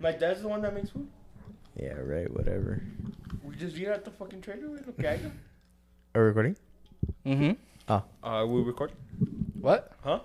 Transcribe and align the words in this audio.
My 0.00 0.12
dad's 0.12 0.40
the 0.40 0.48
one 0.48 0.62
that 0.62 0.74
makes 0.74 0.88
food. 0.88 1.06
Yeah, 1.76 1.92
right. 1.92 2.32
Whatever. 2.34 2.82
We 3.44 3.54
just 3.56 3.76
eat 3.76 3.86
at 3.88 4.02
the 4.02 4.10
fucking 4.10 4.40
trader. 4.40 4.66
güey, 4.66 4.86
Lo 4.86 4.94
que 4.94 5.06
haya. 5.06 5.30
Are 6.14 6.22
we 6.22 6.28
recording? 6.28 6.56
Mm-hmm. 7.26 7.50
Uh, 7.86 8.00
Are 8.22 8.46
we 8.46 8.62
recording? 8.62 8.96
What? 9.60 9.92
Huh? 10.02 10.20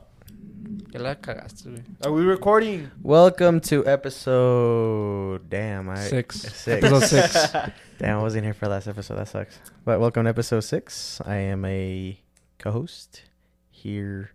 Que 0.93 0.97
la 0.99 1.15
cagaste, 1.15 1.65
güey. 1.67 1.83
Are 2.05 2.11
we 2.13 2.23
recording? 2.23 2.89
Welcome 3.03 3.59
to 3.67 3.85
episode. 3.85 5.49
Damn, 5.49 5.89
I 5.89 5.95
Six. 6.07 6.39
Six. 6.41 6.67
Episode 6.67 7.03
six. 7.03 7.33
Damn, 7.99 8.19
I 8.19 8.21
wasn't 8.21 8.45
here 8.45 8.53
for 8.53 8.69
last 8.69 8.87
episode. 8.87 9.15
That 9.17 9.27
sucks. 9.27 9.59
But 9.83 9.99
welcome 9.99 10.23
to 10.23 10.29
episode 10.29 10.61
six. 10.61 11.19
I 11.25 11.35
am 11.35 11.65
a 11.65 12.17
co-host 12.59 13.23
here 13.71 14.31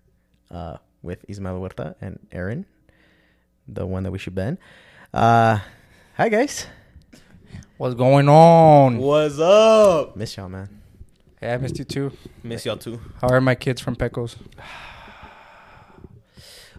uh, 0.51 0.77
with 1.01 1.25
Ismael 1.29 1.59
Huerta 1.59 1.95
and 2.03 2.19
Aaron, 2.31 2.67
the 3.67 3.87
one 3.87 4.03
that 4.03 4.11
we 4.11 4.19
should 4.19 4.35
ban. 4.35 4.59
Uh, 5.13 5.59
hi 6.17 6.29
guys. 6.29 6.69
What's 7.79 7.97
going 7.97 8.29
on? 8.29 8.99
What's 8.99 9.41
up? 9.41 10.15
Miss 10.15 10.37
y'all, 10.37 10.49
man. 10.49 10.69
Hey, 11.41 11.53
I 11.53 11.57
missed 11.57 11.79
you 11.81 11.85
too. 11.85 12.13
Miss 12.45 12.65
y'all 12.65 12.77
too. 12.77 13.01
How 13.21 13.29
are 13.29 13.41
my 13.41 13.57
kids 13.57 13.81
from 13.81 13.97
Pecos? 13.97 14.37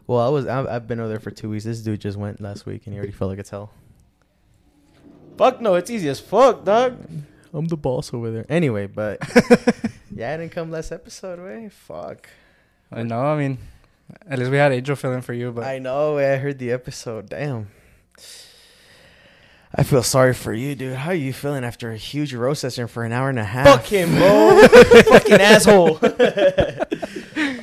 Well, 0.07 0.19
I 0.19 0.29
was. 0.29 0.45
I've, 0.45 0.67
I've 0.67 0.87
been 0.87 0.99
over 0.99 1.07
there 1.07 1.19
for 1.21 1.31
two 1.31 1.49
weeks. 1.49 1.63
This 1.63 1.79
dude 1.79 2.01
just 2.01 2.17
went 2.17 2.41
last 2.41 2.65
week, 2.65 2.81
and 2.85 2.93
he 2.93 2.97
already 2.97 3.13
felt 3.13 3.29
like 3.29 3.39
it's 3.39 3.51
hell. 3.51 3.71
Fuck 5.37 5.61
no, 5.61 5.75
it's 5.75 5.89
easy 5.89 6.09
as 6.09 6.19
fuck, 6.19 6.65
dog. 6.65 6.97
I'm 7.53 7.65
the 7.67 7.77
boss 7.77 8.13
over 8.13 8.29
there. 8.29 8.45
Anyway, 8.49 8.87
but 8.87 9.19
yeah, 10.13 10.33
I 10.33 10.37
didn't 10.37 10.49
come 10.51 10.69
last 10.69 10.91
episode. 10.91 11.39
Way 11.39 11.69
fuck. 11.69 12.27
I 12.91 13.03
know. 13.03 13.21
I 13.21 13.37
mean, 13.37 13.57
at 14.27 14.37
least 14.37 14.51
we 14.51 14.57
had 14.57 14.73
Angel 14.73 14.97
filling 14.97 15.21
for 15.21 15.33
you, 15.33 15.51
but 15.53 15.63
I 15.63 15.79
know. 15.79 16.17
I 16.17 16.35
heard 16.35 16.59
the 16.59 16.71
episode. 16.71 17.29
Damn. 17.29 17.67
I 19.73 19.83
feel 19.83 20.03
sorry 20.03 20.33
for 20.33 20.53
you, 20.53 20.75
dude. 20.75 20.95
How 20.95 21.11
are 21.11 21.15
you 21.15 21.31
feeling 21.31 21.63
after 21.63 21.91
a 21.91 21.97
huge 21.97 22.33
roast 22.33 22.59
session 22.59 22.87
for 22.87 23.05
an 23.05 23.13
hour 23.13 23.29
and 23.29 23.39
a 23.39 23.43
half? 23.43 23.67
Fuck 23.67 23.85
him, 23.85 24.15
bro. 24.15 24.67
fucking 24.67 25.39
asshole. 25.41 25.99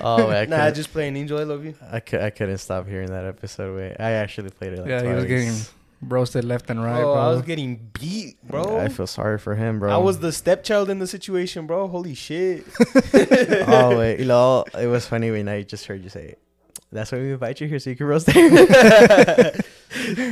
Oh, 0.01 0.29
I 0.29 0.45
nah, 0.45 0.57
couldn't- 0.59 0.75
just 0.75 0.93
playing 0.93 1.17
Angel. 1.17 1.39
I 1.39 1.43
love 1.43 1.65
you. 1.65 1.75
I, 1.91 1.99
cou- 1.99 2.21
I 2.21 2.31
couldn't 2.31 2.59
stop 2.59 2.87
hearing 2.87 3.11
that 3.11 3.25
episode. 3.25 3.77
Wait, 3.77 3.97
I 3.99 4.13
actually 4.13 4.51
played 4.51 4.75
it. 4.75 4.79
Like 4.79 4.89
yeah, 4.89 5.03
he 5.03 5.09
was 5.09 5.25
twice. 5.25 5.29
getting 5.29 5.55
roasted 6.03 6.45
left 6.45 6.71
and 6.71 6.83
right, 6.83 7.01
oh, 7.03 7.15
bro. 7.15 7.15
I 7.15 7.29
was 7.31 7.43
getting 7.43 7.91
beat, 7.99 8.37
bro. 8.47 8.79
I 8.79 8.89
feel 8.89 9.09
sorry 9.09 9.39
for 9.39 9.57
him, 9.57 9.81
bro. 9.81 9.93
I 9.93 9.97
was 9.99 10.21
the 10.21 10.31
stepchild 10.31 10.89
in 10.89 11.01
the 11.01 11.09
situation, 11.09 11.67
bro. 11.67 11.89
Holy 11.89 12.15
shit. 12.15 12.65
oh 13.67 13.99
wait, 13.99 14.21
you 14.21 14.27
know, 14.27 14.65
it 14.79 14.87
was 14.87 15.05
funny 15.07 15.33
when 15.33 15.49
I 15.49 15.63
just 15.63 15.87
heard 15.87 16.03
you 16.05 16.11
say, 16.11 16.37
"That's 16.93 17.13
why 17.13 17.19
we 17.19 17.33
invite 17.33 17.61
you 17.61 17.69
here 17.69 17.79
so 17.79 17.91
you 17.91 17.97
can 17.97 18.07
roast." 18.07 18.27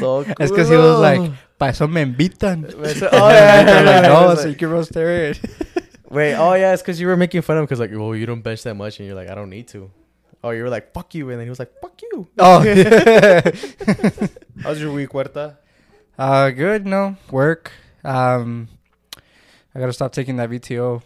Todo 0.01 0.25
Es 0.39 0.51
que 0.51 0.65
he 0.65 0.77
was 0.77 1.01
like, 1.01 1.33
pa 1.59 1.67
eso 1.69 1.87
me 1.87 2.03
invitan. 2.03 2.65
oh 3.13 3.29
yeah, 3.31 3.65
They're 3.65 3.85
like, 3.85 4.05
I 4.05 4.09
no, 4.09 4.35
so 4.35 4.43
like- 4.43 4.49
you 4.51 4.55
can 4.57 4.71
roast 4.71 4.97
Aaron. 4.97 5.35
Wait, 6.11 6.35
oh 6.35 6.55
yeah, 6.55 6.73
it's 6.73 6.83
because 6.83 7.01
you 7.01 7.09
were 7.09 7.17
making 7.17 7.43
fun 7.43 7.57
of 7.57 7.61
him 7.63 7.67
because 7.67 7.81
like, 7.81 7.91
well, 7.91 8.15
you 8.15 8.27
don't 8.27 8.43
bench 8.43 8.63
that 8.63 8.75
much, 8.75 8.99
and 9.01 9.07
you're 9.07 9.17
like, 9.17 9.29
I 9.29 9.35
don't 9.35 9.51
need 9.51 9.67
to. 9.69 9.91
Oh, 10.45 10.51
you 10.51 10.63
were 10.63 10.71
like, 10.71 10.93
fuck 10.93 11.15
you, 11.15 11.29
and 11.31 11.41
then 11.41 11.47
he 11.47 11.51
was 11.51 11.59
like, 11.59 11.73
fuck 11.81 12.01
you. 12.01 12.29
oh, 12.39 12.63
yeah. 12.63 13.41
How's 14.63 14.81
your 14.81 14.93
week, 14.93 15.11
Huerta? 15.11 15.57
Uh, 16.17 16.51
good. 16.51 16.87
No 16.87 17.17
work. 17.33 17.73
Um, 18.05 18.69
I 19.75 19.81
gotta 19.81 19.93
stop 19.93 20.13
taking 20.13 20.37
that 20.37 20.49
VTO. 20.49 21.03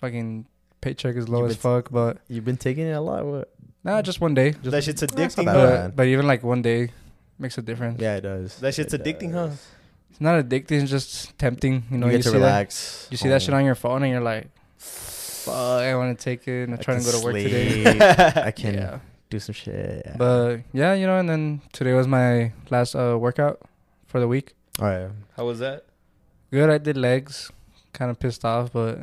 Fucking 0.00 0.46
paycheck 0.80 1.16
is 1.16 1.28
low 1.28 1.42
You've 1.42 1.50
as 1.50 1.56
fuck, 1.56 1.90
but 1.90 2.18
You've 2.26 2.44
been 2.44 2.56
taking 2.56 2.86
it 2.86 2.92
a 2.92 3.00
lot. 3.00 3.24
What? 3.26 3.53
Nah, 3.84 4.02
just 4.02 4.20
one 4.20 4.34
day. 4.34 4.52
Just, 4.52 4.70
that 4.70 4.84
shit's 4.84 5.02
addicting, 5.02 5.44
bad. 5.46 5.54
huh? 5.56 5.82
but, 5.88 5.96
but 5.96 6.06
even 6.06 6.26
like 6.26 6.42
one 6.42 6.62
day 6.62 6.90
makes 7.38 7.58
a 7.58 7.62
difference. 7.62 8.00
Yeah, 8.00 8.16
it 8.16 8.22
does. 8.22 8.56
That 8.60 8.74
shit's 8.74 8.94
It 8.94 9.02
addicting, 9.04 9.32
huh? 9.32 9.50
It's 10.10 10.20
not 10.20 10.42
addicting. 10.44 10.82
It's 10.82 10.90
just 10.90 11.36
tempting. 11.38 11.84
You 11.90 11.98
know, 11.98 12.06
you 12.06 12.12
you, 12.12 12.18
get 12.18 12.22
to 12.24 12.28
see 12.30 12.38
that. 12.38 12.44
relax. 12.44 13.08
You 13.10 13.16
see 13.16 13.28
that 13.28 13.42
shit 13.42 13.52
on 13.54 13.64
your 13.64 13.74
phone, 13.74 14.02
and 14.04 14.12
you're 14.12 14.20
like, 14.20 14.48
"Fuck, 14.78 15.54
I 15.54 15.94
want 15.96 16.16
to 16.16 16.22
take 16.24 16.46
it." 16.46 16.64
and 16.64 16.74
I'm 16.74 16.78
trying 16.80 17.00
to 17.00 17.04
go 17.04 17.18
to 17.18 17.24
work 17.24 17.34
today. 17.34 17.98
I 18.48 18.50
can 18.52 18.74
Yeah, 18.74 18.98
do 19.30 19.38
some 19.40 19.54
shit. 19.54 20.02
Yeah. 20.06 20.16
but 20.16 20.58
yeah, 20.72 20.94
you 20.94 21.06
know. 21.06 21.18
And 21.18 21.28
then 21.28 21.60
today 21.72 21.92
was 21.94 22.06
my 22.06 22.52
last 22.70 22.94
uh, 22.94 23.16
workout 23.18 23.60
for 24.06 24.20
the 24.20 24.28
week. 24.28 24.54
all 24.80 24.86
right. 24.86 25.10
How 25.36 25.44
was 25.46 25.58
that? 25.58 25.84
Good. 26.52 26.70
I 26.70 26.78
did 26.78 26.96
legs. 26.96 27.50
Kind 27.92 28.10
of 28.10 28.18
pissed 28.20 28.44
off, 28.44 28.72
but 28.72 28.98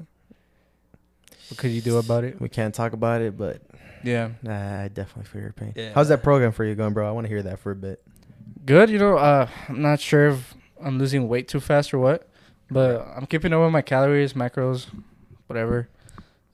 what 1.50 1.57
could 1.57 1.72
you 1.72 1.81
do 1.81 1.97
about 1.97 2.23
it? 2.23 2.39
We 2.39 2.47
can't 2.50 2.73
talk 2.73 2.94
about 2.94 3.22
it, 3.22 3.38
but 3.38 3.61
Yeah. 4.03 4.29
nah, 4.41 4.84
I 4.84 4.88
definitely 4.88 5.25
feel 5.29 5.41
your 5.41 5.53
pain. 5.53 5.73
Yeah. 5.75 5.91
How's 5.94 6.09
that 6.09 6.23
program 6.23 6.51
for 6.51 6.66
you 6.66 6.75
going, 6.75 6.94
bro? 6.94 7.07
I 7.07 7.12
want 7.12 7.25
to 7.25 7.29
hear 7.29 7.44
that 7.44 7.59
for 7.59 7.72
a 7.72 7.75
bit. 7.75 8.01
Good. 8.66 8.89
You 8.89 9.00
know, 9.00 9.17
uh, 9.17 9.47
I'm 9.69 9.81
not 9.81 10.00
sure 10.00 10.29
if 10.29 10.53
I'm 10.84 10.97
losing 11.00 11.28
weight 11.28 11.47
too 11.47 11.59
fast 11.59 11.94
or 11.94 12.00
what, 12.00 12.28
but 12.69 13.06
I'm 13.16 13.25
keeping 13.25 13.53
up 13.53 13.62
with 13.62 13.72
my 13.72 13.81
calories, 13.81 14.34
macros, 14.34 14.88
whatever. 15.47 15.88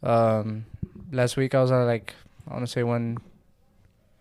Um, 0.04 0.66
last 1.12 1.38
week 1.38 1.56
I 1.56 1.62
was 1.62 1.72
at 1.72 1.84
like 1.84 2.14
I 2.50 2.54
want 2.54 2.66
to 2.66 2.72
say 2.72 2.84
one, 2.84 3.18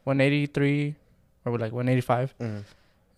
183 0.04 0.94
or 1.44 1.52
like 1.58 1.72
185, 1.72 2.34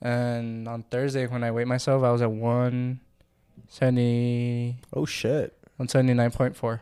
and 0.03 0.69
on 0.69 0.83
Thursday 0.91 1.27
when 1.27 1.43
I 1.45 1.51
weighed 1.51 1.67
myself 1.67 2.03
I 2.05 2.11
was 2.13 2.21
at 2.23 2.31
170, 2.31 4.77
Oh 4.93 5.07
shit! 5.07 5.55
179.4. 5.81 6.81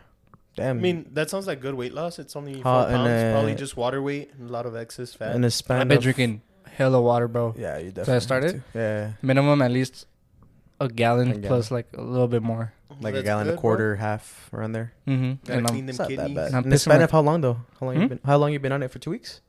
Damn. 0.56 0.78
I 0.78 0.80
mean, 0.80 1.06
that 1.12 1.28
sounds 1.30 1.46
like 1.46 1.60
good 1.60 1.74
weight 1.74 1.92
loss. 1.94 2.18
It's 2.18 2.34
only 2.34 2.54
four 2.54 2.62
Huh, 2.64 2.86
and, 2.88 2.96
pounds. 2.96 3.08
uh, 3.22 3.32
Probably 3.32 3.54
just 3.54 3.76
water 3.76 4.00
weight 4.02 4.32
and 4.38 4.48
a 4.48 4.52
lot 4.52 4.64
of 4.66 4.74
excess 4.74 5.12
fat. 5.14 5.36
in 5.36 5.44
a 5.44 5.50
span. 5.50 5.82
I've 5.82 5.88
been 5.88 5.98
of- 5.98 6.02
drinking 6.02 6.40
hella 6.66 7.00
water, 7.00 7.28
bro. 7.28 7.54
Yeah, 7.56 7.76
you 7.78 7.90
definitely. 7.92 8.04
So 8.04 8.12
I 8.12 8.14
have 8.14 8.22
started? 8.22 8.62
to. 8.72 8.78
Yeah, 8.78 9.10
Minimum 9.22 9.60
at 9.62 9.70
least 9.70 10.06
a 10.80 10.88
gallon, 10.88 11.28
A 11.28 11.34
gallon. 11.34 11.48
plus 11.48 11.70
like 11.70 11.88
a 11.94 12.00
little 12.02 12.28
bit 12.28 12.42
more. 12.42 12.72
like 13.00 13.12
a 13.12 13.16
That's 13.16 13.24
gallon, 13.26 13.44
good, 13.44 13.50
a 13.50 13.54
bro. 13.56 13.60
quarter, 13.60 13.96
half 13.96 14.48
around 14.54 14.72
there. 14.72 14.92
Mm-hmm. 15.06 15.32
Gotta 15.44 15.58
And 15.58 15.66
I'm, 15.66 15.72
clean 15.72 15.84
them 15.86 15.90
It's 15.90 15.98
not 15.98 16.08
that 16.08 16.16
kidneys. 16.16 16.34
bad. 16.36 16.54
I'm 16.54 16.64
In 16.64 16.70
the 16.70 16.76
pissing 16.76 16.80
span 16.80 16.98
my- 16.98 17.04
of 17.04 17.10
how 17.10 17.20
long 17.20 17.40
though? 17.42 17.58
How 17.78 17.86
long 17.86 17.94
you 17.96 18.00
Hmm? 18.02 18.06
been? 18.08 18.20
How 18.24 18.36
long 18.38 18.52
you 18.52 18.58
been 18.58 18.72
on 18.72 18.82
it 18.82 18.90
for 18.90 18.98
two 18.98 19.10
weeks? 19.10 19.40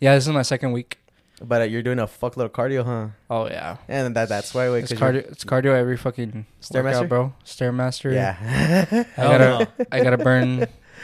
yeah, 0.00 0.14
this 0.14 0.26
is 0.26 0.32
my 0.32 0.42
second 0.42 0.72
week. 0.72 0.98
But 1.40 1.62
uh, 1.62 1.64
you're 1.64 1.82
doing 1.82 1.98
a 1.98 2.06
fuckload 2.06 2.44
of 2.46 2.52
cardio, 2.52 2.84
huh? 2.84 3.08
Oh 3.30 3.46
yeah. 3.48 3.78
And 3.88 4.14
that 4.16 4.28
that's 4.28 4.54
why. 4.54 4.70
Wait, 4.70 4.84
It's 4.84 4.92
'cause 4.92 5.00
you're- 5.00 5.22
cardio. 5.22 5.32
It's 5.32 5.44
cardio 5.44 5.74
every 5.76 5.96
fucking 5.96 6.46
Stairmaster? 6.60 6.84
workout, 6.84 7.08
bro. 7.08 7.34
Stairmaster. 7.44 8.12
Yeah. 8.14 9.04
I 9.16 9.22
gotta. 9.22 9.44
no. 9.78 9.86
I 9.90 10.02
gotta 10.04 10.18
burn 10.18 10.58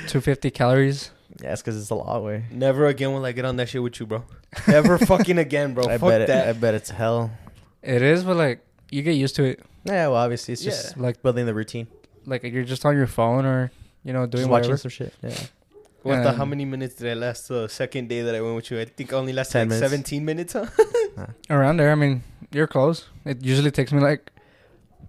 250 0.06 0.50
calories. 0.52 1.10
yeah, 1.42 1.52
it's 1.52 1.62
because 1.62 1.80
it's 1.80 1.90
a 1.90 1.94
lot 1.94 2.22
way. 2.22 2.44
Never 2.52 2.86
again 2.86 3.12
will 3.12 3.24
I 3.24 3.32
get 3.32 3.44
on 3.44 3.56
that 3.56 3.68
shit 3.68 3.82
with 3.82 3.98
you, 3.98 4.06
bro. 4.06 4.22
Never 4.68 4.96
fucking 5.12 5.38
again, 5.38 5.74
bro. 5.74 5.84
I 5.88 5.98
Fuck 5.98 6.08
bet 6.10 6.20
it. 6.22 6.26
that. 6.28 6.48
I 6.48 6.52
bet 6.52 6.74
it's 6.74 6.90
hell. 6.90 7.30
It 7.82 8.02
is, 8.02 8.22
but 8.24 8.36
like 8.36 8.60
you 8.90 9.02
get 9.02 9.12
used 9.16 9.34
to 9.36 9.44
it. 9.44 9.60
Yeah, 9.84 10.08
well, 10.08 10.16
obviously 10.16 10.52
it's 10.52 10.62
Yeah. 10.64 10.70
just 10.70 10.96
Like 10.98 11.22
building 11.22 11.46
the 11.46 11.54
routine, 11.54 11.88
like 12.26 12.42
you're 12.44 12.64
just 12.64 12.84
on 12.84 12.96
your 12.96 13.06
phone 13.06 13.44
or 13.44 13.72
you 14.04 14.12
know 14.12 14.26
doing 14.26 14.42
just 14.42 14.50
whatever. 14.50 14.72
watching 14.74 14.76
some 14.76 14.90
shit. 14.90 15.14
Yeah. 15.22 15.34
What 16.02 16.22
the? 16.22 16.30
Um, 16.30 16.36
How 16.36 16.44
many 16.44 16.64
minutes 16.64 16.94
did 16.96 17.10
I 17.10 17.14
last 17.14 17.48
the 17.48 17.68
second 17.68 18.08
day 18.08 18.22
that 18.22 18.34
I 18.34 18.40
went 18.40 18.56
with 18.56 18.70
you? 18.70 18.80
I 18.80 18.84
think 18.84 19.12
I 19.12 19.16
only 19.16 19.32
lasted 19.32 19.52
10 19.54 19.68
like 19.68 19.80
minutes. 19.80 19.92
17 19.92 20.24
minutes, 20.24 20.52
huh? 20.52 20.66
Around 21.50 21.78
there. 21.78 21.90
I 21.90 21.94
mean, 21.94 22.22
you're 22.52 22.66
close. 22.66 23.06
It 23.24 23.42
usually 23.42 23.70
takes 23.70 23.92
me 23.92 24.00
like 24.00 24.30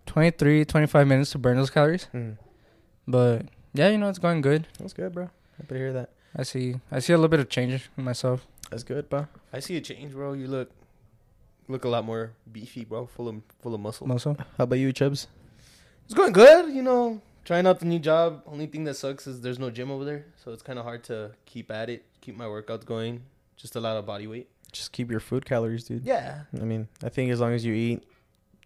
23, 0.08 0.66
25 0.66 1.08
minutes 1.08 1.32
to 1.32 1.38
burn 1.38 1.58
those 1.58 1.70
calories. 1.70 2.08
Mm. 2.14 2.38
But 3.08 3.46
yeah, 3.74 3.90
you 3.90 3.98
know 3.98 4.10
it's 4.10 4.20
going 4.20 4.42
good. 4.42 4.68
That's 4.80 4.94
good, 4.94 5.14
bro. 5.14 5.30
Happy 5.58 5.70
to 5.70 5.78
hear 5.78 5.94
that. 5.94 6.10
I 6.36 6.44
see. 6.44 6.76
I 6.92 7.00
see 7.00 7.14
a 7.14 7.18
little 7.18 7.30
bit 7.30 7.40
of 7.40 7.50
change 7.50 7.90
in 7.98 8.04
myself. 8.04 8.46
That's 8.70 8.84
good, 8.84 9.10
bro. 9.10 9.28
I 9.54 9.60
see 9.60 9.78
a 9.78 9.82
change, 9.82 10.14
bro. 10.14 10.34
You 10.34 10.48
look 10.48 10.72
look 11.68 11.86
a 11.86 11.90
lot 11.90 12.06
more 12.06 12.32
beefy, 12.52 12.86
bro. 12.86 13.06
Full 13.06 13.28
of 13.28 13.42
full 13.62 13.74
of 13.74 13.82
muscle. 13.82 14.08
Muscle. 14.08 14.38
How 14.58 14.64
about 14.64 14.78
you, 14.80 14.92
Chubbs? 14.94 15.28
It's 16.06 16.14
going 16.14 16.34
good, 16.34 16.74
you 16.74 16.82
know. 16.82 17.22
Trying 17.50 17.66
out 17.66 17.80
the 17.80 17.88
new 17.88 17.98
job. 17.98 18.44
Only 18.46 18.68
thing 18.68 18.84
that 18.84 18.94
sucks 18.94 19.26
is 19.26 19.42
there's 19.42 19.58
no 19.58 19.72
gym 19.72 19.90
over 19.90 20.06
there, 20.06 20.28
so 20.36 20.52
it's 20.52 20.62
kind 20.62 20.78
of 20.78 20.86
hard 20.86 21.04
to 21.06 21.32
keep 21.48 21.72
at 21.72 21.90
it, 21.90 22.06
keep 22.22 22.38
my 22.38 22.46
workouts 22.46 22.86
going. 22.86 23.24
Just 23.58 23.76
a 23.76 23.80
lot 23.80 23.98
of 23.98 24.06
body 24.06 24.28
weight. 24.28 24.52
Just 24.72 24.92
keep 24.92 25.10
your 25.10 25.20
food 25.20 25.48
calories, 25.48 25.86
dude. 25.86 26.06
Yeah. 26.06 26.42
I 26.62 26.64
mean, 26.64 26.88
I 27.04 27.10
think 27.10 27.32
as 27.32 27.40
long 27.40 27.54
as 27.54 27.66
you 27.66 27.74
eat 27.74 28.04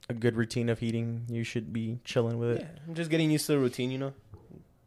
a 0.09 0.13
good 0.13 0.35
routine 0.35 0.67
of 0.67 0.83
eating, 0.83 1.23
you 1.29 1.45
should 1.45 1.71
be 1.71 1.99
chilling 2.03 2.37
with 2.37 2.57
it. 2.57 2.59
Yeah. 2.59 2.79
I'm 2.85 2.93
just 2.93 3.09
getting 3.09 3.31
used 3.31 3.45
to 3.45 3.53
the 3.53 3.59
routine, 3.59 3.89
you 3.89 3.99
know. 3.99 4.13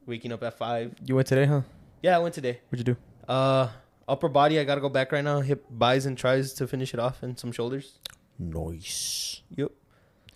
Waking 0.04 0.30
up 0.30 0.42
at 0.42 0.58
five. 0.58 0.94
You 1.02 1.14
went 1.14 1.28
today, 1.28 1.46
huh? 1.46 1.62
Yeah, 2.02 2.16
I 2.16 2.18
went 2.18 2.34
today. 2.34 2.60
What'd 2.68 2.86
you 2.86 2.92
do? 2.92 3.00
Uh, 3.26 3.70
upper 4.06 4.28
body. 4.28 4.60
I 4.60 4.64
gotta 4.64 4.82
go 4.82 4.90
back 4.90 5.10
right 5.10 5.24
now. 5.24 5.40
Hip 5.40 5.64
buys 5.70 6.04
and 6.04 6.18
tries 6.18 6.52
to 6.52 6.66
finish 6.66 6.92
it 6.92 7.00
off, 7.00 7.22
and 7.22 7.38
some 7.38 7.50
shoulders. 7.50 7.98
Nice. 8.38 9.40
Yep. 9.56 9.72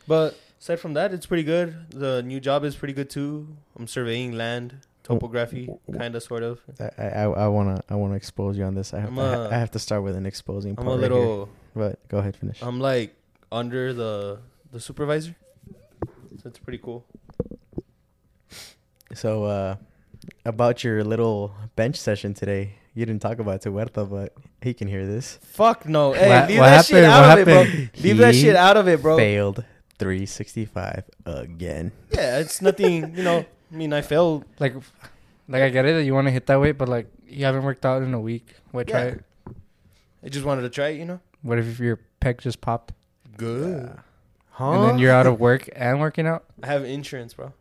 But 0.08 0.38
aside 0.60 0.76
from 0.80 0.94
that, 0.94 1.12
it's 1.12 1.26
pretty 1.26 1.42
good. 1.44 1.74
The 1.90 2.22
new 2.22 2.40
job 2.40 2.64
is 2.64 2.74
pretty 2.76 2.94
good 2.94 3.10
too. 3.10 3.48
I'm 3.78 3.86
surveying 3.86 4.32
land, 4.32 4.74
topography, 5.02 5.68
kind 5.96 6.14
of, 6.14 6.22
sort 6.22 6.42
of. 6.42 6.60
I, 6.78 7.04
I, 7.04 7.22
I 7.24 7.48
wanna 7.48 7.82
I 7.88 7.94
wanna 7.96 8.14
expose 8.14 8.56
you 8.58 8.64
on 8.64 8.74
this. 8.74 8.92
I 8.94 9.00
have, 9.00 9.14
to, 9.14 9.20
a- 9.20 9.48
I 9.50 9.54
have 9.58 9.70
to 9.72 9.78
start 9.78 10.02
with 10.02 10.16
an 10.16 10.26
exposing 10.26 10.74
I'm 10.78 10.84
part. 10.84 10.98
a 10.98 11.02
right 11.02 11.10
here. 11.10 11.20
little. 11.20 11.48
But 11.74 12.08
go 12.08 12.18
ahead, 12.18 12.36
finish. 12.36 12.62
I'm 12.62 12.80
like 12.80 13.14
under 13.52 13.92
the 13.92 14.38
the 14.72 14.80
supervisor. 14.80 15.34
So 16.42 16.48
it's 16.48 16.58
pretty 16.58 16.78
cool. 16.78 17.04
So, 19.14 19.44
uh, 19.44 19.76
about 20.44 20.84
your 20.84 21.02
little 21.04 21.52
bench 21.76 21.96
session 21.96 22.32
today, 22.34 22.74
you 22.94 23.04
didn't 23.04 23.20
talk 23.22 23.40
about 23.40 23.56
it 23.56 23.60
to 23.62 23.70
Huerta, 23.70 24.04
but 24.08 24.32
he 24.62 24.72
can 24.72 24.86
hear 24.88 25.04
this. 25.06 25.38
Fuck 25.42 25.86
no. 25.88 26.12
Hey, 26.12 26.28
What- 26.28 26.48
leave 26.48 26.58
what 26.60 26.66
that 26.70 26.84
shit 26.86 27.04
out 27.04 27.20
What 27.28 27.32
of 27.32 27.38
it, 27.40 27.44
bro. 27.50 27.62
happened? 27.64 27.90
Leave 28.04 28.18
that 28.18 28.34
shit 28.34 28.56
out 28.56 28.76
of 28.76 28.88
it, 28.88 29.02
bro. 29.02 29.16
Failed 29.16 29.64
365 30.00 31.04
again. 31.26 31.92
Yeah, 32.10 32.38
it's 32.38 32.60
nothing. 32.60 33.14
You 33.16 33.22
know, 33.22 33.44
I 33.72 33.76
mean, 33.76 33.92
I 33.92 34.00
failed. 34.00 34.44
Like, 34.58 34.74
like 35.46 35.62
I 35.62 35.68
get 35.68 35.84
it 35.84 35.92
that 35.92 36.04
you 36.04 36.14
want 36.14 36.26
to 36.26 36.30
hit 36.32 36.46
that 36.46 36.58
weight, 36.60 36.78
but 36.78 36.88
like 36.88 37.06
you 37.28 37.44
haven't 37.44 37.62
worked 37.62 37.84
out 37.86 38.02
in 38.02 38.12
a 38.14 38.20
week. 38.20 38.54
Why 38.72 38.82
try 38.84 39.00
Yeah. 39.00 39.06
it? 39.06 39.24
I 40.24 40.28
just 40.28 40.44
wanted 40.44 40.62
to 40.62 40.70
try 40.70 40.88
it. 40.88 40.98
You 40.98 41.04
know. 41.04 41.20
What 41.42 41.58
if 41.58 41.78
your 41.78 42.00
pec 42.20 42.40
just 42.40 42.60
popped 42.60 42.92
Good. 43.36 43.90
Huh? 44.50 44.72
and 44.72 44.84
then 44.84 44.98
you're 44.98 45.12
out 45.12 45.26
of 45.26 45.38
work 45.38 45.68
and 45.76 46.00
working 46.00 46.26
out? 46.26 46.44
I 46.62 46.66
have 46.66 46.84
insurance, 46.84 47.34
bro. 47.34 47.52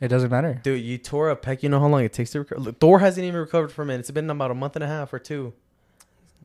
It 0.00 0.08
doesn't 0.08 0.30
matter. 0.30 0.60
Dude, 0.62 0.80
you 0.82 0.96
tore 0.96 1.28
a 1.30 1.36
pec. 1.36 1.62
You 1.62 1.68
know 1.68 1.80
how 1.80 1.88
long 1.88 2.02
it 2.04 2.12
takes 2.12 2.30
to 2.30 2.38
recover? 2.40 2.60
Look, 2.60 2.80
Thor 2.80 3.00
hasn't 3.00 3.24
even 3.26 3.38
recovered 3.38 3.70
from 3.72 3.90
it. 3.90 3.98
It's 4.00 4.10
been 4.10 4.30
about 4.30 4.50
a 4.50 4.54
month 4.54 4.76
and 4.76 4.82
a 4.82 4.86
half 4.86 5.12
or 5.12 5.18
two. 5.18 5.52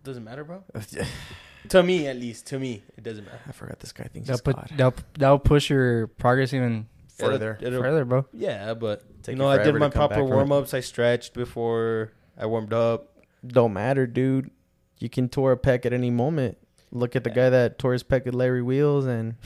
Doesn't 0.03 0.23
matter, 0.23 0.43
bro. 0.43 0.63
To 1.69 1.83
me, 1.83 2.07
at 2.07 2.15
least. 2.17 2.47
To 2.47 2.59
me, 2.59 2.83
it 2.97 3.03
doesn't 3.03 3.25
matter. 3.25 3.39
I 3.47 3.51
forgot 3.51 3.79
this 3.79 3.91
guy 3.91 4.05
thinks 4.05 4.27
That'll 4.27 4.37
he's 4.37 4.41
put 4.41 4.55
God. 4.55 4.71
that'll, 4.77 4.93
that'll 5.17 5.39
push 5.39 5.69
your 5.69 6.07
progress 6.07 6.53
even 6.53 6.87
Further. 7.17 7.57
It'll- 7.61 7.67
it'll- 7.73 7.81
further, 7.83 8.05
bro. 8.05 8.25
yeah, 8.33 8.73
but 8.73 9.01
Take 9.23 9.33
you 9.35 9.41
you 9.41 9.47
know, 9.47 9.47
I 9.49 9.63
did 9.63 9.73
my 9.75 9.87
to 9.87 9.93
come 9.93 10.09
back 10.09 10.17
proper 10.17 10.23
warm 10.25 10.51
ups. 10.51 10.73
I 10.73 10.81
stretched 10.81 11.33
before 11.33 12.11
I 12.37 12.45
warmed 12.45 12.73
up. 12.73 13.09
Don't 13.45 13.73
matter, 13.73 14.05
dude. 14.07 14.51
You 14.99 15.09
can 15.09 15.29
tore 15.29 15.51
a 15.53 15.57
pec 15.57 15.85
at 15.85 15.93
any 15.93 16.09
moment. 16.11 16.57
Look 16.91 17.15
at 17.15 17.23
the 17.23 17.29
guy 17.29 17.49
that 17.49 17.77
tore 17.79 17.93
his 17.93 18.03
pec 18.03 18.25
at 18.27 18.33
Larry 18.35 18.61
Wheels 18.61 19.05
and. 19.05 19.35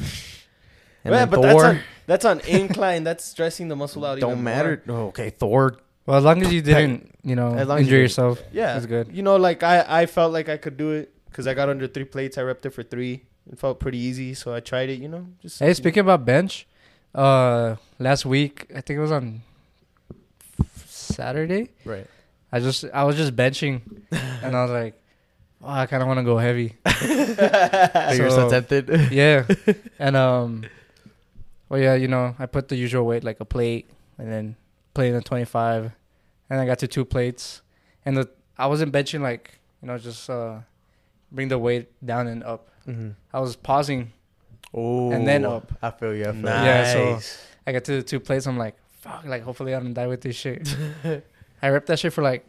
And 1.05 1.13
yeah, 1.15 1.25
but 1.27 1.37
Thor. 1.41 1.43
that's 1.45 1.63
on 1.63 1.79
that's 2.07 2.25
on 2.25 2.39
incline. 2.41 3.05
that's 3.05 3.23
stressing 3.23 3.69
the 3.69 3.75
muscle 3.77 4.03
out. 4.05 4.19
don't 4.19 4.31
even 4.33 4.43
matter. 4.43 4.83
More. 4.85 4.97
Oh, 4.97 5.07
okay, 5.07 5.29
Thor. 5.29 5.77
Well, 6.05 6.17
as 6.17 6.25
long 6.25 6.41
as 6.43 6.51
you 6.51 6.61
didn't, 6.61 7.15
you 7.23 7.37
know, 7.37 7.53
As 7.55 7.69
long 7.69 7.77
as 7.79 7.83
injure 7.85 7.95
you- 7.95 8.01
yourself, 8.01 8.43
Yeah, 8.51 8.73
that's 8.73 8.85
good. 8.85 9.15
You 9.15 9.21
know, 9.23 9.37
like 9.37 9.63
I 9.63 9.85
I 9.87 10.05
felt 10.07 10.33
like 10.33 10.49
I 10.49 10.57
could 10.57 10.75
do 10.75 10.91
it 10.91 11.13
because 11.29 11.47
I 11.47 11.53
got 11.53 11.69
under 11.69 11.87
three 11.87 12.05
plates. 12.05 12.37
I 12.37 12.41
repped 12.41 12.65
it 12.65 12.71
for 12.71 12.83
three. 12.83 13.23
It 13.51 13.57
felt 13.57 13.79
pretty 13.79 13.97
easy, 13.97 14.33
so 14.33 14.53
I 14.53 14.59
tried 14.59 14.89
it. 14.89 14.99
You 14.99 15.07
know, 15.09 15.25
just 15.41 15.59
Hey, 15.59 15.73
speaking 15.73 16.01
about 16.01 16.25
bench, 16.25 16.67
uh, 17.15 17.75
last 17.97 18.25
week 18.25 18.67
I 18.75 18.81
think 18.81 18.97
it 18.97 19.01
was 19.01 19.11
on 19.11 19.41
Saturday. 20.85 21.69
Right. 21.85 22.07
I 22.51 22.59
just 22.59 22.85
I 22.93 23.03
was 23.03 23.15
just 23.15 23.35
benching, 23.35 23.81
and 24.43 24.55
I 24.55 24.61
was 24.63 24.71
like, 24.71 24.95
oh, 25.63 25.69
I 25.69 25.85
kind 25.85 26.01
of 26.01 26.07
want 26.07 26.17
to 26.19 26.23
go 26.23 26.37
heavy. 26.37 26.75
You're 27.05 28.29
so 28.29 28.29
So- 28.29 28.49
tempted. 28.49 28.89
yeah, 29.11 29.45
and 29.99 30.15
um, 30.15 30.65
well, 31.69 31.79
yeah, 31.79 31.93
you 31.95 32.07
know, 32.07 32.35
I 32.39 32.45
put 32.47 32.67
the 32.69 32.75
usual 32.75 33.05
weight 33.05 33.23
like 33.23 33.39
a 33.39 33.45
plate, 33.45 33.89
and 34.17 34.31
then 34.31 34.55
plate 34.93 35.13
and 35.13 35.23
twenty 35.25 35.45
five, 35.45 35.91
and 36.49 36.59
I 36.59 36.65
got 36.65 36.79
to 36.79 36.87
two 36.87 37.05
plates, 37.05 37.61
and 38.05 38.17
the 38.17 38.29
I 38.57 38.65
wasn't 38.67 38.91
benching 38.93 39.21
like 39.21 39.59
you 39.81 39.87
know 39.87 39.97
just 39.99 40.27
uh, 40.29 40.59
bring 41.31 41.47
the 41.47 41.57
weight 41.59 41.87
down 42.05 42.27
and 42.27 42.43
up. 42.43 42.69
mm-hmm. 42.87 43.09
I 43.33 43.39
was 43.39 43.55
pausing. 43.55 44.11
Oh, 44.73 45.11
And 45.11 45.27
then 45.27 45.45
up. 45.45 45.71
I 45.81 45.89
feel 45.91 46.13
you. 46.15 46.23
I 46.23 46.31
feel 46.31 46.35
you. 46.35 46.41
nice. 46.41 46.65
Yeah, 46.95 47.19
so- 47.19 47.39
I 47.67 47.71
got 47.71 47.83
to 47.85 47.93
the 47.97 48.03
two 48.03 48.19
plates. 48.19 48.47
I'm 48.47 48.57
like, 48.57 48.75
fuck, 49.01 49.25
like 49.25 49.43
hopefully 49.43 49.73
I 49.75 49.79
don't 49.79 49.93
die 49.93 50.07
with 50.07 50.21
this 50.21 50.35
shit. 50.35 50.67
I 51.61 51.67
ripped 51.67 51.87
that 51.87 51.99
shit 51.99 52.13
for 52.13 52.21
like 52.23 52.45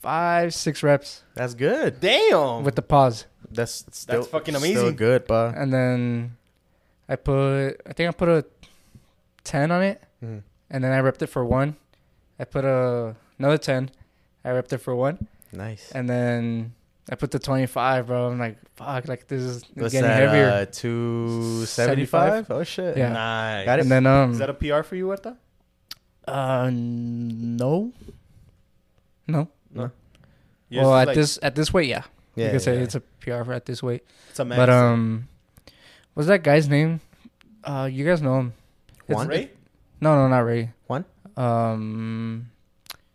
five, 0.00 0.54
six 0.54 0.82
reps 0.82 1.22
That's 1.34 1.54
good. 1.54 2.00
Damn. 2.00 2.62
with 2.64 2.76
the 2.76 2.82
pause, 2.82 3.26
That's 3.50 3.84
still 3.90 4.22
fucking 4.22 4.54
amazing. 4.54 4.76
Still 4.76 4.82
amazing. 4.88 4.96
good, 4.96 5.26
pa. 5.28 5.52
and 5.56 5.72
then 5.72 6.36
I 7.08 7.16
put, 7.16 7.80
I 7.86 7.92
think 7.94 8.08
I 8.08 8.12
put 8.12 8.28
a 8.28 8.44
ten 9.44 9.70
on 9.72 9.82
it, 9.82 10.02
Mhm. 10.24 10.42
and 10.70 10.84
then 10.84 10.92
I 10.92 10.98
ripped 10.98 11.22
it 11.22 11.28
for 11.28 11.44
one. 11.44 11.76
I 12.38 12.44
put 12.44 12.64
a 12.64 13.16
another 13.38 13.58
ten. 13.58 13.90
I 14.44 14.50
ripped 14.50 14.72
it 14.72 14.78
for 14.78 14.94
one, 14.94 15.26
Nice. 15.52 15.90
and 15.92 16.08
then 16.08 16.74
I 17.10 17.14
put 17.14 17.30
the 17.30 17.38
twenty 17.38 17.66
five, 17.66 18.06
bro. 18.06 18.28
I'm 18.28 18.38
like, 18.38 18.58
fuck, 18.76 19.08
like 19.08 19.26
this 19.28 19.40
is 19.42 19.64
What's 19.74 19.92
getting 19.92 20.08
that, 20.08 20.28
heavier. 20.28 20.50
Uh, 20.50 20.66
Two 20.70 21.64
seventy-five. 21.64 22.50
Oh 22.50 22.62
shit. 22.64 22.96
Yeah. 22.96 23.12
Nice. 23.12 23.64
Got 23.64 23.78
it. 23.78 23.82
and 23.82 23.90
then 23.90 24.06
um, 24.06 24.32
Is 24.32 24.38
that 24.38 24.50
a 24.50 24.54
PR 24.54 24.82
for 24.82 24.94
you, 24.96 25.06
Huerta? 25.06 25.36
uh, 26.26 26.70
no, 26.72 27.92
no. 29.26 29.48
Yours 30.70 30.84
well, 30.84 30.94
at 30.96 31.06
like- 31.08 31.16
this 31.16 31.38
at 31.42 31.54
this 31.54 31.72
weight, 31.72 31.88
yeah. 31.88 32.02
Yeah. 32.34 32.46
you 32.46 32.50
could 32.52 32.62
say 32.62 32.76
yeah. 32.76 32.82
it's 32.82 32.94
a 32.94 33.00
PR 33.00 33.42
for 33.42 33.52
at 33.52 33.64
this 33.64 33.82
weight. 33.82 34.04
it's 34.30 34.38
a 34.38 34.44
max. 34.44 34.58
But 34.58 34.70
um, 34.70 35.28
what's 36.14 36.28
that 36.28 36.42
guy's 36.42 36.68
name? 36.68 37.00
Uh, 37.64 37.88
you 37.90 38.04
guys 38.04 38.20
know 38.22 38.38
him? 38.38 38.52
It's- 39.08 39.16
Juan? 39.16 39.28
Ray? 39.28 39.50
No, 40.00 40.14
no, 40.14 40.28
not 40.28 40.40
Ray. 40.40 40.70
Juan? 40.86 41.04
Um, 41.36 42.50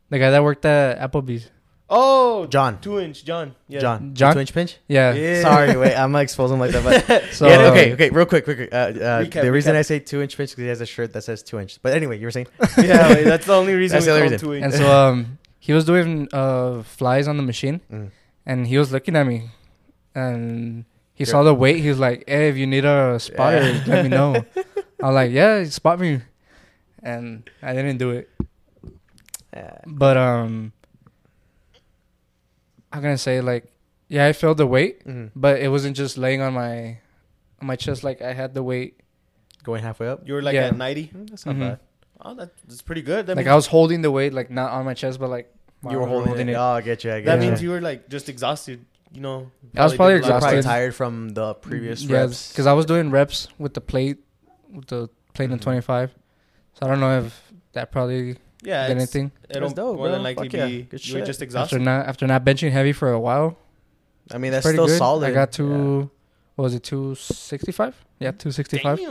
the 0.09 0.19
guy 0.19 0.31
that 0.31 0.43
worked 0.43 0.65
at 0.65 0.99
Applebee's. 0.99 1.49
Oh, 1.89 2.45
John. 2.47 2.79
two 2.81 2.99
inch 2.99 3.23
John. 3.25 3.53
Yeah. 3.67 3.79
John. 3.79 4.15
John? 4.15 4.33
Two 4.33 4.39
inch 4.39 4.53
pinch. 4.53 4.77
Yeah. 4.87 5.13
Yeah. 5.13 5.41
Sorry, 5.41 5.75
wait. 5.77 5.93
I'm 5.95 6.11
gonna 6.11 6.23
expose 6.23 6.49
him 6.51 6.59
like 6.59 6.71
that, 6.71 6.83
but 7.07 7.23
So 7.33 7.47
yeah, 7.47 7.69
okay, 7.71 7.93
okay, 7.93 8.09
real 8.09 8.25
quick, 8.25 8.45
quick. 8.45 8.57
quick. 8.57 8.73
Uh, 8.73 8.77
uh, 8.77 9.23
Recap, 9.23 9.41
the 9.41 9.51
reason 9.51 9.75
recap. 9.75 9.79
I 9.79 9.81
say 9.83 9.99
two 9.99 10.21
inch 10.21 10.35
pinch 10.37 10.51
because 10.51 10.63
he 10.63 10.69
has 10.69 10.81
a 10.81 10.85
shirt 10.85 11.13
that 11.13 11.23
says 11.23 11.43
two 11.43 11.59
inch. 11.59 11.79
But 11.81 11.93
anyway, 11.93 12.17
you 12.19 12.25
were 12.25 12.31
saying 12.31 12.47
yeah, 12.77 13.09
wait, 13.13 13.23
that's 13.25 13.45
the 13.45 13.53
only 13.53 13.73
reason 13.75 13.95
That's 13.97 14.05
we 14.07 14.11
the 14.11 14.17
only 14.17 14.33
him 14.33 14.39
two 14.39 14.53
inch. 14.53 14.63
And 14.63 14.73
so 14.73 14.91
um, 14.97 15.37
he 15.59 15.73
was 15.73 15.85
doing 15.85 16.29
uh 16.33 16.81
flies 16.83 17.27
on 17.27 17.37
the 17.37 17.43
machine, 17.43 17.81
Mm. 17.91 18.09
and 18.45 18.65
he 18.67 18.77
was 18.77 18.91
looking 18.91 19.15
at 19.15 19.27
me, 19.27 19.49
and 20.15 20.85
he 21.13 21.25
Yeah. 21.25 21.29
saw 21.31 21.43
the 21.43 21.53
weight. 21.53 21.77
He 21.81 21.89
was 21.89 21.99
like, 21.99 22.23
"Hey, 22.27 22.49
if 22.49 22.57
you 22.57 22.65
need 22.65 22.85
a 22.85 23.19
spotter, 23.19 23.61
Yeah. 23.61 23.83
let 23.87 24.03
me 24.03 24.09
know." 24.09 24.43
I'm 25.03 25.13
like, 25.13 25.31
"Yeah, 25.31 25.63
spot 25.65 25.99
me," 25.99 26.21
and 27.03 27.47
I 27.61 27.73
didn't 27.73 27.97
do 27.97 28.11
it. 28.11 28.29
Yeah. 29.53 29.77
But 29.85 30.17
um, 30.17 30.71
I'm 32.93 33.01
gonna 33.01 33.17
say 33.17 33.41
like, 33.41 33.65
yeah, 34.07 34.25
I 34.27 34.33
felt 34.33 34.57
the 34.57 34.67
weight, 34.67 35.05
Mhm. 35.05 35.31
but 35.35 35.59
it 35.59 35.69
wasn't 35.69 35.97
just 35.97 36.17
laying 36.17 36.41
on 36.41 36.53
my 36.53 36.99
on 37.59 37.67
my 37.67 37.75
chest. 37.75 38.03
Like 38.03 38.21
I 38.21 38.33
had 38.33 38.53
the 38.53 38.63
weight. 38.63 38.99
going 39.63 39.81
halfway 39.81 40.09
up. 40.09 40.27
you 40.27 40.33
were 40.33 40.41
like 40.41 40.55
Yeah. 40.55 40.65
at 40.67 40.75
90. 40.75 41.07
Mm, 41.15 41.29
That's 41.29 41.45
not 41.45 41.55
Mhm. 41.55 41.59
bad. 41.59 41.79
Oh, 42.19 42.35
that, 42.35 42.49
that's 42.67 42.81
pretty 42.81 43.01
good. 43.01 43.27
That 43.27 43.37
like 43.37 43.45
means, 43.45 43.53
I 43.53 43.55
was 43.55 43.67
holding 43.67 44.01
the 44.01 44.11
weight, 44.11 44.33
like 44.33 44.49
not 44.51 44.71
on 44.73 44.83
my 44.83 44.93
chest, 44.93 45.21
but 45.21 45.29
like 45.29 45.47
you 45.89 45.95
were 45.95 46.03
arms 46.03 46.27
holding, 46.27 46.49
it. 46.49 46.55
Oh, 46.55 46.61
I 46.75 46.81
get 46.81 47.05
you. 47.05 47.11
I 47.13 47.21
get 47.21 47.25
that 47.27 47.41
you. 47.41 47.47
means 47.49 47.61
you 47.63 47.69
were 47.69 47.79
like 47.79 48.09
just 48.09 48.27
exhausted. 48.27 48.83
You 49.13 49.21
know. 49.21 49.51
I 49.77 49.85
was 49.85 49.95
probably 49.95 50.15
did 50.15 50.25
a 50.25 50.27
lot 50.27 50.35
of 50.35 50.41
probably 50.41 50.57
exhausted. 50.57 50.67
tired 50.77 50.95
from 50.95 51.29
the 51.29 51.53
previous 51.53 52.03
yeah, 52.03 52.17
reps. 52.23 52.51
because 52.51 52.67
I 52.67 52.73
was 52.73 52.85
doing 52.85 53.09
reps 53.09 53.47
with 53.57 53.73
the 53.73 53.79
plate, 53.79 54.17
with 54.69 54.87
the 54.87 55.07
plate 55.33 55.49
in 55.49 55.59
Mhm. 55.59 55.61
25. 55.61 56.11
So 56.73 56.85
I 56.85 56.89
don't 56.89 56.99
know 56.99 57.19
if 57.19 57.53
that 57.71 57.89
probably 57.89 58.35
Yeah. 58.65 58.87
did 58.87 58.97
it's- 58.97 59.15
anything 59.15 59.31
It'll 59.49 59.61
That's 59.69 59.73
dope, 59.73 59.97
more 59.97 60.07
than 60.09 60.17
bro. 60.17 60.23
likely 60.23 60.49
Fuck 60.49 60.53
yeah. 60.57 60.65
be 60.67 60.81
Good 60.83 61.05
you 61.07 61.13
were 61.15 61.19
shit. 61.19 61.25
just 61.27 61.37
after 61.37 61.43
exhausted. 61.45 61.81
not 61.81 62.05
after 62.07 62.27
not 62.27 62.43
benching 62.45 62.71
heavy 62.71 62.93
for 62.93 63.11
a 63.11 63.19
while. 63.19 63.57
I 64.31 64.37
mean, 64.37 64.51
that's 64.51 64.63
pretty 64.63 64.77
still 64.77 64.87
good. 64.87 64.97
solid. 64.97 65.27
I 65.27 65.31
got 65.33 65.49
Yeah. 65.59 65.65
to 65.65 66.09
what 66.55 66.63
was 66.63 66.73
it 66.75 66.83
265? 66.83 67.95
Yeah, 68.19 68.31
265. 68.31 68.97
Damn. 68.99 69.07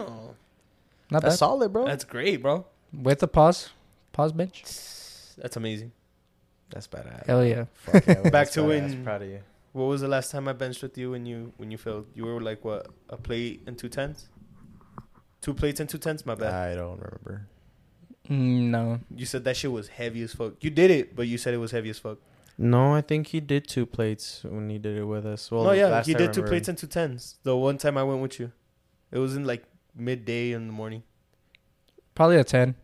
Not 1.10 1.22
That's 1.22 1.34
bad. 1.34 1.38
solid, 1.38 1.72
bro. 1.72 1.84
That's 1.84 2.04
great, 2.04 2.40
bro. 2.40 2.64
With 2.92 3.18
the 3.18 3.28
pause, 3.28 3.68
pause 4.12 4.32
bench. 4.32 4.62
That's 5.36 5.56
amazing. 5.56 5.92
That's 6.70 6.86
badass. 6.88 7.26
Hell 7.26 7.44
yeah. 7.44 7.64
Fuck 7.74 8.06
yeah, 8.06 8.14
Back 8.22 8.32
that's 8.32 8.52
to 8.54 8.60
badass. 8.62 8.68
when- 8.68 9.04
Proud 9.04 9.22
of 9.22 9.28
you. 9.28 9.40
What 9.72 9.84
was 9.84 10.00
the 10.02 10.08
last 10.08 10.30
time 10.30 10.48
I 10.48 10.52
benched 10.52 10.82
with 10.82 10.96
you 10.98 11.10
when 11.12 11.24
you 11.26 11.52
when 11.56 11.70
you 11.70 11.78
failed? 11.78 12.06
You 12.14 12.24
were 12.26 12.40
like 12.40 12.62
what 12.64 12.86
a 13.08 13.16
plate 13.16 13.62
and 13.66 13.76
two 13.78 13.88
tens. 13.88 14.28
Two 15.40 15.54
plates 15.54 15.80
and 15.80 15.88
two 15.88 15.96
tens. 15.98 16.24
My 16.26 16.34
bad. 16.34 16.52
I 16.52 16.74
don't 16.74 16.98
remember. 17.00 17.48
Mm, 18.28 18.70
no. 18.70 19.00
you 19.14 19.26
said 19.26 19.44
that 19.44 19.56
shit 19.56 19.72
was 19.72 19.88
heavy 19.88 20.22
as 20.22 20.32
fuck. 20.32 20.54
You 20.60 20.70
did 20.70 20.90
it, 20.90 21.16
but 21.16 21.26
you 21.26 21.38
said 21.38 21.54
it 21.54 21.58
was 21.58 21.72
heavy 21.72 21.90
as 21.90 21.98
fuck. 21.98 22.18
No, 22.58 22.94
I 22.94 23.00
think 23.00 23.28
he 23.28 23.40
did 23.40 23.66
two 23.66 23.86
plates 23.86 24.42
when 24.44 24.68
he 24.70 24.78
did 24.78 24.96
it 24.96 25.04
with 25.04 25.26
us. 25.26 25.50
Well, 25.50 25.64
no, 25.64 25.72
yeah, 25.72 25.88
last 25.88 26.06
he 26.06 26.14
did 26.14 26.32
two 26.32 26.42
plates 26.42 26.68
and 26.68 26.78
two 26.78 26.86
tens. 26.86 27.36
The 27.42 27.56
one 27.56 27.78
time 27.78 27.96
I 27.96 28.04
went 28.04 28.20
with 28.20 28.38
you, 28.38 28.52
it 29.10 29.18
was 29.18 29.34
in 29.34 29.44
like 29.44 29.64
midday 29.96 30.52
in 30.52 30.66
the 30.66 30.72
morning. 30.72 31.02
Probably 32.14 32.36
a 32.36 32.44
10. 32.44 32.74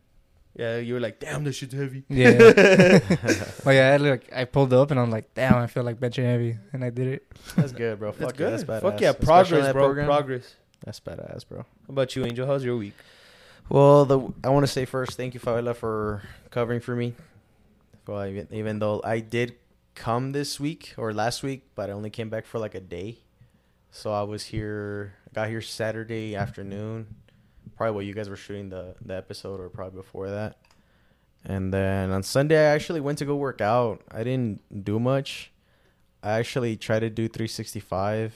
Yeah, 0.56 0.78
you 0.78 0.94
were 0.94 1.00
like, 1.00 1.20
"Damn, 1.20 1.44
this 1.44 1.54
shit's 1.54 1.74
heavy." 1.74 2.02
Yeah. 2.08 2.32
but 3.64 3.70
yeah, 3.70 3.92
I, 3.92 3.96
like 3.98 4.28
I 4.34 4.44
pulled 4.44 4.72
up 4.72 4.90
and 4.90 4.98
I'm 4.98 5.10
like, 5.10 5.32
damn, 5.34 5.54
I 5.54 5.68
feel 5.68 5.84
like 5.84 6.00
benching 6.00 6.24
heavy, 6.24 6.56
and 6.72 6.82
I 6.82 6.90
did 6.90 7.06
it. 7.06 7.32
That's 7.54 7.70
good, 7.70 8.00
bro. 8.00 8.10
That's 8.10 8.24
Fuck 8.24 8.36
good. 8.36 8.44
yeah, 8.44 8.50
that's 8.50 8.64
badass. 8.64 8.82
Fuck 8.82 9.00
yeah, 9.00 9.12
progress, 9.12 9.72
bro. 9.72 9.84
program. 9.84 10.06
Progress. 10.06 10.56
That's 10.84 10.98
badass, 10.98 11.46
bro. 11.46 11.58
How 11.58 11.66
about 11.90 12.16
you, 12.16 12.24
Angel? 12.24 12.44
How's 12.44 12.64
your 12.64 12.76
week? 12.76 12.94
Well, 13.68 14.06
the 14.06 14.18
I 14.42 14.48
want 14.48 14.64
to 14.64 14.72
say 14.72 14.84
first, 14.86 15.16
thank 15.16 15.34
you, 15.34 15.40
Favela, 15.40 15.76
for 15.76 16.22
covering 16.50 16.80
for 16.80 16.96
me. 16.96 17.14
Well, 18.06 18.24
even, 18.26 18.48
even 18.50 18.78
though 18.78 19.02
I 19.04 19.20
did 19.20 19.56
come 19.94 20.32
this 20.32 20.58
week 20.58 20.94
or 20.96 21.12
last 21.12 21.42
week, 21.42 21.68
but 21.74 21.90
I 21.90 21.92
only 21.92 22.08
came 22.08 22.30
back 22.30 22.46
for 22.46 22.58
like 22.58 22.74
a 22.74 22.80
day, 22.80 23.18
so 23.90 24.12
I 24.12 24.22
was 24.22 24.44
here. 24.44 25.14
Got 25.34 25.48
here 25.50 25.60
Saturday 25.60 26.34
afternoon, 26.34 27.14
probably 27.76 27.92
while 27.92 28.02
you 28.02 28.14
guys 28.14 28.30
were 28.30 28.36
shooting 28.36 28.70
the 28.70 28.94
the 29.04 29.14
episode, 29.14 29.60
or 29.60 29.68
probably 29.68 30.00
before 30.00 30.30
that. 30.30 30.56
And 31.44 31.72
then 31.72 32.10
on 32.10 32.22
Sunday, 32.22 32.56
I 32.58 32.74
actually 32.74 33.00
went 33.00 33.18
to 33.18 33.26
go 33.26 33.36
work 33.36 33.60
out. 33.60 34.00
I 34.10 34.24
didn't 34.24 34.84
do 34.84 34.98
much. 34.98 35.52
I 36.22 36.38
actually 36.38 36.76
tried 36.76 37.00
to 37.00 37.10
do 37.10 37.28
365. 37.28 38.34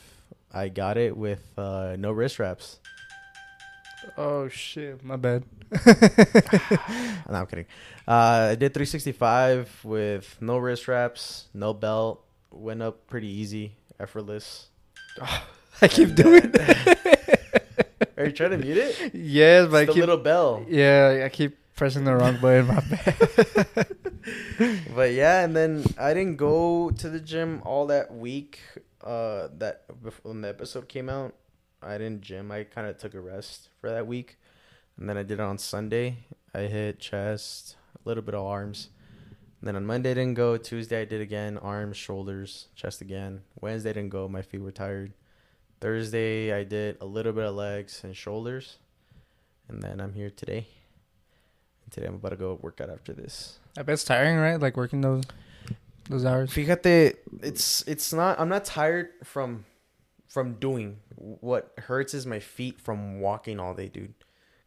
I 0.52 0.68
got 0.68 0.98
it 0.98 1.16
with 1.16 1.42
uh, 1.56 1.96
no 1.98 2.12
wrist 2.12 2.38
wraps. 2.38 2.78
Oh 4.16 4.48
shit, 4.48 5.02
my 5.04 5.16
bad. 5.16 5.44
no, 5.86 7.34
I'm 7.34 7.46
kidding. 7.46 7.66
Uh, 8.06 8.50
I 8.50 8.54
did 8.56 8.74
365 8.74 9.80
with 9.84 10.36
no 10.40 10.58
wrist 10.58 10.88
wraps, 10.88 11.48
no 11.54 11.72
belt. 11.72 12.24
Went 12.50 12.82
up 12.82 13.06
pretty 13.06 13.28
easy, 13.28 13.72
effortless. 13.98 14.68
I 15.80 15.88
keep 15.88 16.14
doing 16.14 16.50
that. 16.52 17.48
Are 18.16 18.26
you 18.26 18.32
trying 18.32 18.50
to 18.50 18.58
mute 18.58 18.76
it? 18.76 19.14
yes, 19.14 19.68
but 19.70 19.76
I 19.76 19.84
the 19.86 19.92
keep, 19.92 20.00
little 20.00 20.18
bell. 20.18 20.64
yeah, 20.68 21.22
I 21.24 21.28
keep 21.28 21.56
pressing 21.74 22.04
the 22.04 22.14
wrong 22.14 22.38
button. 22.40 22.66
My 22.66 22.80
bad. 22.80 23.86
But 24.94 25.12
yeah, 25.14 25.42
and 25.42 25.56
then 25.56 25.84
I 25.98 26.14
didn't 26.14 26.36
go 26.36 26.90
to 26.90 27.08
the 27.08 27.18
gym 27.18 27.60
all 27.64 27.86
that 27.86 28.14
week. 28.14 28.60
Uh, 29.02 29.48
that 29.58 29.82
when 30.22 30.42
the 30.42 30.48
episode 30.48 30.88
came 30.88 31.08
out, 31.08 31.34
I 31.82 31.98
didn't 31.98 32.22
gym. 32.22 32.50
I 32.50 32.64
kind 32.64 32.86
of 32.86 32.98
took 32.98 33.14
a 33.14 33.20
rest 33.20 33.68
for 33.80 33.90
that 33.90 34.06
week, 34.06 34.38
and 34.96 35.08
then 35.08 35.16
I 35.16 35.22
did 35.22 35.34
it 35.34 35.40
on 35.40 35.58
Sunday. 35.58 36.18
I 36.54 36.60
hit 36.62 37.00
chest, 37.00 37.76
a 37.94 38.08
little 38.08 38.22
bit 38.22 38.34
of 38.34 38.44
arms. 38.44 38.88
And 39.60 39.68
then 39.68 39.76
on 39.76 39.86
Monday 39.86 40.10
I 40.10 40.14
didn't 40.14 40.34
go. 40.34 40.56
Tuesday 40.56 41.02
I 41.02 41.04
did 41.04 41.20
again, 41.20 41.56
arms, 41.58 41.96
shoulders, 41.96 42.66
chest 42.74 43.00
again. 43.00 43.42
Wednesday 43.60 43.90
I 43.90 43.92
didn't 43.92 44.10
go. 44.10 44.28
My 44.28 44.42
feet 44.42 44.60
were 44.60 44.72
tired. 44.72 45.12
Thursday 45.80 46.52
I 46.52 46.64
did 46.64 46.96
a 47.00 47.06
little 47.06 47.32
bit 47.32 47.44
of 47.44 47.54
legs 47.54 48.02
and 48.04 48.16
shoulders, 48.16 48.78
and 49.68 49.82
then 49.82 50.00
I'm 50.00 50.14
here 50.14 50.30
today. 50.30 50.66
And 51.84 51.92
today 51.92 52.06
I'm 52.06 52.14
about 52.14 52.30
to 52.30 52.36
go 52.36 52.58
work 52.60 52.80
out 52.80 52.90
after 52.90 53.12
this. 53.12 53.58
I 53.76 53.82
bet 53.82 53.94
it's 53.94 54.04
tiring, 54.04 54.36
right? 54.36 54.60
Like 54.60 54.76
working 54.76 55.00
those 55.00 55.24
those 56.08 56.24
hours. 56.24 56.50
Fíjate, 56.50 57.16
it's 57.42 57.82
it's 57.88 58.12
not. 58.12 58.38
I'm 58.38 58.48
not 58.48 58.64
tired 58.64 59.08
from 59.24 59.64
from 60.32 60.54
doing. 60.54 60.96
What 61.16 61.74
hurts 61.76 62.14
is 62.14 62.26
my 62.26 62.40
feet 62.40 62.80
from 62.80 63.20
walking 63.20 63.60
all 63.60 63.74
day, 63.74 63.88
dude. 63.88 64.14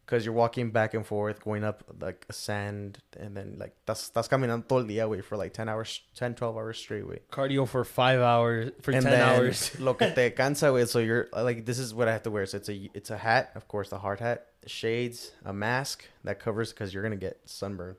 Cause 0.05 0.23
you're 0.23 0.35
walking 0.35 0.69
back 0.69 0.93
and 0.93 1.03
forth, 1.03 1.43
going 1.43 1.63
up 1.63 1.83
like 1.99 2.27
sand, 2.29 2.99
and 3.19 3.35
then 3.35 3.55
like 3.57 3.75
that's 3.87 4.09
that's 4.09 4.27
caminando 4.27 4.67
todo 4.67 4.81
el 4.81 4.85
día, 4.85 5.09
way 5.09 5.21
for 5.21 5.35
like 5.35 5.51
10 5.51 5.67
hours, 5.67 6.01
10, 6.13 6.35
12 6.35 6.55
hours 6.55 6.77
straight, 6.77 7.07
way. 7.07 7.21
Cardio 7.31 7.67
for 7.67 7.83
five 7.83 8.19
hours 8.19 8.71
for 8.81 8.91
and 8.91 9.01
ten 9.01 9.11
then 9.13 9.21
hours. 9.27 9.71
lo 9.79 9.95
que 9.95 10.11
te 10.13 10.29
cansa, 10.37 10.71
way. 10.71 10.85
So 10.85 10.99
you're 10.99 11.27
like, 11.33 11.65
this 11.65 11.79
is 11.79 11.91
what 11.91 12.07
I 12.07 12.11
have 12.11 12.21
to 12.21 12.29
wear. 12.29 12.45
So 12.45 12.57
it's 12.57 12.69
a 12.69 12.87
it's 12.93 13.09
a 13.09 13.17
hat, 13.17 13.49
of 13.55 13.67
course, 13.67 13.89
the 13.89 13.97
hard 13.97 14.19
hat, 14.19 14.45
shades, 14.67 15.31
a 15.43 15.51
mask 15.53 16.05
that 16.23 16.39
covers 16.39 16.71
because 16.71 16.93
you're 16.93 17.01
gonna 17.01 17.15
get 17.15 17.39
sunburn. 17.45 17.95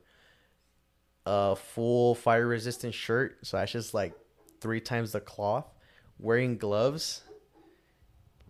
A 1.26 1.56
full 1.56 2.14
fire 2.14 2.46
resistant 2.46 2.94
shirt, 2.94 3.38
so 3.42 3.56
that's 3.56 3.72
just 3.72 3.94
like 3.94 4.14
three 4.60 4.80
times 4.80 5.10
the 5.10 5.18
cloth. 5.18 5.66
Wearing 6.20 6.56
gloves, 6.56 7.22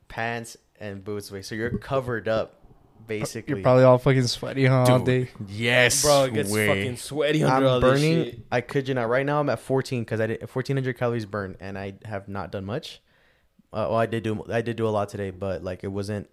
pants, 0.09 0.57
and 0.81 1.05
boots. 1.05 1.31
Way, 1.31 1.43
so 1.43 1.55
you're 1.55 1.79
covered 1.79 2.29
up, 2.29 2.61
basically. 3.07 3.55
You're 3.55 3.63
probably 3.63 3.85
all 3.85 3.99
fucking 3.99 4.27
sweaty 4.27 4.67
huh, 4.67 4.85
all 4.89 5.01
day. 5.01 5.31
Yes, 5.49 6.03
Bro, 6.03 6.25
it 6.25 6.35
gets 6.35 6.51
way. 6.53 6.67
fucking 6.67 6.97
sweaty 6.97 7.43
under 7.45 7.67
I'm 7.67 7.81
this 7.81 7.91
burning. 7.91 8.25
shit. 8.25 8.41
I 8.51 8.61
could 8.61 8.89
you 8.89 8.95
not. 8.95 9.09
Right 9.09 9.25
now, 9.27 9.41
I'm 9.41 9.49
at 9.49 9.61
14 9.61 10.03
because 10.03 10.21
I 10.21 10.27
did 10.27 10.41
1400 10.41 10.99
calories 10.99 11.27
burned, 11.27 11.57
and 11.61 11.79
I 11.79 11.95
have 12.05 12.29
not 12.29 12.51
done 12.53 12.65
much. 12.65 13.01
Uh, 13.73 13.87
well, 13.91 13.97
I 13.99 14.07
did 14.07 14.23
do. 14.23 14.45
I 14.51 14.63
did 14.63 14.77
do 14.77 14.87
a 14.87 14.91
lot 14.91 15.09
today, 15.09 15.31
but 15.31 15.63
like 15.63 15.85
it 15.85 15.89
wasn't. 15.89 16.29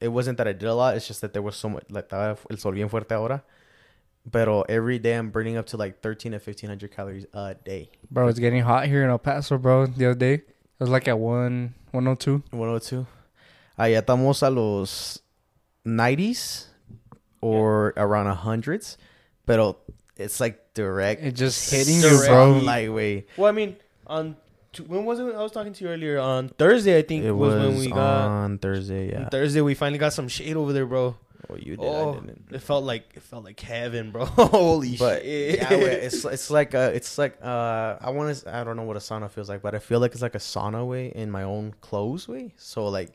It 0.00 0.08
wasn't 0.08 0.36
that 0.38 0.46
I 0.48 0.52
did 0.52 0.68
a 0.68 0.74
lot. 0.74 0.96
It's 0.96 1.06
just 1.06 1.20
that 1.22 1.32
there 1.32 1.42
was 1.42 1.56
so 1.56 1.68
much. 1.68 1.84
Like 1.88 2.08
estaba 2.08 2.38
el 2.50 2.56
sol 2.56 2.72
bien 2.72 2.88
fuerte 2.88 3.12
ahora. 3.12 3.42
Pero 4.32 4.62
every 4.62 4.98
day 4.98 5.14
I'm 5.14 5.30
burning 5.30 5.56
up 5.56 5.66
to 5.66 5.76
like 5.76 6.02
13 6.02 6.32
to 6.32 6.38
1500 6.38 6.90
calories 6.90 7.26
a 7.32 7.54
day. 7.54 7.90
Bro, 8.10 8.28
it's 8.28 8.40
getting 8.40 8.62
hot 8.62 8.86
here 8.86 9.04
in 9.04 9.10
El 9.10 9.18
Paso, 9.18 9.56
bro. 9.56 9.86
The 9.86 10.06
other 10.06 10.18
day, 10.18 10.42
it 10.78 10.82
was 10.82 10.90
like 10.90 11.08
at 11.08 11.18
one, 11.18 11.74
102. 11.92 12.42
Allá 13.78 14.02
estamos 14.02 14.42
a 14.42 14.50
los 14.50 15.20
90s 15.86 16.66
or 17.40 17.92
around 17.96 18.26
hundreds, 18.34 18.96
pero 19.46 19.76
it's 20.16 20.40
like 20.40 20.74
direct. 20.74 21.22
It 21.22 21.32
just 21.34 21.70
hitting 21.70 22.00
Direct 22.00 22.22
you, 22.22 22.28
bro. 22.28 22.52
Lightweight. 22.58 23.28
Well, 23.36 23.48
I 23.48 23.52
mean, 23.52 23.76
on 24.06 24.36
when 24.86 25.04
was 25.04 25.18
it? 25.20 25.34
I 25.34 25.42
was 25.42 25.52
talking 25.52 25.72
to 25.72 25.84
you 25.84 25.90
earlier 25.90 26.18
on 26.18 26.48
Thursday. 26.50 26.98
I 26.98 27.02
think 27.02 27.24
It 27.24 27.32
was, 27.32 27.54
was 27.54 27.64
when 27.64 27.78
we 27.78 27.88
got 27.88 28.28
on 28.28 28.58
Thursday. 28.58 29.10
Yeah. 29.10 29.28
Thursday. 29.28 29.60
We 29.60 29.74
finally 29.74 29.98
got 29.98 30.12
some 30.12 30.28
shade 30.28 30.56
over 30.56 30.72
there, 30.72 30.86
bro. 30.86 31.16
Well, 31.48 31.58
you 31.58 31.76
did. 31.76 31.84
Oh, 31.86 32.10
I 32.12 32.14
didn't. 32.26 32.46
it 32.52 32.58
felt 32.62 32.84
like 32.84 33.04
it 33.14 33.22
felt 33.22 33.44
like 33.44 33.60
heaven, 33.60 34.10
bro. 34.10 34.24
Holy 34.26 34.96
But 34.96 35.22
shit! 35.22 35.58
yeah, 35.58 35.70
it's 35.72 36.24
it's 36.24 36.50
like 36.50 36.74
uh 36.74 36.90
it's 36.94 37.18
like 37.18 37.38
uh 37.42 37.96
I 38.00 38.10
want 38.10 38.34
to 38.36 38.54
I 38.56 38.64
don't 38.64 38.76
know 38.76 38.82
what 38.82 38.96
a 38.96 39.00
sauna 39.00 39.30
feels 39.30 39.48
like, 39.48 39.62
but 39.62 39.74
I 39.74 39.78
feel 39.78 40.00
like 40.00 40.12
it's 40.12 40.22
like 40.22 40.34
a 40.34 40.38
sauna 40.38 40.86
way 40.86 41.08
in 41.08 41.30
my 41.30 41.44
own 41.44 41.74
clothes 41.80 42.26
way. 42.26 42.54
So 42.56 42.88
like 42.88 43.12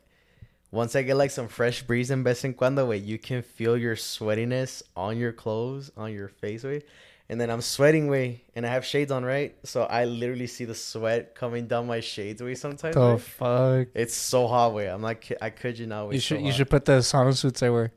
once 0.72 0.96
I 0.96 1.02
get 1.02 1.16
like 1.18 1.32
some 1.32 1.50
fresh 1.50 1.84
breeze 1.84 2.12
in 2.12 2.24
vez 2.24 2.46
en 2.46 2.54
cuando 2.54 2.86
way, 2.86 2.98
you 2.98 3.18
can 3.20 3.42
feel 3.42 3.76
your 3.78 3.96
sweatiness 3.98 4.82
on 4.96 5.18
your 5.18 5.34
clothes, 5.34 5.92
on 5.98 6.14
your 6.14 6.30
face 6.30 6.64
way. 6.64 6.84
And 7.28 7.40
then 7.40 7.50
I'm 7.50 7.62
sweating 7.62 8.08
way, 8.10 8.44
and 8.56 8.66
I 8.66 8.70
have 8.72 8.84
shades 8.86 9.10
on, 9.10 9.24
right? 9.24 9.56
So 9.64 9.84
I 9.84 10.04
literally 10.04 10.48
see 10.48 10.66
the 10.66 10.76
sweat 10.76 11.34
coming 11.34 11.66
down 11.66 11.88
my 11.88 12.02
shades 12.02 12.44
way 12.44 12.56
sometimes. 12.56 12.94
The 12.96 13.14
way. 13.14 13.18
fuck. 13.20 13.88
It's 13.96 14.14
so 14.14 14.48
hot 14.48 14.74
way. 14.74 14.88
I'm 14.88 15.02
like, 15.02 15.32
I 15.42 15.50
could 15.50 15.80
you 15.80 15.88
not. 15.88 16.10
way, 16.10 16.16
You 16.16 16.20
so 16.20 16.36
should 16.36 16.42
you 16.46 16.52
should 16.52 16.70
put 16.70 16.84
the 16.84 17.00
sauna 17.00 17.34
suits 17.34 17.64
I 17.64 17.70
wear. 17.70 17.94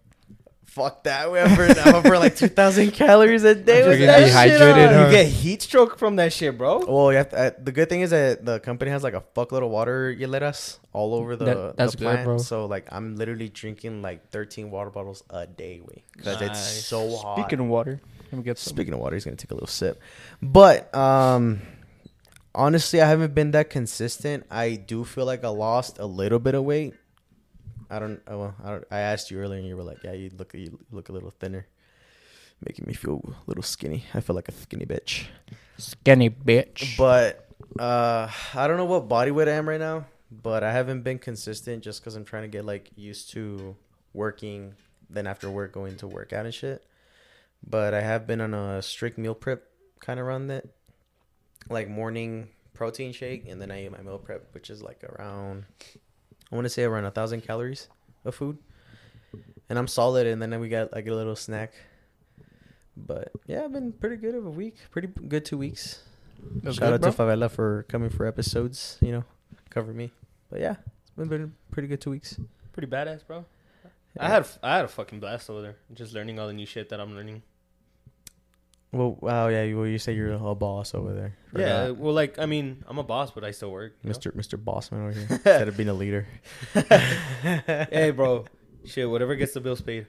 Fuck 0.75 1.05
that 1.05 1.31
way. 1.31 1.41
I'm 1.41 1.55
burning, 1.55 1.77
like 2.21 2.35
2,000 2.45 2.91
calories 2.91 3.45
a 3.45 3.55
day. 3.55 3.79
You're 3.81 3.89
with 3.91 4.01
that 4.01 4.19
shit 4.19 4.59
dehydrated, 4.59 4.89
on. 4.89 4.95
huh? 4.95 5.07
you 5.07 5.11
get 5.13 5.27
heat 5.29 5.63
stroke 5.63 5.97
from 5.99 6.17
that 6.17 6.33
shit, 6.33 6.59
bro. 6.59 6.85
Well, 6.85 7.13
you 7.13 7.19
have 7.19 7.29
to, 7.31 7.39
uh, 7.39 7.51
the 7.63 7.71
good 7.71 7.89
thing 7.89 8.01
is 8.01 8.11
that 8.11 8.45
the 8.45 8.59
company 8.59 8.91
has 8.91 9.05
like 9.05 9.15
a 9.15 9.23
fuckload 9.37 9.63
of 9.63 9.71
water 9.71 10.13
hieleras 10.13 10.79
all 10.93 11.15
over 11.15 11.37
the, 11.37 11.45
That- 11.45 11.77
that's 11.77 11.93
the 11.93 11.99
good, 11.99 12.05
plant. 12.07 12.25
bro. 12.25 12.39
So 12.39 12.67
like 12.67 12.89
I'm 12.91 13.15
literally 13.15 13.49
drinking 13.49 14.03
like 14.03 14.31
13 14.31 14.69
water 14.73 14.91
bottles 14.91 15.23
a 15.31 15.47
day, 15.47 15.79
way 15.81 16.03
because 16.17 16.43
it's 16.43 16.59
so 16.61 17.19
hot. 17.19 17.39
Speaking 17.39 17.61
of 17.61 17.67
water, 17.67 18.01
let 18.33 18.39
me 18.39 18.43
get 18.43 18.59
some. 18.59 18.75
Speaking 18.75 18.95
of 18.95 18.99
water, 18.99 19.15
he's 19.15 19.25
gonna 19.25 19.37
take 19.37 19.53
a 19.53 19.55
little 19.55 19.69
sip. 19.69 20.01
But 20.43 20.93
um, 20.93 21.63
honestly, 22.55 23.01
I 23.01 23.09
haven't 23.09 23.33
been 23.35 23.53
that 23.53 23.71
consistent. 23.71 24.45
I 24.51 24.75
do 24.75 25.05
feel 25.05 25.25
like 25.25 25.45
I 25.45 25.49
lost 25.49 25.99
a 26.01 26.07
little 26.07 26.41
bit 26.41 26.55
of 26.57 26.65
weight. 26.65 26.95
I 27.95 27.99
don't. 28.01 28.21
oh, 28.27 28.39
Well, 28.39 28.55
I 28.65 28.71
don't. 28.71 28.85
I 28.91 28.99
asked 28.99 29.31
you 29.31 29.39
earlier, 29.39 29.59
and 29.59 29.69
you 29.69 29.77
were 29.77 29.83
like, 29.85 30.03
"Yeah, 30.03 30.13
you 30.13 30.31
look. 30.37 30.53
You 30.55 30.79
look 30.91 31.09
a 31.09 31.13
little 31.13 31.31
thinner." 31.31 31.67
Making 32.65 32.87
me 32.87 32.95
feel 32.95 33.21
a 33.25 33.35
little 33.47 33.63
skinny. 33.63 34.05
I 34.15 34.21
feel 34.21 34.35
like 34.37 34.49
a 34.49 34.53
skinny 34.53 34.87
bitch. 34.87 35.27
Skinny 35.77 36.31
bitch. 36.31 36.97
But 36.97 37.49
uh, 37.79 38.29
I 38.55 38.67
don't 38.69 38.77
know 38.77 38.85
what 38.85 39.09
body 39.09 39.31
weight 39.31 39.49
I 39.49 39.53
am 39.53 39.69
right 39.69 39.81
now, 39.81 40.07
but 40.31 40.63
I 40.63 40.73
haven't 40.73 41.03
been 41.03 41.19
consistent 41.19 41.83
just 41.83 42.01
because 42.01 42.15
I'm 42.15 42.25
trying 42.25 42.43
to 42.45 42.49
get 42.49 42.65
like 42.65 42.91
used 42.97 43.31
to 43.31 43.77
working, 44.13 44.75
then 45.11 45.27
after 45.27 45.51
work 45.51 45.73
going 45.73 45.97
to 45.97 46.07
work 46.07 46.33
out 46.33 46.47
and 46.47 46.55
shit. 46.55 46.85
But 47.69 47.93
I 47.93 48.01
have 48.01 48.27
been 48.27 48.41
on 48.41 48.55
a 48.55 48.81
strict 48.83 49.19
meal 49.19 49.35
prep 49.35 49.65
kind 50.01 50.21
of 50.21 50.27
run 50.27 50.47
that, 50.49 50.65
like 51.69 51.89
morning 51.89 52.49
protein 52.73 53.13
shake, 53.13 53.49
and 53.49 53.61
then 53.61 53.71
I 53.71 53.85
eat 53.85 53.93
my 53.93 54.01
meal 54.03 54.19
prep, 54.19 54.53
which 54.53 54.71
is 54.71 54.83
like 54.83 55.03
around, 55.05 55.65
I 56.55 56.57
want 56.57 56.67
to 56.67 56.71
say 56.71 56.85
around 56.85 57.05
a 57.05 57.11
thousand 57.11 57.41
calories 57.41 57.89
of 58.25 58.33
food, 58.33 58.59
and 59.69 59.77
I'm 59.77 59.89
solid. 59.89 60.29
And 60.29 60.41
then 60.41 60.61
we 60.61 60.69
got 60.69 60.93
like 60.93 61.09
a 61.09 61.13
little 61.13 61.35
snack. 61.35 61.73
But 62.97 63.33
yeah, 63.49 63.65
I've 63.65 63.73
been 63.73 63.91
pretty 63.91 64.15
good 64.15 64.37
of 64.37 64.47
a 64.47 64.51
week. 64.51 64.77
Pretty 64.93 65.09
good 65.09 65.45
two 65.45 65.59
weeks. 65.59 66.05
That's 66.63 66.77
Shout 66.77 67.01
good, 67.01 67.05
out 67.07 67.13
to 67.13 67.23
Favela 67.23 67.51
for 67.51 67.85
coming 67.89 68.09
for 68.09 68.25
episodes. 68.25 68.99
You 69.01 69.11
know, 69.11 69.25
cover 69.69 69.93
me. 69.93 70.13
But 70.49 70.61
yeah, 70.61 70.77
it's 71.03 71.11
been, 71.17 71.27
been 71.27 71.55
pretty 71.73 71.89
good 71.89 72.01
two 72.01 72.11
weeks. 72.11 72.39
Pretty 72.73 72.87
badass, 72.87 73.27
bro. 73.27 73.45
I 74.17 74.29
had 74.29 74.47
I 74.63 74.77
had 74.77 74.85
a 74.85 74.89
fucking 74.89 75.19
blast 75.19 75.51
over 75.51 75.61
there, 75.61 75.77
just 75.93 76.15
learning 76.15 76.39
all 76.39 76.47
the 76.47 76.53
new 76.53 76.67
shit 76.67 76.89
that 76.91 77.01
I'm 77.01 77.17
learning. 77.17 77.43
Well, 78.95 79.19
wow, 79.21 79.49
yeah. 79.49 79.65
You, 79.65 79.77
well, 79.79 79.87
you 79.89 79.99
say 79.99 80.15
you're 80.15 80.33
a 80.33 80.55
boss 80.55 80.95
over 80.95 81.13
there. 81.13 81.37
Yeah, 81.57 81.91
well, 81.91 82.15
like 82.15 82.39
I 82.39 82.47
mean, 82.47 82.85
I'm 82.87 82.99
a 82.99 83.03
boss, 83.03 83.33
but 83.33 83.43
I 83.43 83.51
still 83.51 83.73
work. 83.73 83.97
know? 84.05 84.13
Mr. 84.13 84.31
Mr. 84.33 84.57
Bossman 84.57 85.03
over 85.03 85.11
here 85.11 85.27
instead 85.31 85.67
of 85.69 85.77
being 85.77 85.89
a 85.89 85.95
leader. 85.95 86.29
hey, 86.75 88.13
bro, 88.15 88.45
shit, 88.85 89.11
whatever 89.11 89.35
gets 89.35 89.53
the 89.53 89.61
bills 89.61 89.81
paid. 89.81 90.07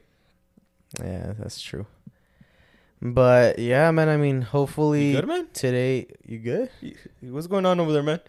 Yeah, 1.04 1.34
that's 1.39 1.60
true. 1.60 1.88
But 3.01 3.58
yeah, 3.58 3.89
man. 3.89 4.08
I 4.08 4.18
mean, 4.18 4.42
hopefully 4.44 5.08
You 5.12 5.15
good, 5.22 5.27
man? 5.27 5.48
today. 5.51 6.08
You 6.25 6.38
good? 6.39 6.70
What's 7.22 7.48
going 7.48 7.65
on 7.65 7.80
over 7.80 7.92
there, 7.92 8.04
man? 8.04 8.20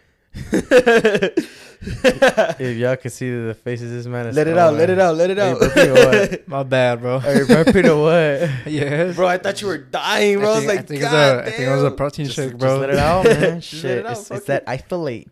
If 2.59 2.77
y'all 2.79 2.97
can 2.97 3.11
see 3.11 3.31
the 3.31 3.55
faces 3.55 3.93
this 3.93 4.07
man 4.11 4.27
is. 4.27 4.35
let 4.37 4.49
it 4.49 4.57
out, 4.59 4.75
let 4.75 4.91
it 4.91 4.99
out, 4.99 5.15
let 5.17 5.31
it 5.31 5.39
out. 5.39 5.59
burping 5.61 6.31
what? 6.31 6.49
My 6.57 6.63
bad, 6.63 7.01
bro. 7.01 7.17
Are 7.19 7.35
you 7.35 7.45
burping 7.45 7.85
or 7.89 8.03
what? 8.03 8.67
yes. 8.73 9.15
bro, 9.15 9.27
I 9.29 9.39
thought 9.39 9.61
you 9.61 9.67
were 9.69 9.79
dying, 9.79 10.39
bro. 10.39 10.49
I, 10.49 10.53
I 10.53 10.57
was 10.57 10.65
think, 10.65 10.69
like, 10.69 10.79
I 10.79 10.83
think, 10.83 11.01
it 11.01 11.05
was 11.05 11.13
God 11.13 11.39
a, 11.39 11.43
I 11.43 11.51
think 11.51 11.61
it 11.69 11.71
was 11.75 11.83
a 11.85 11.91
protein 11.93 12.25
Just, 12.27 12.37
shake, 12.37 12.49
just 12.51 12.59
bro. 12.59 12.79
let 12.79 12.91
it 12.91 12.97
out, 12.99 13.25
man. 13.25 13.61
Just 13.61 13.75
let 13.75 13.91
Shit, 13.91 13.99
it 13.99 14.07
out, 14.07 14.13
it's, 14.13 14.31
it's 14.31 14.47
that 14.47 14.65
isolate. 14.67 15.29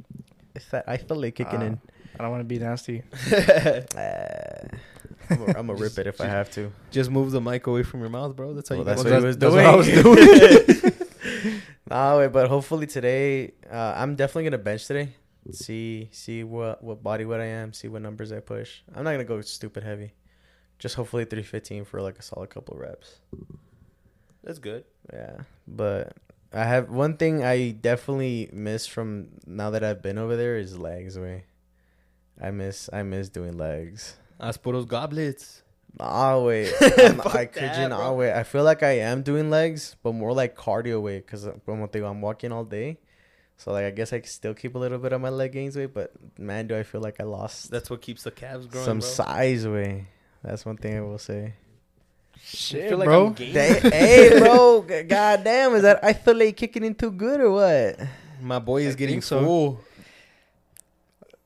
It's 0.55 0.67
that 0.69 0.85
isolate 0.87 1.35
kicking 1.35 1.61
Ah. 1.61 1.65
in. 1.65 1.81
I 2.19 2.23
don't 2.23 2.31
want 2.31 2.41
to 2.43 2.45
be 2.45 2.59
nasty. 2.61 3.03
Uh, 3.33 3.81
I'm 5.31 5.39
gonna 5.39 5.59
I'm 5.59 5.71
rip 5.71 5.99
it 5.99 6.07
if 6.07 6.21
I 6.21 6.27
have 6.27 6.51
to. 6.53 6.71
Just 6.91 7.11
move 7.11 7.33
the 7.33 7.41
mic 7.41 7.67
away 7.67 7.83
from 7.83 8.01
your 8.01 8.11
mouth, 8.11 8.37
bro. 8.37 8.53
That's 8.55 8.69
how 8.69 8.77
Well, 8.77 8.85
you 8.85 8.85
that's 8.85 9.03
get 9.03 9.13
what 9.43 9.53
Well, 9.55 9.83
he 9.83 9.91
that's- 9.91 10.13
was 10.13 10.13
that's 10.13 10.15
doing. 10.15 10.45
what 10.45 10.45
I 10.45 10.83
was 10.83 10.83
doing. 10.93 11.04
nah, 11.91 12.19
wait, 12.19 12.33
but 12.33 12.49
hopefully 12.49 12.87
today, 12.87 13.53
uh, 13.71 13.95
I'm 13.97 14.17
definitely 14.17 14.45
gonna 14.45 14.59
bench 14.59 14.87
today. 14.87 15.15
See, 15.53 16.09
see 16.13 16.43
what 16.43 16.83
what 16.83 17.03
body 17.03 17.25
weight 17.25 17.41
I 17.41 17.47
am. 17.47 17.73
See 17.73 17.89
what 17.89 18.03
numbers 18.03 18.33
I 18.33 18.41
push. 18.41 18.81
I'm 18.95 19.05
not 19.05 19.13
gonna 19.13 19.25
go 19.25 19.41
stupid 19.43 19.83
heavy, 19.83 20.13
Just 20.79 20.95
hopefully 20.95 21.25
315 21.25 21.85
for 21.85 22.01
like 22.01 22.19
a 22.19 22.23
solid 22.23 22.51
couple 22.51 22.77
reps. 22.79 23.21
That's 24.43 24.59
good. 24.59 24.85
Yeah, 25.13 25.39
but 25.67 26.17
I 26.53 26.65
have 26.65 26.91
one 26.91 27.17
thing 27.17 27.45
I 27.45 27.73
definitely 27.73 28.49
miss 28.53 28.87
from 28.87 29.29
now 29.47 29.71
that 29.71 29.85
I've 29.85 30.03
been 30.03 30.19
over 30.19 30.37
there 30.37 30.57
is 30.57 30.79
legs. 30.79 31.19
Way, 31.19 31.45
I 32.41 32.51
miss 32.51 32.89
I 32.93 33.03
miss 33.03 33.29
doing 33.29 33.59
legs. 33.59 34.17
As 34.41 34.57
puros 34.57 34.87
goblets. 34.87 35.64
Nah, 35.99 36.41
wait, 36.41 36.73
I'm- 36.81 37.19
Fuck 37.19 37.35
I 37.37 37.47
kid 37.47 37.77
you 37.77 37.89
not. 37.89 37.99
bro. 37.99 38.15
Wait, 38.15 38.33
I 38.33 38.43
feel 38.43 38.65
like 38.65 38.83
I 38.83 38.99
am 38.99 39.23
doing 39.23 39.49
legs, 39.51 39.95
but 40.03 40.13
more 40.13 40.33
like 40.33 40.57
cardio 40.57 41.01
weight 41.01 41.25
because 41.27 41.47
uh, 41.47 41.53
como 41.65 41.87
te 41.87 42.01
I'm 42.01 42.21
walking 42.21 42.51
all 42.53 42.65
day. 42.65 42.99
So 43.57 43.71
like 43.73 43.85
I 43.85 43.91
guess 43.91 44.13
I 44.13 44.21
still 44.23 44.55
keep 44.55 44.75
a 44.75 44.79
little 44.79 44.99
bit 44.99 45.13
of 45.13 45.21
my 45.21 45.29
leg 45.29 45.53
gains 45.53 45.77
weight, 45.77 45.95
but 45.95 46.11
man, 46.39 46.67
do 46.67 46.77
I 46.77 46.83
feel 46.83 47.01
like 47.01 47.21
I 47.21 47.25
lost 47.25 47.71
That's 47.71 47.89
what 47.91 48.01
keeps 48.03 48.25
the 48.25 48.33
calves 48.33 48.67
growing. 48.67 48.85
some 48.85 48.99
bro. 48.99 49.09
size 49.09 49.69
way. 49.69 50.07
That's 50.43 50.67
one 50.67 50.77
thing 50.77 50.97
I 50.99 51.01
will 51.03 51.19
say. 51.19 51.55
Shit, 52.43 52.89
feel 52.89 52.99
like 52.99 53.07
bro. 53.07 53.29
I'm. 53.29 53.37
Hey, 53.37 53.79
hey, 53.81 54.39
bro, 54.41 54.85
g- 54.87 55.05
goddamn, 55.05 55.77
is 55.77 55.83
that 55.83 56.03
I 56.05 56.13
feel 56.13 56.35
like 56.37 56.57
kicking 56.57 56.85
in 56.85 56.97
too 56.97 57.13
good 57.13 57.41
or 57.41 57.53
what? 57.53 58.01
My 58.43 58.59
boy 58.59 58.83
is 58.83 58.97
I 58.97 58.99
getting 58.99 59.23
so. 59.23 59.41
full. 59.45 59.81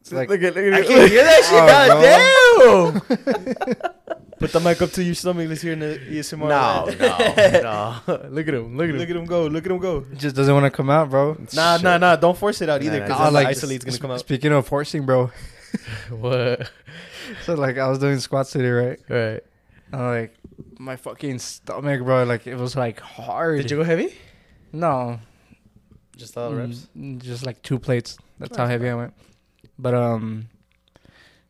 It's 0.00 0.11
like, 0.11 0.31
look 0.31 0.43
at, 0.43 0.55
look 0.57 0.64
at, 0.64 0.73
I 0.73 0.83
can 0.83 1.09
hear 1.09 1.23
that 1.23 1.45
shit. 1.45 3.02
Oh, 3.12 3.62
goddamn. 3.76 3.93
Put 4.38 4.52
the 4.52 4.61
mic 4.61 4.80
up 4.80 4.90
to 4.92 5.02
your 5.02 5.14
stomach. 5.14 5.49
Let's 5.49 5.62
hear 5.62 5.73
in 5.73 5.80
the 5.80 5.99
ASMR. 5.99 6.49
No, 6.49 6.87
man. 6.97 7.62
no, 7.62 8.00
no. 8.07 8.28
Look 8.30 8.47
at 8.47 8.54
him. 8.54 8.76
Look 8.76 8.85
at 8.85 8.90
him. 8.90 8.99
Look 8.99 9.11
at 9.11 9.16
him 9.16 9.25
go. 9.25 9.47
Look 9.47 9.66
at 9.66 9.73
him 9.73 9.78
go. 9.78 10.04
it 10.12 10.18
just 10.18 10.37
doesn't 10.37 10.54
want 10.54 10.64
to 10.64 10.71
come 10.71 10.90
out, 10.90 11.11
bro. 11.11 11.37
Nah, 11.54 11.76
Shit. 11.76 11.85
nah, 11.85 11.99
nah. 11.99 12.16
Don't 12.16 12.38
force 12.38 12.62
it 12.62 12.68
out 12.68 12.83
either 12.83 13.00
nah, 13.00 13.04
because 13.04 13.18
nah. 13.18 13.25
then 13.25 13.35
like, 13.35 13.47
the 13.47 13.50
isolate's 13.50 13.85
gonna 13.85 13.99
come 13.99 14.11
out. 14.12 14.21
Speaking 14.21 14.52
of 14.52 14.66
forcing, 14.66 15.04
bro. 15.04 15.30
What? 16.11 16.71
So 17.45 17.52
like 17.54 17.76
I 17.76 17.87
was 17.88 17.99
doing 17.99 18.18
squats 18.21 18.52
today, 18.52 18.71
right? 18.71 18.99
Right. 19.07 19.40
And 19.92 20.00
like 20.00 20.35
my 20.78 20.97
fucking 20.97 21.38
stomach, 21.40 22.02
bro. 22.02 22.25
Like 22.25 22.47
it 22.47 22.57
was 22.57 22.75
like 22.75 23.00
hard. 23.00 23.61
Did 23.61 23.71
you 23.71 23.76
go 23.76 23.85
heavy? 23.85 24.14
No, 24.73 25.21
Just 26.16 26.38
all 26.38 26.54
reps. 26.54 26.88
Mm, 26.97 27.23
just 27.23 27.45
like 27.45 27.61
two 27.62 27.78
plates. 27.78 28.16
That's 28.38 28.57
how 28.57 28.64
Nice, 28.64 28.73
heavy 28.73 28.88
I 28.88 28.95
went. 28.95 29.14
But 29.78 29.95
um, 29.95 30.49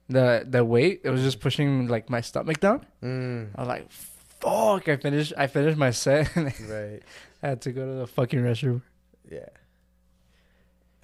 the 0.08 0.44
the 0.48 0.64
weight 0.64 1.02
it 1.04 1.10
was 1.10 1.22
just 1.22 1.40
pushing 1.40 1.88
like 1.88 2.08
my 2.10 2.20
stomach 2.20 2.60
down. 2.60 2.86
Mm, 3.02 3.50
I 3.54 3.60
was 3.60 3.68
like, 3.68 3.90
fuck. 3.90 4.88
I 4.88 4.96
finished. 4.96 5.32
I 5.36 5.46
finished 5.46 5.78
my 5.78 5.90
set. 5.90 6.34
right. 6.36 7.00
I 7.42 7.48
had 7.48 7.60
to 7.62 7.72
go 7.72 7.86
to 7.86 7.92
the 8.00 8.06
fucking 8.06 8.40
restroom. 8.40 8.82
Yeah. 9.30 9.48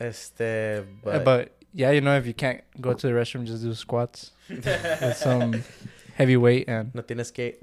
Este, 0.00 0.84
But, 1.04 1.25
but, 1.25 1.52
yeah, 1.73 1.92
you 1.92 2.00
know, 2.00 2.16
if 2.16 2.26
you 2.26 2.34
can't 2.34 2.62
go 2.80 2.92
to 2.94 3.06
the 3.06 3.12
restroom, 3.12 3.46
just 3.46 3.62
do 3.62 3.73
squats 3.75 4.32
with 4.49 5.16
some 5.16 5.62
heavy 6.16 6.37
weight 6.37 6.68
and 6.68 6.92
no 6.94 7.02
tienes 7.02 7.32
que. 7.32 7.54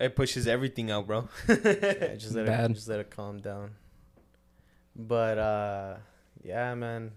It 0.00 0.16
pushes 0.16 0.48
everything 0.48 0.90
out, 0.90 1.06
bro. 1.06 1.28
Yeah, 1.48 2.14
just 2.16 2.34
let 2.34 2.48
it, 2.48 2.74
just 2.74 2.88
let 2.88 3.00
it 3.00 3.10
calm 3.10 3.38
down. 3.38 3.72
But 4.96 5.38
uh, 5.38 5.96
yeah, 6.42 6.74
man. 6.74 7.12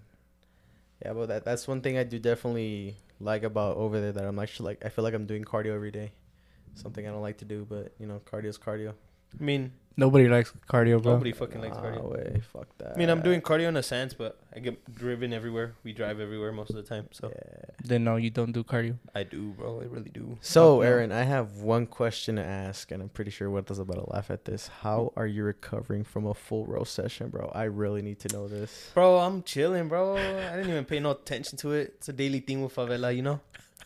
Yeah, 1.03 1.13
but 1.13 1.27
that 1.27 1.45
that's 1.45 1.67
one 1.67 1.81
thing 1.81 1.97
I 1.97 2.03
do 2.03 2.17
definitely 2.17 2.95
like 3.19 3.43
about 3.43 3.77
over 3.77 3.99
there 3.99 4.11
that 4.13 4.25
I'm 4.25 4.39
actually 4.39 4.67
like 4.67 4.85
I 4.85 4.89
feel 4.89 5.03
like 5.03 5.13
I'm 5.13 5.25
doing 5.25 5.43
cardio 5.43 5.75
every 5.75 5.91
day. 5.91 6.13
Something 6.75 7.07
I 7.07 7.11
don't 7.11 7.21
like 7.21 7.37
to 7.39 7.45
do, 7.45 7.65
but 7.69 7.93
you 7.99 8.07
know, 8.07 8.21
cardio 8.25 8.45
is 8.45 8.57
cardio. 8.57 8.93
I 9.39 9.43
mean, 9.43 9.73
nobody 9.97 10.27
likes 10.27 10.53
cardio, 10.69 11.01
bro. 11.01 11.13
nobody 11.13 11.31
fucking 11.31 11.61
likes 11.61 11.75
Nah, 11.77 11.83
cardio. 11.83 12.11
way, 12.11 12.41
fuck 12.51 12.67
that. 12.79 12.93
I 12.95 12.97
mean, 12.97 13.09
I'm 13.09 13.21
doing 13.21 13.41
cardio 13.41 13.67
in 13.69 13.77
a 13.77 13.83
sense, 13.83 14.13
but 14.13 14.39
I 14.55 14.59
get 14.59 14.93
driven 14.95 15.33
everywhere. 15.33 15.73
We 15.83 15.93
drive 15.93 16.19
everywhere 16.19 16.51
most 16.51 16.69
of 16.71 16.75
the 16.75 16.83
time, 16.83 17.07
so 17.11 17.29
Yeah. 17.33 17.65
Then 17.83 18.03
no, 18.03 18.15
you 18.15 18.29
don't 18.29 18.51
do 18.51 18.63
cardio. 18.63 18.97
I 19.13 19.23
do, 19.23 19.51
bro. 19.51 19.81
I 19.81 19.85
really 19.85 20.09
do. 20.09 20.37
So, 20.41 20.77
Fuck 20.77 20.83
no. 20.85 20.89
Aaron, 20.89 21.11
I 21.11 21.23
have 21.23 21.57
one 21.57 21.85
question 21.87 22.35
to 22.37 22.43
ask, 22.43 22.91
and 22.91 23.01
I'm 23.01 23.09
pretty 23.09 23.31
sure 23.31 23.49
Huerta's 23.49 23.79
about 23.79 23.95
to 23.95 24.09
laugh 24.13 24.29
at 24.31 24.45
this. 24.45 24.67
How 24.81 25.11
are 25.15 25.27
you 25.27 25.43
recovering 25.43 26.03
from 26.03 26.25
a 26.25 26.33
full 26.33 26.65
row 26.65 26.83
session, 26.83 27.29
bro? 27.29 27.51
I 27.53 27.63
really 27.63 28.01
need 28.01 28.19
to 28.19 28.29
know 28.35 28.47
this. 28.47 28.91
Bro, 28.93 29.19
I'm 29.19 29.43
chilling, 29.43 29.87
bro. 29.89 30.17
I 30.17 30.55
didn't 30.55 30.69
even 30.69 30.85
pay 30.85 30.99
no 30.99 31.11
attention 31.11 31.57
to 31.59 31.71
it. 31.73 31.93
It's 31.97 32.09
a 32.09 32.13
daily 32.13 32.39
thing 32.39 32.63
with 32.63 32.75
favela, 32.75 33.15
you 33.15 33.21
know. 33.21 33.39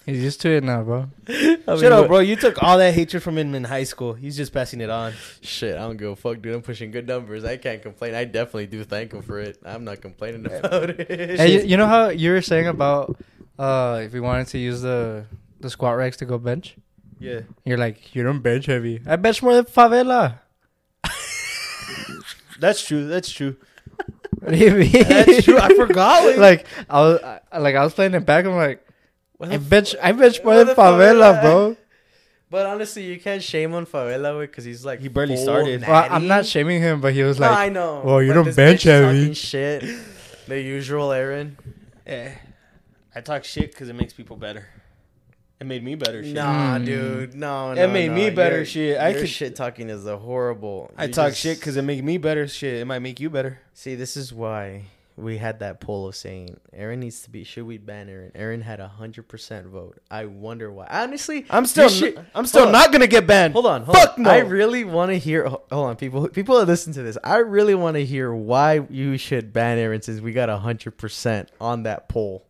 He's 0.07 0.23
used 0.23 0.39
to 0.41 0.49
it 0.49 0.63
now, 0.63 0.83
bro. 0.83 1.09
Shut 1.27 1.91
up, 1.91 2.07
bro. 2.07 2.19
You 2.19 2.37
took 2.37 2.63
all 2.63 2.77
that 2.77 2.93
hatred 2.93 3.21
from 3.21 3.37
him 3.37 3.53
in 3.53 3.65
high 3.65 3.83
school. 3.83 4.13
He's 4.13 4.37
just 4.37 4.53
passing 4.53 4.79
it 4.79 4.89
on. 4.89 5.12
Shit, 5.41 5.75
I 5.75 5.79
don't 5.79 5.97
give 5.97 6.12
a 6.12 6.15
fuck, 6.15 6.41
dude. 6.41 6.55
I'm 6.55 6.62
pushing 6.62 6.91
good 6.91 7.05
numbers. 7.05 7.43
I 7.43 7.58
can't 7.58 7.82
complain. 7.82 8.15
I 8.15 8.23
definitely 8.23 8.67
do 8.67 8.86
thank 8.86 9.12
him 9.12 9.21
for 9.21 9.38
it. 9.41 9.60
I'm 9.65 9.84
not 9.84 9.99
complaining 9.99 10.45
about 10.45 10.91
it. 10.91 11.10
Hey, 11.38 11.55
you, 11.55 11.60
you 11.71 11.75
know 11.75 11.88
how 11.88 12.08
you 12.08 12.32
were 12.32 12.41
saying 12.41 12.67
about 12.67 13.17
uh 13.60 13.99
if 14.05 14.13
we 14.13 14.21
wanted 14.21 14.47
to 14.47 14.58
use 14.58 14.82
the 14.82 15.25
the 15.60 15.69
squat 15.69 15.97
racks 15.97 16.15
to 16.17 16.25
go 16.25 16.38
bench? 16.38 16.77
Yeah. 17.19 17.41
You're 17.65 17.77
like, 17.77 18.15
you 18.15 18.23
don't 18.23 18.39
bench 18.39 18.67
heavy. 18.67 19.01
I 19.05 19.17
bench 19.17 19.43
more 19.43 19.55
than 19.55 19.65
favela. 19.65 20.39
That's 22.62 22.82
true. 22.86 23.10
That's 23.10 23.29
true. 23.29 23.58
What 24.39 24.53
do 24.53 24.58
you 24.58 24.71
mean? 24.71 24.91
That's 24.91 25.43
true. 25.43 25.60
I 25.60 25.75
forgot. 25.75 26.23
Wait. 26.23 26.38
like 26.38 26.65
I 26.89 27.01
was 27.01 27.21
I, 27.21 27.58
like 27.58 27.75
I 27.75 27.84
was 27.84 27.93
playing 27.93 28.13
it 28.13 28.25
back. 28.25 28.45
I'm 28.45 28.55
like, 28.55 28.87
What 29.38 29.50
I 29.52 29.58
the 29.58 29.63
bench 29.63 29.95
I 30.02 30.12
bench 30.12 30.43
more 30.43 30.63
than 30.63 30.76
favela, 30.76 31.36
favela? 31.36 31.41
bro. 31.41 31.78
But 32.50 32.65
honestly, 32.65 33.04
you 33.04 33.19
can't 33.19 33.43
shame 33.43 33.73
on 33.73 33.86
Favela 33.86 34.39
because 34.39 34.63
he's 34.63 34.86
like 34.86 35.02
He 35.02 35.10
barely 35.10 35.36
started. 35.36 35.82
Well, 35.86 36.08
I'm 36.10 36.28
not 36.28 36.45
shaming 36.45 36.82
him, 36.82 37.02
but 37.02 37.13
he 37.13 37.21
was 37.23 37.39
No, 37.39 37.47
like, 37.50 37.58
I 37.58 37.69
know. 37.69 38.02
well, 38.06 38.21
you 38.21 38.30
but 38.34 38.43
don't 38.45 38.56
bench 38.56 38.84
bitch 38.84 38.86
is 38.86 39.34
heavy. 39.34 39.34
Shit, 39.34 40.00
the 40.47 40.62
usual 40.62 41.12
Aaron. 41.12 41.58
Eh, 42.06 42.32
I 43.13 43.19
talk 43.21 43.43
shit 43.43 43.71
because 43.71 43.89
it 43.89 43.95
makes 43.95 44.13
people 44.13 44.38
better. 44.38 44.65
It 45.60 45.65
made 45.67 45.84
me 45.84 45.95
better. 45.95 46.23
Shit. 46.23 46.36
Nah, 46.36 46.78
Mm. 46.78 46.86
dude, 46.86 47.34
no, 47.36 47.73
no 47.73 47.84
It 47.84 47.88
made 47.91 48.10
no. 48.10 48.15
me 48.15 48.30
better 48.30 48.58
Your- 48.58 48.65
shit. 48.65 48.97
I 48.97 49.10
your 49.10 49.19
could- 49.21 49.30
shit 49.30 49.56
talking 49.56 49.89
is 49.89 50.06
a 50.06 50.15
horrible. 50.17 50.91
I 50.97 51.06
you 51.06 51.13
talk 51.13 51.30
just- 51.32 51.41
shit 51.41 51.60
because 51.60 51.76
it 51.78 51.82
make 51.82 52.02
me 52.04 52.17
better. 52.17 52.47
Shit, 52.47 52.76
it 52.76 52.86
might 52.86 53.00
make 53.00 53.19
you 53.19 53.30
better. 53.30 53.60
See, 53.73 53.95
this 53.95 54.15
is 54.15 54.32
why 54.32 54.84
we 55.17 55.38
had 55.39 55.60
that 55.62 55.80
poll 55.82 56.08
of 56.08 56.15
saying 56.15 56.58
Aaron 56.71 56.99
needs 56.99 57.21
to 57.23 57.30
be. 57.32 57.43
Should 57.43 57.65
we 57.65 57.77
ban 57.80 58.08
Aaron? 58.08 58.32
Aaron 58.36 58.62
had 58.62 58.80
a 58.80 58.88
hundred 58.88 59.27
percent 59.27 59.65
vote. 59.67 59.97
I 60.12 60.25
wonder 60.25 60.71
why. 60.71 60.86
Honestly, 60.89 61.45
I'm 61.49 61.65
still. 61.65 61.89
should- 61.89 62.23
I'm 62.36 62.45
still 62.45 62.62
hold 62.65 62.75
on. 62.75 62.82
not 62.82 62.91
gonna 62.91 63.08
get 63.08 63.25
banned. 63.25 63.53
Hold 63.53 63.65
on, 63.65 63.82
hold 63.84 63.97
Fuck 63.97 64.17
on. 64.17 64.23
no. 64.25 64.30
I 64.30 64.38
really 64.39 64.84
want 64.84 65.10
to 65.12 65.17
hear. 65.17 65.47
Hold 65.47 65.65
on, 65.71 65.95
people. 65.95 66.27
People 66.30 66.60
that 66.60 66.67
listen 66.67 66.93
to 66.93 67.01
this, 67.01 67.17
I 67.23 67.38
really 67.38 67.73
want 67.75 67.95
to 67.95 68.06
hear 68.06 68.32
why 68.34 68.86
you 68.89 69.17
should 69.17 69.51
ban 69.51 69.80
Aaron 69.80 70.01
since 70.03 70.21
we 70.21 70.34
got 70.34 70.49
a 70.49 70.58
hundred 70.58 70.97
percent 70.97 71.51
on 71.60 71.84
that 71.84 72.08
poll. 72.08 72.45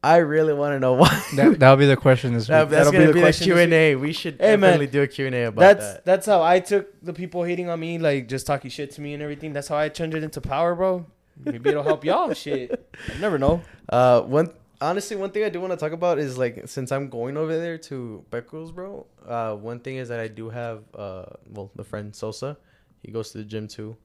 I 0.00 0.18
really 0.18 0.54
want 0.54 0.76
to 0.76 0.78
know 0.78 0.92
why. 0.92 1.08
that, 1.34 1.58
that'll 1.58 1.76
be 1.76 1.86
the 1.86 1.96
question 1.96 2.32
this 2.32 2.46
That- 2.46 2.66
week. 2.66 2.70
that's 2.70 2.84
That'll 2.86 2.92
be 2.92 2.98
gonna 2.98 3.08
the 3.08 3.26
be 3.26 3.32
the 3.38 3.44
Q 3.44 3.58
and 3.58 3.72
A. 3.72 3.96
We 3.96 4.12
should 4.12 4.34
Hey, 4.38 4.50
man. 4.54 4.60
definitely 4.60 4.86
do 4.86 5.02
a 5.02 5.06
Q 5.08 5.26
and 5.26 5.34
A 5.34 5.42
about 5.48 5.60
that's 5.60 5.94
that. 5.94 6.04
that's 6.04 6.26
how 6.26 6.40
I 6.44 6.60
took 6.60 7.02
the 7.02 7.12
people 7.12 7.42
hating 7.42 7.68
on 7.68 7.80
me, 7.80 7.98
like 7.98 8.28
just 8.28 8.46
talking 8.46 8.70
shit 8.70 8.92
to 8.92 9.00
me 9.00 9.14
and 9.14 9.22
everything. 9.24 9.52
That's 9.52 9.66
how 9.66 9.76
I 9.76 9.88
turned 9.88 10.14
it 10.14 10.22
into 10.22 10.40
power, 10.40 10.76
bro. 10.76 11.06
Maybe 11.44 11.70
it'll 11.70 11.82
help 11.82 12.04
y'all. 12.04 12.32
Shit, 12.34 12.94
never 13.20 13.38
know. 13.38 13.62
Uh, 13.88 14.22
one 14.22 14.50
honestly, 14.80 15.16
one 15.16 15.30
thing 15.30 15.44
I 15.44 15.48
do 15.48 15.60
want 15.60 15.72
to 15.72 15.76
talk 15.76 15.92
about 15.92 16.18
is 16.18 16.38
like 16.38 16.68
since 16.68 16.92
I'm 16.92 17.08
going 17.08 17.36
over 17.36 17.56
there 17.56 17.78
to 17.78 18.24
Pecos, 18.30 18.70
bro. 18.70 19.06
Uh, 19.26 19.54
one 19.54 19.80
thing 19.80 19.96
is 19.96 20.08
that 20.08 20.20
I 20.20 20.28
do 20.28 20.50
have 20.50 20.84
uh, 20.94 21.26
well, 21.50 21.70
the 21.74 21.84
friend 21.84 22.14
Sosa, 22.14 22.56
he 23.02 23.12
goes 23.12 23.32
to 23.32 23.38
the 23.38 23.44
gym 23.44 23.68
too. 23.68 23.96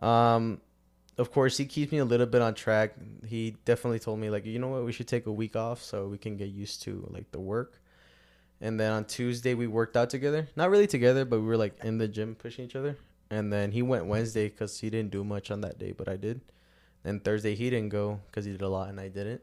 Um, 0.00 0.60
of 1.18 1.32
course, 1.32 1.56
he 1.56 1.66
keeps 1.66 1.92
me 1.92 1.98
a 1.98 2.04
little 2.04 2.26
bit 2.26 2.40
on 2.40 2.54
track. 2.54 2.94
He 3.26 3.56
definitely 3.64 3.98
told 3.98 4.18
me 4.18 4.30
like, 4.30 4.46
you 4.46 4.58
know 4.58 4.68
what, 4.68 4.84
we 4.84 4.92
should 4.92 5.08
take 5.08 5.26
a 5.26 5.32
week 5.32 5.56
off 5.56 5.82
so 5.82 6.08
we 6.08 6.18
can 6.18 6.36
get 6.36 6.48
used 6.48 6.82
to 6.82 7.06
like 7.10 7.30
the 7.30 7.40
work. 7.40 7.78
And 8.62 8.78
then 8.78 8.92
on 8.92 9.04
Tuesday 9.04 9.54
we 9.54 9.66
worked 9.66 9.96
out 9.96 10.10
together. 10.10 10.48
Not 10.56 10.70
really 10.70 10.86
together, 10.86 11.24
but 11.24 11.40
we 11.40 11.46
were 11.46 11.56
like 11.56 11.82
in 11.84 11.98
the 11.98 12.08
gym 12.08 12.34
pushing 12.34 12.64
each 12.64 12.76
other. 12.76 12.96
And 13.30 13.52
then 13.52 13.70
he 13.72 13.82
went 13.82 14.06
Wednesday 14.06 14.48
because 14.48 14.80
he 14.80 14.90
didn't 14.90 15.12
do 15.12 15.22
much 15.22 15.50
on 15.50 15.60
that 15.60 15.78
day, 15.78 15.92
but 15.92 16.08
I 16.08 16.16
did. 16.16 16.40
And 17.04 17.22
Thursday 17.24 17.54
he 17.54 17.70
didn't 17.70 17.88
go 17.88 18.20
because 18.26 18.44
he 18.44 18.52
did 18.52 18.62
a 18.62 18.68
lot 18.68 18.88
and 18.88 19.00
I 19.00 19.08
didn't. 19.08 19.42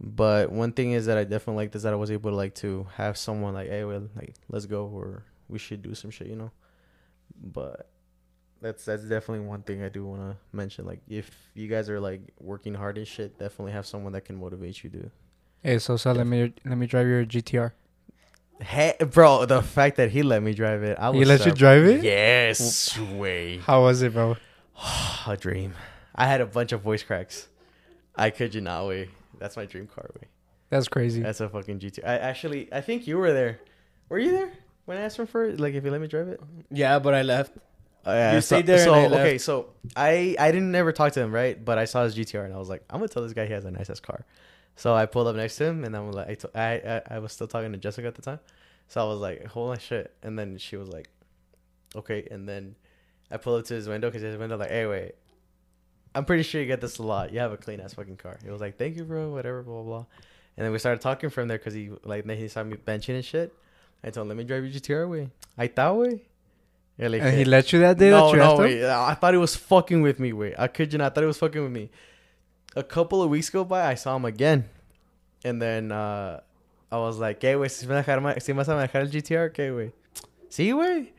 But 0.00 0.52
one 0.52 0.72
thing 0.72 0.92
is 0.92 1.06
that 1.06 1.18
I 1.18 1.24
definitely 1.24 1.64
liked 1.64 1.74
is 1.74 1.82
that 1.82 1.92
I 1.92 1.96
was 1.96 2.10
able 2.10 2.30
to 2.30 2.36
like 2.36 2.54
to 2.56 2.86
have 2.94 3.16
someone 3.16 3.54
like, 3.54 3.68
hey, 3.68 3.84
well, 3.84 4.08
like 4.14 4.34
let's 4.48 4.66
go 4.66 4.86
or 4.86 5.24
we 5.48 5.58
should 5.58 5.82
do 5.82 5.94
some 5.94 6.10
shit, 6.10 6.28
you 6.28 6.36
know. 6.36 6.52
But 7.40 7.88
that's 8.60 8.84
that's 8.84 9.02
definitely 9.02 9.46
one 9.46 9.62
thing 9.62 9.82
I 9.82 9.88
do 9.88 10.04
want 10.04 10.20
to 10.20 10.36
mention. 10.52 10.86
Like 10.86 11.00
if 11.08 11.30
you 11.54 11.68
guys 11.68 11.90
are 11.90 12.00
like 12.00 12.20
working 12.38 12.74
hard 12.74 12.98
and 12.98 13.06
shit, 13.06 13.38
definitely 13.38 13.72
have 13.72 13.86
someone 13.86 14.12
that 14.12 14.24
can 14.24 14.36
motivate 14.36 14.84
you 14.84 14.90
to. 14.90 15.10
Hey, 15.62 15.78
so 15.78 15.96
so 15.96 16.12
let 16.12 16.26
me 16.26 16.52
let 16.64 16.78
me 16.78 16.86
drive 16.86 17.06
your 17.06 17.24
GTR. 17.24 17.72
Hey, 18.60 18.96
bro, 19.12 19.46
the 19.46 19.62
fact 19.62 19.96
that 19.96 20.10
he 20.10 20.22
let 20.22 20.42
me 20.42 20.52
drive 20.52 20.82
it, 20.82 20.98
I 20.98 21.10
was 21.10 21.18
He 21.18 21.24
let 21.24 21.46
you 21.46 21.52
drive 21.52 21.84
it? 21.84 22.02
Yes, 22.02 22.98
way 22.98 23.58
How 23.58 23.82
was 23.82 24.02
it, 24.02 24.12
bro? 24.12 24.36
a 25.26 25.36
dream. 25.36 25.74
I 26.18 26.26
had 26.26 26.40
a 26.40 26.46
bunch 26.46 26.72
of 26.72 26.82
voice 26.82 27.02
cracks. 27.02 27.48
I 28.16 28.30
could 28.30 28.54
you 28.54 28.60
not 28.60 28.86
way. 28.88 29.08
That's 29.38 29.56
my 29.56 29.64
dream 29.66 29.86
car 29.86 30.10
way. 30.20 30.26
That's 30.70 30.88
crazy. 30.88 31.22
That's 31.22 31.40
a 31.40 31.48
fucking 31.48 31.78
GT. 31.78 32.00
I 32.06 32.18
actually, 32.18 32.68
I 32.72 32.80
think 32.80 33.06
you 33.06 33.16
were 33.18 33.32
there. 33.32 33.60
Were 34.08 34.18
you 34.18 34.32
there 34.32 34.50
when 34.84 34.98
I 34.98 35.02
asked 35.02 35.18
him 35.18 35.26
for 35.26 35.44
it? 35.44 35.60
Like, 35.60 35.74
if 35.74 35.84
you 35.84 35.90
let 35.90 36.00
me 36.00 36.08
drive 36.08 36.28
it? 36.28 36.40
Yeah, 36.70 36.98
but 36.98 37.14
I 37.14 37.22
left. 37.22 37.52
Oh, 38.04 38.12
yeah, 38.12 38.34
You 38.34 38.40
so, 38.40 38.56
stayed 38.56 38.66
there 38.66 38.78
So 38.84 38.94
and 38.94 39.04
I 39.06 39.08
left. 39.08 39.26
okay, 39.26 39.38
so 39.38 39.70
I 39.96 40.34
I 40.38 40.50
didn't 40.50 40.74
ever 40.74 40.92
talk 40.92 41.12
to 41.12 41.20
him, 41.20 41.32
right? 41.32 41.62
But 41.62 41.78
I 41.78 41.84
saw 41.84 42.04
his 42.04 42.16
GTR 42.16 42.44
and 42.44 42.52
I 42.54 42.58
was 42.58 42.68
like, 42.68 42.82
I'm 42.90 42.98
gonna 42.98 43.08
tell 43.08 43.22
this 43.22 43.32
guy 43.32 43.46
he 43.46 43.52
has 43.52 43.64
a 43.64 43.70
nice 43.70 43.88
ass 43.90 44.00
car. 44.00 44.24
So 44.76 44.94
I 44.94 45.06
pulled 45.06 45.26
up 45.26 45.36
next 45.36 45.56
to 45.56 45.64
him, 45.66 45.84
and 45.84 45.96
I'm 45.96 46.12
like, 46.12 46.28
I, 46.28 46.34
to- 46.34 46.50
I, 46.58 46.70
I, 47.10 47.16
I 47.16 47.18
was 47.18 47.32
still 47.32 47.48
talking 47.48 47.72
to 47.72 47.78
Jessica 47.78 48.06
at 48.08 48.14
the 48.14 48.22
time, 48.22 48.38
so 48.88 49.04
I 49.04 49.08
was 49.08 49.18
like, 49.20 49.44
holy 49.46 49.78
shit, 49.80 50.14
and 50.22 50.38
then 50.38 50.56
she 50.58 50.76
was 50.76 50.88
like, 50.88 51.08
okay, 51.96 52.26
and 52.30 52.48
then 52.48 52.76
I 53.30 53.36
pulled 53.38 53.60
up 53.60 53.66
to 53.66 53.74
his 53.74 53.88
window 53.88 54.08
because 54.08 54.22
his 54.22 54.36
window 54.36 54.56
like, 54.56 54.70
hey, 54.70 54.86
wait, 54.86 55.12
I'm 56.18 56.24
pretty 56.24 56.42
sure 56.42 56.60
you 56.60 56.66
get 56.66 56.80
this 56.80 56.98
a 56.98 57.02
lot. 57.04 57.32
You 57.32 57.38
have 57.38 57.52
a 57.52 57.56
clean 57.56 57.80
ass 57.80 57.94
fucking 57.94 58.16
car. 58.16 58.38
He 58.42 58.50
was 58.50 58.60
like, 58.60 58.76
thank 58.76 58.96
you, 58.96 59.04
bro, 59.04 59.30
whatever, 59.30 59.62
blah 59.62 59.82
blah 59.82 59.82
blah, 59.84 60.06
and 60.56 60.64
then 60.66 60.72
we 60.72 60.78
started 60.80 61.00
talking 61.00 61.30
from 61.30 61.46
there 61.46 61.58
because 61.58 61.74
he 61.74 61.90
like 62.02 62.24
then 62.24 62.36
he 62.36 62.48
saw 62.48 62.64
me 62.64 62.76
benching 62.76 63.14
and 63.14 63.24
shit. 63.24 63.54
I 64.02 64.10
told 64.10 64.24
him, 64.24 64.28
let 64.28 64.36
me 64.36 64.44
drive 64.44 64.64
your 64.64 64.72
GTR 64.72 65.08
way. 65.08 65.30
I 65.56 65.68
thought 65.68 65.96
way. 65.96 66.22
Yeah, 66.98 67.08
like, 67.08 67.22
And 67.22 67.36
he 67.36 67.44
let 67.44 67.72
you 67.72 67.78
that 67.80 67.98
day 67.98 68.10
no, 68.10 68.26
that 68.26 68.32
you 68.32 68.38
no, 68.38 68.56
wait. 68.56 68.84
I 68.84 69.14
thought 69.14 69.32
he 69.32 69.38
was 69.38 69.54
fucking 69.54 70.02
with 70.02 70.18
me. 70.18 70.32
Wait, 70.32 70.54
I 70.58 70.66
kid 70.66 70.92
you 70.92 70.98
not. 70.98 71.12
I 71.12 71.14
thought 71.14 71.20
he 71.20 71.26
was 71.28 71.38
fucking 71.38 71.62
with 71.62 71.70
me. 71.70 71.90
A 72.74 72.82
couple 72.82 73.22
of 73.22 73.30
weeks 73.30 73.48
go 73.50 73.64
by, 73.64 73.86
I 73.86 73.94
saw 73.94 74.16
him 74.16 74.24
again, 74.24 74.68
and 75.44 75.62
then 75.62 75.92
uh, 75.92 76.40
I 76.90 76.98
was 76.98 77.18
like, 77.18 77.40
"¿Qué, 77.40 77.56
güey? 77.56 77.70
Si 77.70 77.86
me 77.86 77.94
dejar 77.94 78.20
ma- 78.20 78.38
si 78.40 78.52
vas 78.52 78.68
a 78.68 78.72
manejar 78.72 79.02
el 79.02 79.08
GTR, 79.08 79.52
¿qué, 79.52 79.72
güey? 79.72 79.92
Sí, 80.50 80.72
güey. 80.72 81.12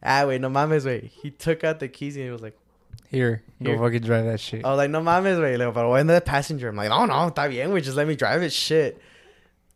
Ah, 0.00 0.24
wait, 0.26 0.40
no 0.40 0.48
mames, 0.48 0.84
güey. 0.84 1.10
He 1.10 1.30
took 1.30 1.64
out 1.64 1.80
the 1.80 1.88
keys 1.88 2.16
and 2.16 2.26
he 2.26 2.30
was 2.30 2.40
like, 2.40 2.56
Here, 3.10 3.42
Here. 3.60 3.76
go 3.76 3.82
fucking 3.84 4.02
drive 4.02 4.26
that 4.26 4.38
shit. 4.40 4.64
I 4.64 4.68
was 4.70 4.76
like, 4.78 4.90
no 4.90 5.00
mames, 5.00 5.38
güey. 5.38 5.58
Like, 5.58 5.72
pero 5.74 5.88
voy 5.88 6.02
the 6.02 6.20
passenger. 6.20 6.68
I'm 6.68 6.76
like, 6.76 6.90
no, 6.90 7.06
no, 7.06 7.14
está 7.30 7.48
bien, 7.48 7.70
güey. 7.70 7.82
Just 7.82 7.96
let 7.96 8.06
me 8.06 8.16
drive 8.16 8.42
it. 8.42 8.52
Shit. 8.52 9.00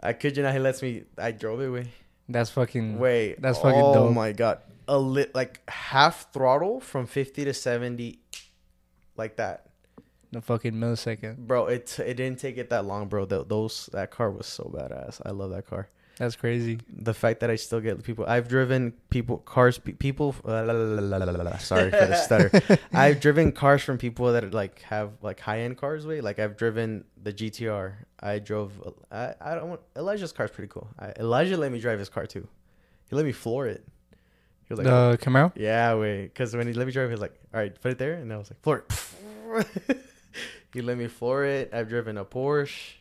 I 0.02 0.12
kid 0.12 0.36
you 0.36 0.42
not. 0.42 0.52
He 0.52 0.58
lets 0.58 0.82
me. 0.82 1.04
I 1.16 1.30
drove 1.32 1.60
it, 1.60 1.68
güey. 1.70 1.86
That's 2.28 2.50
fucking. 2.50 2.98
Wait, 2.98 3.40
That's 3.40 3.58
fucking 3.58 3.80
oh 3.80 3.94
dope. 3.94 4.14
my 4.14 4.32
god, 4.32 4.58
a 4.88 4.98
lit 4.98 5.34
like 5.34 5.60
half 5.68 6.32
throttle 6.32 6.80
from 6.80 7.06
fifty 7.06 7.44
to 7.44 7.52
seventy, 7.54 8.20
like 9.16 9.36
that, 9.36 9.66
The 10.30 10.40
fucking 10.40 10.72
millisecond. 10.74 11.38
bro. 11.46 11.66
It 11.66 11.98
it 11.98 12.14
didn't 12.14 12.38
take 12.38 12.58
it 12.58 12.70
that 12.70 12.84
long, 12.84 13.08
bro. 13.08 13.24
Th- 13.26 13.46
those 13.48 13.88
that 13.92 14.10
car 14.10 14.30
was 14.30 14.46
so 14.46 14.64
badass. 14.64 15.20
I 15.26 15.30
love 15.30 15.50
that 15.50 15.66
car. 15.66 15.88
That's 16.22 16.36
crazy. 16.36 16.78
The 16.88 17.14
fact 17.14 17.40
that 17.40 17.50
I 17.50 17.56
still 17.56 17.80
get 17.80 18.00
people. 18.04 18.24
I've 18.28 18.46
driven 18.46 18.92
people 19.10 19.38
cars. 19.38 19.80
People. 19.80 20.36
Uh, 20.46 20.62
la, 20.62 20.72
la, 20.72 21.24
la, 21.24 21.56
sorry 21.56 21.90
for 21.90 22.06
the 22.06 22.14
stutter. 22.14 22.78
I've 22.92 23.18
driven 23.18 23.50
cars 23.50 23.82
from 23.82 23.98
people 23.98 24.32
that 24.32 24.54
like 24.54 24.82
have 24.82 25.14
like 25.20 25.40
high 25.40 25.62
end 25.62 25.78
cars. 25.78 26.06
Way 26.06 26.20
like 26.20 26.38
I've 26.38 26.56
driven 26.56 27.06
the 27.20 27.32
GTR. 27.32 27.94
I 28.20 28.38
drove. 28.38 28.70
I 29.10 29.34
I 29.40 29.56
don't 29.56 29.70
want 29.70 29.80
Elijah's 29.96 30.30
car's 30.30 30.52
pretty 30.52 30.68
cool. 30.68 30.86
I, 30.96 31.12
Elijah 31.18 31.56
let 31.56 31.72
me 31.72 31.80
drive 31.80 31.98
his 31.98 32.08
car 32.08 32.24
too. 32.24 32.46
He 33.10 33.16
let 33.16 33.24
me 33.24 33.32
floor 33.32 33.66
it. 33.66 33.84
He 34.68 34.74
was 34.74 34.78
like, 34.78 34.86
the 34.86 35.18
Camaro? 35.20 35.50
yeah, 35.56 35.92
wait. 35.96 36.26
Because 36.26 36.54
when 36.54 36.68
he 36.68 36.72
let 36.72 36.86
me 36.86 36.92
drive, 36.92 37.08
he 37.08 37.14
was 37.14 37.20
like, 37.20 37.34
all 37.52 37.58
right, 37.58 37.74
put 37.82 37.90
it 37.90 37.98
there. 37.98 38.14
And 38.14 38.32
I 38.32 38.36
was 38.36 38.48
like, 38.48 38.60
floor 38.62 38.84
it. 39.58 39.98
he 40.72 40.82
let 40.82 40.96
me 40.96 41.08
floor 41.08 41.44
it. 41.44 41.74
I've 41.74 41.88
driven 41.88 42.16
a 42.16 42.24
Porsche, 42.24 42.92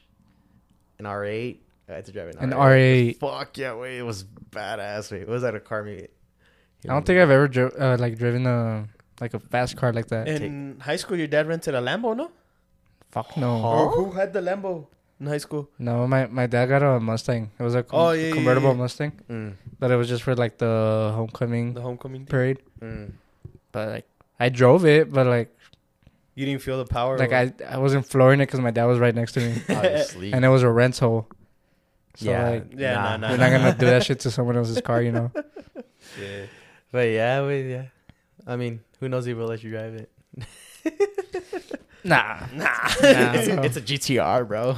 an 0.98 1.06
R8. 1.06 1.60
I 1.92 1.96
had 1.96 2.06
to 2.06 2.12
drive 2.12 2.30
an, 2.30 2.38
An 2.40 2.52
R8. 2.52 3.18
R8. 3.18 3.20
Fuck 3.20 3.58
yeah, 3.58 3.74
wait. 3.74 3.98
It 4.00 4.04
was 4.04 4.24
badass, 4.52 5.12
wait. 5.12 5.28
What 5.28 5.34
was 5.34 5.42
that 5.44 5.56
a 5.56 5.60
car 5.60 5.84
meet? 5.84 6.10
I 6.84 6.88
don't 6.88 7.06
think 7.06 7.20
I've 7.20 7.30
ever 7.30 7.48
dri- 7.48 7.72
uh, 7.78 7.98
like 7.98 8.18
driven 8.18 8.46
a 8.48 8.88
like 9.20 9.34
a 9.36 9.40
fast 9.40 9.78
car 9.78 9.94
like 9.94 10.08
that. 10.08 10.28
In 10.28 10.80
high 10.80 10.96
school, 10.96 11.18
your 11.18 11.28
dad 11.28 11.48
rented 11.48 11.76
a 11.76 11.82
Lambo, 11.82 12.16
no? 12.18 12.32
Fuck 13.12 13.38
no. 13.38 13.62
Huh? 13.62 13.68
Or 13.68 13.90
who 13.92 14.12
had 14.12 14.34
the 14.34 14.42
Lambo 14.42 14.88
in 15.20 15.28
high 15.28 15.38
school? 15.38 15.70
No, 15.78 16.08
my, 16.08 16.26
my 16.26 16.48
dad 16.48 16.68
got 16.68 16.82
a 16.82 17.00
Mustang. 17.00 17.52
It 17.60 17.62
was 17.64 17.76
a 17.76 17.84
com- 17.84 18.00
Oh, 18.00 18.12
yeah, 18.12 18.30
yeah, 18.30 18.34
convertible 18.34 18.70
yeah. 18.72 18.78
Mustang, 18.78 19.12
Mm, 19.30 19.54
but 19.80 19.92
it 19.92 19.96
was 19.96 20.10
just 20.10 20.24
for 20.24 20.34
like 20.36 20.58
the 20.58 21.12
homecoming 21.14 21.74
The 21.76 21.82
homecoming 21.82 22.22
thing? 22.22 22.28
parade. 22.28 22.60
mm. 22.82 23.12
But 23.72 23.90
like 23.90 24.08
I 24.40 24.50
drove 24.50 24.86
it, 24.86 25.12
but 25.14 25.28
like 25.28 25.56
You 26.34 26.46
didn't 26.48 26.64
feel 26.64 26.80
the 26.80 26.86
power? 26.86 27.18
like 27.20 27.32
I 27.32 27.54
I 27.70 27.78
wasn't 27.78 28.08
flooring 28.08 28.40
it 28.42 28.48
because 28.48 28.60
my 28.62 28.72
dad 28.72 28.86
was 28.86 28.98
right 28.98 29.14
next 29.14 29.34
to 29.34 29.40
me, 29.42 29.62
Obviously. 29.70 30.34
and 30.34 30.44
it 30.44 30.50
was 30.50 30.64
a 30.64 30.70
rental. 30.72 31.28
So 32.16 32.30
yeah. 32.30 32.50
like 32.50 32.66
Yeah, 32.76 32.94
nah, 32.96 33.18
nah, 33.18 33.30
we're 33.32 33.38
not 33.38 33.50
gonna 33.52 33.74
do 33.78 33.86
that 33.88 34.04
shit 34.04 34.20
to 34.22 34.32
someone 34.32 34.58
else's 34.58 34.82
car, 34.82 35.02
you 35.02 35.12
know. 35.12 35.32
Yeah. 36.20 36.46
But 36.92 37.08
yeah, 37.10 37.46
wait, 37.46 37.70
yeah. 37.70 37.86
I 38.46 38.56
mean, 38.58 38.82
who 39.00 39.08
knows 39.08 39.28
if 39.28 39.38
he'll 39.38 39.46
let 39.46 39.64
you 39.64 39.70
drive 39.70 39.94
it? 39.96 40.12
Nah, 42.04 42.48
Nah. 42.54 42.68
it's, 43.00 43.48
no. 43.48 43.62
a, 43.62 43.64
it's 43.64 43.78
a 43.78 43.82
GTR, 43.82 44.48
bro. 44.48 44.76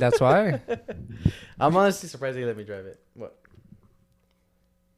that's 0.00 0.20
why. 0.20 0.60
I'm 1.60 1.76
honestly 1.76 2.08
surprised 2.08 2.38
he 2.38 2.44
let 2.44 2.56
me 2.56 2.64
drive 2.64 2.86
it. 2.86 2.98
What? 3.14 3.36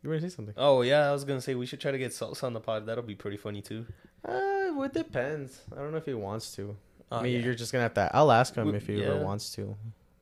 You 0.02 0.10
want 0.10 0.22
to 0.22 0.30
say 0.30 0.36
something? 0.36 0.54
Oh, 0.56 0.82
yeah, 0.82 1.08
I 1.08 1.12
was 1.12 1.24
going 1.24 1.36
to 1.38 1.42
say 1.42 1.56
we 1.56 1.66
should 1.66 1.80
try 1.80 1.90
to 1.90 1.98
get 1.98 2.14
Sosa 2.14 2.46
on 2.46 2.52
the 2.52 2.60
pod. 2.60 2.86
That'll 2.86 3.02
be 3.02 3.16
pretty 3.16 3.36
funny, 3.36 3.60
too. 3.60 3.86
Uh, 4.24 4.70
well, 4.72 4.84
it 4.84 4.94
depends. 4.94 5.62
I 5.72 5.80
don't 5.80 5.90
know 5.90 5.98
if 5.98 6.06
he 6.06 6.14
wants 6.14 6.54
to. 6.56 6.76
Oh, 7.10 7.18
I 7.18 7.22
mean, 7.22 7.32
yeah. 7.32 7.40
you're 7.40 7.54
just 7.54 7.72
gonna 7.72 7.82
have 7.82 7.94
to. 7.94 8.10
I'll 8.14 8.30
ask 8.30 8.54
him 8.54 8.68
We- 8.68 8.76
if 8.76 8.86
he 8.86 9.00
yeah. 9.00 9.06
ever 9.06 9.24
wants 9.24 9.52
to, 9.54 9.76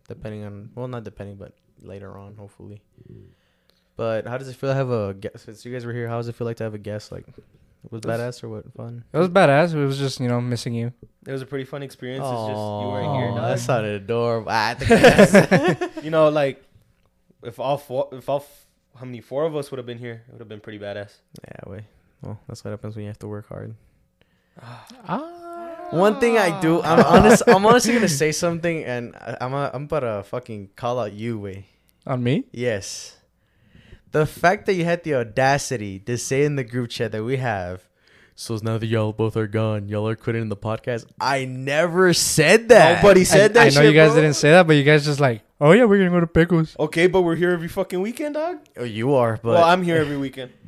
depending 0.08 0.44
on. 0.44 0.70
Well, 0.74 0.88
not 0.88 1.04
depending, 1.04 1.36
but 1.36 1.52
later 1.82 2.16
on, 2.16 2.34
hopefully. 2.36 2.82
But 3.96 4.26
how 4.26 4.36
does 4.38 4.48
it 4.48 4.56
feel 4.56 4.70
to 4.70 4.74
have 4.74 4.90
a 4.90 5.14
guest? 5.14 5.44
Since 5.46 5.64
you 5.64 5.72
guys 5.72 5.86
were 5.86 5.92
here, 5.92 6.08
how 6.08 6.16
does 6.18 6.28
it 6.28 6.34
feel 6.34 6.46
like 6.46 6.56
to 6.58 6.64
have 6.64 6.74
a 6.74 6.78
guest? 6.78 7.10
Like, 7.12 7.26
was 7.90 8.00
It 8.00 8.06
was- 8.06 8.20
badass 8.20 8.44
or 8.44 8.48
what? 8.50 8.72
Fun. 8.74 9.04
It 9.12 9.18
was 9.18 9.28
badass. 9.28 9.74
It 9.74 9.84
was 9.84 9.98
just 9.98 10.20
you 10.20 10.28
know 10.28 10.40
missing 10.40 10.74
you. 10.74 10.92
It 11.26 11.32
was 11.32 11.42
a 11.42 11.46
pretty 11.46 11.64
fun 11.64 11.82
experience. 11.82 12.22
It's 12.24 12.30
just 12.30 12.50
you 12.50 12.88
weren't 12.88 13.16
here. 13.16 13.30
Aw, 13.30 13.34
dog. 13.36 13.42
that 13.42 13.58
sounded 13.60 14.02
adorable. 14.02 14.48
Ah, 14.50 14.70
I 14.70 14.74
think 14.74 15.94
you 16.04 16.10
know, 16.10 16.28
like 16.28 16.62
if 17.42 17.58
all 17.58 17.78
four, 17.78 18.08
if 18.12 18.28
all, 18.28 18.38
f- 18.40 18.66
how 18.98 19.04
many 19.06 19.20
four 19.20 19.44
of 19.44 19.54
us 19.56 19.70
would 19.70 19.78
have 19.78 19.86
been 19.86 19.98
here, 19.98 20.22
it 20.28 20.32
would 20.32 20.40
have 20.40 20.48
been 20.48 20.60
pretty 20.60 20.78
badass. 20.78 21.12
yeah, 21.44 21.60
wait. 21.70 21.84
Well, 22.22 22.38
that's 22.48 22.64
what 22.64 22.70
happens 22.72 22.96
when 22.96 23.04
you 23.04 23.08
have 23.10 23.18
to 23.20 23.28
work 23.28 23.48
hard. 23.48 23.74
Ah. 24.62 24.86
One 25.90 26.18
thing 26.18 26.36
I 26.36 26.60
do, 26.60 26.80
ah. 26.82 26.94
I'm 26.94 27.04
honest. 27.04 27.42
I'm 27.46 27.64
honestly 27.66 27.94
gonna 27.94 28.08
say 28.08 28.32
something, 28.32 28.84
and 28.84 29.14
I, 29.16 29.36
I'm 29.40 29.54
a, 29.54 29.70
I'm 29.72 29.84
about 29.84 30.00
to 30.00 30.22
fucking 30.24 30.70
call 30.76 30.98
out 30.98 31.12
you, 31.12 31.38
way. 31.38 31.66
On 32.06 32.22
me? 32.22 32.44
Yes. 32.52 33.16
The 34.12 34.26
fact 34.26 34.66
that 34.66 34.74
you 34.74 34.84
had 34.84 35.04
the 35.04 35.14
audacity 35.14 35.98
to 36.00 36.16
say 36.18 36.44
in 36.44 36.56
the 36.56 36.64
group 36.64 36.90
chat 36.90 37.12
that 37.12 37.22
we 37.22 37.36
have, 37.36 37.86
so 38.34 38.58
now 38.62 38.78
that 38.78 38.86
y'all 38.86 39.12
both 39.12 39.36
are 39.36 39.46
gone, 39.46 39.88
y'all 39.88 40.06
are 40.08 40.16
quitting 40.16 40.48
the 40.48 40.56
podcast. 40.56 41.06
I 41.20 41.46
never 41.46 42.12
said 42.12 42.68
that. 42.68 43.02
Nobody 43.02 43.24
said 43.24 43.52
I, 43.52 43.54
that. 43.54 43.60
I 43.60 43.64
know 43.64 43.70
shit, 43.70 43.84
you 43.86 43.92
guys 43.92 44.12
bro. 44.12 44.22
didn't 44.22 44.36
say 44.36 44.50
that, 44.50 44.66
but 44.66 44.76
you 44.76 44.84
guys 44.84 45.04
just 45.04 45.20
like, 45.20 45.42
oh 45.60 45.72
yeah, 45.72 45.84
we're 45.84 45.98
gonna 45.98 46.10
go 46.10 46.20
to 46.20 46.26
Pecos. 46.26 46.76
Okay, 46.78 47.06
but 47.06 47.22
we're 47.22 47.36
here 47.36 47.50
every 47.50 47.68
fucking 47.68 48.00
weekend, 48.00 48.34
dog. 48.34 48.58
Oh, 48.76 48.84
you 48.84 49.14
are, 49.14 49.40
but 49.42 49.54
well, 49.54 49.64
I'm 49.64 49.82
here 49.82 49.96
every 49.96 50.16
weekend. 50.16 50.52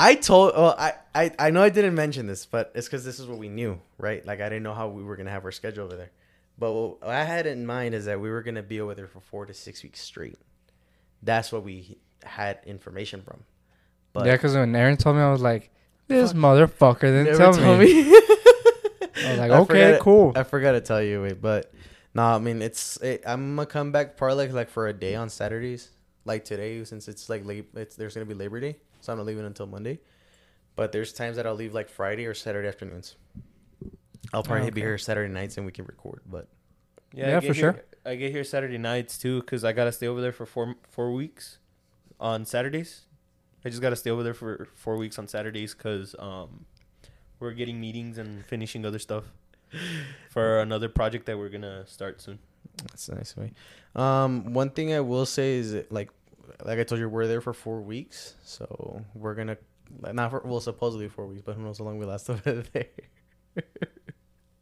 I 0.00 0.14
told. 0.14 0.54
Well, 0.56 0.74
I, 0.78 0.94
I 1.14 1.30
I 1.38 1.50
know 1.50 1.62
I 1.62 1.68
didn't 1.68 1.94
mention 1.94 2.26
this, 2.26 2.46
but 2.46 2.72
it's 2.74 2.86
because 2.86 3.04
this 3.04 3.18
is 3.20 3.26
what 3.26 3.38
we 3.38 3.48
knew, 3.48 3.80
right? 3.98 4.24
Like 4.24 4.40
I 4.40 4.48
didn't 4.48 4.62
know 4.62 4.74
how 4.74 4.88
we 4.88 5.02
were 5.02 5.16
gonna 5.16 5.30
have 5.30 5.44
our 5.44 5.52
schedule 5.52 5.84
over 5.84 5.96
there. 5.96 6.10
But 6.58 6.72
what 6.72 6.98
I 7.02 7.24
had 7.24 7.46
in 7.46 7.66
mind 7.66 7.94
is 7.94 8.06
that 8.06 8.20
we 8.20 8.30
were 8.30 8.42
gonna 8.42 8.62
be 8.62 8.80
over 8.80 8.94
there 8.94 9.06
for 9.06 9.20
four 9.20 9.46
to 9.46 9.54
six 9.54 9.82
weeks 9.82 10.00
straight. 10.00 10.38
That's 11.22 11.52
what 11.52 11.64
we 11.64 11.98
had 12.24 12.60
information 12.64 13.22
from. 13.22 13.44
But 14.12 14.26
yeah, 14.26 14.32
because 14.32 14.54
when 14.54 14.74
Aaron 14.74 14.96
told 14.96 15.16
me, 15.16 15.22
I 15.22 15.30
was 15.30 15.42
like, 15.42 15.70
this 16.08 16.32
motherfucker 16.32 17.00
didn't 17.02 17.36
tell 17.36 17.52
told 17.52 17.78
me. 17.78 18.04
me. 18.04 18.10
I 19.22 19.30
was 19.30 19.38
like, 19.38 19.50
I 19.50 19.58
okay, 19.58 19.64
forgot- 19.92 20.00
cool. 20.00 20.32
I 20.34 20.42
forgot 20.44 20.72
to 20.72 20.80
tell 20.80 21.02
you, 21.02 21.22
wait, 21.22 21.40
but 21.42 21.72
no, 22.14 22.22
I 22.22 22.38
mean 22.38 22.62
it's. 22.62 22.96
It, 22.98 23.22
I'm 23.26 23.54
gonna 23.56 23.66
come 23.66 23.92
back 23.92 24.16
probably 24.16 24.46
like, 24.46 24.54
like 24.54 24.70
for 24.70 24.88
a 24.88 24.92
day 24.92 25.14
on 25.14 25.28
Saturdays, 25.28 25.90
like 26.24 26.44
today, 26.44 26.82
since 26.84 27.06
it's 27.06 27.28
like 27.28 27.44
late. 27.44 27.68
It's 27.74 27.96
there's 27.96 28.14
gonna 28.14 28.26
be 28.26 28.34
Labor 28.34 28.60
Day, 28.60 28.76
so 29.00 29.12
I'm 29.12 29.18
not 29.18 29.26
leaving 29.26 29.44
until 29.44 29.66
Monday. 29.66 30.00
But 30.76 30.92
there's 30.92 31.12
times 31.12 31.36
that 31.36 31.46
I'll 31.46 31.54
leave 31.54 31.74
like 31.74 31.88
Friday 31.88 32.26
or 32.26 32.34
Saturday 32.34 32.68
afternoons. 32.68 33.16
I'll 34.32 34.42
probably 34.42 34.68
Oh, 34.68 34.70
be 34.70 34.80
here 34.80 34.96
Saturday 34.98 35.32
nights 35.32 35.56
and 35.56 35.66
we 35.66 35.72
can 35.72 35.84
record. 35.84 36.22
But 36.26 36.48
Yeah, 37.12 37.28
Yeah, 37.30 37.40
for 37.40 37.46
here- 37.46 37.54
sure. 37.54 37.84
I 38.06 38.14
get 38.14 38.30
here 38.30 38.44
Saturday 38.44 38.78
nights 38.78 39.18
too 39.18 39.40
because 39.40 39.64
I 39.64 39.72
gotta 39.72 39.92
stay 39.92 40.06
over 40.06 40.20
there 40.20 40.32
for 40.32 40.46
four 40.46 40.76
four 40.88 41.12
weeks 41.12 41.58
on 42.20 42.44
Saturdays. 42.46 43.06
I 43.64 43.68
just 43.68 43.82
gotta 43.82 43.96
stay 43.96 44.10
over 44.10 44.22
there 44.22 44.32
for 44.32 44.68
four 44.74 44.96
weeks 44.96 45.18
on 45.18 45.26
Saturdays 45.28 45.74
because 45.74 46.14
um, 46.18 46.64
we're 47.40 47.52
getting 47.52 47.78
meetings 47.80 48.16
and 48.16 48.44
finishing 48.46 48.86
other 48.86 48.98
stuff 48.98 49.24
for 50.30 50.60
another 50.60 50.88
project 50.88 51.26
that 51.26 51.36
we're 51.36 51.48
gonna 51.50 51.86
start 51.86 52.20
soon. 52.22 52.38
that's 52.84 53.08
a 53.08 53.14
nice 53.16 53.36
way. 53.36 53.52
Um, 53.94 54.54
one 54.54 54.70
thing 54.70 54.92
I 54.94 55.00
will 55.00 55.26
say 55.26 55.56
is 55.58 55.76
like, 55.90 56.10
like 56.64 56.78
I 56.78 56.84
told 56.84 57.00
you, 57.00 57.08
we're 57.08 57.26
there 57.26 57.40
for 57.40 57.52
four 57.52 57.80
weeks, 57.80 58.34
so 58.44 59.04
we're 59.14 59.34
gonna 59.34 59.56
not 60.12 60.30
for 60.30 60.42
well 60.44 60.60
supposedly 60.60 61.08
four 61.08 61.26
weeks, 61.26 61.42
but 61.44 61.56
who 61.56 61.62
knows 61.62 61.78
how 61.78 61.84
long 61.84 61.98
we 61.98 62.06
last 62.06 62.30
over 62.30 62.62
there. 62.72 62.86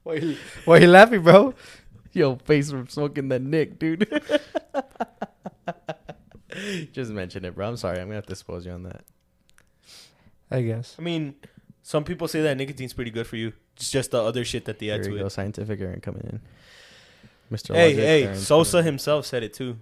Why 0.03 0.15
you, 0.15 0.37
why 0.65 0.79
you 0.79 0.89
laughing, 0.89 1.23
bro? 1.23 1.55
Yo, 2.13 2.37
face 2.37 2.71
from 2.71 2.89
smoking 2.89 3.29
that 3.29 3.43
Nick, 3.43 3.79
dude. 3.79 4.09
Just 6.93 7.13
mention 7.13 7.45
it, 7.45 7.55
bro. 7.55 7.69
I'm 7.69 7.77
sorry. 7.77 7.99
I'm 8.01 8.07
gonna 8.07 8.17
have 8.17 8.27
to 8.27 8.33
expose 8.33 8.67
you 8.67 8.73
on 8.73 8.83
that. 8.85 9.05
I 10.51 10.63
guess. 10.63 10.97
I 10.99 11.03
mean, 11.03 11.35
some 11.83 12.05
people 12.05 12.27
say 12.27 12.43
that 12.43 12.57
nicotine's 12.57 12.95
pretty 12.95 13.11
good 13.11 13.27
for 13.27 13.37
you. 13.37 13.53
It's 13.77 13.91
just 13.91 14.11
the 14.11 14.23
other 14.23 14.45
shit 14.45 14.65
that 14.65 14.79
they 14.79 14.87
Here 14.87 14.95
add 14.97 15.01
we 15.03 15.13
to 15.13 15.19
go, 15.21 15.27
it. 15.27 15.31
scientific 15.31 15.81
Aaron 15.81 16.01
coming 16.01 16.23
in. 16.25 16.41
Mr. 17.55 17.75
Hey, 17.75 17.89
Logic, 17.91 17.99
hey, 17.99 18.25
Aaron's 18.25 18.47
Sosa 18.47 18.71
coming 18.73 18.81
in. 18.81 18.87
himself 18.95 19.27
said 19.27 19.43
it 19.43 19.55
too. 19.55 19.79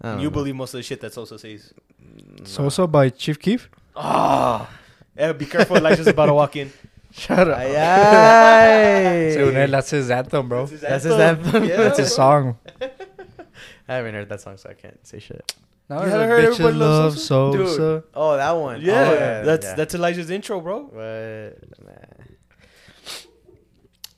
I 0.00 0.08
don't 0.12 0.18
You 0.20 0.24
know. 0.24 0.30
believe 0.30 0.54
most 0.56 0.74
of 0.74 0.78
the 0.78 0.82
shit 0.82 1.00
that 1.00 1.12
Sosa 1.12 1.38
says. 1.38 1.72
No. 1.98 2.44
Sosa 2.44 2.86
by 2.86 3.08
Chief 3.10 3.38
Keef. 3.38 3.68
Ah, 3.96 4.68
yeah, 5.16 5.32
be 5.32 5.46
careful. 5.46 5.76
Elijah's 5.76 6.06
about 6.06 6.26
to 6.26 6.34
walk 6.34 6.56
in. 6.56 6.70
Shut 7.12 7.48
Ay, 7.48 7.72
ay. 7.76 9.32
Según 9.34 9.70
that's 9.70 9.90
his 9.90 10.10
anthem, 10.10 10.48
bro. 10.48 10.66
That's 10.66 11.04
his 11.04 11.12
anthem. 11.14 11.64
Yeah. 11.64 11.76
That's 11.76 11.98
his 11.98 12.14
song. 12.14 12.58
I 13.88 13.94
haven't 13.94 14.14
heard 14.14 14.28
that 14.28 14.40
song, 14.42 14.56
so 14.58 14.68
I 14.68 14.74
can't 14.74 14.98
say 15.06 15.18
shit. 15.18 15.54
No, 15.88 16.02
You 16.02 16.10
haven't 16.10 16.28
heard 16.28 16.44
bitch, 16.44 16.50
Everybody 16.60 16.76
love 16.76 17.04
Loves 17.14 17.22
Sosa? 17.24 17.58
Sosa. 17.68 18.04
Oh, 18.12 18.36
that 18.36 18.50
one. 18.52 18.82
Yeah, 18.82 19.00
Oh, 19.08 19.44
that's 19.46 19.64
yeah. 19.66 19.74
that's 19.76 19.94
Elijah's 19.94 20.28
intro, 20.30 20.60
bro. 20.60 20.90
But 20.92 21.56
nah. 21.86 22.15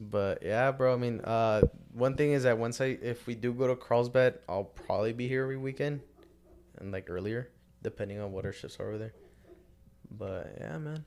But 0.01 0.43
yeah, 0.43 0.71
bro. 0.71 0.95
I 0.95 0.97
mean, 0.97 1.21
uh, 1.23 1.63
one 1.93 2.15
thing 2.17 2.33
is 2.33 2.45
that 2.45 2.57
once 2.59 2.81
I, 2.81 2.97
if 3.03 3.27
we 3.27 3.35
do 3.35 3.53
go 3.53 3.67
to 3.67 3.75
Carlsbad, 3.77 4.39
I'll 4.49 4.65
probably 4.65 5.13
be 5.13 5.27
here 5.29 5.43
every 5.43 5.57
weekend, 5.57 6.01
and 6.79 6.93
like 6.93 7.09
earlier, 7.11 7.51
depending 7.83 8.21
on 8.21 8.31
what 8.33 8.45
our 8.45 8.53
shifts 8.53 8.79
are 8.79 8.89
over 8.89 8.99
there. 8.99 9.13
But 10.11 10.57
yeah, 10.61 10.79
man. 10.79 11.05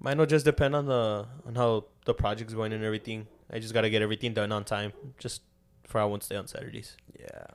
Mine 0.00 0.18
will 0.18 0.26
just 0.26 0.44
depend 0.44 0.76
on 0.76 0.86
the 0.86 1.26
on 1.44 1.56
how 1.56 1.86
the 2.04 2.14
project's 2.14 2.54
going 2.54 2.72
and 2.72 2.84
everything. 2.84 3.26
I 3.52 3.58
just 3.58 3.74
gotta 3.74 3.90
get 3.90 4.02
everything 4.02 4.32
done 4.34 4.52
on 4.52 4.64
time, 4.64 4.92
just 5.18 5.42
for 5.84 6.00
I 6.00 6.04
won't 6.04 6.22
stay 6.22 6.36
on 6.36 6.46
Saturdays. 6.46 6.96
Yeah. 7.18 7.46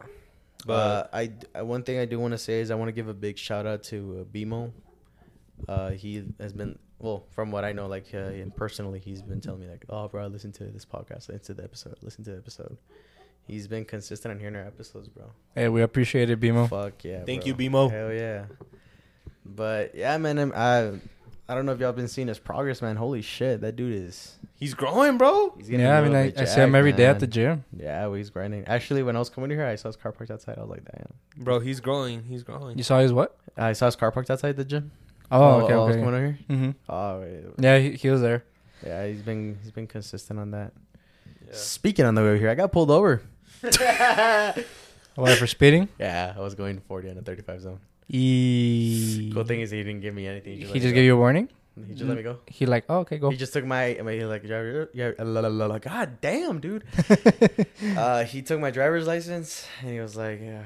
But- 0.66 0.66
But 0.66 1.10
I, 1.14 1.32
I 1.56 1.62
one 1.62 1.84
thing 1.84 2.00
I 2.00 2.06
do 2.06 2.20
want 2.20 2.32
to 2.34 2.38
say 2.38 2.60
is 2.62 2.72
I 2.72 2.76
want 2.76 2.90
to 2.90 2.94
give 2.94 3.08
a 3.08 3.14
big 3.14 3.38
shout 3.38 3.66
out 3.66 3.84
to 3.84 4.20
uh, 4.22 4.24
Bimo. 4.26 4.72
Uh, 5.70 5.92
he 5.92 6.24
has 6.40 6.52
been 6.54 6.78
well 7.04 7.26
from 7.32 7.52
what 7.52 7.66
I 7.66 7.74
know, 7.74 7.88
like 7.88 8.08
uh, 8.14 8.18
and 8.18 8.56
personally, 8.56 9.00
he's 9.00 9.22
been 9.22 9.42
telling 9.42 9.60
me 9.60 9.68
like, 9.68 9.86
oh, 9.90 10.08
bro, 10.08 10.28
listen 10.28 10.52
to 10.54 10.64
this 10.66 10.86
podcast, 10.86 11.30
listen 11.30 11.42
to 11.42 11.54
the 11.54 11.64
episode, 11.64 11.96
listen 12.02 12.24
to 12.24 12.32
the 12.32 12.38
episode. 12.38 12.78
He's 13.46 13.68
been 13.68 13.84
consistent 13.84 14.34
on 14.34 14.40
hearing 14.40 14.56
our 14.56 14.66
episodes, 14.66 15.10
bro. 15.10 15.26
Hey, 15.54 15.68
we 15.68 15.82
appreciate 15.82 16.30
it, 16.30 16.40
Bimo. 16.40 16.70
Fuck 16.70 17.04
yeah. 17.04 17.26
Thank 17.26 17.42
bro. 17.42 17.48
you, 17.48 17.56
Bimo. 17.56 17.92
Hell 17.92 18.14
yeah. 18.14 18.46
But 19.46 19.94
yeah, 19.96 20.18
man, 20.18 20.40
I'm, 20.40 20.54
I 20.56 20.94
I 21.50 21.56
don't 21.56 21.66
know 21.66 21.74
if 21.74 21.80
y'all 21.82 21.92
been 21.92 22.08
seeing 22.08 22.30
his 22.30 22.40
progress, 22.40 22.82
man. 22.82 22.96
Holy 22.96 23.22
shit, 23.22 23.60
that 23.62 23.76
dude 23.76 23.94
is. 23.94 24.38
He's 24.56 24.74
growing, 24.74 25.18
bro. 25.18 25.54
He's 25.58 25.70
Yeah, 25.70 26.00
I 26.00 26.02
mean, 26.02 26.16
I, 26.16 26.28
bit 26.28 26.40
I 26.40 26.46
see 26.46 26.62
him 26.62 26.70
jacked, 26.70 26.76
every 26.76 26.94
day 26.94 27.06
at 27.06 27.20
the 27.20 27.28
gym. 27.28 27.66
Yeah, 27.78 28.06
well, 28.06 28.14
he's 28.14 28.30
grinding. 28.30 28.64
Actually, 28.66 29.04
when 29.04 29.18
I 29.18 29.20
was 29.20 29.30
coming 29.30 29.50
here, 29.50 29.66
I 29.66 29.76
saw 29.76 29.90
his 29.90 29.98
car 29.98 30.14
parked 30.14 30.32
outside. 30.32 30.58
I 30.58 30.62
was 30.62 30.70
like, 30.70 30.86
damn. 30.86 31.44
Bro, 31.44 31.60
he's 31.60 31.82
growing. 31.82 32.24
He's 32.24 32.44
growing. 32.44 32.78
You 32.78 32.84
saw 32.84 33.00
his 33.00 33.12
what? 33.12 33.38
I 33.58 33.74
saw 33.74 33.88
his 33.88 33.98
car 33.98 34.10
parked 34.10 34.32
outside 34.32 34.56
the 34.56 34.64
gym. 34.64 34.92
Oh, 35.32 35.62
okay, 35.62 35.74
I 35.74 35.78
was 35.78 35.96
okay. 35.96 36.00
coming 36.04 36.16
over 36.16 36.26
here. 36.26 36.40
Mm-hmm. 36.50 36.72
Oh, 36.90 37.20
wait. 37.22 37.44
Yeah, 37.60 37.80
he, 37.80 37.92
he 37.94 38.10
was 38.10 38.22
there. 38.22 38.44
yeah. 38.86 39.08
He's 39.08 39.22
been 39.22 39.58
he's 39.62 39.72
been 39.72 39.88
consistent 39.88 40.40
on 40.40 40.52
that. 40.52 40.74
Yeah. 41.48 41.54
Speaking 41.54 42.06
on 42.06 42.16
the 42.16 42.22
way 42.22 42.28
over 42.30 42.38
here, 42.38 42.50
I 42.50 42.56
got 42.56 42.72
pulled 42.72 42.92
over. 42.92 43.22
What 45.16 45.38
for 45.38 45.46
speeding? 45.48 45.90
Yeah, 46.00 46.34
I 46.36 46.40
was 46.42 46.56
going 46.56 46.80
40 46.88 47.12
on 47.12 47.18
a 47.20 47.22
35 47.22 47.62
zone. 47.62 47.80
E- 48.10 49.32
Cool 49.34 49.44
thing 49.44 49.62
is 49.62 49.70
he 49.72 49.84
didn't 49.84 50.02
give 50.02 50.14
me 50.16 50.26
anything. 50.28 50.58
He 50.58 50.66
let 50.66 50.74
just 50.74 50.86
me 50.86 50.92
gave 50.92 50.96
go. 50.96 51.02
you 51.02 51.14
a 51.14 51.18
warning. 51.18 51.50
He 51.88 51.94
just 51.94 52.06
let 52.08 52.18
me 52.18 52.24
go. 52.24 52.40
He 52.48 52.66
like, 52.66 52.86
oh, 52.90 53.00
okay, 53.00 53.18
go. 53.20 53.30
He 53.30 53.38
just 53.38 53.54
took 53.54 53.66
my, 53.66 54.00
my 54.04 54.14
he 54.14 54.26
like 54.26 54.46
driver. 54.46 54.90
Yeah, 54.94 55.12
la, 55.20 55.42
la, 55.42 55.48
la, 55.50 55.66
la. 55.68 55.78
God 55.80 56.20
damn, 56.22 56.60
dude. 56.60 56.84
uh, 57.98 58.24
he 58.26 58.42
took 58.42 58.60
my 58.60 58.70
driver's 58.72 59.06
license 59.08 59.68
and 59.82 59.92
he 59.92 60.00
was 60.00 60.16
like, 60.16 60.40
yeah, 60.42 60.64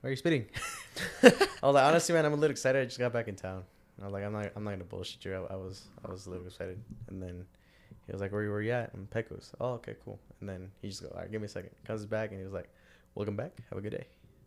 "Why 0.00 0.08
are 0.08 0.10
you 0.10 0.16
spitting?" 0.16 0.46
I 1.22 1.28
was 1.62 1.74
like, 1.74 1.84
"Honestly, 1.84 2.14
man, 2.14 2.24
I'm 2.24 2.32
a 2.32 2.36
little 2.36 2.52
excited. 2.52 2.80
I 2.82 2.84
just 2.84 2.98
got 2.98 3.12
back 3.12 3.28
in 3.28 3.36
town." 3.36 3.64
I 4.00 4.04
was 4.04 4.12
like, 4.12 4.24
"I'm 4.24 4.32
not, 4.32 4.52
I'm 4.56 4.64
not 4.64 4.70
gonna 4.70 4.84
bullshit 4.84 5.24
you. 5.24 5.34
I, 5.34 5.54
I 5.54 5.56
was, 5.56 5.82
I 6.06 6.10
was 6.10 6.26
a 6.26 6.30
little 6.30 6.46
excited." 6.46 6.78
And 7.08 7.22
then 7.22 7.44
he 8.06 8.12
was 8.12 8.20
like, 8.20 8.32
"Where, 8.32 8.50
where 8.50 8.62
you 8.62 8.72
at?" 8.72 8.90
I'm 8.94 9.06
Pecos. 9.12 9.52
Oh, 9.60 9.72
okay, 9.74 9.94
cool. 10.04 10.18
And 10.40 10.48
then 10.48 10.70
he 10.80 10.88
just 10.88 11.02
go, 11.02 11.08
"All 11.08 11.20
right, 11.20 11.30
give 11.30 11.40
me 11.40 11.46
a 11.46 11.48
second. 11.48 11.70
Comes 11.86 12.06
back 12.06 12.30
and 12.30 12.38
he 12.38 12.44
was 12.44 12.52
like, 12.52 12.68
"Welcome 13.14 13.36
back. 13.36 13.52
Have 13.70 13.78
a 13.78 13.82
good 13.82 13.92
day. 13.92 14.06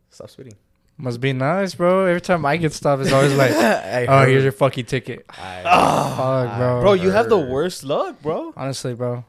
Stop 0.10 0.30
spitting." 0.30 0.54
Must 0.98 1.20
be 1.20 1.34
nice, 1.34 1.74
bro. 1.74 2.06
Every 2.06 2.22
time 2.22 2.46
I 2.46 2.56
get 2.58 2.72
stopped, 2.72 3.02
it's 3.02 3.12
always 3.12 3.34
like, 3.34 3.52
oh, 3.52 3.56
here's 3.56 4.08
heard 4.08 4.44
your 4.44 4.52
fucking 4.52 4.86
ticket. 4.86 5.26
I, 5.28 5.64
Fuck, 5.64 6.58
bro. 6.58 6.82
Bro, 6.82 6.94
you 6.94 7.10
have 7.10 7.30
the 7.30 7.38
worst 7.38 7.84
luck, 7.84 8.22
bro. 8.22 8.54
Honestly, 8.56 8.94
bro. 8.94 9.26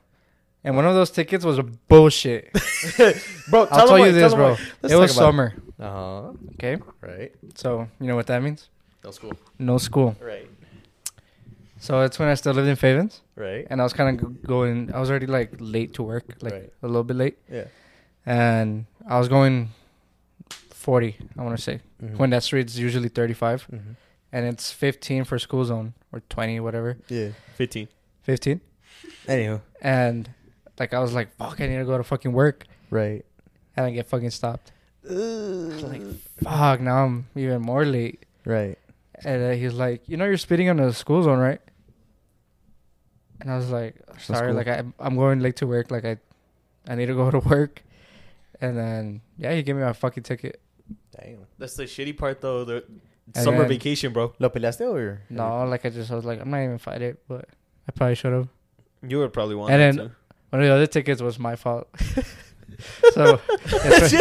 And 0.65 0.77
one 0.77 0.87
of 0.87 0.95
those 0.95 1.11
tickets 1.11 1.45
was 1.45 1.59
a 1.59 1.63
bullshit. 1.63 2.51
Bro, 3.51 3.69
I'll 3.71 3.87
tell 3.87 3.99
you 3.99 4.05
why, 4.07 4.11
this, 4.13 4.33
him 4.33 4.39
bro. 4.39 4.53
why. 4.55 4.59
Let's 4.83 4.95
it 4.95 4.97
was 4.97 5.15
summer. 5.15 5.55
Uh 5.79 5.91
huh. 5.91 6.33
Okay, 6.55 6.79
Right. 7.03 7.33
so 7.55 7.87
you 8.01 8.07
know 8.07 8.17
what 8.17 8.27
that 8.29 8.43
means? 8.43 8.69
No 9.05 9.11
school. 9.11 9.33
No 9.59 9.77
school. 9.79 10.17
Right. 10.21 10.49
So 11.79 12.01
it's 12.01 12.19
when 12.19 12.29
I 12.29 12.35
still 12.35 12.55
lived 12.55 12.69
in 12.69 12.77
Fabens, 12.77 13.21
Right. 13.37 13.67
and 13.69 13.81
I 13.81 13.85
was 13.85 13.93
kind 13.93 14.19
of 14.19 14.43
going. 14.43 14.91
I 14.95 15.01
was 15.01 15.11
already 15.11 15.27
like 15.27 15.51
late 15.59 15.93
to 15.95 16.03
work, 16.03 16.25
like 16.41 16.53
Right. 16.53 16.73
a 16.83 16.87
little 16.87 17.05
bit 17.05 17.17
late, 17.17 17.37
Yeah. 17.51 17.65
and 18.25 18.87
I 19.07 19.19
was 19.19 19.29
going 19.29 19.69
forty. 20.71 21.17
I 21.37 21.43
want 21.43 21.57
to 21.57 21.63
say 21.63 21.81
Mhm. 22.03 22.17
when 22.17 22.31
that 22.31 22.43
street's 22.43 22.79
usually 22.79 23.09
thirty-five, 23.11 23.67
Mhm. 23.71 23.97
and 24.33 24.47
it's 24.47 24.73
fifteen 24.73 25.25
for 25.25 25.39
school 25.39 25.65
zone 25.67 25.93
or 26.13 26.21
twenty, 26.31 26.59
whatever. 26.61 26.97
Yeah. 27.09 27.31
15. 27.57 27.89
Fifteen, 28.23 28.61
Anywho. 29.27 29.61
and 29.83 30.31
like 30.79 30.93
I 30.95 30.99
was 31.01 31.13
like, 31.15 31.35
fuck, 31.37 31.61
I 31.61 31.67
need 31.67 31.79
to 31.79 31.85
go 31.85 31.97
to 31.99 32.05
fucking 32.05 32.33
work, 32.33 32.67
Right. 32.91 33.25
and 33.77 33.87
I 33.87 33.91
get 33.91 34.07
fucking 34.07 34.31
stopped. 34.31 34.73
Like, 35.05 36.03
fuck, 36.43 36.81
now 36.81 37.05
I'm 37.05 37.27
even 37.37 37.61
more 37.63 37.85
late. 37.85 38.25
Right. 38.45 38.79
And 39.25 39.43
uh, 39.43 39.51
he's 39.53 39.75
like, 39.75 40.03
you 40.09 40.17
know, 40.17 40.25
you're 40.25 40.37
spitting 40.39 40.69
on 40.69 40.77
the 40.79 40.93
school 40.93 41.23
zone, 41.23 41.39
right? 41.39 41.61
And 43.41 43.51
I 43.51 43.57
was 43.57 43.71
like, 43.71 43.97
sorry, 44.19 44.49
school? 44.49 44.55
like 44.55 44.69
I, 44.69 44.83
I'm 44.99 45.17
going 45.17 45.41
late 45.41 45.57
to 45.57 45.67
work. 45.67 45.91
Like 45.91 46.05
I, 46.05 46.17
I 46.89 46.95
need 46.95 47.07
to 47.07 47.15
go 47.15 47.31
to 47.31 47.39
work. 47.49 47.83
And 48.61 48.77
then 48.77 49.21
yeah, 49.39 49.53
he 49.53 49.63
gave 49.63 49.77
me 49.77 49.83
my 49.83 49.93
fucking 49.93 50.23
ticket. 50.23 50.61
Damn. 51.21 51.47
That's 51.59 51.75
the 51.75 51.85
shitty 51.85 52.17
part, 52.17 52.41
though. 52.41 52.65
The 52.65 52.85
And 53.35 53.45
summer 53.45 53.61
then- 53.61 53.69
vacation, 53.69 54.13
bro. 54.13 54.33
¿Lo 54.39 54.49
peleaste 54.51 54.83
or? 54.89 55.21
No, 55.31 55.65
like 55.65 55.85
I 55.85 55.91
just 55.91 56.11
I 56.11 56.15
was 56.15 56.25
like, 56.25 56.41
I'm 56.41 56.51
not 56.51 56.63
even 56.63 56.79
fight 56.79 57.03
it, 57.03 57.23
but 57.29 57.47
I 57.89 57.93
probably 57.93 58.15
should 58.15 58.33
have. 58.33 58.49
You 59.07 59.19
would 59.19 59.33
probably 59.33 59.55
want 59.55 59.73
And 59.73 59.81
then- 59.99 60.07
too. 60.09 60.15
One 60.55 60.63
of 60.63 60.69
the 60.69 60.73
other 60.73 60.87
tickets 60.87 61.21
was 61.21 61.37
my 61.37 61.57
fault. 61.57 61.89
so, 63.11 63.41
it's- 63.65 64.15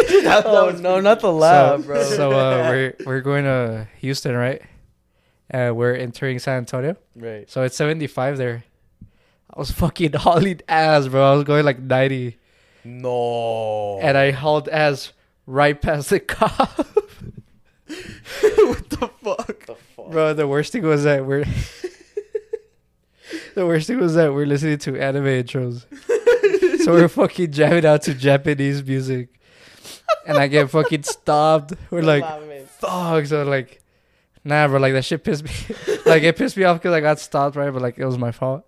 oh 0.48 0.76
no, 0.82 1.00
not 1.00 1.20
the 1.20 1.32
laugh, 1.32 1.82
so, 1.82 1.86
bro. 1.86 2.04
so 2.04 2.32
uh, 2.32 2.58
we're 2.72 2.96
we're 3.06 3.22
going 3.22 3.44
to 3.44 3.88
Houston, 4.00 4.36
right? 4.36 4.60
Uh, 5.54 5.72
we're 5.76 5.94
entering 5.94 6.40
San 6.40 6.58
Antonio. 6.58 6.96
right. 7.16 7.48
So 7.52 7.62
it's 7.62 7.78
75 7.78 8.40
there. 8.40 8.64
I 9.56 9.60
was 9.60 9.70
fucking 9.70 10.14
hauling 10.14 10.62
ass, 10.68 11.08
bro. 11.08 11.34
I 11.34 11.36
was 11.36 11.44
going 11.44 11.66
like 11.66 11.78
90. 11.78 12.36
No. 12.84 14.00
And 14.02 14.18
I 14.18 14.32
hauled 14.32 14.68
ass 14.70 15.14
right 15.46 15.80
past 15.80 16.10
the 16.10 16.20
cop. 16.20 16.80
what 16.80 16.96
the 18.90 19.08
fuck? 19.22 19.66
the 19.68 19.76
fuck? 19.76 20.10
bro, 20.10 20.34
the 20.34 20.48
worst 20.48 20.72
thing 20.72 20.82
was 20.82 21.04
that 21.04 21.28
we're. 21.28 21.46
the 23.54 23.68
worst 23.68 23.86
thing 23.86 24.00
was 24.00 24.16
that 24.16 24.34
we're 24.34 24.48
listening 24.48 24.80
to 24.80 25.00
anime 25.00 25.26
intros. 25.26 25.86
So 26.84 26.94
we're 26.94 27.08
fucking 27.08 27.52
jamming 27.52 27.86
out 27.86 28.04
to 28.04 28.14
Japanese 28.14 28.84
music. 28.84 29.30
And 30.26 30.38
I 30.38 30.48
get 30.48 30.70
fucking 30.70 31.04
stopped. 31.04 31.74
We're 31.90 32.02
like, 32.02 32.24
fuck. 32.68 33.26
So 33.26 33.44
like, 33.44 33.82
nah, 34.44 34.68
bro. 34.68 34.80
Like 34.80 34.94
that 34.94 35.06
shit 35.06 35.24
pissed 35.24 35.44
me. 35.44 35.52
like 36.06 36.24
it 36.24 36.38
pissed 36.38 36.58
me 36.58 36.64
off 36.64 36.78
because 36.78 36.94
I 36.94 37.02
got 37.02 37.20
stopped, 37.20 37.56
right? 37.56 37.72
But 37.72 37.82
like 37.82 37.98
it 37.98 38.06
was 38.06 38.18
my 38.18 38.32
fault. 38.32 38.66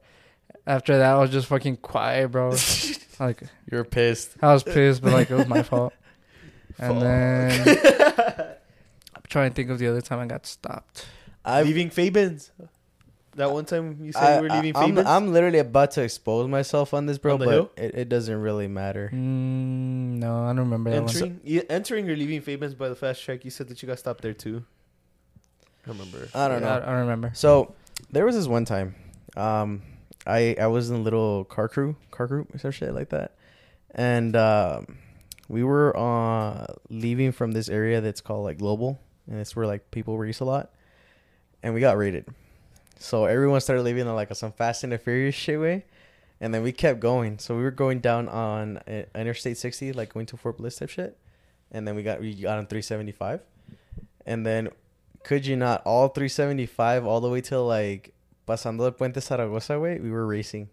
After 0.67 0.97
that, 0.97 1.15
I 1.15 1.19
was 1.19 1.30
just 1.30 1.47
fucking 1.47 1.78
quiet, 1.78 2.32
bro. 2.32 2.49
like 3.19 3.43
You're 3.71 3.84
pissed. 3.84 4.36
I 4.41 4.54
was 4.54 4.63
pissed, 4.63 5.01
but 5.01 5.13
like 5.13 5.30
it 5.30 5.36
was 5.36 5.47
my 5.47 5.63
fault. 5.63 5.93
And 6.78 7.01
then 7.01 7.78
I'm 9.15 9.23
trying 9.30 9.51
to 9.51 9.56
think 9.56 9.69
of 9.69 9.80
the 9.80 9.88
other 9.88 10.01
time 10.01 10.19
I 10.19 10.25
got 10.25 10.45
stopped. 10.45 11.06
I'm 11.43 11.65
leaving 11.65 11.89
Fabens. 11.89 12.51
That 13.36 13.52
one 13.52 13.65
time 13.65 13.98
you 14.02 14.13
said 14.13 14.24
I, 14.24 14.36
you 14.38 14.41
were 14.43 14.50
leaving 14.50 14.76
I, 14.76 14.84
am 14.84 14.89
Fabens. 14.95 15.08
I'm 15.08 15.34
literally 15.34 15.60
about 15.60 15.91
to 15.91 16.02
expose 16.04 16.48
myself 16.48 16.93
on 16.93 17.06
this, 17.06 17.17
bro, 17.17 17.34
On 17.34 17.39
but 17.39 17.71
it, 17.76 17.95
it 17.95 18.10
doesn't 18.10 18.39
really 18.39 18.67
matter. 18.67 19.10
Mm, 19.13 20.19
no, 20.19 20.43
I 20.43 20.48
don't 20.48 20.60
remember 20.60 20.89
that 20.91 21.02
one. 21.04 21.10
entering, 21.10 21.41
yeah, 21.43 21.62
entering 21.69 22.10
or 22.10 22.15
leaving 22.15 22.39
Fabens 22.41 22.76
by 22.76 22.88
the 22.88 22.95
fast 22.95 23.21
track. 23.21 23.43
You 23.43 23.52
said 23.52 23.67
that 23.67 23.82
you 23.82 23.88
got 23.88 24.00
stopped 24.00 24.21
there 24.21 24.34
too. 24.34 24.63
I 25.86 25.89
remember. 25.89 26.30
I 26.34 26.48
don't 26.48 26.62
Yeah, 26.62 26.67
know. 26.67 26.74
I, 26.76 26.78
I 26.84 26.86
don't 26.91 27.02
remember. 27.02 27.32
So 27.34 27.76
there 28.10 28.26
was 28.26 28.36
this 28.36 28.48
one 28.48 28.63
time, 28.63 28.95
um, 29.36 29.82
I 30.26 30.56
I 30.60 30.67
was 30.67 30.89
in 30.89 30.95
a 30.95 31.02
little 31.02 31.43
car 31.43 31.67
crew, 31.67 31.98
car 32.12 32.28
group 32.28 32.56
or 32.56 32.58
some 32.58 32.71
shit 32.71 32.93
like 32.93 33.10
that, 33.10 33.36
and 33.91 34.34
um, 34.38 34.98
we 35.50 35.62
were 35.62 35.95
uh 35.98 36.67
leaving 36.89 37.34
from 37.34 37.52
this 37.52 37.67
area 37.67 38.00
that's 38.00 38.21
called 38.21 38.45
like 38.45 38.60
Global, 38.60 38.98
and 39.30 39.39
it's 39.41 39.58
where 39.58 39.67
like 39.67 39.91
people 39.91 40.17
race 40.17 40.39
a 40.39 40.45
lot, 40.45 40.71
and 41.62 41.74
we 41.74 41.82
got 41.82 41.98
raided. 41.98 42.26
So 42.99 43.25
everyone 43.25 43.62
started 43.62 43.84
leaving 43.84 44.08
on 44.08 44.15
like 44.15 44.34
some 44.36 44.51
Fast 44.51 44.84
and 44.84 44.91
the 44.93 44.97
Furious 44.97 45.36
shit 45.36 45.60
way, 45.60 45.86
and 46.39 46.53
then 46.53 46.63
we 46.63 46.71
kept 46.71 46.99
going. 46.99 47.39
So 47.39 47.55
we 47.55 47.63
were 47.63 47.71
going 47.71 47.99
down 47.99 48.27
on 48.29 48.77
uh, 48.88 49.03
Interstate 49.13 49.58
60, 49.58 49.93
like 49.93 50.13
going 50.13 50.25
to 50.27 50.38
Fort 50.38 50.58
Bliss 50.58 50.77
type 50.77 50.89
shit, 50.89 51.17
and 51.71 51.88
then 51.88 51.95
we 51.95 52.03
got 52.03 52.21
we 52.21 52.34
got 52.34 52.58
on 52.58 52.67
375, 52.67 53.41
and 54.25 54.45
then 54.45 54.69
could 55.23 55.45
you 55.45 55.55
not 55.55 55.81
all 55.86 56.08
375 56.08 57.05
all 57.05 57.19
the 57.19 57.29
way 57.29 57.41
till 57.41 57.65
like 57.65 58.13
pasando 58.47 58.86
el 58.86 58.91
puente 58.91 59.21
Zaragoza 59.21 59.79
way 59.79 59.99
we 59.99 60.10
were 60.12 60.25
racing. 60.25 60.69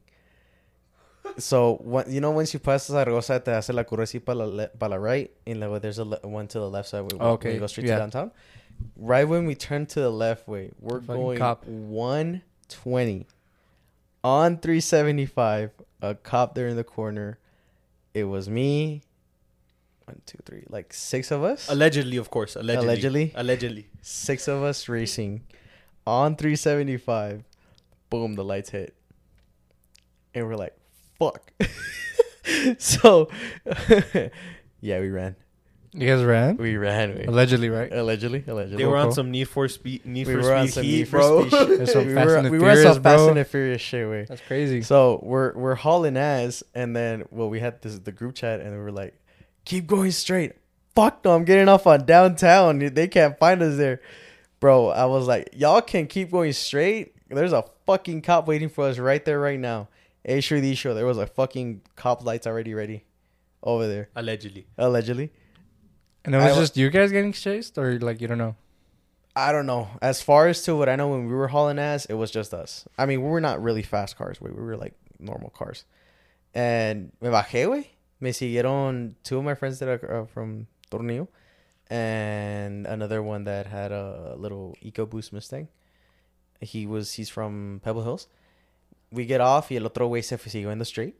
So 1.38 1.76
what 1.76 2.08
you 2.08 2.20
know 2.20 2.30
once 2.30 2.52
you 2.52 2.60
pass 2.60 2.86
Zaragoza 2.86 3.40
te 3.40 3.50
hace 3.52 3.70
la 3.72 3.84
curva 3.84 4.02
así 4.02 4.22
para 4.22 4.36
la, 4.38 4.44
le- 4.44 4.68
pa 4.68 4.86
la 4.86 4.96
right 4.96 5.30
and 5.46 5.62
there's 5.80 5.98
a 5.98 6.04
le- 6.04 6.18
one 6.22 6.46
to 6.48 6.58
the 6.58 6.68
left 6.68 6.88
side 6.88 7.00
when, 7.10 7.20
Okay, 7.20 7.48
when 7.48 7.54
you 7.54 7.60
go 7.60 7.66
straight 7.66 7.86
yeah. 7.86 7.94
to 7.94 8.00
downtown 8.00 8.30
right 8.96 9.24
when 9.24 9.46
we 9.46 9.54
turn 9.54 9.86
to 9.86 10.00
the 10.00 10.10
left 10.10 10.48
way 10.48 10.70
we're 10.80 11.00
going 11.00 11.38
cop. 11.38 11.66
120 11.66 13.26
on 14.24 14.58
375 14.58 15.70
a 16.00 16.14
cop 16.14 16.54
there 16.54 16.68
in 16.68 16.76
the 16.76 16.84
corner 16.84 17.38
it 18.14 18.24
was 18.24 18.48
me 18.48 19.02
one, 20.06 20.20
two, 20.26 20.38
three, 20.44 20.64
like 20.68 20.92
six 20.92 21.30
of 21.30 21.42
us. 21.42 21.68
Allegedly, 21.68 22.16
of 22.16 22.30
course. 22.30 22.56
Allegedly. 22.56 22.86
Allegedly? 22.86 23.32
Allegedly. 23.34 23.86
six 24.00 24.48
of 24.48 24.62
us 24.62 24.88
racing 24.88 25.42
on 26.06 26.36
375. 26.36 27.44
Boom, 28.10 28.34
the 28.34 28.44
lights 28.44 28.70
hit. 28.70 28.94
And 30.34 30.46
we're 30.46 30.56
like, 30.56 30.76
fuck. 31.18 31.52
so, 32.78 33.28
yeah, 34.80 35.00
we 35.00 35.10
ran. 35.10 35.36
You 35.94 36.06
guys 36.06 36.24
ran? 36.24 36.56
We 36.56 36.78
ran. 36.78 37.18
We, 37.18 37.24
Allegedly, 37.24 37.68
right? 37.68 37.92
allegedly, 37.92 38.42
allegedly. 38.46 38.78
They 38.78 38.86
were 38.86 38.96
on 38.96 39.12
some 39.12 39.30
Need 39.30 39.44
for 39.48 39.68
Speed, 39.68 40.06
Need 40.06 40.26
we 40.26 40.34
for 40.34 40.40
were 40.40 40.54
on 40.54 40.66
Speed 40.68 40.72
some 40.74 40.84
heat, 40.84 40.96
Need 41.00 41.08
for 41.08 41.18
bro. 41.18 41.40
Speed 41.48 41.50
shit. 41.58 41.68
There's 41.78 41.92
some 41.92 42.06
we 42.06 42.14
Fast 42.14 42.26
were, 42.28 42.36
and 42.36 42.46
the 42.46 42.50
we 42.50 42.58
were 42.58 42.70
on 42.70 42.76
some 42.76 42.82
Furious, 42.82 42.98
Fast 43.02 43.28
and 43.28 43.36
the 43.36 43.44
Furious 43.44 43.82
shit, 43.82 44.08
way. 44.08 44.24
That's 44.26 44.40
crazy. 44.42 44.82
So 44.82 45.20
we're 45.22 45.52
we're 45.52 45.74
hauling 45.74 46.16
ass, 46.16 46.62
and 46.74 46.96
then 46.96 47.24
well, 47.30 47.50
we 47.50 47.60
had 47.60 47.82
this 47.82 47.98
the 47.98 48.12
group 48.12 48.34
chat, 48.34 48.60
and 48.60 48.70
we 48.72 48.78
were 48.78 48.90
like, 48.92 49.14
"Keep 49.66 49.86
going 49.86 50.12
straight." 50.12 50.52
Fuck 50.94 51.24
no, 51.26 51.34
I'm 51.34 51.44
getting 51.44 51.68
off 51.68 51.86
on 51.86 52.06
downtown. 52.06 52.78
They 52.78 53.08
can't 53.08 53.38
find 53.38 53.62
us 53.62 53.76
there, 53.76 54.00
bro. 54.60 54.88
I 54.88 55.04
was 55.04 55.26
like, 55.26 55.50
"Y'all 55.52 55.82
can 55.82 56.06
keep 56.06 56.30
going 56.30 56.54
straight." 56.54 57.14
There's 57.28 57.52
a 57.52 57.64
fucking 57.86 58.22
cop 58.22 58.46
waiting 58.46 58.70
for 58.70 58.84
us 58.84 58.98
right 58.98 59.22
there, 59.24 59.40
right 59.40 59.60
now. 59.60 59.88
A 60.24 60.40
sure, 60.40 60.60
these 60.60 60.78
sure. 60.78 60.94
There 60.94 61.06
was 61.06 61.18
a 61.18 61.26
fucking 61.26 61.82
cop 61.96 62.24
lights 62.24 62.46
already 62.46 62.72
ready 62.72 63.04
over 63.62 63.86
there, 63.88 64.08
Allegedly. 64.16 64.66
allegedly. 64.78 65.32
And 66.24 66.34
it 66.34 66.38
was 66.38 66.56
I- 66.56 66.60
just 66.60 66.76
you 66.76 66.90
guys 66.90 67.10
getting 67.12 67.32
chased, 67.32 67.78
or 67.78 67.98
like 67.98 68.20
you 68.20 68.28
don't 68.28 68.38
know? 68.38 68.56
I 69.34 69.50
don't 69.50 69.64
know. 69.66 69.88
As 70.02 70.20
far 70.20 70.48
as 70.48 70.62
to 70.64 70.76
what 70.76 70.88
I 70.90 70.96
know, 70.96 71.08
when 71.08 71.26
we 71.26 71.32
were 71.34 71.48
hauling 71.48 71.78
ass, 71.78 72.04
it 72.04 72.14
was 72.14 72.30
just 72.30 72.52
us. 72.52 72.86
I 72.98 73.06
mean, 73.06 73.22
we 73.22 73.28
were 73.30 73.40
not 73.40 73.62
really 73.62 73.82
fast 73.82 74.16
cars. 74.16 74.40
We, 74.42 74.50
we 74.50 74.62
were 74.62 74.76
like 74.76 74.92
normal 75.18 75.48
cars. 75.50 75.84
And 76.54 77.12
me 77.22 77.30
bajé, 77.30 77.66
güey. 77.66 77.86
Me 78.20 78.30
siguieron 78.30 79.14
two 79.24 79.38
of 79.38 79.44
my 79.44 79.54
friends 79.54 79.78
that 79.78 79.88
are 79.88 80.22
uh, 80.22 80.26
from 80.26 80.66
Tornillo, 80.90 81.28
and 81.90 82.86
another 82.86 83.22
one 83.22 83.44
that 83.44 83.66
had 83.66 83.90
a 83.92 84.34
little 84.36 84.76
EcoBoost 84.84 85.32
Mustang. 85.32 85.68
He 86.60 86.86
was 86.86 87.14
he's 87.14 87.28
from 87.28 87.80
Pebble 87.82 88.02
Hills. 88.04 88.28
We 89.10 89.26
get 89.26 89.40
off 89.40 89.70
y 89.70 89.76
el 89.76 89.86
otro 89.86 90.08
güey 90.08 90.22
se 90.22 90.36
siguió 90.36 90.70
in 90.70 90.78
the 90.78 90.84
street, 90.84 91.16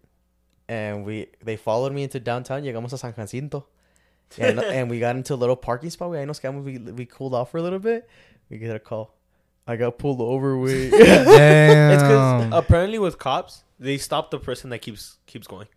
and 0.69 1.05
we 1.05 1.29
they 1.43 1.57
followed 1.57 1.93
me 1.93 2.05
into 2.05 2.21
downtown. 2.21 2.63
Llegamos 2.63 2.93
a 2.93 2.99
San 2.99 3.13
Jacinto. 3.15 3.67
And, 4.39 4.59
and 4.79 4.91
we 4.91 4.99
got 5.01 5.17
into 5.17 5.35
a 5.35 5.37
little 5.37 5.57
parking 5.57 5.91
spot. 5.91 6.11
We, 6.11 6.17
ahí 6.19 6.27
nos 6.27 6.41
quedamos, 6.41 6.65
we, 6.65 6.79
we 6.79 7.07
cooled 7.07 7.35
off 7.35 7.51
for 7.51 7.59
a 7.59 7.63
little 7.63 7.79
bit. 7.79 8.09
We 8.51 8.59
get 8.59 8.75
a 8.75 8.79
call. 8.79 9.15
I 9.67 9.77
got 9.77 9.97
pulled 9.99 10.21
over 10.21 10.57
with. 10.59 10.91
Damn. 10.91 11.93
It's 11.93 12.03
because 12.03 12.49
apparently 12.53 12.99
with 12.99 13.19
cops, 13.19 13.65
they 13.79 13.97
stop 13.99 14.31
the 14.31 14.39
person 14.39 14.71
that 14.71 14.81
keeps 14.81 15.19
keeps 15.27 15.47
going. 15.47 15.69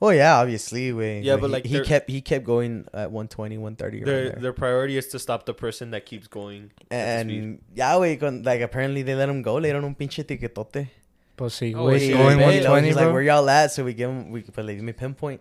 oh 0.00 0.10
yeah, 0.10 0.36
obviously. 0.38 0.92
We, 0.92 1.18
Yeah, 1.20 1.36
but, 1.36 1.50
like, 1.50 1.66
he 1.66 1.74
they're- 1.74 1.84
kept 1.84 2.08
he 2.08 2.20
kept 2.20 2.44
going 2.44 2.86
at 2.94 3.10
120, 3.10 3.58
130 3.58 4.04
Their 4.04 4.28
around 4.30 4.42
their 4.42 4.52
priority 4.52 4.96
is 4.96 5.08
to 5.08 5.18
stop 5.18 5.44
the 5.46 5.54
person 5.54 5.90
that 5.90 6.06
keeps 6.06 6.28
going. 6.28 6.70
at 6.92 7.24
the 7.24 7.30
speed. 7.30 7.38
And 7.42 7.58
yeah, 7.74 7.94
güey, 7.94 8.20
con, 8.20 8.42
like 8.44 8.60
apparently 8.60 9.02
they 9.02 9.16
let 9.16 9.28
him 9.28 9.42
go. 9.42 9.56
Le 9.56 9.68
dieron 9.68 9.84
un 9.84 9.94
pinche 9.96 10.24
tiquetote. 10.24 10.88
Pues 11.36 11.54
sí, 11.54 11.74
Oh, 11.74 11.86
güey, 11.86 11.98
sí, 12.00 12.12
going 12.16 12.38
güey. 12.38 12.60
Y 12.60 12.62
120, 12.62 12.86
he's 12.86 12.94
bro. 12.94 13.04
like, 13.04 13.12
where 13.12 13.22
y'all 13.22 13.48
at? 13.50 13.72
So 13.72 13.84
we 13.84 13.94
give 13.94 14.10
him, 14.10 14.30
we 14.30 14.42
pues, 14.42 14.64
le 14.64 14.74
di 14.76 14.80
mi 14.82 14.92
pinpoint. 14.92 15.40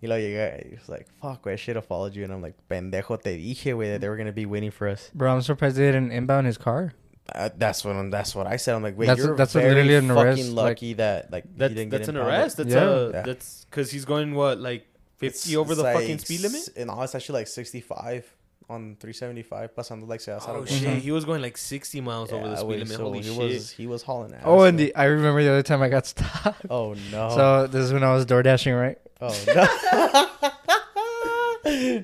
Y 0.00 0.06
luego 0.08 0.22
llega, 0.22 0.70
he's 0.70 0.88
like, 0.88 1.06
fuck, 1.20 1.42
güey, 1.42 1.52
I 1.54 1.56
should 1.56 1.76
have 1.76 1.84
followed 1.86 2.14
you. 2.14 2.22
And 2.24 2.32
I'm 2.32 2.40
like, 2.42 2.54
pendejo, 2.70 3.20
te 3.20 3.36
dije, 3.36 3.74
güey, 3.74 3.92
that 3.92 4.00
they 4.00 4.08
were 4.08 4.16
gonna 4.16 4.32
be 4.32 4.46
waiting 4.46 4.70
for 4.70 4.86
us. 4.88 5.10
Bro, 5.14 5.32
I'm 5.34 5.42
surprised 5.42 5.76
they 5.76 5.86
didn't 5.90 6.12
inbound 6.12 6.46
his 6.46 6.56
car. 6.58 6.92
Uh, 7.34 7.50
that's 7.58 7.84
what 7.84 7.94
I'm, 7.96 8.08
that's 8.10 8.34
what 8.34 8.46
I 8.46 8.56
said. 8.56 8.74
I'm 8.74 8.82
like, 8.82 8.96
wait, 8.96 9.06
That's- 9.06 9.26
you're 9.26 9.36
that's 9.36 9.52
very 9.52 9.74
literally 9.74 9.96
an 9.96 10.08
fucking 10.08 10.22
arrest, 10.24 10.48
like- 10.50 10.64
lucky 10.70 10.92
that 10.94 11.30
like 11.30 11.44
he 11.44 11.50
That's 11.58 11.74
didn't 11.74 11.90
get 11.90 11.98
that's 11.98 12.08
an 12.08 12.16
arrest. 12.16 12.56
That's 12.56 12.70
Yeah. 12.70 12.84
a 12.84 13.10
Yeah. 13.10 13.22
that's 13.22 13.66
because 13.66 13.90
he's 13.90 14.04
going 14.06 14.34
what 14.34 14.58
like 14.60 14.86
fifty 15.18 15.56
over 15.56 15.74
the 15.74 15.84
It's 15.84 15.98
fucking 15.98 16.18
speed 16.20 16.40
limit. 16.40 16.68
And 16.76 16.88
all 16.90 17.02
it's 17.02 17.14
actually 17.14 17.40
like 17.40 17.48
65 17.48 18.32
on 18.70 18.96
375, 19.00 19.74
pasando 19.74 20.06
like 20.06 20.20
Cesar. 20.20 20.50
Oh 20.50 20.62
güey. 20.62 20.68
shit, 20.68 20.88
Mhm. 20.88 20.98
he 21.00 21.10
was 21.10 21.24
going 21.24 21.40
like 21.40 21.56
sixty 21.56 22.00
miles 22.00 22.32
over 22.32 22.48
the 22.48 22.56
speed 22.56 22.66
güey, 22.66 22.78
limit. 22.80 22.88
so 22.88 23.02
Holy 23.04 23.20
he 23.22 23.28
shit! 23.34 23.38
Was, 23.38 23.70
he 23.70 23.86
was 23.86 24.02
hauling 24.02 24.34
ass. 24.34 24.42
Oh, 24.44 24.62
and 24.62 24.78
the 24.78 24.94
I 24.94 25.04
remember 25.04 25.42
the 25.42 25.48
other 25.50 25.62
time 25.62 25.82
I 25.82 25.88
got 25.88 26.06
stopped. 26.06 26.66
Oh 26.70 26.94
no. 27.10 27.30
So 27.30 27.66
this 27.66 27.84
is 27.84 27.92
when 27.92 28.04
I 28.04 28.12
was 28.14 28.26
door 28.26 28.42
dashing, 28.42 28.74
right? 28.74 28.98
oh 29.20 29.34
no. 29.46 29.64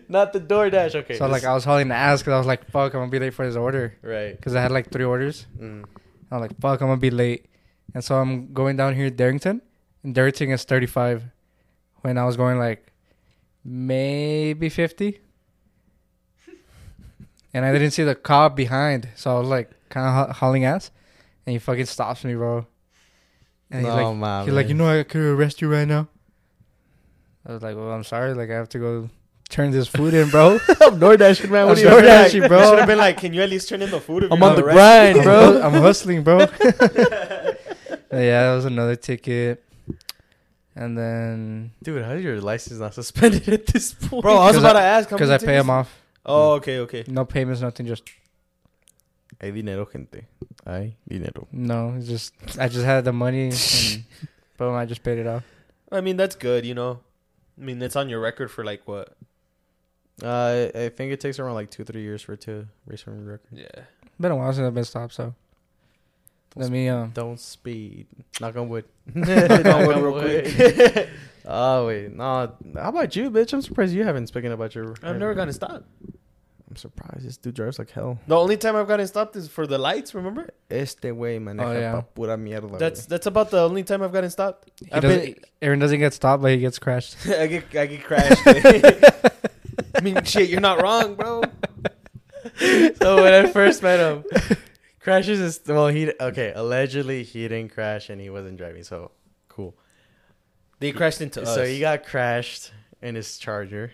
Not 0.09 0.33
the 0.33 0.41
DoorDash. 0.41 0.95
Okay. 0.95 1.17
so 1.17 1.27
like 1.27 1.45
I 1.45 1.55
was 1.55 1.65
hauling 1.65 1.89
the 1.89 1.95
ass 1.95 2.21
because 2.21 2.33
I 2.35 2.39
was 2.39 2.47
like, 2.47 2.69
"Fuck, 2.71 2.93
I'm 2.95 3.01
gonna 3.01 3.11
be 3.11 3.19
late 3.19 3.35
for 3.35 3.45
his 3.45 3.57
order." 3.57 3.95
right. 4.03 4.37
Because 4.37 4.55
I 4.55 4.61
had 4.61 4.71
like 4.73 4.91
three 4.91 5.05
orders. 5.05 5.47
Mm. 5.59 5.85
I'm 6.31 6.41
like, 6.41 6.59
"Fuck, 6.61 6.81
I'm 6.83 6.89
gonna 6.89 7.01
be 7.01 7.11
late," 7.11 7.47
and 7.95 8.05
so 8.05 8.17
I'm 8.17 8.53
going 8.53 8.77
down 8.77 8.95
here, 8.95 9.09
Darrington, 9.11 9.63
and 10.03 10.15
Darrington 10.15 10.51
is 10.51 10.65
35, 10.65 11.25
when 12.03 12.19
I 12.19 12.25
was 12.25 12.37
going 12.37 12.59
like 12.59 12.93
maybe 13.65 14.69
50, 14.69 15.21
and 17.55 17.65
I 17.65 17.73
didn't 17.73 17.93
see 17.93 18.03
the 18.03 18.17
cop 18.17 18.57
behind, 18.57 19.09
so 19.15 19.35
I 19.35 19.39
was 19.39 19.49
like 19.49 19.71
kind 19.89 20.07
of 20.07 20.37
hauling 20.37 20.65
ass, 20.65 20.91
and 21.47 21.53
he 21.53 21.59
fucking 21.59 21.87
stops 21.87 22.25
me, 22.25 22.35
bro. 22.35 22.67
And 23.71 23.87
he's 23.87 23.89
no, 23.89 24.11
like, 24.11 24.17
man. 24.17 24.45
He's 24.45 24.55
like, 24.55 24.69
you 24.69 24.75
know, 24.75 24.89
I 24.89 25.05
could 25.05 25.23
arrest 25.23 25.63
you 25.63 25.73
right 25.73 25.89
now. 25.89 26.09
I 27.47 27.53
was 27.53 27.63
like, 27.63 27.77
well, 27.77 27.91
I'm 27.91 28.05
sorry. 28.05 28.35
Like, 28.35 28.51
I 28.51 28.55
have 28.55 28.69
to 28.71 28.79
go 28.79 29.11
turn 29.49 29.71
this 29.71 29.87
food 29.87 30.15
in, 30.15 30.29
bro. 30.31 30.55
I'm 30.69 30.99
DoorDashing, 30.99 31.51
man. 31.51 31.67
What 31.67 31.71
I'm 31.71 31.75
do 31.77 31.81
you 31.83 31.89
DoorDashing, 31.89 32.23
expect? 32.23 32.35
You 32.35 32.49
bro. 32.49 32.65
should 32.71 32.79
have 32.79 32.89
been 32.89 32.99
like, 32.99 33.19
"Can 33.19 33.33
you 33.33 33.43
at 33.43 33.51
least 33.51 33.69
turn 33.69 33.83
in 33.83 33.91
the 33.91 34.01
food?" 34.01 34.25
If 34.25 34.33
I'm 34.33 34.43
on 34.43 34.57
the 34.57 34.63
grind, 34.63 35.23
bro. 35.23 35.63
I'm 35.65 35.73
hustling, 35.75 36.25
bro. 36.25 36.39
yeah, 36.41 36.47
that 38.11 38.55
was 38.57 38.65
another 38.65 38.97
ticket. 38.97 39.63
And 40.77 40.99
then, 40.99 41.71
Dude, 41.85 42.05
how 42.05 42.13
is 42.13 42.25
your 42.25 42.41
license 42.41 42.81
not 42.81 42.95
suspended 42.95 43.49
at 43.49 43.67
this 43.67 43.95
point? 43.95 44.23
Bro, 44.23 44.39
I 44.39 44.49
was 44.49 44.57
about 44.57 44.75
I- 44.75 44.81
to 44.81 44.85
ask 44.87 45.09
because 45.09 45.31
I 45.31 45.39
pay 45.39 45.57
him 45.57 45.71
off. 45.71 46.01
Oh, 46.27 46.53
okay, 46.53 46.79
okay. 46.81 47.05
No 47.07 47.25
payments, 47.25 47.61
nothing. 47.61 47.87
Just 47.87 48.05
Hay 49.41 49.51
dinero, 49.51 49.85
gente. 49.85 50.27
Hay 50.65 50.97
dinero. 51.09 51.47
no. 51.53 51.95
It's 51.99 52.07
just 52.09 52.33
I 52.59 52.69
just 52.69 52.85
had 52.85 53.05
the 53.05 53.13
money, 53.13 53.49
and 53.51 54.05
boom, 54.59 54.75
I 54.75 54.87
just 54.87 55.03
paid 55.03 55.19
it 55.19 55.27
off. 55.27 55.43
I 55.93 56.01
mean, 56.01 56.17
that's 56.17 56.37
good, 56.37 56.65
you 56.65 56.75
know. 56.75 57.01
I 57.61 57.65
mean, 57.65 57.81
it's 57.83 57.97
on 57.97 58.09
your 58.09 58.21
record 58.21 58.51
for 58.51 58.65
like 58.65 58.83
what? 58.87 59.17
Uh, 60.23 60.69
I 60.75 60.89
think 60.91 61.13
it 61.13 61.21
takes 61.21 61.39
around 61.39 61.55
like 61.55 61.71
two, 61.71 61.85
three 61.85 62.03
years 62.03 62.23
for 62.23 62.35
it 62.35 62.41
to 62.43 62.67
race 62.87 63.05
on 63.07 63.17
your 63.19 63.33
record. 63.33 63.49
Yeah. 63.53 63.85
Been 64.19 64.31
a 64.31 64.37
while 64.37 64.53
since 64.53 64.65
I've 64.65 64.75
been 64.75 64.85
stopped, 64.85 65.15
so 65.15 65.35
let 66.57 66.71
me 66.71 66.89
um. 66.89 67.11
Don't 67.13 67.39
speed. 67.39 68.07
Knock 68.41 68.57
on 68.57 68.69
wood. 68.69 68.85
Knock 69.15 69.67
on 69.67 69.87
wood 69.87 69.97
real 69.97 70.21
quick. 70.21 71.09
oh 71.45 71.87
wait, 71.89 72.13
no. 72.15 72.53
How 72.77 72.89
about 72.91 73.15
you, 73.17 73.31
bitch? 73.31 73.53
I'm 73.53 73.61
surprised 73.63 73.93
you 73.93 74.05
haven't 74.05 74.29
spoken 74.29 74.53
about 74.53 74.75
your. 74.75 74.95
I've 75.03 75.19
never 75.19 75.35
gotten 75.35 75.53
stopped. 75.53 75.85
I'm 76.75 76.79
surprised 76.79 77.25
this 77.25 77.37
dude 77.37 77.55
drives 77.55 77.79
like 77.79 77.91
hell. 77.93 78.19
The 78.27 78.37
only 78.37 78.57
time 78.57 78.75
I've 78.75 78.89
gotten 78.89 79.07
stopped 79.07 79.37
is 79.37 79.47
for 79.47 79.65
the 79.65 79.79
lights. 79.79 80.13
Remember? 80.13 80.51
Este 80.69 81.03
güey 81.15 81.39
maneja 81.41 81.69
Oh, 81.69 81.73
yeah. 81.73 81.93
pa 81.93 82.01
pura 82.01 82.37
mierda. 82.37 82.79
That's 82.81 83.03
güey. 83.03 83.09
that's 83.11 83.27
about 83.27 83.51
the 83.51 83.61
only 83.61 83.85
time 83.85 84.03
I've 84.03 84.13
gotten 84.13 84.29
stopped. 84.31 84.71
He 84.85 84.91
I've 84.91 85.03
doesn't, 85.03 85.21
been- 85.21 85.45
Aaron 85.63 85.79
doesn't 85.79 86.01
get 86.01 86.13
stopped, 86.15 86.43
but 86.43 86.51
he 86.51 86.59
gets 86.59 86.81
crashed. 86.81 87.15
I 87.29 87.47
get 87.47 87.65
I 87.77 87.87
get 87.87 88.03
crashed. 88.03 88.43
I 89.95 90.01
mean, 90.03 90.25
shit, 90.25 90.51
you're 90.51 90.61
not 90.61 90.83
wrong, 90.83 91.15
bro. 91.15 91.43
so 93.01 93.23
when 93.23 93.33
I 93.33 93.47
first 93.53 93.81
met 93.81 94.01
him, 94.01 94.25
crashes 94.99 95.39
is 95.39 95.61
well. 95.65 95.87
He 95.87 96.11
okay. 96.21 96.53
Allegedly, 96.57 97.23
he 97.23 97.47
didn't 97.47 97.71
crash 97.73 98.11
and 98.11 98.21
he 98.21 98.31
wasn't 98.31 98.57
driving. 98.59 98.83
So 98.83 99.13
cool. 99.49 99.77
They 100.81 100.91
crashed 100.91 101.21
into 101.21 101.43
us. 101.43 101.55
So 101.55 101.65
he 101.65 101.79
got 101.79 102.05
crashed 102.05 102.73
in 103.01 103.15
his 103.15 103.39
Charger. 103.39 103.93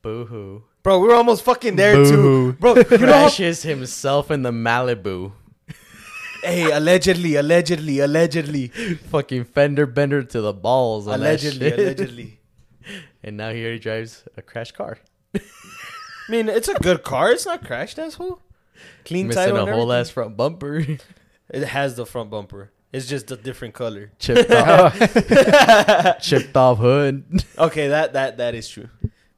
Boo 0.00 0.24
hoo. 0.24 0.64
Bro, 0.82 0.98
we 1.00 1.08
were 1.08 1.14
almost 1.14 1.42
fucking 1.42 1.76
there 1.76 1.94
too, 1.94 2.10
Boo-hoo. 2.10 2.52
bro. 2.54 2.74
You 2.76 2.82
know, 3.06 3.12
how- 3.12 3.22
Crashes 3.28 3.62
himself 3.62 4.30
in 4.30 4.42
the 4.42 4.50
Malibu. 4.52 5.32
hey, 6.42 6.70
allegedly, 6.70 7.34
allegedly, 7.36 7.98
allegedly, 8.00 8.68
Fucking 8.68 9.44
fender 9.44 9.86
bender 9.86 10.22
to 10.22 10.40
the 10.40 10.52
balls. 10.52 11.06
on 11.06 11.20
that 11.20 11.26
allegedly, 11.26 11.70
shit. 11.70 11.78
allegedly. 11.78 12.34
And 13.22 13.36
now 13.36 13.50
he 13.52 13.62
already 13.62 13.80
drives 13.80 14.24
a 14.36 14.42
crash 14.42 14.70
car. 14.70 14.96
I 15.36 15.40
mean, 16.30 16.48
it's 16.48 16.68
a 16.68 16.74
good 16.74 17.02
car. 17.02 17.32
It's 17.32 17.44
not 17.44 17.64
crashed, 17.66 17.98
asshole. 17.98 18.40
Clean 19.04 19.26
Missing 19.26 19.42
title. 19.42 19.56
a 19.56 19.60
and 19.62 19.70
whole 19.70 19.92
everything. 19.92 20.00
ass 20.00 20.10
front 20.10 20.36
bumper. 20.36 20.84
It 21.50 21.64
has 21.64 21.96
the 21.96 22.04
front 22.06 22.30
bumper. 22.30 22.70
It's 22.92 23.06
just 23.06 23.30
a 23.30 23.36
different 23.36 23.72
color. 23.74 24.12
chipped 24.18 24.50
off, 24.50 24.94
chipped 26.20 26.56
off 26.56 26.78
hood. 26.78 27.24
Okay, 27.58 27.88
that 27.88 28.12
that 28.12 28.36
that 28.36 28.54
is 28.54 28.68
true. 28.68 28.88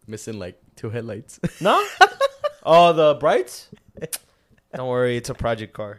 Missing 0.09 0.39
like 0.39 0.61
two 0.81 0.91
headlights. 0.91 1.39
No? 1.61 1.77
oh, 2.65 2.93
the 2.93 3.15
brights? 3.21 3.69
Don't 4.75 4.89
worry, 4.89 5.17
it's 5.17 5.29
a 5.29 5.35
project 5.35 5.73
car. 5.75 5.99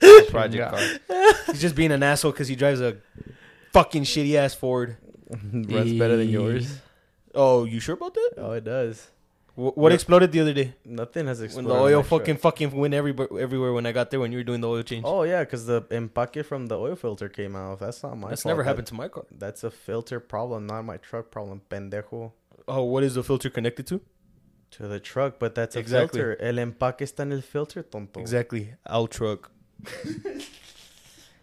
It's 0.00 0.28
a 0.28 0.32
project 0.32 0.54
Yeah. 0.64 0.70
car. 0.70 1.34
He's 1.46 1.60
just 1.60 1.74
being 1.76 1.92
an 1.92 2.02
asshole 2.02 2.32
because 2.32 2.48
he 2.48 2.56
drives 2.56 2.80
a 2.80 2.96
fucking 3.72 4.04
shitty 4.04 4.34
ass 4.34 4.54
Ford. 4.54 4.96
Runs 5.30 5.92
better 5.98 6.16
than 6.16 6.28
yours. 6.28 6.80
Oh, 7.34 7.64
you 7.64 7.78
sure 7.80 7.94
about 7.94 8.14
that? 8.14 8.30
Oh, 8.38 8.52
it 8.52 8.64
does. 8.64 9.08
Wh- 9.54 9.76
what 9.76 9.90
Yeah. 9.90 9.94
exploded 9.94 10.32
the 10.32 10.40
other 10.40 10.52
day? 10.54 10.74
Nothing 10.84 11.26
has 11.28 11.38
When 11.38 11.44
exploded. 11.46 11.70
the 11.70 11.74
on 11.74 11.80
oil 11.82 12.02
my 12.02 12.08
truck. 12.08 12.20
fucking 12.22 12.36
fucking 12.38 12.70
went 12.72 12.94
everywhere 12.94 13.28
everywhere 13.38 13.72
when 13.72 13.86
I 13.86 13.92
got 13.92 14.10
there 14.10 14.18
when 14.18 14.32
you 14.32 14.38
were 14.38 14.44
doing 14.50 14.60
the 14.60 14.68
oil 14.68 14.82
change. 14.82 15.04
Oh 15.06 15.22
yeah, 15.22 15.44
because 15.44 15.66
the 15.66 15.82
empaque 15.82 16.44
from 16.44 16.66
the 16.66 16.76
oil 16.78 16.96
filter 16.96 17.28
came 17.28 17.54
out. 17.54 17.78
That's 17.78 18.02
not 18.02 18.16
my. 18.18 18.30
That's 18.30 18.42
fault. 18.42 18.50
never 18.50 18.62
That- 18.62 18.68
happened 18.70 18.86
to 18.88 18.94
my 18.94 19.08
car. 19.08 19.26
That's 19.30 19.62
a 19.62 19.70
filter 19.70 20.18
problem, 20.18 20.66
not 20.66 20.82
my 20.82 20.96
truck 20.96 21.30
problem, 21.30 21.60
pendejo. 21.70 22.32
Oh, 22.70 22.84
what 22.84 23.02
is 23.02 23.14
the 23.14 23.22
filter 23.24 23.50
connected 23.50 23.86
to? 23.88 24.00
To 24.72 24.86
the 24.86 25.00
truck, 25.00 25.38
but 25.40 25.54
that's 25.56 25.74
a 25.74 25.80
Exactly. 25.80 26.20
filter. 26.20 26.36
El 26.40 26.54
empaque 26.58 27.00
está 27.02 27.20
en 27.20 27.32
el 27.32 27.40
filter, 27.42 27.82
tonto. 27.82 28.20
Exactly. 28.20 28.74
Our 28.88 29.08
truck. 29.08 29.50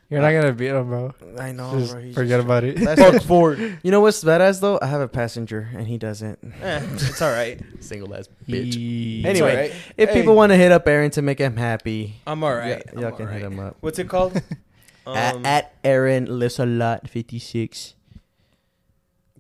You're 0.10 0.22
not 0.22 0.32
gonna 0.32 0.54
beat 0.54 0.70
him, 0.70 0.88
bro. 0.88 1.14
I 1.38 1.52
know, 1.52 1.78
Just 1.78 1.92
bro. 1.92 2.02
forget 2.14 2.38
just- 2.40 2.46
about 2.46 2.64
it. 2.64 2.80
Fuck 2.98 3.22
Ford. 3.24 3.60
You 3.84 3.92
know 3.92 4.00
what's 4.00 4.24
badass 4.24 4.62
though? 4.62 4.80
I 4.82 4.86
have 4.88 5.02
a 5.02 5.08
passenger 5.10 5.68
and 5.76 5.86
he 5.86 5.98
doesn't. 5.98 6.40
Eh, 6.62 6.80
it's 6.94 7.22
all 7.22 7.30
right. 7.32 7.60
Single 7.82 8.16
ass 8.16 8.30
bitch. 8.48 8.74
He- 8.74 9.24
Anyway, 9.26 9.52
all 9.52 9.58
right. 9.58 9.74
If 9.98 10.10
Hey, 10.10 10.16
people 10.16 10.34
want 10.36 10.52
to 10.54 10.56
hit 10.56 10.72
up 10.72 10.88
Aaron 10.88 11.12
to 11.12 11.22
make 11.22 11.40
him 11.40 11.58
happy, 11.58 12.16
I'm 12.26 12.42
all 12.42 12.56
right. 12.56 12.82
y- 12.96 13.02
y'all 13.02 13.12
I'm 13.12 13.18
can 13.18 13.28
all 13.28 13.34
hit 13.34 13.42
him 13.42 13.60
up. 13.60 13.76
What's 13.82 14.00
it 14.00 14.08
called? 14.08 14.38
at, 15.06 15.36
Um, 15.36 15.46
at 15.46 15.74
Aaron 15.84 16.40
lives 16.40 16.58
a 16.60 16.66
lot 16.66 17.10
fifty 17.10 17.40
six. 17.40 17.96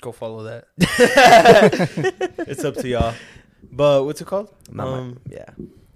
Go 0.07 0.11
follow 0.13 0.43
that. 0.43 0.67
it's 2.47 2.63
up 2.63 2.75
to 2.75 2.87
y'all. 2.87 3.13
But 3.71 4.05
what's 4.05 4.21
it 4.21 4.25
called? 4.27 4.53
Um, 4.77 5.19
yeah. 5.29 5.49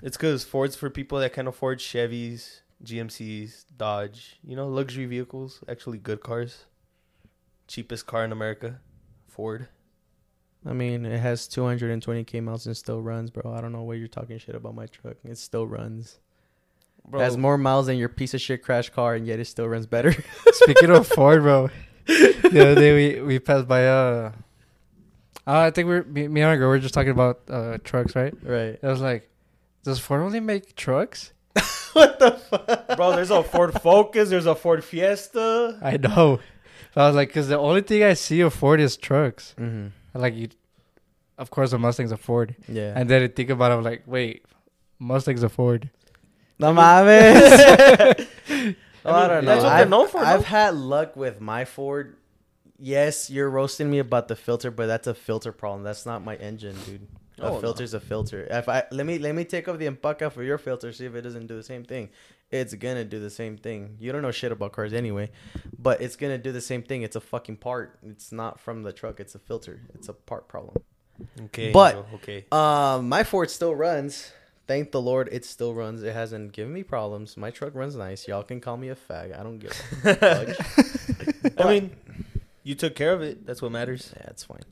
It's 0.04 0.18
because 0.18 0.44
Ford's 0.44 0.76
for 0.76 0.90
people 0.90 1.20
that 1.20 1.32
can 1.32 1.48
afford 1.48 1.80
Chevys, 1.80 2.62
GMCs, 2.84 3.66
Dodge. 3.78 4.38
You 4.44 4.56
know, 4.56 4.68
luxury 4.68 5.06
vehicles. 5.06 5.64
Actually, 5.70 5.98
good 6.00 6.22
cars. 6.22 6.66
Cheapest 7.68 8.06
car 8.06 8.26
in 8.26 8.34
America, 8.34 8.82
Ford. 9.28 9.70
I 10.66 10.74
mean, 10.74 11.06
it 11.06 11.20
has 11.20 11.48
220k 11.48 12.44
miles 12.44 12.66
and 12.68 12.76
still 12.76 13.02
runs, 13.02 13.30
bro. 13.30 13.54
I 13.54 13.62
don't 13.62 13.72
know 13.72 13.84
why 13.84 13.94
you're 13.94 14.08
talking 14.10 14.38
shit 14.38 14.56
about 14.56 14.76
my 14.76 14.88
truck. 14.88 15.16
It 15.24 15.38
still 15.38 15.66
runs. 15.66 16.20
Bro, 17.08 17.22
It 17.22 17.24
has 17.24 17.38
more 17.38 17.58
miles 17.58 17.88
than 17.88 17.98
your 17.98 18.10
piece 18.10 18.34
of 18.34 18.42
shit 18.42 18.62
crash 18.62 18.90
car, 18.90 19.16
and 19.16 19.26
yet 19.26 19.40
it 19.40 19.46
still 19.46 19.68
runs 19.68 19.86
better. 19.88 20.14
Speaking 20.52 20.90
of 20.92 21.08
Ford, 21.08 21.42
bro, 21.42 21.70
the 22.50 22.62
other 22.62 22.76
day 22.76 22.94
we 22.94 23.22
we 23.22 23.40
passed 23.40 23.68
by 23.68 23.88
uh, 23.88 24.32
uh 25.48 25.60
I 25.60 25.72
think 25.72 25.88
we're 25.88 26.04
me, 26.04 26.28
me 26.28 26.42
and 26.42 26.52
my 26.52 26.56
girl 26.56 26.70
were 26.70 26.80
just 26.80 26.94
talking 26.94 27.12
about 27.12 27.42
uh 27.50 27.78
trucks, 27.84 28.16
right? 28.16 28.34
right. 28.44 28.80
I 28.82 28.88
was 28.88 29.02
like, 29.02 29.30
does 29.84 30.00
Ford 30.00 30.22
only 30.22 30.40
make 30.40 30.76
trucks? 30.76 31.34
what 31.94 32.20
the 32.20 32.32
fuck? 32.32 32.96
bro, 32.96 33.16
there's 33.16 33.32
a 33.32 33.44
Ford 33.44 33.74
Focus. 33.82 34.30
There's 34.30 34.46
a 34.46 34.56
Ford 34.56 34.84
Fiesta. 34.84 35.80
I 35.82 35.98
know. 35.98 36.40
But 36.94 37.02
I 37.02 37.08
was 37.08 37.16
like, 37.16 37.30
because 37.30 37.48
the 37.48 37.58
only 37.58 37.82
thing 37.82 38.04
I 38.04 38.14
see 38.14 38.42
of 38.42 38.54
Ford 38.54 38.80
is 38.80 38.98
trucks. 38.98 39.56
Mm-hmm. 39.60 40.20
Like, 40.20 40.36
you, 40.36 40.50
of 41.38 41.50
course, 41.50 41.72
the 41.72 41.80
Mustang's 41.80 42.12
a 42.12 42.18
Ford. 42.18 42.56
Yeah. 42.68 42.94
And 42.96 43.10
then 43.10 43.24
I 43.24 43.28
think 43.28 43.50
about 43.50 43.72
it, 43.72 43.76
I'm 43.76 43.84
like, 43.84 44.04
wait, 44.06 44.46
Mustang's 45.00 45.44
a 45.44 45.50
Ford. 45.50 45.90
No 46.60 46.74
mames. 46.74 48.28
Oh, 49.06 49.14
I, 49.14 49.20
mean, 49.22 49.30
don't 49.30 49.46
know. 49.46 49.52
that's 49.52 49.64
what 49.64 49.70
they're 49.70 49.78
I've, 49.80 49.90
known 49.90 50.08
for. 50.08 50.20
I've 50.20 50.46
had 50.46 50.76
luck 50.76 51.16
with 51.16 51.42
my 51.42 51.66
Ford. 51.66 52.18
Yes, 52.78 53.30
you're 53.30 53.50
roasting 53.50 53.90
me 53.92 54.00
about 54.00 54.28
the 54.28 54.36
filter, 54.36 54.72
but 54.72 54.88
that's 54.88 55.08
a 55.08 55.14
filter 55.14 55.52
problem. 55.52 55.84
That's 55.84 56.06
not 56.06 56.24
my 56.24 56.36
engine, 56.38 56.76
dude. 56.86 57.08
A 57.40 57.44
Oh, 57.46 57.54
no. 57.56 57.60
filter's 57.62 57.94
a 57.94 58.00
filter. 58.00 58.48
If 58.50 58.68
I 58.70 58.84
let 58.92 59.06
me 59.06 59.18
let 59.18 59.34
me 59.34 59.46
take 59.46 59.68
off 59.68 59.78
the 59.80 59.88
empaque 59.88 60.32
for 60.32 60.44
your 60.44 60.58
filter, 60.58 60.92
see 60.92 61.06
if 61.06 61.16
it 61.16 61.22
doesn't 61.22 61.48
do 61.48 61.56
the 61.56 61.64
same 61.64 61.84
thing. 61.84 62.10
It's 62.52 62.74
gonna 62.74 63.06
do 63.06 63.20
the 63.20 63.30
same 63.30 63.58
thing. 63.58 63.96
You 64.00 64.12
don't 64.12 64.22
know 64.22 64.32
shit 64.32 64.52
about 64.52 64.74
cars 64.74 64.94
anyway, 64.94 65.32
but 65.80 66.02
it's 66.02 66.16
gonna 66.16 66.38
do 66.38 66.52
the 66.52 66.62
same 66.62 66.84
thing. 66.84 67.02
It's 67.04 67.16
a 67.16 67.22
fucking 67.22 67.58
part. 67.58 67.98
It's 68.04 68.32
not 68.32 68.60
from 68.60 68.84
the 68.84 68.92
truck. 68.94 69.20
It's 69.20 69.34
a 69.36 69.40
filter. 69.40 69.80
It's 69.96 70.10
a 70.10 70.14
part 70.14 70.48
problem. 70.48 70.84
Okay, 71.46 71.72
But- 71.72 72.06
okay. 72.16 72.46
Um, 72.52 73.08
my 73.10 73.24
Ford 73.24 73.50
still 73.50 73.74
runs. 73.76 74.32
Thank 74.72 74.94
the 74.94 75.02
Lord, 75.02 75.28
it 75.34 75.44
still 75.44 75.74
runs. 75.74 76.02
It 76.02 76.14
hasn't 76.14 76.54
given 76.54 76.72
me 76.72 76.82
problems. 76.82 77.36
My 77.36 77.52
truck 77.52 77.76
runs 77.76 77.98
nice. 77.98 78.26
Y'all 78.26 78.42
can 78.42 78.62
call 78.62 78.78
me 78.78 78.88
a 78.88 78.96
fag. 78.96 79.38
I 79.38 79.44
don't 79.44 79.60
give 79.60 79.72
a 80.06 80.16
fuck. 80.16 81.58
I 81.60 81.70
mean, 81.70 81.92
you 82.64 82.76
took 82.76 82.96
care 82.96 83.12
of 83.12 83.22
it. 83.22 83.46
That's 83.46 83.62
what 83.62 83.74
matters. 83.74 84.14
Yeah, 84.16 84.28
it's 84.28 84.46
fine. 84.46 84.64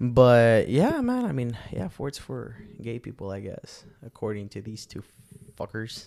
But 0.00 0.68
yeah, 0.68 1.00
man. 1.00 1.24
I 1.24 1.32
mean, 1.32 1.58
yeah, 1.72 1.88
Ford's 1.88 2.18
for 2.18 2.56
gay 2.80 3.00
people, 3.00 3.32
I 3.32 3.40
guess, 3.40 3.84
according 4.06 4.50
to 4.50 4.62
these 4.62 4.86
two 4.86 5.02
fuckers. 5.66 6.04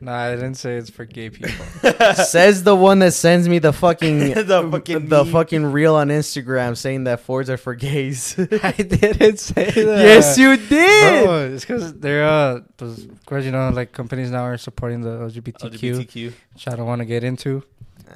Nah, 0.00 0.16
I 0.16 0.34
didn't 0.34 0.54
say 0.56 0.76
it's 0.76 0.90
for 0.90 1.04
gay 1.04 1.30
people. 1.30 1.64
Says 2.14 2.62
the 2.62 2.74
one 2.76 2.98
that 2.98 3.12
sends 3.12 3.48
me 3.48 3.58
the 3.58 3.72
fucking 3.72 4.18
The 4.34 4.68
fucking 4.70 5.08
the 5.08 5.24
meme. 5.24 5.32
fucking 5.32 5.64
reel 5.66 5.94
on 5.94 6.08
Instagram 6.08 6.76
saying 6.76 7.04
that 7.04 7.20
Fords 7.20 7.48
are 7.48 7.56
for 7.56 7.74
gays. 7.74 8.34
I 8.62 8.72
didn't 8.72 9.38
say 9.38 9.70
that. 9.70 9.76
yes, 9.76 10.36
you 10.36 10.56
did. 10.56 11.24
Bro, 11.24 11.52
it's 11.54 11.64
because 11.64 11.94
they're, 11.94 12.24
uh, 12.26 12.60
those, 12.76 13.04
of 13.04 13.24
course, 13.26 13.44
you 13.44 13.52
know, 13.52 13.70
like 13.70 13.92
companies 13.92 14.30
now 14.30 14.42
are 14.44 14.58
supporting 14.58 15.00
the 15.00 15.10
LGBTQ, 15.10 15.70
LGBTQ. 15.70 16.32
which 16.52 16.68
I 16.68 16.76
don't 16.76 16.86
want 16.86 17.00
to 17.00 17.06
get 17.06 17.24
into. 17.24 17.62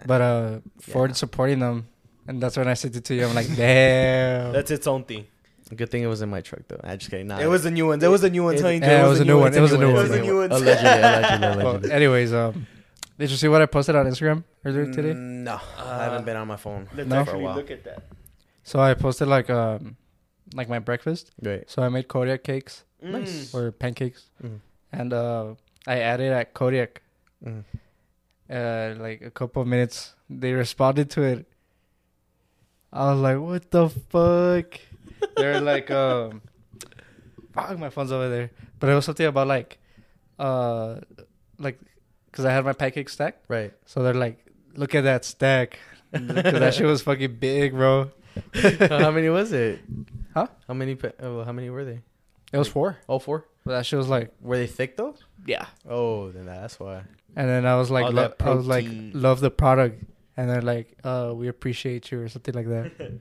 But 0.07 0.21
uh, 0.21 0.59
Ford 0.81 1.17
supporting 1.17 1.61
them. 1.61 1.89
And 2.27 2.43
that's 2.43 2.59
when 2.59 2.69
I 2.69 2.75
said 2.75 2.95
it 2.95 3.05
to 3.05 3.15
you. 3.15 3.25
I'm 3.25 3.35
like, 3.35 3.49
damn. 3.57 4.53
That's 4.53 4.71
its 4.71 4.87
own 4.87 5.05
thing. 5.05 5.27
Good 5.75 5.91
thing 5.91 6.03
it 6.03 6.07
was 6.07 6.23
in 6.23 6.31
my 6.31 6.41
truck 6.41 6.63
though. 6.69 6.81
I 6.83 6.97
just 6.97 7.11
kidding. 7.11 7.27
Nah, 7.27 7.39
It 7.41 7.47
was 7.47 7.65
a 7.67 7.71
new 7.71 7.87
one. 7.87 7.99
There 7.99 8.11
was 8.11 8.25
a 8.25 8.31
new 8.31 8.45
one. 8.45 8.55
It- 8.55 8.59
telling 8.59 8.83
you 8.83 8.89
Yeah, 8.89 9.05
it 9.05 9.09
was 9.09 9.21
a 9.21 9.25
new 9.25 9.39
one. 9.39 9.53
It 9.55 9.61
was 9.61 9.73
a 9.73 9.79
new 9.79 9.93
one. 9.93 9.97
It 9.97 10.09
was 10.09 10.11
a 10.19 10.23
new 10.23 10.37
one. 10.37 10.51
Allegedly, 10.53 10.89
allegedly, 10.91 11.65
Well, 11.65 11.93
anyways, 11.93 12.33
um, 12.33 12.67
did 13.19 13.31
you 13.31 13.37
see 13.37 13.49
what 13.49 13.61
I 13.61 13.67
posted 13.67 13.95
on 13.97 14.07
Instagram 14.07 14.45
earlier 14.65 14.91
today? 14.91 15.13
Mm, 15.13 15.45
No, 15.45 15.61
I 15.77 15.81
Uh, 15.83 15.99
haven't 16.05 16.25
been 16.25 16.37
on 16.37 16.49
my 16.49 16.57
phone. 16.57 16.89
Let's 16.95 17.09
No. 17.09 17.17
for 17.17 17.19
a 17.19 17.21
actually 17.23 17.43
while. 17.45 17.57
look 17.57 17.71
at 17.71 17.85
that. 17.85 18.03
So 18.63 18.81
I 18.81 18.95
posted 18.95 19.29
like 19.29 19.51
um, 19.51 19.97
like 20.55 20.69
my 20.71 20.79
breakfast. 20.79 21.31
Great. 21.43 21.69
So 21.71 21.83
I 21.83 21.89
made 21.91 22.09
Kodiak 22.09 22.43
cakes 22.45 22.85
Nice. 23.03 23.55
or 23.55 23.71
pancakes, 23.73 24.31
Mhm. 24.43 24.61
and 24.93 25.13
uh, 25.13 25.55
I 25.87 25.99
added 26.01 26.33
at 26.33 26.55
Kodiak. 26.55 27.03
Mhm. 27.45 27.65
Uh, 28.51 28.95
like 28.99 29.21
a 29.21 29.31
couple 29.31 29.61
of 29.61 29.69
minutes, 29.69 30.15
they 30.31 30.53
responded 30.53 31.11
to 31.11 31.23
it. 31.23 31.47
I 32.93 33.13
was 33.13 33.21
like, 33.21 33.39
"What 33.39 33.71
the 33.71 33.89
fuck?" 33.91 34.81
They're 35.37 35.61
like, 35.61 35.91
um, 35.91 36.43
fuck, 37.53 37.79
my 37.79 37.91
phone's 37.91 38.13
over 38.13 38.29
there. 38.29 38.51
But 38.79 38.91
it 38.91 38.95
was 38.95 39.05
something 39.05 39.27
about 39.27 39.47
like, 39.49 39.79
uh, 40.39 40.97
like, 41.59 41.79
cause 42.33 42.45
I 42.45 42.53
had 42.53 42.65
my 42.65 42.73
pancake 42.73 43.09
stacked. 43.09 43.45
Right. 43.49 43.73
So 43.87 44.03
they're 44.03 44.15
like, 44.15 44.39
"Look 44.75 44.95
at 44.95 45.05
that 45.05 45.25
stack." 45.25 45.79
Cause 46.13 46.27
that 46.27 46.73
shit 46.75 46.87
was 46.87 47.03
fucking 47.03 47.37
big, 47.37 47.73
bro. 47.73 48.11
how 48.55 49.11
many 49.11 49.29
was 49.29 49.53
it? 49.53 49.81
Huh? 50.33 50.47
How 50.67 50.73
many? 50.75 50.95
pa- 50.95 51.11
Oh, 51.21 51.45
how 51.45 51.53
many 51.53 51.69
were 51.71 51.85
they? 51.85 52.01
It 52.53 52.57
was 52.57 52.69
four. 52.69 52.97
All 53.09 53.21
four. 53.21 53.45
But 53.65 53.73
that 53.73 53.85
shit 53.87 53.99
was 53.99 54.09
like, 54.09 54.33
Were 54.41 54.57
they 54.57 54.67
thick 54.67 54.97
though? 54.97 55.17
yeah. 55.45 55.67
Oh, 55.89 56.31
then 56.31 56.47
that's 56.47 56.81
why. 56.81 57.03
And 57.37 57.47
then 57.49 57.67
I 57.67 57.77
was 57.77 57.91
like, 57.91 58.07
All 58.07 58.13
lo- 58.13 58.23
that 58.29 58.37
I 58.47 58.55
was 58.55 58.67
like, 58.67 58.85
protein. 58.87 59.13
love 59.15 59.41
the 59.41 59.51
product. 59.51 60.03
And 60.37 60.49
they're 60.49 60.63
like, 60.63 60.97
uh, 61.05 61.33
we 61.35 61.49
appreciate 61.49 62.11
you 62.11 62.21
or 62.23 62.29
something 62.29 62.55
like 62.55 62.69
that. 62.69 63.21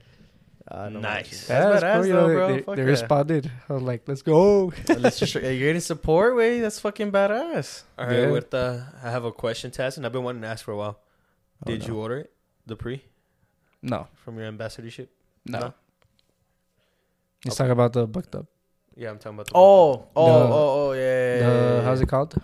Uh, 0.70 0.88
no 0.90 1.00
Nice. 1.00 1.46
That's 1.46 1.48
Yeah, 1.48 1.64
badass 1.64 1.80
that's 1.80 1.96
cool, 1.96 2.06
you 2.06 2.12
though, 2.12 2.26
know, 2.28 2.34
bro. 2.34 2.48
They, 2.48 2.76
they 2.76 2.82
yeah. 2.82 2.88
responded. 2.88 3.50
I 3.68 3.72
was 3.72 3.82
like, 3.82 4.02
let's 4.06 4.22
go. 4.22 4.72
Let's 4.88 5.18
just, 5.18 5.34
you're 5.34 5.42
getting 5.42 5.80
support, 5.80 6.36
way. 6.36 6.60
That's 6.60 6.78
fucking 6.80 7.10
badass. 7.10 7.84
All 7.98 8.06
right, 8.06 8.16
Yeah. 8.18 8.26
Huerta, 8.26 8.92
I 9.02 9.10
have 9.10 9.24
a 9.24 9.32
question 9.32 9.70
to 9.72 9.82
ask, 9.82 9.96
and 9.96 10.04
I've 10.04 10.12
been 10.12 10.22
wanting 10.24 10.42
to 10.42 10.48
ask 10.48 10.64
for 10.64 10.72
a 10.72 10.76
while. 10.76 11.00
Oh, 11.64 11.70
Did 11.70 11.80
no. 11.82 11.86
you 11.88 11.96
order 11.98 12.18
it, 12.18 12.32
the 12.66 12.76
pre, 12.76 13.02
No, 13.82 14.08
from 14.24 14.36
your 14.36 14.46
ambassadorship? 14.46 15.10
no. 15.46 15.58
No? 15.58 15.74
He's 17.44 17.54
talking 17.54 17.70
about 17.72 17.92
the 17.92 18.06
Bucked 18.06 18.34
Up. 18.34 18.46
Yeah, 18.96 19.10
I'm 19.10 19.18
talking 19.18 19.36
about 19.36 19.46
the 19.46 19.52
Oh, 19.54 20.08
oh, 20.16 20.26
The- 20.26 20.32
oh, 20.54 20.88
oh, 20.88 20.92
yeah. 20.92 21.00
yeah, 21.00 21.34
yeah, 21.38 21.38
The 21.38 21.74
yeah, 21.76 21.82
how's 21.82 22.00
it 22.00 22.08
called? 22.08 22.34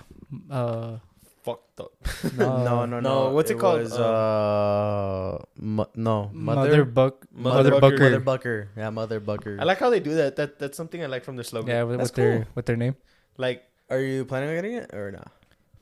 Uh, 0.50 0.98
fucked 1.44 1.78
up. 1.80 1.92
no, 2.36 2.64
no, 2.64 2.86
no, 2.86 3.00
No, 3.00 3.30
what's 3.30 3.50
it 3.50 3.58
called? 3.58 3.80
Was, 3.82 3.92
uh, 3.98 5.38
mu- 5.56 5.84
no, 5.94 6.30
mother, 6.32 6.60
mother, 6.70 6.84
buck, 6.84 7.26
Mother 7.32 7.70
mother, 7.70 7.80
Bucker. 7.80 7.80
bucker. 7.80 8.02
mother 8.10 8.20
bucker. 8.20 8.68
Yeah, 8.76 8.90
mother 8.90 9.20
bucker. 9.20 9.56
I 9.60 9.64
like 9.64 9.78
how 9.78 9.90
they 9.90 10.00
do 10.00 10.14
that. 10.14 10.36
That 10.36 10.58
that's 10.58 10.76
something 10.76 11.02
I 11.02 11.06
like 11.06 11.22
from 11.24 11.36
their 11.36 11.44
slogan. 11.44 11.70
yeah, 11.70 11.82
with, 11.84 11.98
That's 11.98 12.10
with 12.10 12.16
their 12.16 12.36
cool. 12.38 12.46
with 12.56 12.66
their 12.66 12.76
name. 12.76 12.96
Like 13.36 13.64
Are 13.90 14.00
you 14.00 14.24
planning 14.24 14.48
on 14.50 14.54
getting 14.56 14.72
it 14.74 14.94
or 14.94 15.10
not? 15.12 15.30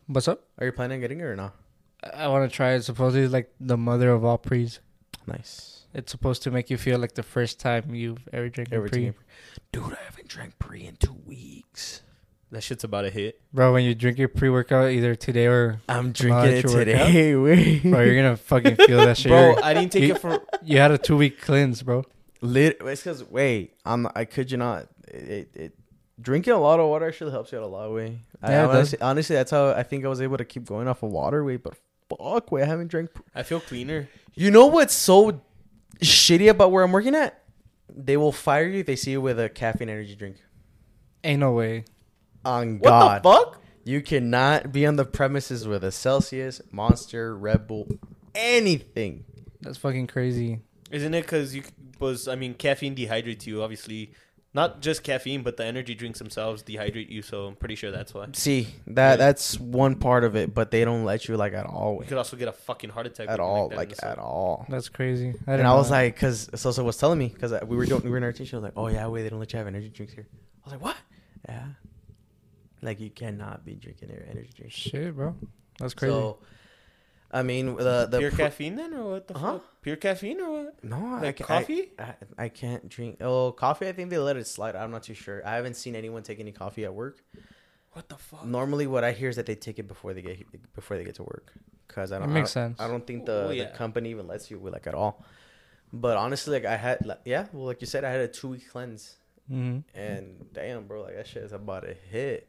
What's 0.07 0.29
up? 0.29 0.43
Are 0.59 0.67
you 0.67 0.73
planning 0.73 0.97
on 0.97 1.01
getting 1.01 1.21
it 1.21 1.25
or 1.25 1.37
not? 1.37 1.55
I, 2.03 2.25
I 2.25 2.29
want 2.29 2.51
to 2.51 2.55
try 2.55 2.73
it. 2.73 2.83
Supposedly, 2.83 3.25
it's 3.25 3.33
like 3.33 3.53
the 3.61 3.77
mother 3.77 4.11
of 4.11 4.25
all 4.25 4.39
pre's. 4.39 4.81
Nice. 5.27 5.87
It's 5.95 6.11
supposed 6.11 6.43
to 6.45 6.51
make 6.51 6.71
you 6.71 6.79
feel 6.79 6.99
like 6.99 7.13
the 7.15 7.23
first 7.23 7.61
time 7.61 7.95
you've 7.95 8.27
ever 8.33 8.49
drank 8.49 8.73
a 8.73 8.77
Ever 8.77 8.89
pre. 8.89 9.13
taken- 9.13 9.15
Dude, 9.73 9.93
I 9.93 10.03
haven't 10.07 10.27
drank 10.29 10.59
pre 10.59 10.87
in 10.87 10.97
two 10.97 11.15
weeks. 11.27 12.03
That 12.53 12.63
shit's 12.63 12.85
about 12.85 13.03
to 13.03 13.11
hit. 13.11 13.41
Bro, 13.53 13.73
when 13.73 13.85
you 13.85 13.95
drink 13.95 14.19
your 14.19 14.29
pre 14.29 14.49
workout 14.49 14.91
either 14.91 15.15
today 15.15 15.47
or 15.47 15.81
I'm 15.89 16.13
drinking 16.13 16.53
it 16.53 16.59
at 16.59 16.65
workout? 16.67 16.79
today. 16.87 17.35
Wait. 17.37 17.83
bro, 17.83 18.03
you're 18.03 18.15
gonna 18.17 18.37
fucking 18.37 18.77
feel 18.77 18.99
that 18.99 19.17
shit. 19.17 19.31
Bro, 19.31 19.41
You're- 19.53 19.63
I 19.63 19.75
didn't 19.75 19.93
take 19.93 20.05
you- 20.05 20.15
it 20.15 20.21
for. 20.21 20.41
you 20.63 20.79
had 20.79 20.91
a 20.93 20.99
two 20.99 21.17
week 21.17 21.41
cleanse, 21.41 21.83
bro. 21.83 22.05
Lit. 22.41 22.79
It's 22.81 23.03
because 23.03 23.25
wait, 23.25 23.75
I'm. 23.85 24.07
I 24.15 24.25
could 24.25 24.51
you 24.51 24.59
not. 24.59 24.89
It, 25.09 25.15
it, 25.15 25.57
it 25.57 25.73
drinking 26.21 26.53
a 26.53 26.59
lot 26.61 26.79
of 26.81 26.89
water 26.89 27.07
actually 27.09 27.31
helps 27.31 27.53
you 27.53 27.59
out 27.59 27.65
a 27.65 27.67
lot. 27.67 27.87
Of 27.87 27.93
way. 27.93 28.19
Yeah, 28.43 28.65
it 28.65 28.67
does. 28.67 28.75
honestly, 28.77 29.01
honestly, 29.01 29.37
that's 29.37 29.51
how 29.51 29.71
I 29.71 29.83
think 29.83 30.05
I 30.05 30.09
was 30.09 30.21
able 30.21 30.37
to 30.39 30.45
keep 30.45 30.65
going 30.65 30.89
off 30.89 31.03
of 31.03 31.11
water. 31.11 31.45
Way, 31.45 31.57
but 31.57 31.75
fuck, 32.09 32.51
way, 32.53 32.63
I 32.63 32.67
haven't 32.67 32.89
drank. 32.89 33.11
I 33.35 33.45
feel 33.45 33.61
cleaner. 33.61 34.09
You 34.35 34.51
know 34.51 34.67
what's 34.67 34.95
so 34.95 35.41
shitty 36.01 36.51
about 36.51 36.73
where 36.73 36.83
I'm 36.83 36.91
working 36.93 37.15
at? 37.15 37.43
They 37.95 38.17
will 38.17 38.33
fire 38.33 38.67
you 38.67 38.81
if 38.81 38.87
they 38.87 38.97
see 38.97 39.13
you 39.13 39.21
with 39.21 39.39
a 39.39 39.49
caffeine 39.49 39.89
energy 39.89 40.17
drink. 40.17 40.37
Ain't 41.25 41.41
no 41.41 41.53
way. 41.53 41.85
On 42.45 42.79
What 42.79 42.89
God. 42.89 43.23
the 43.23 43.29
fuck? 43.31 43.63
You 43.85 44.01
cannot 44.01 44.73
be 44.73 44.87
on 44.87 44.97
the 44.97 45.05
premises 45.05 45.67
with 45.67 45.83
a 45.85 45.91
Celsius, 45.93 46.61
Monster, 46.71 47.37
Red 47.37 47.67
Bull, 47.67 47.89
anything. 48.35 49.25
That's 49.61 49.79
fucking 49.79 50.07
crazy. 50.09 50.61
Isn't 50.91 51.15
it 51.15 51.23
because 51.23 51.55
you 51.55 51.63
was 51.99 52.27
I 52.29 52.35
mean 52.35 52.55
caffeine 52.55 52.95
dehydrates 52.97 53.47
you 53.47 53.63
obviously. 53.63 54.13
Not 54.55 54.83
just 54.83 55.03
caffeine, 55.03 55.43
but 55.43 55.57
the 55.57 55.65
energy 55.65 55.95
drinks 55.95 56.19
themselves 56.19 56.63
dehydrate 56.63 57.09
you. 57.09 57.23
So 57.23 57.47
I'm 57.47 57.57
pretty 57.57 57.75
sure 57.75 57.91
that's 57.91 58.13
why. 58.13 58.27
See, 58.35 58.69
that 58.89 59.13
Yeah. 59.13 59.17
that's 59.17 59.59
one 59.59 59.95
part 59.95 60.25
of 60.25 60.37
it, 60.37 60.53
but 60.53 60.71
they 60.71 60.85
don't 60.85 61.05
let 61.07 61.27
you 61.27 61.39
like 61.39 61.55
at 61.55 61.65
all. 61.65 61.97
You 62.03 62.07
could 62.07 62.19
also 62.19 62.37
get 62.37 62.49
a 62.49 62.53
fucking 62.53 62.91
heart 62.91 63.07
attack. 63.07 63.31
At 63.31 63.41
all, 63.41 63.69
that 63.71 63.73
in 63.75 63.79
like 63.79 63.93
at 64.05 64.19
all. 64.19 64.67
That's 64.69 64.91
crazy. 64.91 65.33
I 65.47 65.55
And 65.55 65.67
I 65.67 65.73
was 65.75 65.89
that. 65.89 65.95
like, 65.95 66.15
because 66.17 66.51
Sosa 66.55 66.85
was 66.85 66.99
telling 66.99 67.19
me, 67.19 67.29
because 67.29 67.51
uh, 67.55 67.61
we 67.67 67.79
were 67.79 67.87
doing, 67.87 68.03
we 68.03 68.11
were 68.11 68.19
in 68.19 68.25
our 68.25 68.33
teacher 68.33 68.57
was 68.59 68.63
like, 68.65 68.75
oh 68.77 68.89
yeah, 68.89 69.07
wait, 69.07 69.23
they 69.23 69.31
don't 69.31 69.39
let 69.41 69.51
you 69.55 69.57
have 69.57 69.67
energy 69.69 69.89
drinks 69.89 70.13
here. 70.13 70.27
I 70.31 70.67
was 70.67 70.73
like, 70.75 70.83
what? 70.83 70.97
Yeah, 71.49 71.65
like 72.83 73.01
you 73.01 73.11
cannot 73.11 73.65
be 73.65 73.75
drinking 73.75 74.09
their 74.09 74.27
energy 74.31 74.51
drink. 74.57 74.73
shit, 74.73 75.15
bro. 75.17 75.35
That's 75.79 75.95
crazy. 75.95 76.13
So, 76.13 76.39
I 77.31 77.43
mean, 77.43 77.77
the 77.77 78.07
the 78.11 78.19
Pure 78.19 78.31
pr- 78.33 78.37
caffeine 78.37 78.77
then, 78.77 78.93
or 78.95 79.13
what 79.13 79.27
the 79.29 79.39
Huh? 79.39 79.53
fuck? 79.59 79.63
Pure 79.83 79.97
caffeine 79.97 80.41
or 80.41 80.51
what? 80.65 80.85
No, 80.85 81.19
Like 81.23 81.39
ca- 81.39 81.45
coffee? 81.45 81.93
I, 81.99 82.03
I, 82.03 82.15
I 82.45 82.49
can't 82.49 82.89
drink. 82.89 83.17
Oh, 83.21 83.53
coffee. 83.53 83.89
I 83.89 83.93
think 83.93 84.11
they 84.11 84.19
let 84.19 84.37
it 84.37 84.47
slide. 84.47 84.77
I'm 84.77 84.91
not 84.91 85.03
too 85.05 85.15
sure. 85.15 85.41
I 85.47 85.55
haven't 85.57 85.75
seen 85.77 85.97
anyone 85.97 86.23
take 86.23 86.41
any 86.41 86.53
coffee 86.53 86.85
at 86.85 86.93
work. 86.95 87.25
What 87.93 88.09
the 88.09 88.17
fuck? 88.17 88.45
Normally, 88.45 88.87
what 88.87 89.03
I 89.05 89.13
hear 89.13 89.29
is 89.29 89.37
that 89.37 89.47
they 89.47 89.55
take 89.55 89.79
it 89.79 89.89
before 89.89 90.13
they 90.15 90.23
get 90.23 90.39
before 90.75 90.97
they 90.99 91.05
get 91.05 91.15
to 91.17 91.23
work. 91.25 91.53
Cause 91.89 92.11
I 92.13 92.19
don't. 92.19 92.33
makes 92.33 92.57
I 92.57 92.61
don't, 92.63 92.69
sense. 92.77 92.81
I 92.81 92.89
don't 92.89 93.07
think 93.07 93.27
the, 93.27 93.47
Oh, 93.49 93.51
yeah. 93.51 93.65
the 93.65 93.71
company 93.77 94.11
even 94.11 94.27
lets 94.27 94.51
you 94.51 94.59
like 94.59 94.87
at 94.87 94.95
all. 94.95 95.25
But 95.93 96.17
honestly, 96.17 96.55
like 96.55 96.65
I 96.65 96.77
had, 96.77 97.05
like, 97.05 97.21
yeah, 97.27 97.47
well, 97.53 97.67
like 97.67 97.83
you 97.83 97.87
said, 97.87 98.03
I 98.05 98.11
had 98.11 98.21
a 98.21 98.29
two 98.29 98.49
week 98.49 98.71
cleanse, 98.71 99.17
hmm 99.47 99.81
and 99.95 100.47
damn, 100.55 100.87
bro, 100.87 101.03
like 101.03 101.17
that 101.17 101.27
shit 101.27 101.43
is 101.43 101.53
about 101.53 101.83
to 101.83 101.93
hit. 102.11 102.49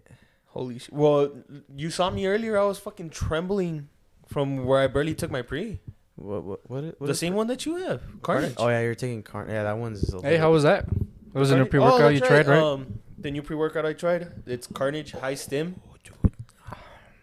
Holy 0.54 0.78
shit. 0.80 0.94
Well, 0.94 1.32
you 1.76 1.90
saw 1.90 2.10
me 2.10 2.26
earlier. 2.28 2.58
I 2.58 2.64
was 2.66 2.78
fucking 2.80 3.10
trembling 3.10 3.90
from 4.28 4.66
where 4.66 4.80
I 4.80 4.88
barely 4.88 5.16
took 5.16 5.32
my 5.32 5.42
pre. 5.42 5.80
What 6.16 6.44
what 6.44 6.60
what? 6.70 6.84
is- 6.84 6.94
what 7.00 7.08
the 7.08 7.12
is 7.14 7.20
same 7.20 7.34
one 7.34 7.48
that 7.48 7.66
you 7.66 7.76
have. 7.78 8.02
Carnage. 8.22 8.54
Oh 8.58 8.70
yeah, 8.70 8.82
you're 8.82 8.94
taking 8.96 9.24
Carnage. 9.24 9.52
Yeah, 9.54 9.64
that 9.64 9.78
one's. 9.78 10.14
a 10.14 10.22
Hey, 10.22 10.38
how 10.38 10.52
was 10.52 10.62
that? 10.64 10.86
It 11.34 11.40
was 11.40 11.50
a 11.50 11.56
new 11.56 11.66
Carnage- 11.66 11.72
pre 11.72 11.80
oh, 11.80 11.84
workout 11.92 12.14
you 12.14 12.20
that's 12.20 12.30
tried, 12.30 12.48
right? 12.48 12.62
Um, 12.62 13.00
the 13.18 13.32
new 13.32 13.42
pre 13.42 13.56
workout 13.56 13.86
I 13.86 13.94
tried. 13.94 14.32
It's 14.46 14.68
Carnage 14.68 15.12
High 15.14 15.34
Stim. 15.36 15.82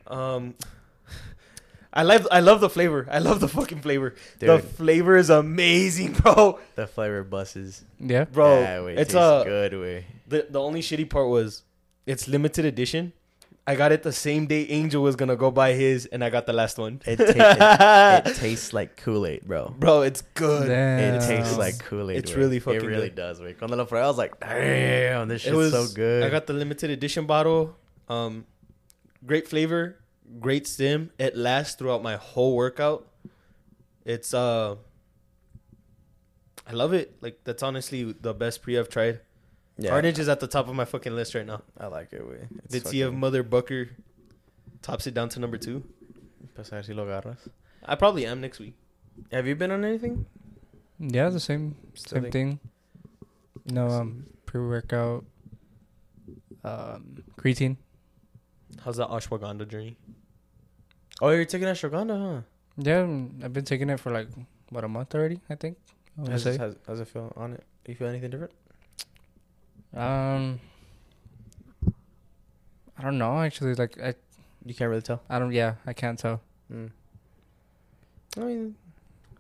Um, 0.07 0.55
I 1.93 2.03
love 2.03 2.27
I 2.33 2.41
love 2.41 2.61
the 2.61 2.69
flavor. 2.71 3.07
I 3.11 3.19
love 3.21 3.39
the 3.41 3.49
fucking 3.49 3.81
flavor. 3.81 4.15
The 4.41 4.59
flavor 4.59 5.17
is 5.17 5.31
amazing, 5.31 6.13
bro. 6.23 6.59
the 6.75 6.87
flavor 6.89 7.23
buses. 7.23 7.85
yeah. 8.01 8.25
Bro, 8.25 8.61
yeah, 8.61 8.83
wait, 8.83 8.99
it's 8.99 9.15
a 9.15 9.43
good 9.45 9.75
way. 9.75 10.07
the 10.27 10.47
the 10.51 10.61
only 10.61 10.81
shitty 10.81 11.09
part 11.09 11.29
was 11.29 11.63
it's 12.07 12.27
limited 12.29 12.65
edition. 12.65 13.13
I 13.67 13.77
got 13.77 13.93
it 13.93 14.03
the 14.03 14.13
same 14.13 14.47
day 14.47 14.67
Angel 14.69 15.03
was 15.03 15.15
gonna 15.17 15.37
go 15.37 15.51
buy 15.51 15.75
his, 15.75 16.07
and 16.07 16.25
I 16.25 16.31
got 16.31 16.47
the 16.47 16.53
last 16.53 16.77
one. 16.79 17.01
It, 17.07 17.17
ta- 17.17 18.25
it, 18.25 18.31
it 18.31 18.37
tastes 18.37 18.73
like 18.73 18.97
Kool 18.97 19.27
Aid, 19.27 19.47
bro. 19.47 19.75
Bro, 19.79 20.03
it's 20.03 20.23
good. 20.35 20.69
Damn. 20.69 21.15
It 21.15 21.27
tastes 21.27 21.57
like 21.57 21.79
Kool 21.79 22.11
Aid. 22.11 22.17
it's 22.19 22.33
really 22.35 22.59
fucking 22.59 22.81
It 22.81 22.87
really 22.87 23.09
good. 23.11 23.15
does. 23.17 23.41
Wait, 23.41 23.59
cuando 23.59 23.77
lo 23.77 23.87
probé, 23.87 24.03
I 24.03 24.09
was 24.09 24.19
like, 24.19 24.41
damn, 24.41 25.29
this 25.29 25.43
It 25.43 25.51
shit's 25.51 25.57
was 25.57 25.73
so 25.73 25.87
good. 25.95 26.25
I 26.25 26.31
got 26.31 26.47
the 26.47 26.53
limited 26.55 26.91
edition 26.91 27.27
bottle. 27.27 27.77
Um, 28.09 28.45
great 29.25 29.47
flavor, 29.47 29.97
great 30.41 30.67
stim. 30.67 31.11
It 31.19 31.37
lasts 31.37 31.77
throughout 31.77 32.03
my 32.03 32.17
whole 32.17 32.57
workout. 32.57 33.07
It's 34.05 34.35
uh, 34.35 34.77
I 36.67 36.73
love 36.73 36.93
it. 36.93 37.17
Like 37.21 37.41
that's 37.45 37.63
honestly 37.63 38.13
the 38.21 38.33
best 38.35 38.63
pre 38.63 38.79
I've 38.79 38.89
tried. 38.89 39.21
Yeah, 39.81 39.91
Carnage 39.91 40.19
is 40.19 40.29
at 40.29 40.41
the 40.41 40.47
top 40.47 40.69
of 40.69 40.75
my 40.75 40.85
fucking 40.85 41.15
list 41.15 41.35
right 41.35 41.47
now. 41.47 41.63
I 41.79 41.87
like 41.87 42.13
it. 42.13 42.27
Way. 42.27 42.49
It's 42.65 42.73
Did 42.75 42.87
see 42.87 43.01
if 43.03 43.13
Mother 43.13 43.43
Bucker 43.43 43.89
tops 44.83 45.07
it 45.07 45.15
down 45.15 45.29
to 45.31 45.41
number 45.41 45.57
two. 45.59 45.83
Pues 46.55 46.71
a 46.73 46.83
si 46.83 46.93
lo 46.93 47.07
agarras. 47.07 47.49
I 47.85 47.95
probably 47.97 48.27
am 48.27 48.41
next 48.41 48.59
week. 48.61 48.75
Have 49.33 49.47
you 49.47 49.55
been 49.57 49.71
on 49.71 49.85
anything? 49.85 50.27
Yeah, 50.99 51.31
the 51.31 51.41
same 51.41 51.77
Still 51.95 52.17
same 52.17 52.23
think- 52.23 52.33
thing. 52.33 52.61
You 53.67 53.75
know, 53.75 53.89
um, 53.89 54.27
pre 54.47 54.61
workout, 54.61 55.25
um, 56.65 57.23
creatine. 57.37 57.77
How's 58.85 58.97
that 58.97 59.09
ashwagandha 59.09 59.69
journey? 59.69 59.97
Oh, 61.21 61.29
you're 61.31 61.45
taking 61.45 61.69
ashwagandha, 61.69 62.17
huh? 62.37 62.41
Yeah, 62.79 63.03
mm, 63.03 63.45
I've 63.45 63.53
been 63.53 63.65
taking 63.65 63.91
it 63.91 64.01
for 64.01 64.11
like 64.11 64.29
what 64.71 64.85
a 64.85 64.89
month 64.89 65.15
already. 65.15 65.41
I 65.51 65.55
think. 65.55 65.77
I 65.79 65.91
huh? 65.91 66.23
wanna 66.23 66.33
How's, 66.33 66.57
how's, 66.57 66.77
how's 66.87 67.01
it 67.01 67.09
feel 67.09 67.33
on 67.37 67.53
it? 67.55 67.65
Do 67.85 67.93
you 67.93 67.97
feel 67.97 68.09
anything 68.09 68.31
different? 68.31 68.53
Um, 69.95 70.61
I 72.99 73.03
don't 73.03 73.19
know 73.19 73.41
actually. 73.41 73.75
Like 73.75 73.99
I, 74.01 74.15
You 74.65 74.75
can't 74.75 74.89
really 74.91 75.03
tell. 75.03 75.23
I 75.29 75.39
don't. 75.39 75.53
Yeah, 75.53 75.75
I 75.87 75.93
can't 75.93 76.19
tell. 76.19 76.41
Mm. 76.73 76.91
I 78.37 78.41
mean, 78.41 78.75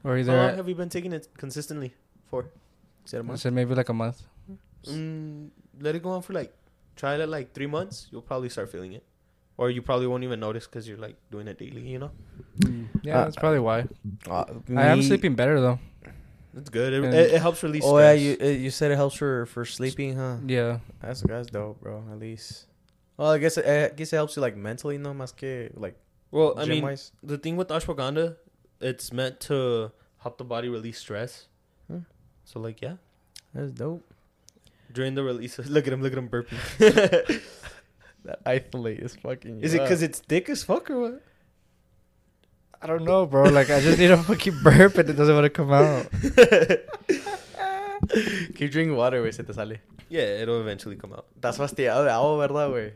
Or 0.02 0.16
How 0.18 0.32
long 0.34 0.56
have 0.56 0.68
you 0.68 0.74
been 0.74 0.88
taking 0.88 1.12
it 1.12 1.28
consistently 1.36 1.94
for? 2.28 2.46
is 3.06 3.14
it 3.14 3.18
a 3.18 3.20
I 3.20 3.22
month? 3.22 3.40
said 3.40 3.52
maybe 3.52 3.74
like 3.74 3.88
a 3.88 3.94
month. 3.94 4.22
Mm, 4.86 5.50
let 5.80 5.94
it 5.94 6.02
go 6.02 6.10
on 6.10 6.22
for 6.22 6.32
like 6.32 6.52
try 6.96 7.14
it 7.14 7.20
at 7.20 7.28
like 7.28 7.52
three 7.52 7.66
months. 7.68 8.08
You'll 8.10 8.22
probably 8.22 8.48
start 8.48 8.70
feeling 8.72 8.94
it, 8.94 9.04
or 9.58 9.70
you 9.70 9.82
probably 9.82 10.06
won't 10.06 10.24
even 10.24 10.40
notice 10.40 10.66
because 10.66 10.88
you're 10.88 10.98
like 10.98 11.16
doing 11.30 11.46
it 11.48 11.58
daily. 11.58 11.82
You 11.86 11.98
know, 12.00 12.10
Yeah, 13.02 13.18
Uh, 13.20 13.24
that's 13.24 13.36
probably 13.36 13.60
why. 13.60 13.86
Uh, 14.28 14.44
I 14.76 14.86
am 14.86 15.02
sleeping 15.02 15.34
better 15.36 15.60
though. 15.60 15.78
It's 16.56 16.68
good. 16.70 16.92
It, 16.92 17.04
it, 17.04 17.34
it 17.34 17.40
helps 17.40 17.62
release. 17.62 17.82
Oh 17.84 17.98
yeah, 17.98 18.12
you 18.12 18.36
uh, 18.40 18.44
you 18.46 18.70
said 18.70 18.90
it 18.90 18.96
helps 18.96 19.16
for 19.16 19.46
for 19.46 19.64
sleeping, 19.64 20.16
huh? 20.16 20.36
Yeah. 20.46 20.78
That's 21.00 21.22
that's 21.22 21.48
dope, 21.50 21.80
bro. 21.80 22.02
At 22.10 22.18
least. 22.18 22.66
Well, 23.16 23.30
I 23.30 23.38
guess 23.38 23.56
it, 23.58 23.66
I 23.66 23.94
guess 23.94 24.12
it 24.12 24.16
helps 24.16 24.36
you 24.36 24.42
like 24.42 24.56
mentally, 24.56 24.96
no, 24.98 25.12
más 25.12 25.36
que 25.36 25.70
like 25.76 25.96
Well, 26.30 26.54
I 26.56 26.64
gym 26.64 26.70
mean, 26.70 26.82
wise. 26.84 27.12
the 27.22 27.36
thing 27.36 27.56
with 27.56 27.68
ashwagandha, 27.68 28.36
it's 28.80 29.12
meant 29.12 29.40
to 29.40 29.92
help 30.18 30.38
the 30.38 30.44
body 30.44 30.68
release 30.68 30.98
stress. 30.98 31.46
Hmm. 31.86 31.98
So 32.44 32.60
like, 32.60 32.80
yeah, 32.80 32.96
That's 33.54 33.72
dope. 33.72 34.02
during 34.92 35.14
the 35.14 35.22
release, 35.22 35.58
look 35.68 35.86
at 35.86 35.92
him, 35.92 36.02
look 36.02 36.12
at 36.12 36.18
him 36.18 36.28
burping. 36.28 36.56
That 38.24 38.40
isolate 38.44 39.00
is 39.00 39.16
fucking. 39.16 39.62
Is 39.62 39.72
it 39.72 39.80
because 39.80 40.02
it's 40.02 40.18
thick 40.20 40.50
as 40.50 40.62
fuck 40.62 40.90
or 40.90 41.00
what? 41.00 41.22
I 42.82 42.86
don't 42.86 43.04
know, 43.04 43.26
bro. 43.26 43.44
Like 43.44 43.70
I 43.70 43.80
just 43.80 43.98
need 43.98 44.10
a 44.10 44.16
fucking 44.16 44.62
burp 44.62 44.96
and 44.98 45.10
it 45.10 45.14
doesn't 45.14 45.34
want 45.34 45.44
to 45.44 45.50
come 45.50 45.72
out. 45.72 46.06
keep 48.54 48.70
drinking 48.70 48.96
water, 48.96 49.20
güey, 49.22 49.32
se 49.34 49.42
te 49.42 49.52
sale. 49.52 49.76
Yeah, 50.08 50.40
it'll 50.42 50.60
eventually 50.60 50.96
come 50.96 51.12
out. 51.12 51.26
Estás 51.38 51.56
fastidiado 51.58 52.04
de 52.04 52.10
agua, 52.10 52.38
verdad, 52.38 52.70
güey? 52.70 52.92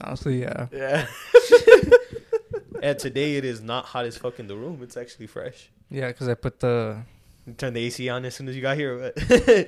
Honestly, 0.00 0.40
yeah. 0.40 0.66
Yeah. 0.72 1.06
And 2.82 2.98
today 2.98 3.36
it 3.36 3.44
is 3.44 3.62
not 3.62 3.86
hot 3.86 4.04
as 4.04 4.18
fuck 4.18 4.38
in 4.38 4.48
the 4.48 4.54
room. 4.56 4.80
It's 4.82 4.96
actually 4.98 5.26
fresh. 5.26 5.70
Yeah, 5.90 6.08
because 6.08 6.28
I 6.28 6.34
put 6.34 6.60
the 6.60 6.98
You 7.46 7.54
turned 7.54 7.74
the 7.76 7.84
AC 7.86 8.06
on 8.10 8.24
as 8.26 8.34
soon 8.34 8.48
as 8.48 8.56
you 8.56 8.60
got 8.62 8.76
here. 8.76 8.92
or 8.92 9.12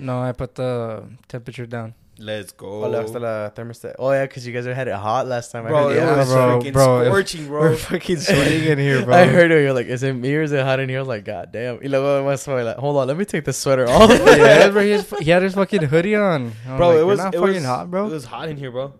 no, 0.00 0.20
I 0.20 0.32
put 0.32 0.54
the 0.56 1.04
temperature 1.26 1.64
down. 1.64 1.94
Let's 2.20 2.50
go. 2.50 2.84
Oh, 2.84 2.90
hasta 2.92 3.20
la 3.20 3.50
thermostat. 3.50 3.94
Oh 3.98 4.10
yeah, 4.10 4.24
because 4.26 4.44
you 4.44 4.52
guys 4.52 4.64
had 4.66 4.88
it 4.88 4.94
hot 4.94 5.28
last 5.28 5.52
time. 5.52 5.66
I 5.66 5.68
Bro, 5.68 5.88
heard 5.90 5.96
it 5.96 6.16
was 6.16 6.28
bro, 6.28 6.60
freaking 6.60 6.72
bro, 6.72 7.00
if- 7.00 7.06
scorching, 7.06 7.48
We're 7.48 7.76
fucking 7.76 8.16
sweating 8.16 8.64
in 8.64 8.78
here, 8.78 9.04
bro. 9.04 9.14
I 9.22 9.26
heard 9.26 9.52
it. 9.52 9.62
You're 9.62 9.72
like, 9.72 9.86
is 9.86 10.02
it 10.02 10.14
me 10.14 10.34
or 10.34 10.42
is 10.42 10.50
it 10.50 10.64
hot 10.64 10.80
in 10.80 10.88
here? 10.88 10.98
I 10.98 11.02
was 11.02 11.08
like, 11.08 11.24
God 11.24 11.52
damn. 11.52 11.76
Y 11.76 11.86
luego 11.86 12.24
más 12.24 12.44
fue 12.44 12.62
like, 12.64 12.76
hold 12.76 12.96
on, 12.96 13.06
let 13.06 13.16
me 13.16 13.24
take 13.24 13.44
the 13.44 13.52
sweater 13.52 13.86
off. 13.88 14.10
yeah, 14.36 14.68
bro. 14.68 14.82
He, 14.82 14.90
has, 14.90 15.08
he 15.20 15.30
had 15.30 15.42
his 15.42 15.54
fucking 15.54 15.82
hoodie 15.84 16.16
on. 16.16 16.52
Bro, 16.76 16.88
like, 16.88 16.98
it 16.98 17.04
was 17.04 17.18
not 17.18 17.34
it 17.34 17.38
fucking 17.38 17.54
was 17.54 17.64
hot, 17.64 17.90
bro. 17.90 18.06
It 18.06 18.10
was 18.10 18.24
hot 18.24 18.48
in 18.48 18.56
here, 18.56 18.72
bro. 18.72 18.94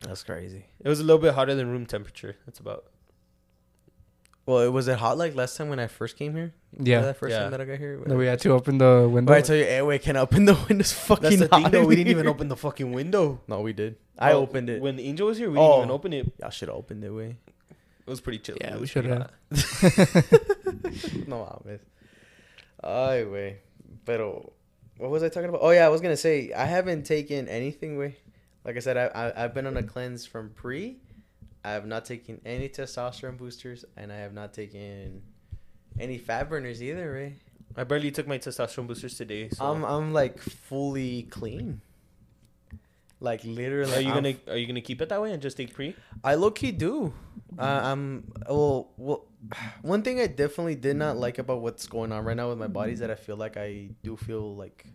That's 0.00 0.22
crazy. 0.24 0.64
It 0.80 0.88
was 0.88 0.98
a 1.00 1.04
little 1.04 1.20
bit 1.20 1.34
hotter 1.34 1.54
than 1.54 1.68
room 1.70 1.84
temperature. 1.86 2.36
That's 2.46 2.58
about. 2.58 2.84
Well, 4.44 4.58
it 4.58 4.68
was 4.72 4.88
it 4.88 4.98
hot 4.98 5.18
like 5.18 5.34
last 5.36 5.56
time 5.56 5.68
when 5.68 5.78
I 5.78 5.86
first 5.86 6.16
came 6.16 6.34
here? 6.34 6.52
yeah. 6.78 7.00
that 7.02 7.16
first 7.16 7.30
Yeah. 7.32 7.40
time 7.42 7.50
that 7.52 7.60
I 7.60 7.64
got 7.64 7.78
here. 7.78 8.00
No, 8.06 8.16
we 8.16 8.26
had 8.26 8.40
to 8.40 8.50
open 8.52 8.78
the 8.78 9.08
window. 9.08 9.30
But 9.30 9.38
I 9.38 9.42
tell 9.42 9.54
you, 9.56 9.64
hey, 9.64 9.82
wait, 9.82 10.02
can 10.02 10.16
I 10.16 10.20
open 10.20 10.46
the 10.46 10.54
windows? 10.68 10.92
Fucking 10.92 11.22
That's 11.38 11.48
the 11.48 11.48
hot 11.56 11.70
thing, 11.70 11.70
though. 11.82 11.86
We 11.86 11.94
didn't 11.96 12.10
even 12.10 12.26
open 12.26 12.48
the 12.48 12.56
fucking 12.56 12.92
window. 12.92 13.40
No, 13.48 13.60
we 13.60 13.72
did. 13.72 13.96
I 14.18 14.32
Oh, 14.32 14.40
opened 14.40 14.68
it. 14.68 14.82
when 14.82 14.96
the 14.96 15.04
Angel 15.04 15.26
was 15.28 15.38
here. 15.38 15.50
We 15.50 15.58
Oh. 15.58 15.62
didn't 15.62 15.78
even 15.78 15.90
oh. 15.90 15.94
open 15.94 16.12
it. 16.12 16.32
Y'all 16.40 16.50
should 16.50 16.68
have 16.68 16.76
opened 16.78 17.04
it, 17.04 17.10
way. 17.10 17.36
It 18.04 18.10
was 18.10 18.20
pretty 18.20 18.38
chill. 18.40 18.56
Yeah, 18.60 18.78
we 18.78 18.86
should 18.88 19.04
have. 19.04 19.18
hot. 19.20 19.30
no 21.28 21.46
mames. 21.64 21.80
Ay, 22.82 23.24
way. 23.24 23.58
Pero, 24.04 24.52
what 24.98 25.10
was 25.10 25.22
I 25.22 25.28
talking 25.28 25.48
about? 25.50 25.60
Oh 25.62 25.70
yeah, 25.70 25.86
I 25.86 25.88
was 25.88 26.00
gonna 26.00 26.16
say 26.16 26.52
I 26.52 26.64
haven't 26.64 27.04
taken 27.04 27.46
anything, 27.48 27.96
way. 27.96 28.16
Like 28.64 28.76
I 28.76 28.80
said, 28.80 28.96
I, 28.96 29.06
I 29.06 29.44
I've 29.44 29.54
been 29.54 29.66
on 29.66 29.76
a 29.76 29.82
cleanse 29.84 30.26
from 30.26 30.50
pre. 30.50 30.96
I 31.64 31.72
have 31.72 31.86
not 31.86 32.04
taken 32.04 32.40
any 32.44 32.68
testosterone 32.68 33.36
boosters, 33.38 33.84
and 33.96 34.12
I 34.12 34.16
have 34.16 34.34
not 34.34 34.52
taken 34.52 35.22
any 35.98 36.18
fat 36.18 36.48
burners 36.48 36.82
either, 36.82 37.12
way. 37.12 37.36
I 37.76 37.84
barely 37.84 38.10
took 38.10 38.26
my 38.26 38.38
testosterone 38.38 38.86
boosters 38.86 39.16
today. 39.16 39.48
So. 39.50 39.64
I'm 39.64 39.84
I'm 39.84 40.12
like 40.12 40.38
fully 40.38 41.22
clean. 41.24 41.80
Like 43.20 43.44
literally, 43.44 43.94
are 43.94 44.00
you 44.00 44.08
I'm 44.08 44.14
gonna 44.14 44.34
Are 44.48 44.56
you 44.56 44.66
gonna 44.66 44.80
keep 44.80 45.00
it 45.00 45.08
that 45.08 45.22
way 45.22 45.32
and 45.32 45.40
just 45.40 45.56
take 45.56 45.72
pre? 45.72 45.94
I 46.24 46.34
low 46.34 46.50
key 46.50 46.72
do. 46.72 47.14
Uh, 47.56 47.62
I'm 47.62 48.32
well, 48.48 48.90
well. 48.96 49.26
One 49.82 50.02
thing 50.02 50.20
I 50.20 50.26
definitely 50.26 50.74
did 50.74 50.96
not 50.96 51.16
like 51.16 51.38
about 51.38 51.60
what's 51.60 51.86
going 51.86 52.10
on 52.10 52.24
right 52.24 52.36
now 52.36 52.48
with 52.48 52.58
my 52.58 52.66
body 52.66 52.92
is 52.92 52.98
that 52.98 53.10
I 53.10 53.14
feel 53.14 53.36
like 53.36 53.56
I 53.56 53.90
do 54.02 54.16
feel 54.16 54.56
like, 54.56 54.86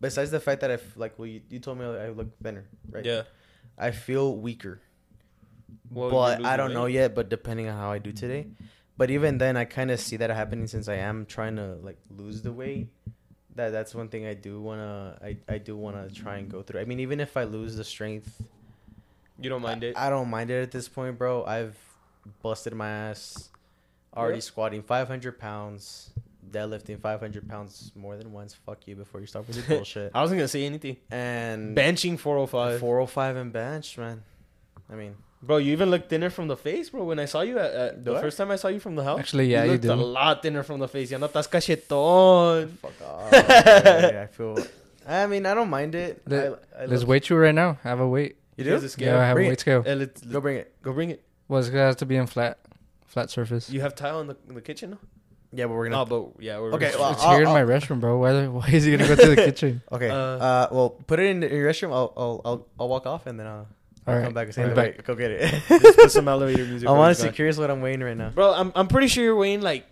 besides 0.00 0.30
the 0.30 0.40
fact 0.40 0.60
that 0.60 0.70
I 0.70 0.78
like, 0.96 1.18
well, 1.18 1.26
you, 1.26 1.40
you 1.48 1.58
told 1.58 1.78
me 1.78 1.84
I 1.84 2.10
look 2.10 2.38
thinner, 2.42 2.66
right? 2.90 3.04
Yeah. 3.04 3.22
I 3.78 3.90
feel 3.90 4.36
weaker. 4.36 4.80
Well, 5.94 6.10
but 6.10 6.44
I 6.44 6.56
don't 6.56 6.72
know 6.74 6.86
yet. 6.86 7.14
But 7.14 7.28
depending 7.28 7.68
on 7.68 7.76
how 7.78 7.90
I 7.92 7.98
do 7.98 8.12
today, 8.12 8.46
but 8.96 9.10
even 9.10 9.38
then, 9.38 9.56
I 9.56 9.64
kind 9.64 9.90
of 9.90 10.00
see 10.00 10.16
that 10.18 10.30
happening 10.30 10.66
since 10.66 10.88
I 10.88 10.96
am 10.96 11.26
trying 11.26 11.56
to 11.56 11.76
like 11.82 11.98
lose 12.10 12.42
the 12.42 12.52
weight. 12.52 12.88
That 13.56 13.70
that's 13.70 13.94
one 13.94 14.08
thing 14.08 14.26
I 14.26 14.34
do 14.34 14.60
wanna 14.60 15.16
I, 15.22 15.36
I 15.48 15.58
do 15.58 15.76
wanna 15.76 16.10
try 16.10 16.38
and 16.38 16.50
go 16.50 16.62
through. 16.62 16.80
I 16.80 16.84
mean, 16.84 16.98
even 17.00 17.20
if 17.20 17.36
I 17.36 17.44
lose 17.44 17.76
the 17.76 17.84
strength, 17.84 18.42
You 19.38 19.48
don't 19.48 19.62
mind 19.62 19.84
it. 19.84 19.96
I, 19.96 20.06
I 20.06 20.10
don't 20.10 20.28
mind 20.28 20.50
it 20.50 20.60
at 20.62 20.70
this 20.72 20.88
point, 20.88 21.16
bro. 21.18 21.44
I've 21.44 21.76
busted 22.42 22.74
my 22.74 22.88
ass 22.88 23.50
already 24.16 24.38
Yeah. 24.38 24.40
squatting 24.40 24.82
500 24.82 25.38
pounds, 25.38 26.10
deadlifting 26.50 27.00
500 27.00 27.48
pounds 27.48 27.92
more 27.94 28.16
than 28.16 28.32
once. 28.32 28.54
Fuck 28.54 28.88
you 28.88 28.96
before 28.96 29.20
you 29.20 29.26
start 29.26 29.46
with 29.46 29.56
your 29.56 29.66
bullshit. 29.76 30.10
I 30.14 30.20
wasn't 30.20 30.38
gonna 30.38 30.48
say 30.48 30.64
anything. 30.66 30.96
And 31.12 31.76
Benching 31.76 32.18
405. 32.18 32.80
405 32.80 33.36
and 33.36 33.52
bench, 33.52 33.96
man. 33.98 34.22
I 34.90 34.94
mean, 34.96 35.14
Bro, 35.46 35.58
you 35.58 35.72
even 35.72 35.90
looked 35.90 36.08
thinner 36.08 36.30
from 36.30 36.48
the 36.48 36.56
face, 36.56 36.90
bro. 36.90 37.04
When 37.04 37.18
I 37.18 37.26
saw 37.26 37.42
you 37.42 37.58
at, 37.58 37.70
at 37.74 38.04
the 38.04 38.14
I? 38.14 38.20
first 38.20 38.38
time 38.38 38.50
I 38.50 38.56
saw 38.56 38.68
you 38.68 38.80
from 38.80 38.94
the 38.96 39.04
house, 39.04 39.18
Actually, 39.18 39.46
yeah, 39.52 39.64
you, 39.64 39.72
looked 39.72 39.82
do. 39.82 39.92
a 39.92 39.94
lot 39.94 40.42
thinner 40.42 40.62
from 40.62 40.80
the 40.80 40.88
face. 40.88 41.10
Ya 41.10 41.18
no 41.18 41.28
estás 41.28 41.48
cachetón. 41.48 42.68
fuck 42.78 42.92
off. 43.02 43.28
Yeah, 43.32 44.22
I 44.24 44.26
feel. 44.26 44.56
I 45.06 45.26
mean, 45.26 45.44
I 45.44 45.52
don't 45.54 45.68
mind 45.68 45.94
it. 45.94 46.22
Let- 46.26 46.62
I, 46.78 46.82
I 46.82 46.86
Let's 46.86 47.02
love- 47.02 47.08
weight 47.08 47.28
you 47.28 47.36
right 47.36 47.54
now. 47.54 47.78
I 47.84 47.88
have 47.88 48.00
a 48.00 48.08
weight. 48.08 48.36
You 48.56 48.64
do? 48.64 48.74
a 48.76 48.88
scale. 48.88 49.14
Yeah, 49.16 49.20
I 49.22 49.26
have 49.26 49.34
Bring 49.34 49.46
a 49.46 49.48
it. 49.48 49.52
weight 49.52 49.60
scale. 49.60 49.82
Eh, 49.86 49.94
let's- 49.94 50.20
Go 50.22 50.40
bring 50.40 50.56
it. 50.56 50.72
Go 50.82 50.92
bring 50.92 51.10
it. 51.10 51.22
Well, 51.48 51.60
it's 51.60 51.68
gonna 51.68 51.82
have 51.84 51.96
to 51.98 52.06
be 52.06 52.16
in 52.16 52.26
flat, 52.26 52.58
flat 53.06 53.28
surface. 53.30 53.68
You 53.68 53.80
have 53.82 53.94
tile 53.94 54.20
in 54.20 54.28
the, 54.28 54.36
in 54.48 54.54
the 54.54 54.62
kitchen? 54.62 54.92
No? 54.92 54.98
Yeah, 55.52 55.66
but 55.66 55.74
we're 55.74 55.88
gonna. 55.90 55.96
No, 55.96 56.04
but 56.32 56.42
yeah, 56.42 56.58
we're 56.58 56.72
Okay, 56.72 56.86
It's, 56.86 56.98
well, 56.98 57.12
it's 57.12 57.22
I'll- 57.22 57.32
here 57.34 57.42
in 57.42 57.48
my 57.48 57.60
I'll- 57.60 57.66
restroom, 57.66 58.00
bro. 58.00 58.16
Why? 58.18 58.46
Why 58.58 58.68
is 58.68 58.84
he 58.84 58.96
gonna 58.96 59.06
go 59.08 59.14
to 59.16 59.28
the 59.30 59.36
kitchen? 59.50 59.82
Okay. 59.92 60.08
Uh, 60.08 60.14
Uh, 60.16 60.68
well, 60.72 60.90
put 60.90 61.18
it 61.20 61.26
in 61.26 61.42
your 61.42 61.68
restroom. 61.68 61.92
I'll, 61.92 62.12
I'll, 62.16 62.40
I'll, 62.44 62.66
I'll 62.80 62.88
walk 62.88 63.04
off 63.06 63.26
and 63.26 63.38
then 63.38 63.46
I'll, 63.46 63.68
I'll 64.06 64.12
All 64.14 64.18
right, 64.20 64.24
come 64.26 64.34
back 64.34 64.46
and 64.46 64.54
say, 64.54 64.62
I'll 64.62 64.68
"Wait, 64.68 64.74
be 64.74 64.80
wait, 64.80 65.04
go 65.04 65.14
get 65.14 65.30
it. 65.30 65.62
Just 65.68 65.96
put 65.98 66.10
some 66.12 66.28
elevator 66.28 66.64
music. 66.64 66.88
I'm 66.88 66.98
honestly 66.98 67.30
curious 67.30 67.56
what 67.56 67.70
I'm 67.70 67.80
weighing 67.80 68.00
right 68.00 68.16
now. 68.16 68.28
Bro, 68.30 68.52
I'm 68.54 68.72
I'm 68.74 68.86
pretty 68.86 69.08
sure 69.08 69.24
you're 69.24 69.36
weighing 69.36 69.62
like, 69.62 69.86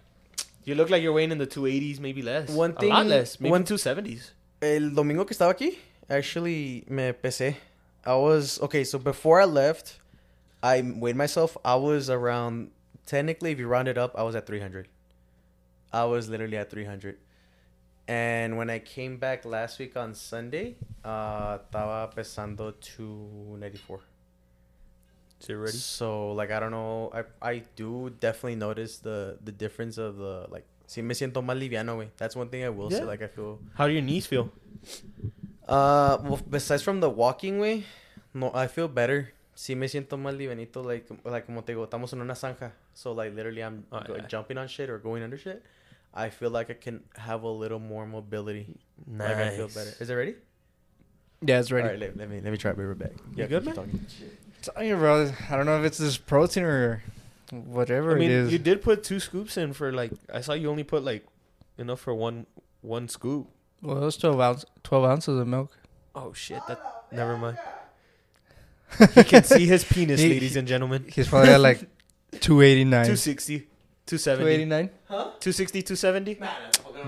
you 0.64 0.74
look 0.74 0.90
like 0.90 1.02
you're 1.02 1.12
weighing 1.14 1.32
in 1.32 1.38
the 1.38 1.46
280s, 1.46 1.98
maybe 1.98 2.20
less. 2.22 2.50
One 2.50 2.72
a 2.78 2.86
lot 2.86 3.00
thing- 3.00 3.08
less, 3.08 3.40
maybe 3.40 3.50
one- 3.50 3.64
270s. 3.64 4.30
El 4.60 4.90
domingo 4.90 5.24
que 5.24 5.34
estaba 5.34 5.50
aquí, 5.58 5.78
actually 6.10 6.84
me 6.88 7.12
pesé. 7.12 7.56
I 8.04 8.14
was 8.16 8.60
okay. 8.62 8.84
So 8.84 8.98
before 8.98 9.40
I 9.40 9.44
left, 9.44 9.98
I 10.62 10.82
weighed 10.82 11.16
myself. 11.16 11.56
I 11.64 11.76
was 11.76 12.10
around. 12.10 12.70
Technically, 13.06 13.50
if 13.50 13.58
you 13.58 13.66
round 13.66 13.88
it 13.88 13.98
up, 13.98 14.12
I 14.16 14.22
was 14.22 14.36
at 14.36 14.46
300. 14.46 14.86
I 15.92 16.04
was 16.04 16.28
literally 16.28 16.56
at 16.56 16.70
300. 16.70 17.16
And 18.08 18.56
when 18.56 18.68
I 18.68 18.78
came 18.80 19.16
back 19.16 19.44
last 19.44 19.78
week 19.78 19.96
on 19.96 20.14
Sunday, 20.14 20.76
uh, 21.04 21.58
estaba 21.58 22.10
pesando 22.14 22.72
294. 22.80 24.00
Is 25.40 25.48
it 25.48 25.54
ready? 25.54 25.72
So 25.76 26.32
like 26.32 26.50
I 26.50 26.60
don't 26.60 26.70
know, 26.72 27.10
I 27.14 27.24
I 27.40 27.62
do 27.76 28.10
definitely 28.20 28.56
notice 28.56 28.98
the 28.98 29.38
the 29.42 29.52
difference 29.52 29.98
of 29.98 30.16
the 30.16 30.46
like. 30.50 30.64
Si 30.86 31.00
me 31.00 31.14
siento 31.14 31.42
más 31.42 31.56
liviano, 31.58 31.96
güey. 31.96 32.10
That's 32.18 32.36
one 32.36 32.48
thing 32.50 32.64
I 32.64 32.68
will 32.68 32.90
say. 32.90 33.04
Like 33.04 33.22
I 33.22 33.28
feel. 33.28 33.58
How 33.74 33.86
do 33.86 33.92
your 33.92 34.02
knees 34.02 34.26
feel? 34.26 34.50
Uh, 35.66 36.18
well, 36.22 36.40
besides 36.50 36.82
from 36.82 37.00
the 37.00 37.08
walking 37.08 37.58
way, 37.58 37.84
no, 38.34 38.50
I 38.52 38.66
feel 38.66 38.88
better. 38.88 39.32
Sí 39.54 39.74
me 39.76 39.86
siento 39.86 40.18
más 40.18 40.34
livianito, 40.36 40.82
like, 40.84 41.06
like 41.24 41.46
como 41.46 41.62
te 41.62 41.72
digo, 41.72 41.84
estamos 41.84 42.12
en 42.12 42.20
una 42.20 42.34
zanja. 42.34 42.72
So, 42.94 43.12
like, 43.12 43.32
literally, 43.34 43.62
I'm 43.62 43.84
Oh, 43.92 44.00
go- 44.00 44.16
yeah. 44.16 44.26
jumping 44.26 44.58
on 44.58 44.66
shit 44.66 44.90
or 44.90 44.98
going 44.98 45.22
under 45.22 45.38
shit. 45.38 45.62
I 46.14 46.28
feel 46.28 46.50
like 46.50 46.70
I 46.70 46.74
can 46.74 47.02
have 47.16 47.42
a 47.42 47.48
little 47.48 47.78
more 47.78 48.06
mobility. 48.06 48.66
Nice. 49.06 49.28
Like, 49.28 49.36
I 49.38 49.56
feel 49.56 49.68
better. 49.68 49.94
Is 49.98 50.10
it 50.10 50.14
ready? 50.14 50.34
Yeah, 51.44 51.58
it's 51.60 51.72
ready. 51.72 51.84
All 51.84 51.90
right, 51.90 51.98
let, 51.98 52.16
let 52.16 52.30
me 52.30 52.40
let 52.40 52.52
me 52.52 52.56
try. 52.56 52.72
Be 52.72 52.84
right 52.84 52.98
back. 52.98 53.12
You 53.34 53.46
good, 53.46 53.64
man? 53.64 53.74
talking. 53.74 54.06
Telling 54.62 54.88
you, 54.88 54.96
bro. 54.96 55.32
I 55.50 55.56
don't 55.56 55.66
know 55.66 55.78
if 55.78 55.84
it's 55.84 55.98
this 55.98 56.16
protein 56.16 56.62
or 56.64 57.02
whatever 57.50 58.12
I 58.12 58.18
mean, 58.18 58.30
it 58.30 58.36
is. 58.36 58.52
you 58.52 58.58
did 58.58 58.80
put 58.82 59.02
two 59.02 59.18
scoops 59.20 59.56
in 59.56 59.72
for 59.72 59.90
like. 59.92 60.12
I 60.32 60.40
saw 60.40 60.52
you 60.52 60.70
only 60.70 60.84
put 60.84 61.02
like 61.02 61.26
enough 61.78 62.00
for 62.00 62.14
one 62.14 62.46
one 62.82 63.08
scoop. 63.08 63.48
well, 63.80 63.96
it 63.96 64.00
was 64.04 64.16
twelve 64.16 64.40
ounce, 64.40 64.64
twelve 64.84 65.04
ounces 65.04 65.38
of 65.38 65.48
milk. 65.48 65.76
Oh 66.14 66.32
shit! 66.32 66.60
That 66.68 66.80
never 67.10 67.36
mind. 67.36 67.58
he 69.14 69.24
can 69.24 69.42
see 69.42 69.66
his 69.66 69.84
penis, 69.84 70.20
He- 70.20 70.28
ladies 70.28 70.56
and 70.56 70.68
gentlemen. 70.68 71.06
He's 71.08 71.26
probably 71.28 71.50
at 71.50 71.60
like 71.60 71.88
two 72.40 72.60
eighty 72.60 72.84
nine. 72.84 73.04
260, 73.04 73.66
270, 74.06 74.44
Two 74.44 74.48
eighty 74.48 74.64
nine. 74.64 74.90
260, 75.08 75.82
270. 75.82 76.38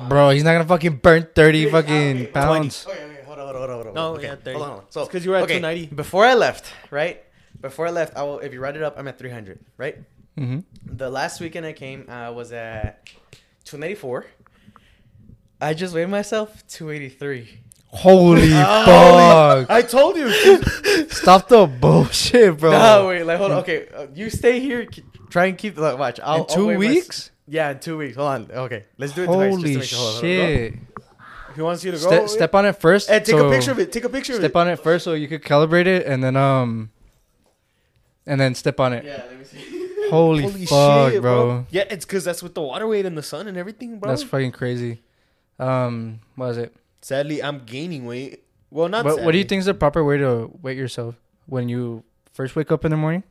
Bro, 0.09 0.31
he's 0.31 0.45
not 0.45 0.53
gonna 0.53 0.65
fucking 0.65 0.97
burn 0.97 1.29
thirty 1.35 1.71
fucking 1.71 2.29
pounds. 2.33 2.87
Okay, 2.89 3.05
okay, 3.05 3.23
hold 3.25 3.39
on, 3.39 3.55
hold 3.55 3.71
on, 3.71 3.75
hold 3.75 3.87
on. 3.89 3.95
No, 3.95 4.15
okay. 4.15 4.25
yeah, 4.25 4.37
30. 4.37 4.53
Hold 4.53 4.63
on, 4.63 4.69
hold 4.71 4.81
on. 4.81 4.91
So, 4.91 5.07
because 5.07 5.25
you 5.25 5.31
were 5.31 5.37
at 5.37 5.45
okay, 5.45 5.59
290. 5.59 5.95
before 5.95 6.25
I 6.25 6.35
left, 6.35 6.73
right? 6.91 7.23
Before 7.61 7.87
I 7.87 7.91
left, 7.91 8.17
I 8.17 8.23
will, 8.23 8.41
if 8.41 8.53
you 8.53 8.61
write 8.61 8.77
it 8.77 8.83
up, 8.83 8.99
I'm 8.99 9.09
at 9.09 9.19
300, 9.19 9.59
right? 9.77 9.99
Mm-hmm. 10.39 10.61
The 10.97 11.11
last 11.11 11.41
weekend 11.41 11.65
I 11.67 11.73
came, 11.73 12.07
I 12.09 12.31
was 12.31 12.53
at 12.53 13.09
294. 13.65 14.27
I 15.61 15.75
just 15.75 15.95
weighed 15.95 16.09
myself 16.09 16.67
283. 16.69 17.61
Holy 17.87 18.51
Oh, 18.53 19.65
fuck! 19.67 19.71
I 19.71 19.83
told 19.83 20.17
you. 20.17 20.29
Stop 21.09 21.49
the 21.49 21.67
bullshit, 21.67 22.59
bro. 22.59 22.73
No, 22.73 23.07
wait, 23.09 23.23
like 23.23 23.39
hold 23.39 23.53
on. 23.53 23.59
Okay, 23.59 23.87
uh, 23.95 24.09
you 24.13 24.31
stay 24.31 24.59
here. 24.59 24.89
Try 25.35 25.47
and 25.47 25.59
keep. 25.59 25.77
Like, 25.77 25.99
watch. 25.99 26.21
I'll, 26.23 26.35
In 26.37 26.41
I'll 26.43 26.47
two 26.47 26.67
my- 26.69 26.77
weeks? 26.77 27.33
yeah, 27.49 27.73
in 27.73 27.81
two 27.81 27.99
weeks. 27.99 28.15
Hold 28.15 28.29
on. 28.29 28.51
Okay, 28.53 28.85
let's 28.99 29.15
do 29.15 29.25
it. 29.25 29.27
twice, 29.27 29.51
just 29.51 29.63
to 29.65 29.67
Holy 29.67 29.77
make 29.79 29.83
sure. 29.83 29.99
Hold 29.99 30.15
on, 30.15 30.21
shit! 30.21 30.75
he 31.57 31.61
wants 31.61 31.83
you 31.85 31.91
to 31.91 31.99
go. 31.99 32.27
Ste- 32.29 32.31
step 32.31 32.55
on 32.55 32.67
it 32.67 32.75
first. 32.75 33.11
and 33.11 33.25
take 33.25 33.35
so- 33.35 33.49
a 33.49 33.51
picture 33.51 33.73
of 33.73 33.81
it. 33.81 33.91
Take 33.91 34.05
a 34.05 34.09
picture 34.09 34.35
of 34.35 34.39
Step 34.39 34.53
it. 34.53 34.57
on 34.57 34.69
it 34.69 34.77
first, 34.79 35.03
so 35.05 35.15
you 35.15 35.27
could 35.27 35.43
calibrate 35.43 35.87
it, 35.89 36.07
and 36.07 36.23
then 36.23 36.37
um, 36.37 36.91
and 38.27 38.41
then 38.41 38.55
step 38.55 38.79
on 38.79 38.93
it. 38.93 39.05
Yeah, 39.05 39.25
let 39.29 39.37
me 39.37 39.45
see. 39.45 39.91
Holy, 40.09 40.43
Holy 40.45 40.67
fuck, 40.67 41.11
shit, 41.11 41.21
bro. 41.21 41.67
Yeah, 41.69 41.83
it's 41.91 42.05
because 42.05 42.23
that's 42.23 42.41
with 42.41 42.55
the 42.55 42.63
water 42.63 42.87
weight 42.87 43.05
and 43.05 43.19
the 43.19 43.23
sun 43.25 43.49
and 43.49 43.57
everything, 43.57 43.99
bro. 43.99 44.11
That's 44.11 44.23
fucking 44.23 44.53
crazy. 44.53 45.03
Um, 45.59 46.21
what 46.37 46.51
is 46.51 46.59
it? 46.59 46.77
Sadly, 47.01 47.43
I'm 47.43 47.65
gaining 47.65 48.07
weight. 48.07 48.45
Well, 48.71 48.89
not. 48.89 49.05
What, 49.05 49.25
what 49.25 49.33
do 49.33 49.39
you 49.39 49.45
think 49.45 49.59
is 49.59 49.67
the 49.67 49.75
proper 49.75 50.05
way 50.05 50.17
to 50.19 50.49
weight 50.63 50.79
yourself 50.79 51.17
when 51.47 51.69
you 51.69 52.05
first 52.33 52.55
wake 52.55 52.71
up 52.71 52.85
in 52.85 52.93
the 52.93 52.97
morning? 52.97 53.25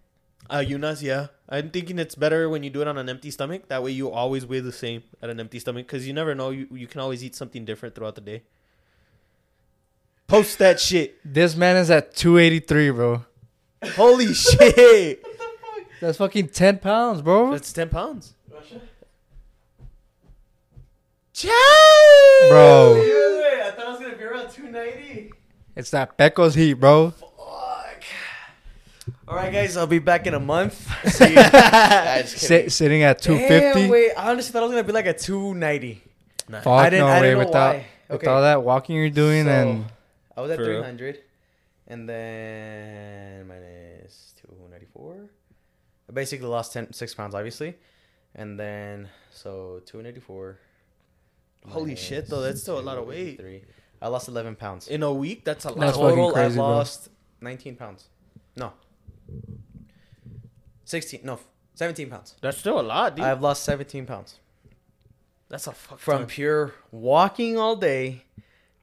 Uh, 0.49 0.57
Yunas, 0.57 1.01
yeah. 1.01 1.27
I'm 1.49 1.69
thinking 1.69 1.99
it's 1.99 2.15
better 2.15 2.49
when 2.49 2.63
you 2.63 2.69
do 2.69 2.81
it 2.81 2.87
on 2.87 2.97
an 2.97 3.09
empty 3.09 3.31
stomach. 3.31 3.67
That 3.69 3.83
way 3.83 3.91
you 3.91 4.09
always 4.11 4.45
weigh 4.45 4.59
the 4.59 4.71
same 4.71 5.03
at 5.21 5.29
an 5.29 5.39
empty 5.39 5.59
stomach 5.59 5.87
because 5.87 6.07
you 6.07 6.13
never 6.13 6.35
know. 6.35 6.49
You, 6.49 6.67
you 6.71 6.87
can 6.87 7.01
always 7.01 7.23
eat 7.23 7.35
something 7.35 7.65
different 7.65 7.95
throughout 7.95 8.15
the 8.15 8.21
day. 8.21 8.43
Post 10.27 10.57
that 10.59 10.79
shit. 10.79 11.19
This 11.23 11.55
man 11.55 11.77
is 11.77 11.89
at 11.91 12.15
283, 12.15 12.89
bro. 12.91 13.25
Holy 13.95 14.33
shit. 14.33 15.23
That's 16.01 16.17
fucking 16.17 16.49
10 16.49 16.79
pounds, 16.79 17.21
bro. 17.21 17.51
That's 17.51 17.71
10 17.71 17.89
pounds. 17.89 18.33
Bro. 22.49 22.93
Wait, 22.95 23.61
I 23.61 23.71
thought 23.71 23.85
I 23.87 23.91
was 23.91 23.99
gonna 23.99 24.15
be 24.15 24.23
around 24.23 24.49
290. 24.51 25.31
It's 25.75 25.89
that 25.91 26.17
Pecos 26.17 26.53
heat, 26.55 26.73
bro. 26.73 27.13
Fuck. 29.25 29.29
All 29.33 29.35
right, 29.35 29.51
guys. 29.53 29.77
I'll 29.77 29.87
be 29.87 29.99
back 29.99 30.27
in 30.27 30.33
a 30.33 30.39
month. 30.39 30.73
See, 31.11 31.33
Nah, 31.35 31.41
just 32.21 32.37
Sit, 32.39 32.71
sitting 32.71 33.03
at 33.03 33.21
Damn, 33.21 33.37
250. 33.37 33.89
wait. 33.89 34.11
I 34.17 34.31
honestly 34.31 34.51
thought 34.51 34.63
I 34.63 34.65
was 34.65 34.71
gonna 34.71 34.83
be 34.83 34.91
like 34.93 35.05
a 35.07 35.13
290. 35.13 36.01
Nice. 36.49 36.63
Fuck 36.63 36.67
I 36.73 36.89
didn't- 36.89 37.05
no 37.05 37.07
I 37.07 37.15
way. 37.15 37.21
didn't 37.27 37.39
know 37.39 37.45
Without, 37.45 37.75
why. 37.75 37.85
with 38.09 38.15
Okay. 38.21 38.27
all 38.27 38.41
that 38.41 38.63
walking 38.63 38.95
you're 38.95 39.09
doing 39.09 39.45
So, 39.45 39.51
and 39.51 39.85
I 40.35 40.41
was 40.41 40.51
at 40.51 40.57
For 40.57 40.63
real? 40.65 40.79
300, 40.81 41.19
and 41.87 42.09
then 42.09 43.47
minus 43.47 44.33
294. 44.41 45.29
I 46.09 46.11
basically 46.11 46.47
lost 46.47 46.73
10, 46.73 46.91
6 46.93 47.13
pounds, 47.15 47.33
obviously. 47.33 47.75
And 48.35 48.59
then, 48.59 49.09
so 49.29 49.81
284. 49.85 50.59
Holy 51.69 51.95
shit, 51.95 52.27
though, 52.27 52.41
that's 52.41 52.61
still 52.61 52.77
a 52.79 52.81
lot 52.81 52.97
of 52.97 53.07
weight. 53.07 53.37
283. 53.37 53.63
I 54.01 54.07
lost 54.09 54.27
11 54.27 54.55
pounds. 54.57 54.87
In 54.89 55.01
a 55.01 55.13
week, 55.13 55.45
that's 55.45 55.63
a 55.63 55.69
lot. 55.69 55.79
That's 55.79 55.95
fucking 55.97 56.09
Total, 56.09 56.31
crazy, 56.33 56.53
I 56.53 56.55
bro. 56.57 56.67
lost 56.67 57.07
19 57.39 57.75
pounds. 57.77 58.09
No. 58.57 58.73
16, 60.85 61.21
no, 61.23 61.39
17 61.75 62.09
pounds. 62.09 62.35
That's 62.41 62.57
still 62.57 62.79
a 62.79 62.81
lot, 62.83 63.15
dude. 63.15 63.25
I've 63.25 63.41
lost 63.41 63.63
17 63.63 64.05
pounds. 64.05 64.39
that's 65.49 65.67
a 65.67 65.71
fuck 65.71 65.99
From 65.99 66.19
ton. 66.19 66.27
pure 66.27 66.73
walking 66.91 67.57
all 67.59 67.75
day, 67.75 68.23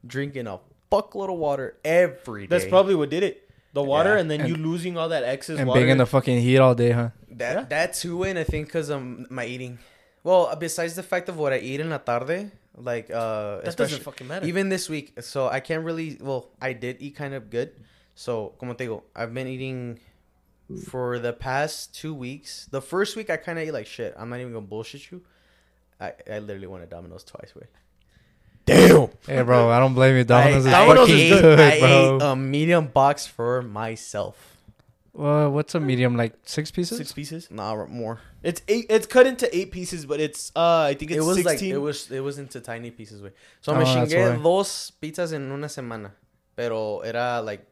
drinking 0.06 0.46
a 0.46 0.60
fuckload 0.92 1.32
of 1.32 1.38
water 1.38 1.76
every 1.84 2.42
day. 2.46 2.46
That's 2.46 2.64
probably 2.66 2.94
what 2.94 3.10
did 3.10 3.22
it. 3.24 3.48
The 3.72 3.82
water, 3.82 4.14
Yeah. 4.14 4.20
and 4.20 4.30
then 4.30 4.40
And- 4.42 4.48
you 4.48 4.56
losing 4.56 4.96
all 4.96 5.08
that 5.08 5.24
excess 5.24 5.58
and 5.58 5.66
water. 5.68 5.80
being 5.80 5.90
in 5.90 5.98
the 5.98 6.06
fucking 6.06 6.40
heat 6.40 6.58
all 6.58 6.74
day, 6.74 6.90
huh? 6.92 7.10
That 7.30 7.54
Yeah. 7.56 7.64
that 7.70 7.94
too, 7.94 8.22
and 8.24 8.38
I 8.38 8.44
think 8.44 8.66
because 8.66 8.88
of 8.88 9.02
my 9.30 9.46
eating. 9.46 9.78
Well, 10.22 10.54
besides 10.56 10.94
the 10.94 11.02
fact 11.02 11.28
of 11.28 11.38
what 11.38 11.52
I 11.52 11.58
eat 11.58 11.80
in 11.80 11.90
la 11.90 11.98
tarde, 11.98 12.50
like 12.76 13.10
uh, 13.10 13.60
that 13.62 13.76
doesn't 13.76 14.02
fucking 14.02 14.26
matter. 14.28 14.46
even 14.46 14.68
this 14.68 14.88
week. 14.88 15.20
So 15.22 15.48
I 15.48 15.60
can't 15.60 15.84
really. 15.84 16.18
Well, 16.20 16.50
I 16.60 16.72
did 16.72 16.96
eat 17.00 17.14
kind 17.16 17.34
of 17.34 17.50
good. 17.50 17.70
So 18.14 18.54
como 18.58 18.74
te 18.74 18.86
digo, 18.86 19.02
I've 19.14 19.32
been 19.34 19.46
eating 19.48 19.98
for 20.88 21.18
the 21.18 21.32
past 21.32 21.94
two 21.94 22.14
weeks. 22.14 22.66
The 22.70 22.80
first 22.82 23.16
week 23.16 23.30
I 23.30 23.36
kind 23.36 23.58
of 23.58 23.66
ate 23.66 23.72
like 23.72 23.86
shit. 23.86 24.14
I'm 24.16 24.28
not 24.30 24.40
even 24.40 24.52
gonna 24.52 24.66
bullshit 24.66 25.10
you. 25.10 25.22
I 26.00 26.12
I 26.30 26.38
literally 26.38 26.66
went 26.66 26.84
to 26.84 26.88
Domino's 26.90 27.24
twice. 27.24 27.54
Way. 27.54 27.66
Damn. 28.66 29.08
Hey, 29.26 29.42
bro, 29.42 29.70
I 29.70 29.78
don't 29.78 29.94
blame 29.94 30.16
you. 30.16 30.24
Domino's 30.24 30.66
is 30.66 30.72
Domino's 30.72 31.08
fucking 31.08 31.18
is 31.32 31.40
good, 31.40 31.60
I 31.60 31.80
bro. 31.80 32.16
ate 32.16 32.22
a 32.22 32.36
medium 32.36 32.86
box 32.86 33.26
for 33.26 33.62
myself. 33.62 34.56
well, 35.12 35.50
what's 35.50 35.74
a 35.74 35.80
medium? 35.80 36.16
Like 36.16 36.34
six 36.44 36.70
pieces? 36.70 36.98
Six 36.98 37.12
pieces. 37.12 37.50
Nah, 37.50 37.86
more. 37.86 38.20
It's 38.42 38.62
eight. 38.68 38.86
It's 38.88 39.06
cut 39.06 39.26
into 39.26 39.48
eight 39.56 39.72
pieces, 39.72 40.06
but 40.06 40.20
it's 40.20 40.52
uh, 40.54 40.82
I 40.82 40.94
think 40.94 41.10
it's 41.10 41.18
it 41.18 41.26
was 41.26 41.44
like 41.44 41.60
it 41.62 41.78
was 41.78 42.10
it 42.10 42.20
was 42.20 42.38
into 42.38 42.60
tiny 42.60 42.90
pieces, 42.90 43.20
way. 43.22 43.32
So 43.60 43.72
Oh, 43.72 43.78
me 43.78 43.84
that's 43.84 44.12
chingué 44.12 44.36
why. 44.36 44.42
dos 44.42 44.92
pizzas 45.02 45.32
en 45.32 45.50
una 45.50 45.66
semana, 45.68 46.12
pero 46.54 47.00
era 47.00 47.42
like 47.42 47.66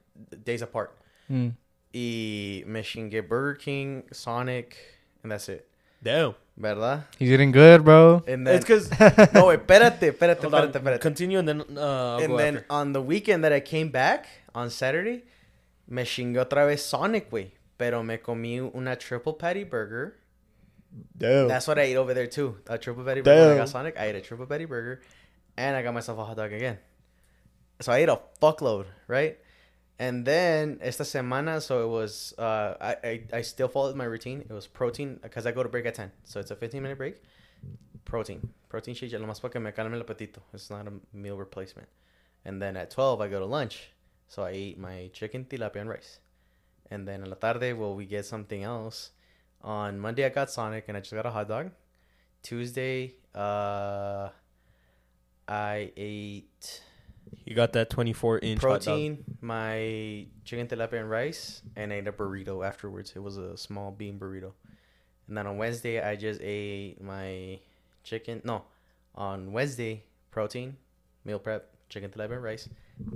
days 0.44 0.62
apart. 0.62 0.96
Mm. 1.30 1.53
Y 1.99 2.62
me 2.66 2.82
chingué 2.82 3.26
Burger 3.26 3.57
King, 3.59 4.05
Sonic, 4.12 4.76
and 5.24 5.32
that's 5.32 5.49
it. 5.49 5.66
Damn. 6.03 6.34
¿Verdad? 6.57 7.05
He's 7.18 7.28
getting 7.28 7.53
good, 7.53 7.84
bro. 7.84 8.22
And 8.26 8.46
then 8.46 8.57
It's 8.57 8.64
because 8.64 8.90
no, 9.32 9.46
wait, 9.46 9.64
espérate, 9.66 10.12
espérate, 10.12 10.40
Hold 10.42 10.55
on. 10.55 10.68
espérate, 10.68 10.82
espérate. 10.82 11.01
Continue 11.01 11.38
and 11.38 11.49
then 11.49 11.61
uh, 11.76 11.80
I'll 12.16 12.18
and 12.18 12.28
go 12.32 12.36
then 12.36 12.57
after. 12.59 12.66
on 12.70 12.92
the 12.92 13.01
weekend 13.03 13.44
that 13.44 13.53
I 13.53 13.61
came 13.61 13.90
back 13.90 14.26
on 14.55 14.70
Saturday, 14.70 15.22
me 15.88 16.03
chingué 16.03 16.38
otra 16.44 16.66
vez 16.66 16.84
Sonic, 16.84 17.30
güey. 17.30 17.53
Pero 17.78 18.03
me 18.03 18.18
comí 18.18 18.61
una 18.74 18.96
triple 18.96 19.34
patty 19.34 19.62
burger. 19.64 20.16
Damn. 21.16 21.46
That's 21.49 21.66
what 21.68 21.78
I 21.78 21.82
ate 21.82 21.96
over 21.96 22.12
there 22.14 22.26
too. 22.26 22.57
A 22.68 22.76
triple 22.78 23.05
patty 23.05 23.20
burger. 23.22 23.46
When 23.49 23.57
I 23.57 23.59
got 23.59 23.68
Sonic. 23.68 23.96
I 23.99 24.07
ate 24.07 24.16
a 24.16 24.20
triple 24.20 24.46
patty 24.46 24.64
burger, 24.66 25.01
and 25.57 25.76
I 25.76 25.82
got 25.82 25.94
myself 25.94 26.18
a 26.18 26.24
hot 26.24 26.36
dog 26.36 26.53
again. 26.53 26.78
So 27.80 27.92
I 27.92 27.99
ate 27.99 28.09
a 28.09 28.18
fuckload, 28.42 28.86
right? 29.07 29.38
And 29.99 30.24
then 30.24 30.78
esta 30.80 31.03
semana, 31.03 31.61
so 31.61 31.84
it 31.84 31.88
was. 31.88 32.32
Uh, 32.38 32.74
I, 32.80 32.96
I 33.03 33.22
I 33.32 33.42
still 33.42 33.66
followed 33.66 33.96
my 33.96 34.05
routine. 34.05 34.44
It 34.49 34.53
was 34.53 34.66
protein 34.68 35.18
because 35.20 35.44
I 35.44 35.51
go 35.51 35.64
to 35.64 35.68
break 35.68 35.86
at 35.86 35.96
ten, 35.96 36.12
so 36.22 36.38
it's 36.38 36.53
a 36.53 36.57
fifteen 36.57 36.82
minute 36.82 36.99
break. 36.99 37.20
Protein, 38.05 38.49
protein 38.68 38.94
shake, 38.94 39.11
ya 39.11 39.18
nomás 39.18 39.40
para 39.40 39.61
me 39.61 39.72
calme 39.72 39.94
el 39.94 40.03
apetito. 40.03 40.38
It's 40.55 40.70
not 40.70 40.86
a 40.86 40.92
meal 41.12 41.36
replacement. 41.36 41.88
And 42.44 42.62
then 42.62 42.76
at 42.76 42.90
twelve, 42.92 43.20
I 43.20 43.26
go 43.26 43.40
to 43.40 43.44
lunch, 43.44 43.90
so 44.28 44.44
I 44.44 44.53
eat 44.53 44.78
my 44.78 45.11
chicken 45.12 45.44
tilapia 45.44 45.80
and 45.80 45.90
rice. 45.90 46.20
And 46.90 47.07
then 47.07 47.22
in 47.22 47.28
la 47.28 47.34
tarde, 47.34 47.76
well, 47.76 47.94
we 47.94 48.07
get 48.07 48.24
something 48.24 48.62
else. 48.62 49.11
On 49.62 49.99
Monday, 49.99 50.24
I 50.24 50.28
got 50.28 50.49
Sonic 50.49 50.84
and 50.86 50.96
I 50.96 51.01
just 51.01 51.12
got 51.12 51.26
a 51.26 51.30
hot 51.30 51.49
dog. 51.49 51.72
Tuesday, 52.42 53.16
uh, 53.34 54.28
I 55.49 55.92
ate 55.96 56.82
You 57.45 57.55
got 57.55 57.72
that 57.72 57.91
24 57.91 58.39
inch 58.41 58.61
protein, 58.61 59.24
my 59.41 60.26
chicken 60.45 60.66
tilapia 60.66 61.01
and 61.01 61.11
rice, 61.11 61.62
and 61.76 61.93
ate 61.93 62.07
a 62.07 62.12
burrito 62.12 62.66
afterwards. 62.66 63.12
It 63.16 63.22
was 63.22 63.37
a 63.37 63.57
small 63.57 63.91
bean 63.91 64.18
burrito. 64.18 64.53
And 65.26 65.37
then 65.37 65.47
on 65.47 65.57
Wednesday, 65.59 66.01
I 66.01 66.16
just 66.16 66.41
ate 66.43 67.01
my 67.03 67.59
chicken. 68.05 68.41
No, 68.45 68.64
on 69.14 69.53
Wednesday, 69.53 70.05
protein, 70.31 70.76
meal 71.24 71.39
prep, 71.39 71.70
chicken 71.89 72.11
tilapia 72.11 72.33
and 72.35 72.43
rice, 72.43 72.68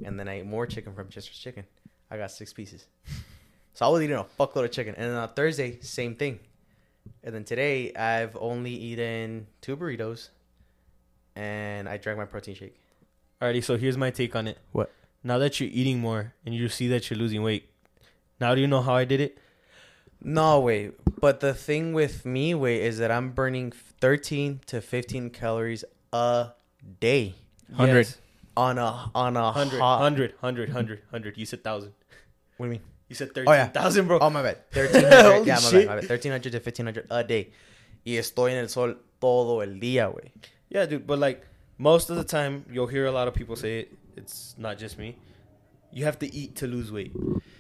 and 0.05 0.19
then 0.19 0.29
I 0.29 0.41
ate 0.41 0.47
more 0.47 0.67
chicken 0.67 0.95
from 0.95 1.09
Chester's 1.09 1.39
Chicken. 1.39 1.65
I 2.11 2.17
got 2.19 2.31
six 2.31 2.53
pieces. 2.53 2.87
So 3.75 3.87
I 3.87 3.89
was 3.89 4.03
eating 4.03 4.17
a 4.17 4.25
fuckload 4.39 4.65
of 4.67 4.71
chicken. 4.71 4.95
And 4.99 5.11
then 5.11 5.17
on 5.17 5.31
Thursday, 5.31 5.81
same 5.81 6.15
thing. 6.15 6.41
And 7.25 7.35
then 7.35 7.43
today, 7.43 7.95
I've 7.95 8.37
only 8.39 8.71
eaten 8.71 9.47
two 9.63 9.79
burritos, 9.79 10.29
and 11.35 11.89
I 11.89 11.97
drank 11.97 12.19
my 12.19 12.27
protein 12.27 12.55
shake. 12.55 12.77
Alrighty, 13.43 13.65
so 13.65 13.77
here's 13.77 13.99
my 13.99 14.11
take 14.13 14.37
on 14.37 14.47
it. 14.47 14.59
What? 14.71 14.93
Now 15.25 15.37
that 15.39 15.59
you're 15.59 15.69
eating 15.73 15.99
more 15.99 16.33
and 16.47 16.55
you 16.55 16.69
see 16.69 16.87
that 16.87 17.11
you're 17.11 17.19
losing 17.19 17.43
weight, 17.43 17.69
now 18.39 18.55
do 18.55 18.61
you 18.61 18.69
know 18.69 18.83
how 18.83 18.95
I 18.95 19.05
did 19.05 19.21
it? 19.21 19.37
No 20.23 20.61
way. 20.61 20.93
But 21.21 21.41
the 21.41 21.53
thing 21.53 21.93
with 21.93 22.25
me, 22.25 22.55
way 22.55 22.81
is 22.81 22.99
that 22.99 23.11
I'm 23.11 23.31
burning 23.33 23.73
13 23.73 24.61
to 24.67 24.81
15 24.81 25.31
calories 25.31 25.85
a 26.13 26.51
day 27.01 27.35
100. 27.67 27.97
Yes. 27.99 28.19
on 28.57 28.79
a 28.79 29.11
on 29.13 29.37
a 29.37 29.43
100, 29.43 29.81
hot. 29.81 30.01
100, 30.03 30.35
100, 30.39 30.69
100, 30.69 30.99
100. 31.11 31.37
You 31.37 31.45
said 31.47 31.59
1,000. 31.65 31.93
What 32.59 32.67
do 32.67 32.73
you 32.73 32.79
mean? 32.79 32.81
You 33.09 33.17
said 33.17 33.31
Oh, 33.37 33.53
yeah. 33.53 33.67
13,000, 33.67 34.07
bro. 34.07 34.19
Oh 34.21 34.31
my 34.31 34.43
bad. 34.43 34.59
1300. 34.73 35.23
Holy 35.33 35.47
yeah, 35.49 35.55
my 35.55 35.61
shit. 35.61 35.73
bad, 35.73 35.87
my 35.89 36.01
bad. 36.01 36.11
1300 36.11 36.53
to 36.53 36.59
1500 36.59 37.07
a 37.11 37.25
day. 37.25 37.51
Y 38.07 38.13
estoy 38.13 38.53
en 38.53 38.59
el 38.59 38.69
sol 38.69 38.99
todo 39.21 39.63
el 39.63 39.81
día, 39.81 40.07
güey. 40.13 40.31
Yeah, 40.71 40.87
dude, 40.87 41.07
but 41.07 41.19
like 41.19 41.45
most 41.79 42.11
of 42.11 42.17
the 42.17 42.25
time, 42.25 42.65
you'll 42.71 42.87
hear 42.87 43.07
a 43.07 43.13
lot 43.13 43.29
of 43.29 43.35
people 43.35 43.57
say 43.57 43.81
it. 43.81 43.93
It's 44.17 44.55
not 44.59 44.79
just 44.79 44.99
me. 44.99 45.17
You 45.93 46.05
have 46.05 46.19
to 46.21 46.35
eat 46.35 46.57
to 46.57 46.67
lose 46.67 46.91
weight. 46.93 47.13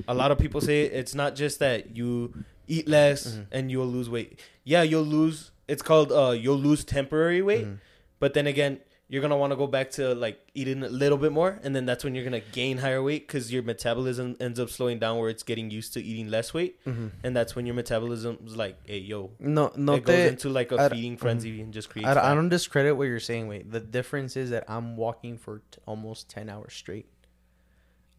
A 0.09 0.15
lot 0.15 0.31
of 0.31 0.39
people 0.39 0.61
say 0.61 0.83
it. 0.83 0.93
It's 0.93 1.15
not 1.15 1.35
just 1.35 1.59
that 1.59 1.97
you 1.97 2.33
eat 2.67 2.89
less 2.89 3.27
Mhm. 3.27 3.47
and 3.53 3.71
you'll 3.71 3.87
lose 3.87 4.09
weight. 4.09 4.41
Yeah, 4.65 4.83
you'll 4.83 5.03
lose. 5.05 5.51
It's 5.69 5.83
called 5.83 6.13
uh, 6.13 6.31
you'll 6.31 6.59
lose 6.59 6.85
temporary 6.85 7.43
weight. 7.43 7.67
Mhm. 7.67 7.79
But 8.21 8.35
then 8.35 8.47
again, 8.47 8.79
you're 9.13 9.21
gonna 9.21 9.37
want 9.37 9.51
to 9.53 9.57
go 9.57 9.67
back 9.67 9.91
to 9.91 10.15
like 10.15 10.41
eating 10.55 10.83
a 10.83 10.89
little 10.89 11.19
bit 11.19 11.33
more, 11.33 11.61
and 11.63 11.77
then 11.77 11.85
that's 11.85 12.03
when 12.03 12.15
you're 12.15 12.25
gonna 12.25 12.41
gain 12.53 12.79
higher 12.79 13.03
weight 13.03 13.27
because 13.29 13.53
your 13.53 13.63
metabolism 13.63 14.35
ends 14.41 14.59
up 14.59 14.71
slowing 14.71 14.99
down 14.99 15.19
where 15.19 15.29
it's 15.29 15.43
getting 15.43 15.71
used 15.71 15.93
to 15.93 16.03
eating 16.03 16.31
less 16.31 16.55
weight, 16.55 16.83
Mhm. 16.87 17.11
and 17.23 17.37
that's 17.37 17.55
when 17.55 17.67
your 17.67 17.75
metabolism's 17.75 18.57
like, 18.57 18.79
hey, 18.87 18.97
yo, 18.99 19.31
No, 19.39 19.71
no 19.77 19.97
it 19.97 20.05
goes 20.05 20.31
into 20.31 20.49
like 20.49 20.73
a 20.73 20.77
I- 20.81 20.89
feeding 20.89 21.19
frenzy 21.19 21.61
and 21.61 21.75
just 21.75 21.91
creates. 21.91 22.09
I, 22.09 22.33
I 22.33 22.35
don't 22.35 22.49
discredit 22.49 22.97
what 22.97 23.05
you're 23.05 23.21
saying, 23.21 23.49
wait. 23.49 23.71
The 23.71 23.81
difference 23.81 24.35
is 24.35 24.49
that 24.49 24.65
I'm 24.67 24.97
walking 24.97 25.37
for 25.37 25.59
t- 25.71 25.79
almost 25.87 26.31
10 26.31 26.49
hours 26.49 26.73
straight. 26.73 27.07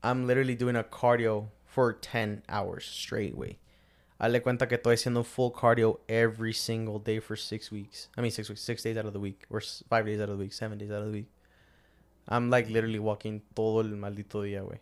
I'm 0.04 0.28
literally 0.28 0.54
doing 0.56 0.76
a 0.76 0.84
cardio 0.84 1.48
for 1.66 1.92
10 1.94 2.44
hours 2.48 2.86
straight, 2.86 3.36
wait. 3.36 3.58
Hazle 4.24 4.42
cuenta 4.42 4.70
que 4.70 4.76
estoy 4.76 4.94
haciendo 4.94 5.26
full 5.26 5.52
cardio 5.52 6.00
every 6.08 6.54
single 6.54 6.98
day 6.98 7.20
for 7.20 7.36
six 7.36 7.70
weeks. 7.74 8.10
I 8.16 8.22
mean, 8.22 8.32
six 8.32 8.48
weeks, 8.48 8.62
six 8.62 8.82
days 8.82 8.96
out 8.96 9.06
of 9.06 9.12
the 9.12 9.20
week, 9.20 9.46
or 9.50 9.60
five 9.90 10.06
days 10.06 10.22
out 10.22 10.30
of 10.30 10.38
the 10.38 10.44
week, 10.46 10.54
seven 10.54 10.78
days 10.78 10.92
out 10.92 11.02
of 11.02 11.08
the 11.08 11.12
week. 11.12 11.28
I'm 12.30 12.50
like 12.50 12.70
literally 12.70 13.00
walking 13.00 13.42
todo 13.54 13.80
el 13.82 13.98
maldito 13.98 14.44
día, 14.46 14.64
way, 14.66 14.80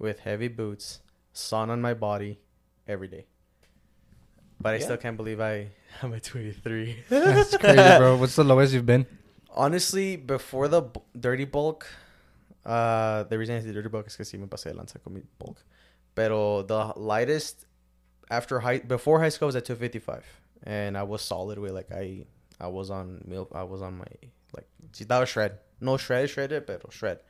with 0.00 0.18
heavy 0.20 0.48
boots, 0.48 1.02
sun 1.32 1.70
on 1.70 1.80
my 1.80 1.94
body, 1.94 2.40
every 2.88 3.06
day. 3.06 3.26
But 4.60 4.74
I 4.74 4.78
Yeah. 4.78 4.84
still 4.86 4.96
can't 4.96 5.16
believe 5.16 5.40
I 5.40 5.68
am 6.02 6.12
at 6.12 6.24
23. 6.24 7.04
That's 7.10 7.56
crazy, 7.56 7.96
bro. 7.96 8.16
What's 8.16 8.34
the 8.34 8.42
lowest 8.42 8.74
you've 8.74 8.86
been? 8.86 9.06
Honestly, 9.54 10.16
before 10.16 10.66
the 10.66 10.82
b- 10.82 11.00
dirty 11.16 11.44
bulk, 11.44 11.86
uh, 12.66 13.22
the 13.22 13.38
reason 13.38 13.54
I 13.56 13.60
did 13.60 13.72
dirty 13.72 13.88
bulk 13.88 14.08
is 14.08 14.14
because 14.14 14.32
sí 14.32 14.36
me 14.38 14.48
pasé 14.48 14.72
de 14.72 14.74
lanza 14.74 14.98
con 14.98 15.14
mi 15.14 15.22
bulk. 15.38 15.62
Pero 16.16 16.62
the 16.62 16.92
lightest 16.96 17.66
after 18.30 18.60
high 18.60 18.78
before 18.78 19.20
high 19.20 19.28
school 19.28 19.46
was 19.46 19.56
at 19.56 19.64
255, 19.64 20.24
and 20.64 20.96
I 20.96 21.02
was 21.02 21.22
solid 21.22 21.58
with 21.58 21.72
like 21.72 21.90
I 21.92 22.24
I 22.60 22.68
was 22.68 22.90
on 22.90 23.22
meal 23.26 23.48
I 23.52 23.64
was 23.64 23.82
on 23.82 23.98
my 23.98 24.06
like 24.54 24.66
that 25.08 25.18
was 25.18 25.28
shred 25.28 25.58
no 25.80 25.96
shred 25.96 26.30
shredded 26.30 26.66
but 26.66 26.80
shred. 26.92 27.20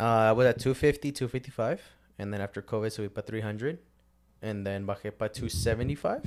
Uh, 0.00 0.04
I 0.04 0.32
was 0.32 0.46
at 0.46 0.58
250 0.58 1.12
255, 1.12 1.82
and 2.18 2.32
then 2.32 2.40
after 2.40 2.62
COVID 2.62 2.90
so 2.90 3.02
we 3.02 3.08
put 3.08 3.26
300, 3.26 3.78
and 4.40 4.66
then 4.66 4.86
bajé 4.86 5.16
para 5.16 5.28
275. 5.28 6.22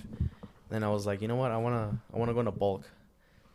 Then 0.70 0.84
I 0.84 0.90
was 0.90 1.06
like, 1.06 1.22
you 1.22 1.28
know 1.28 1.36
what, 1.36 1.52
I 1.52 1.58
wanna 1.58 2.00
I 2.14 2.18
wanna 2.18 2.34
go 2.34 2.40
into 2.42 2.52
bulk. 2.52 2.84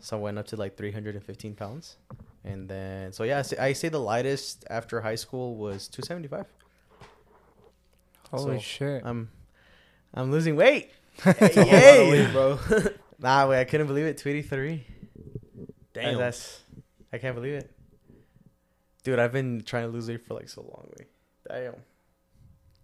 So 0.00 0.16
I 0.16 0.20
went 0.20 0.38
up 0.38 0.46
to 0.48 0.56
like 0.56 0.76
315 0.76 1.54
pounds. 1.54 1.96
And 2.42 2.68
then, 2.68 3.12
so 3.12 3.22
yeah, 3.24 3.40
I 3.40 3.42
say, 3.42 3.56
I 3.58 3.72
say 3.74 3.88
the 3.90 4.00
lightest 4.00 4.64
after 4.70 5.02
high 5.02 5.14
school 5.14 5.56
was 5.56 5.88
275. 5.88 6.46
Holy 8.30 8.56
So, 8.56 8.62
shit. 8.62 9.02
I'm, 9.04 9.28
I'm 10.14 10.30
losing 10.30 10.56
weight. 10.56 10.90
It's 11.26 11.56
a 11.56 11.64
whole 11.64 12.14
Yay! 12.14 12.30
bro. 12.32 12.58
Nah, 13.22 13.46
wait, 13.48 13.60
I 13.60 13.64
couldn't 13.64 13.86
believe 13.86 14.06
it. 14.06 14.16
283. 14.16 14.82
Damn. 15.92 16.16
That's, 16.16 16.60
I 17.12 17.18
can't 17.18 17.34
believe 17.34 17.52
it. 17.52 17.70
Dude, 19.04 19.18
I've 19.18 19.30
been 19.32 19.60
trying 19.62 19.82
to 19.84 19.88
lose 19.92 20.08
weight 20.08 20.24
for 20.26 20.32
like 20.34 20.48
so 20.48 20.62
long. 20.62 20.88
Wait. 20.98 21.08
Damn. 21.46 21.74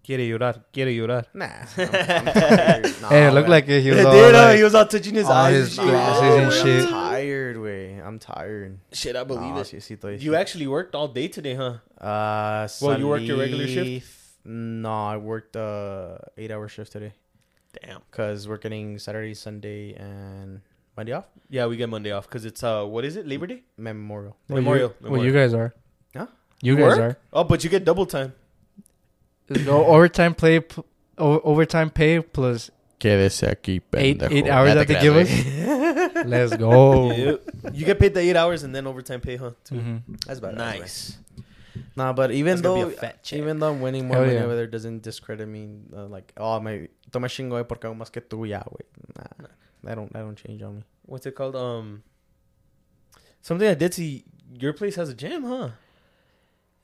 Quiere 0.04 0.28
llorar, 0.28 0.62
quiere 0.72 0.90
llorar. 0.92 1.24
Nah. 1.32 1.46
I'm, 1.78 1.88
I'm 1.88 2.24
tired. 2.34 2.84
Nah, 3.00 3.08
hey, 3.08 3.26
it 3.28 3.32
looked 3.32 3.48
wait. 3.48 3.66
like 3.66 3.66
he 3.66 3.90
was 3.90 3.98
It 4.00 4.06
all 4.06 4.12
did, 4.12 4.34
uh, 4.34 4.38
like, 4.44 4.56
he 4.58 4.62
was 4.64 4.74
all 4.74 4.86
touching 4.86 5.14
his 5.14 5.26
all 5.26 5.32
eyes. 5.32 5.54
his 5.54 5.78
and 5.78 5.86
shit. 5.88 5.94
glasses 5.94 6.34
and 6.36 6.48
wait, 6.48 6.62
shit. 6.62 6.84
I'm 6.84 6.90
tired, 6.92 7.56
way. 7.58 7.98
I'm 8.04 8.18
tired. 8.18 8.78
Shit, 8.92 9.16
I 9.16 9.24
believe 9.24 9.54
Nah, 9.54 9.60
it. 9.60 9.66
sí, 9.66 9.76
sí, 9.80 9.96
estoy- 9.98 10.20
You 10.20 10.34
actually 10.36 10.66
worked 10.66 10.94
all 10.94 11.08
day 11.08 11.28
today, 11.28 11.54
huh? 11.54 11.78
Uh, 11.98 12.68
Well, 12.82 12.98
you 13.00 13.08
worked 13.08 13.24
your 13.24 13.38
regular 13.38 13.66
shift? 13.66 14.06
No, 14.49 15.07
I 15.07 15.16
worked 15.16 15.57
uh 15.57 16.18
eight 16.38 16.51
hour 16.53 16.68
shift 16.68 16.92
today 16.92 17.12
Damn. 17.82 18.01
because 18.11 18.47
we're 18.47 18.59
getting 18.59 18.99
Saturday, 18.99 19.34
Sunday, 19.34 19.94
and 19.94 20.61
Monday 20.97 21.12
off. 21.12 21.24
Yeah, 21.51 21.66
we 21.66 21.76
get 21.76 21.88
Monday 21.88 22.12
off 22.12 22.28
because 22.28 22.44
it's 22.44 22.62
uh, 22.62 22.84
what 22.84 23.05
is 23.05 23.16
it? 23.16 23.26
Labor 23.26 23.47
Day. 23.49 23.62
Memorial. 23.76 24.36
Well, 24.49 24.57
Memorial. 24.62 24.94
You, 25.03 25.11
well, 25.11 25.24
you 25.24 25.32
guys 25.32 25.53
are. 25.53 25.74
Huh? 26.14 26.26
You 26.62 26.76
You 26.76 26.84
guys 26.84 26.99
work? 26.99 27.20
Oh, 27.32 27.44
but 27.44 27.64
you 27.64 27.70
get 27.70 27.84
double 27.84 28.07
time. 28.07 28.32
No 29.49 29.84
overtime 29.84 30.34
play, 30.34 30.61
pl- 30.61 30.86
o- 31.18 31.40
overtime 31.40 31.90
pay 31.90 32.20
plus 32.20 32.70
Quédese 32.99 33.47
aquí, 33.51 33.80
eight 33.94 34.22
eight 34.30 34.49
hours 34.49 34.74
that 34.74 34.88
they 34.88 35.01
give 35.01 35.16
us. 35.16 36.24
Let's 36.24 36.57
go. 36.57 37.11
Yep. 37.16 37.74
You 37.74 37.84
get 37.84 37.99
paid 37.99 38.14
the 38.14 38.20
eight 38.20 38.36
hours 38.36 38.62
and 38.62 38.74
then 38.74 38.86
overtime 38.86 39.20
pay, 39.20 39.36
huh? 39.36 39.51
Too. 39.64 39.74
Mhm. 39.74 40.01
That's 40.26 40.38
about 40.38 40.55
Nice. 40.55 41.18
Nah, 41.96 42.12
but 42.12 42.30
even 42.30 42.60
though 42.62 42.86
be 42.86 42.94
a 42.94 42.96
fat 42.96 43.22
check. 43.22 43.38
even 43.38 43.58
though 43.58 43.70
I'm 43.70 43.80
winning 43.80 44.06
more 44.06 44.16
Hell 44.16 44.26
money 44.26 44.36
yeah. 44.36 44.44
over 44.44 44.56
there 44.56 44.66
doesn't 44.66 45.02
discredit 45.02 45.48
me. 45.48 45.68
Uh, 45.94 46.06
like, 46.06 46.32
oh, 46.36 46.60
my 46.60 46.88
toma 47.10 47.28
chingo 47.28 47.66
porque 47.66 47.84
hago 47.84 47.96
más 47.96 48.10
que 48.10 48.20
tú 48.20 48.48
ya, 48.48 48.62
güey. 48.62 48.86
Nah, 49.16 49.48
that 49.84 49.94
don't 49.94 50.12
that 50.12 50.20
don't 50.20 50.36
change 50.36 50.62
on 50.62 50.76
me. 50.76 50.82
What's 51.04 51.26
it 51.26 51.34
called? 51.34 51.56
Um, 51.56 52.02
something 53.40 53.68
I 53.68 53.74
did 53.74 53.94
see 53.94 54.24
your 54.54 54.72
place 54.72 54.96
has 54.96 55.08
a 55.08 55.14
gym, 55.14 55.44
huh? 55.44 55.70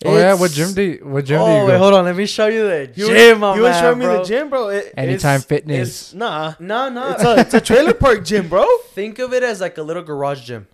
Oh 0.04 0.16
yeah, 0.16 0.34
what 0.34 0.50
gym 0.50 0.72
do 0.72 0.82
you, 0.82 0.98
what 1.04 1.24
gym 1.24 1.40
oh, 1.40 1.46
do 1.46 1.52
you 1.52 1.68
wait, 1.68 1.78
hold 1.78 1.94
on. 1.94 2.04
Let 2.04 2.16
me 2.16 2.26
show 2.26 2.46
you 2.46 2.64
the 2.64 2.90
You 2.94 3.06
gym, 3.06 3.40
was, 3.40 3.40
my 3.40 3.56
you 3.56 3.62
was 3.62 3.70
man, 3.72 3.82
showing 3.82 3.98
me 3.98 4.04
bro. 4.06 4.18
the 4.18 4.24
gym, 4.24 4.50
bro. 4.50 4.68
It, 4.68 4.94
Anytime 4.96 5.36
it's, 5.36 5.44
Fitness. 5.44 5.88
It's, 5.88 6.14
nah, 6.14 6.54
nah, 6.58 6.88
no. 6.88 7.10
it's 7.10 7.22
a 7.22 7.40
it's 7.40 7.54
a 7.54 7.60
trailer 7.60 7.94
park 7.94 8.24
gym, 8.24 8.48
bro. 8.48 8.66
Think 8.94 9.18
of 9.18 9.32
it 9.32 9.42
as 9.42 9.60
like 9.60 9.78
a 9.78 9.82
little 9.82 10.02
garage 10.02 10.44
gym. 10.44 10.66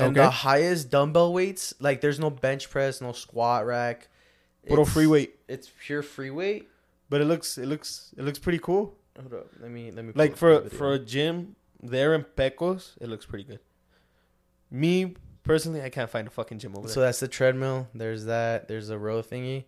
And 0.00 0.16
Okay. 0.16 0.24
the 0.26 0.30
highest 0.30 0.90
dumbbell 0.90 1.32
weights, 1.32 1.74
like 1.80 2.00
there's 2.00 2.18
no 2.18 2.30
bench 2.30 2.70
press, 2.70 3.00
no 3.00 3.12
squat 3.12 3.66
rack. 3.66 4.08
Puro 4.66 4.84
free 4.84 5.06
weight, 5.06 5.38
It's 5.48 5.70
pure 5.84 6.02
free 6.02 6.30
weight. 6.30 6.68
but 7.08 7.20
it 7.20 7.24
looks 7.26 7.58
it 7.58 7.66
looks 7.66 8.12
it 8.16 8.22
looks 8.24 8.38
pretty 8.38 8.58
cool. 8.58 8.94
Hold 9.18 9.34
up. 9.34 9.46
Let 9.60 9.70
me 9.70 9.90
let 9.90 10.04
me 10.04 10.12
Like 10.14 10.36
for 10.36 10.68
for 10.68 10.92
a 10.94 10.98
gym 10.98 11.56
there 11.82 12.14
in 12.14 12.24
Pecos, 12.24 12.96
it 13.00 13.08
looks 13.08 13.26
pretty 13.26 13.44
good. 13.44 13.60
Me 14.70 15.14
personally, 15.42 15.82
I 15.82 15.88
can't 15.88 16.10
find 16.10 16.26
a 16.26 16.30
fucking 16.30 16.58
gym 16.58 16.76
over 16.76 16.86
there. 16.86 16.94
So 16.94 17.00
that's 17.00 17.20
the 17.20 17.28
treadmill. 17.28 17.88
There's 17.94 18.24
that. 18.26 18.68
There's 18.68 18.90
a 18.90 18.98
row 18.98 19.22
thingy. 19.22 19.64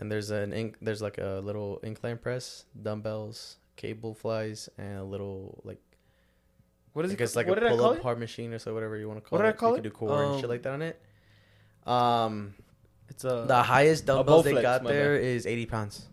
and 0.00 0.12
there's 0.12 0.30
an 0.30 0.52
ink. 0.52 0.76
There's 0.80 1.02
like 1.02 1.18
a 1.18 1.40
little 1.42 1.80
incline 1.82 2.18
press, 2.18 2.66
dumbbells, 2.80 3.56
cable 3.74 4.14
flies, 4.14 4.68
and 4.78 4.96
a 4.98 5.02
little 5.02 5.60
like 5.64 5.80
What 6.98 7.04
is 7.06 7.12
I 7.12 7.14
it? 7.14 7.18
guess 7.18 7.34
ca- 7.34 7.38
like 7.40 7.46
what 7.48 7.58
a 7.58 7.60
did 7.62 7.72
I 7.72 7.76
pull-up 7.76 7.96
it? 7.98 8.02
hard 8.02 8.18
machine 8.18 8.52
or 8.52 8.58
so 8.58 8.74
whatever 8.74 8.96
you 8.96 9.06
want 9.08 9.22
to 9.22 9.28
call 9.28 9.38
What 9.38 9.44
it. 9.44 9.48
did 9.48 9.54
I 9.54 9.58
call 9.58 9.68
you 9.70 9.74
it? 9.76 9.78
could 9.82 9.90
do 9.90 9.96
core 10.00 10.24
and 10.24 10.34
shit 10.36 10.44
Um, 10.44 10.50
like 10.50 10.62
that 10.62 10.72
on 10.72 10.82
it. 10.82 11.00
Um, 11.86 12.54
It's 13.08 13.24
a 13.24 13.44
the 13.46 13.62
highest 13.62 14.04
dumbbells 14.06 14.44
they 14.44 14.52
Bowflex, 14.52 14.62
got 14.62 14.82
my 14.82 14.90
there 14.92 15.14
is 15.16 15.46
80 15.46 15.66
pounds. 15.66 16.06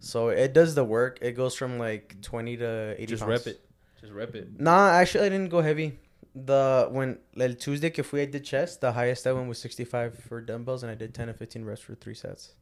So 0.00 0.30
it 0.30 0.52
does 0.52 0.74
the 0.74 0.82
work. 0.84 1.18
It 1.22 1.32
goes 1.32 1.54
from 1.54 1.78
like 1.78 2.16
20 2.22 2.56
to 2.56 2.94
80 2.98 3.06
just 3.06 3.20
pounds. 3.22 3.30
rep 3.30 3.46
it, 3.46 3.60
just 4.00 4.12
rep 4.12 4.34
it. 4.34 4.58
Nah, 4.60 4.88
actually, 4.90 5.26
I 5.26 5.28
didn't 5.28 5.50
go 5.50 5.60
heavy. 5.60 5.98
The 6.34 6.88
when 6.90 7.18
like 7.36 7.58
Tuesday 7.60 7.90
que 7.90 8.02
fui, 8.02 8.22
I 8.22 8.24
did 8.24 8.42
chest. 8.44 8.80
The 8.80 8.92
highest 8.92 9.26
I 9.26 9.32
went 9.32 9.48
was 9.48 9.58
65 9.58 10.18
for 10.18 10.40
dumbbells, 10.40 10.82
and 10.82 10.90
I 10.90 10.94
did 10.96 11.14
10 11.14 11.28
to 11.28 11.34
15 11.34 11.64
reps 11.64 11.82
for 11.82 11.94
three 11.94 12.14
sets. 12.14 12.54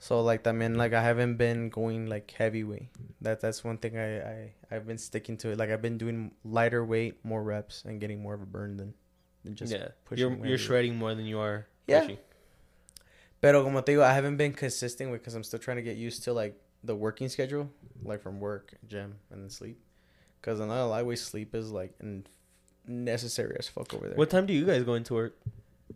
So 0.00 0.22
like 0.22 0.44
that 0.44 0.54
mean 0.54 0.76
like 0.76 0.94
I 0.94 1.02
haven't 1.02 1.36
been 1.36 1.68
going 1.68 2.08
like 2.08 2.32
heavyweight. 2.32 2.88
That 3.20 3.40
that's 3.40 3.62
one 3.62 3.76
thing 3.76 3.98
I 3.98 4.20
I 4.20 4.52
I've 4.72 4.86
been 4.86 4.96
sticking 4.96 5.36
to 5.38 5.50
it. 5.50 5.58
Like 5.58 5.68
I've 5.68 5.82
been 5.82 5.98
doing 5.98 6.32
lighter 6.42 6.82
weight, 6.82 7.22
more 7.22 7.42
reps, 7.42 7.84
and 7.84 8.00
getting 8.00 8.22
more 8.22 8.32
of 8.32 8.40
a 8.40 8.46
burn 8.46 8.78
than, 8.78 8.94
than 9.44 9.54
just. 9.54 9.70
yeah, 9.70 9.88
pushing 10.06 10.38
you're 10.38 10.46
you're 10.46 10.58
shredding 10.58 10.96
more 10.96 11.14
than 11.14 11.26
you 11.26 11.38
are. 11.38 11.66
Yeah. 11.86 12.00
pushing. 12.00 12.18
Pero 13.42 13.62
como 13.62 13.82
te 13.82 13.92
digo, 13.92 14.02
I 14.02 14.14
haven't 14.14 14.38
been 14.38 14.54
consistent 14.54 15.10
with 15.10 15.20
because 15.20 15.34
I'm 15.34 15.44
still 15.44 15.60
trying 15.60 15.76
to 15.76 15.82
get 15.82 15.98
used 15.98 16.24
to 16.24 16.32
like 16.32 16.58
the 16.82 16.96
working 16.96 17.28
schedule, 17.28 17.70
like 18.02 18.22
from 18.22 18.40
work, 18.40 18.72
gym, 18.88 19.16
and 19.30 19.42
then 19.42 19.50
sleep. 19.50 19.78
Because 20.40 20.60
I'm 20.60 20.68
not 20.68 20.88
gonna 20.88 21.04
lie, 21.04 21.14
sleep 21.14 21.54
is 21.54 21.70
like 21.70 21.92
necessary 22.86 23.56
as 23.58 23.68
fuck 23.68 23.92
over 23.92 24.08
there. 24.08 24.16
What 24.16 24.30
time 24.30 24.46
do 24.46 24.54
you 24.54 24.64
guys 24.64 24.82
go 24.82 24.94
into 24.94 25.12
work? 25.12 25.36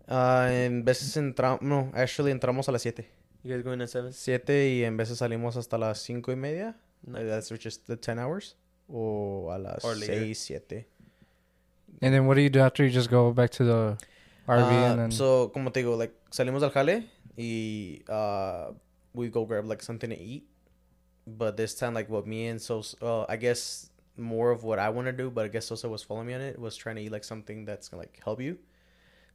Uh, 0.07 0.49
en 0.51 0.85
veces 0.85 1.17
entramos, 1.17 1.63
no, 1.63 1.91
actually 1.95 2.33
entramos 2.33 2.69
a 2.69 2.73
las 2.73 2.83
7. 2.83 3.07
You 3.45 3.55
guys 3.55 3.63
going 3.63 3.83
at 3.83 3.91
seven? 3.91 4.13
7 4.13 4.71
y 4.71 4.85
en 4.85 4.97
veces 4.97 5.19
salimos 5.19 5.57
hasta 5.57 5.77
las 5.77 6.01
5 6.01 6.33
y 6.33 6.35
media. 6.35 6.77
Nice. 7.07 7.27
That's 7.27 7.51
just 7.63 7.87
the 7.87 7.97
10 7.97 8.19
hours. 8.19 8.57
O 8.89 9.51
a 9.51 9.59
las 9.59 9.85
Or 9.85 9.95
later. 9.95 10.19
6, 10.35 10.39
7. 10.39 10.87
And 12.01 12.15
then 12.15 12.27
what 12.27 12.37
do 12.37 12.41
you 12.41 12.49
do 12.49 12.61
after 12.61 12.83
you 12.85 12.91
just 12.91 13.11
go 13.11 13.33
back 13.33 13.51
to 13.51 13.65
the 13.65 13.99
RV 14.49 14.63
Uh, 14.63 14.91
and 14.93 14.99
then 14.99 15.11
So, 15.11 15.49
como 15.49 15.71
te 15.71 15.83
digo, 15.83 15.97
like, 15.99 16.15
salimos 16.31 16.63
al 16.63 16.71
jale 16.71 17.05
y 17.37 18.01
uh, 18.09 18.73
we 19.13 19.29
go 19.29 19.45
grab, 19.45 19.67
like, 19.67 19.83
something 19.83 20.09
to 20.09 20.19
eat. 20.19 20.47
But 21.27 21.57
this 21.59 21.75
time, 21.75 21.93
like, 21.93 22.09
what 22.09 22.27
me 22.27 22.47
and 22.49 22.61
so, 22.61 22.83
uh, 23.03 23.25
I 23.29 23.37
guess 23.37 23.91
more 24.17 24.53
of 24.53 24.65
what 24.65 24.79
I 24.79 24.89
want 24.89 25.07
to 25.07 25.13
do, 25.13 25.31
but 25.31 25.45
I 25.45 25.49
guess 25.49 25.67
Sosa 25.67 25.89
was 25.89 26.03
following 26.03 26.29
me 26.29 26.35
on 26.35 26.41
it, 26.41 26.59
was 26.59 26.77
trying 26.77 26.97
to 26.97 27.03
eat, 27.03 27.13
like, 27.13 27.25
something 27.25 27.67
that's 27.67 27.89
going 27.89 28.03
to, 28.03 28.09
like, 28.09 28.21
help 28.25 28.41
you. 28.41 28.59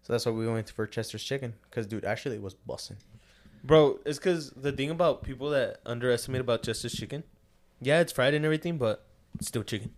So 0.01 0.13
that's 0.13 0.25
why 0.25 0.31
we 0.31 0.47
went 0.47 0.69
for 0.71 0.87
Chester's 0.87 1.23
Chicken. 1.23 1.53
Because, 1.69 1.85
dude, 1.85 2.05
actually, 2.05 2.37
it 2.37 2.41
was 2.41 2.55
busting. 2.55 2.97
Bro, 3.63 3.99
it's 4.05 4.17
because 4.17 4.51
the 4.51 4.71
thing 4.71 4.89
about 4.89 5.23
people 5.23 5.49
that 5.51 5.79
underestimate 5.85 6.41
about 6.41 6.63
Chester's 6.63 6.93
Chicken, 6.93 7.23
yeah, 7.81 7.99
it's 7.99 8.11
fried 8.11 8.33
and 8.33 8.45
everything, 8.45 8.77
but 8.77 9.05
it's 9.35 9.47
still 9.47 9.63
chicken. 9.63 9.91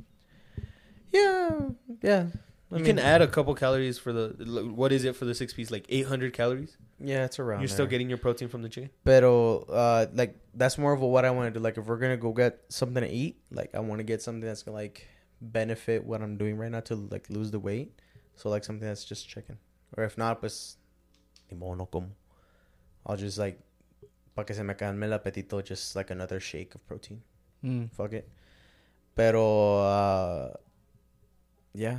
Yeah, 1.12 1.60
yeah. 2.02 2.28
I 2.72 2.78
you 2.78 2.84
mean, 2.84 2.96
can 2.96 3.00
add 3.00 3.22
a 3.22 3.28
couple 3.28 3.54
calories 3.54 4.00
for 4.00 4.14
the 4.14 4.72
what 4.74 4.92
is 4.94 5.04
it 5.04 5.16
for 5.16 5.26
the 5.26 5.36
six 5.36 5.54
piece? 5.54 5.72
Like 5.72 5.86
eight 5.90 6.08
hundred 6.08 6.34
calories. 6.34 6.78
Yeah, 7.04 7.26
it's 7.26 7.40
around 7.40 7.62
You're 7.62 7.68
still 7.68 7.88
getting 7.88 8.08
your 8.10 8.18
protein 8.18 8.48
from 8.48 8.62
the 8.62 8.70
chicken. 8.70 8.92
Pero 9.04 9.60
uh, 9.64 10.06
like 10.14 10.38
that's 10.54 10.78
more 10.78 10.94
of 10.94 11.02
a 11.02 11.08
what 11.08 11.26
I 11.26 11.32
want 11.32 11.54
to 11.54 11.60
do. 11.60 11.64
Like 11.64 11.78
if 11.78 11.86
we're 11.86 11.98
gonna 11.98 12.18
go 12.18 12.32
get 12.32 12.62
something 12.70 13.04
to 13.04 13.10
eat, 13.10 13.42
like 13.52 13.76
I 13.76 13.80
want 13.80 14.00
to 14.00 14.04
get 14.04 14.22
something 14.22 14.48
that's 14.48 14.64
gonna 14.64 14.78
like 14.78 15.08
benefit 15.42 16.06
what 16.06 16.22
I'm 16.22 16.38
doing 16.38 16.58
right 16.58 16.72
now 16.72 16.80
to 16.82 16.96
like 16.96 17.30
lose 17.30 17.52
the 17.52 17.60
weight. 17.60 18.00
So 18.36 18.50
like 18.50 18.64
something 18.64 18.88
that's 18.88 19.04
just 19.04 19.28
chicken. 19.28 19.58
Or 19.98 20.06
if 20.06 20.18
not, 20.18 20.40
pues 20.40 20.78
ni 21.52 21.58
modo 21.58 21.76
no 21.76 21.86
como. 21.88 22.12
I'll 23.06 23.18
just 23.18 23.38
like 23.38 23.60
para 24.36 24.46
que 24.46 24.56
se 24.56 24.64
me 24.64 24.74
calme 24.76 25.04
el 25.04 25.18
apetito, 25.18 25.64
just 25.64 25.96
like 25.96 26.12
another 26.12 26.40
shake 26.40 26.76
of 26.76 26.86
protein. 26.88 27.22
Mm. 27.64 27.92
Fuck 27.92 28.14
it. 28.14 28.30
Pero 29.16 29.78
uh, 29.80 30.54
yeah, 31.74 31.98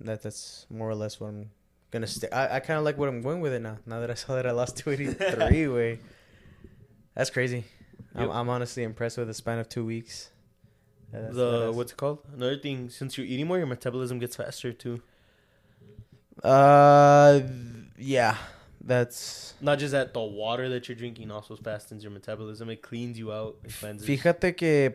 that 0.00 0.22
that's 0.22 0.66
more 0.70 0.88
or 0.90 0.94
less 0.94 1.20
what 1.20 1.28
I'm 1.28 1.50
gonna 1.90 2.06
stay. 2.06 2.28
I, 2.30 2.56
I 2.56 2.60
kind 2.60 2.78
of 2.78 2.84
like 2.84 2.98
what 2.98 3.08
I'm 3.08 3.22
going 3.22 3.40
with 3.40 3.52
it 3.52 3.60
now. 3.62 3.78
Now 3.86 4.00
that 4.00 4.10
I 4.10 4.14
saw 4.14 4.34
that 4.34 4.46
I 4.46 4.50
lost 4.52 4.76
283, 4.78 5.68
way. 5.68 5.98
That's 7.14 7.30
crazy. 7.30 7.64
I'm, 8.14 8.30
I'm 8.30 8.48
honestly 8.48 8.82
impressed 8.82 9.18
with 9.18 9.26
the 9.28 9.34
span 9.34 9.58
of 9.58 9.68
two 9.68 9.84
weeks. 9.84 10.30
Yeah, 11.12 11.20
that's- 11.20 11.34
the 11.36 11.50
that's- 11.50 11.74
what's 11.76 11.92
it 11.92 11.96
called? 11.98 12.18
Another 12.34 12.56
thing, 12.56 12.88
since 12.88 13.16
you're 13.18 13.26
eating 13.26 13.46
more, 13.46 13.58
your 13.58 13.66
metabolism 13.66 14.18
gets 14.18 14.36
faster 14.36 14.72
too. 14.72 15.02
Uh, 16.42 17.40
yeah, 17.98 18.36
that's. 18.80 19.54
Not 19.60 19.78
just 19.78 19.92
that, 19.92 20.14
the 20.14 20.20
water 20.20 20.68
that 20.68 20.88
you're 20.88 20.96
drinking 20.96 21.30
also 21.30 21.56
fastens 21.56 22.02
your 22.02 22.12
metabolism. 22.12 22.70
It 22.70 22.82
cleans 22.82 23.18
you 23.18 23.32
out. 23.32 23.56
It 23.64 23.72
cleanses. 23.72 24.06
Fíjate 24.08 24.56
que, 24.56 24.94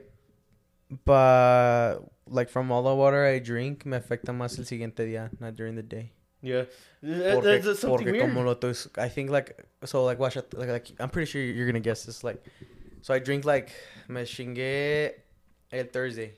pa, 1.05 1.97
like 2.27 2.49
from 2.49 2.71
all 2.71 2.83
the 2.83 2.95
water 2.95 3.25
I 3.25 3.39
drink, 3.39 3.85
me 3.85 3.97
afecta 3.97 4.33
más 4.33 4.57
el 4.57 4.65
siguiente 4.65 5.05
día, 5.05 5.29
not 5.39 5.55
during 5.55 5.75
the 5.75 5.83
day. 5.83 6.11
Yeah, 6.41 6.65
Porque, 7.01 7.43
that's, 7.43 7.65
that's 7.65 7.79
something 7.79 8.05
weird. 8.05 8.19
como 8.21 8.43
lo 8.43 8.53
estoy, 8.53 8.87
I 8.99 9.09
think 9.09 9.31
like 9.31 9.65
so 9.83 10.03
like 10.05 10.19
watch 10.19 10.37
it 10.37 10.53
like, 10.53 10.69
like 10.69 10.91
I'm 10.99 11.09
pretty 11.09 11.25
sure 11.25 11.41
you're 11.41 11.65
gonna 11.65 11.79
guess 11.79 12.03
this 12.03 12.23
like 12.23 12.43
so 13.01 13.15
I 13.15 13.19
drink 13.19 13.45
like 13.45 13.71
me 14.07 14.21
chingué 14.21 15.13
el 15.71 15.85
Thursday 15.85 16.33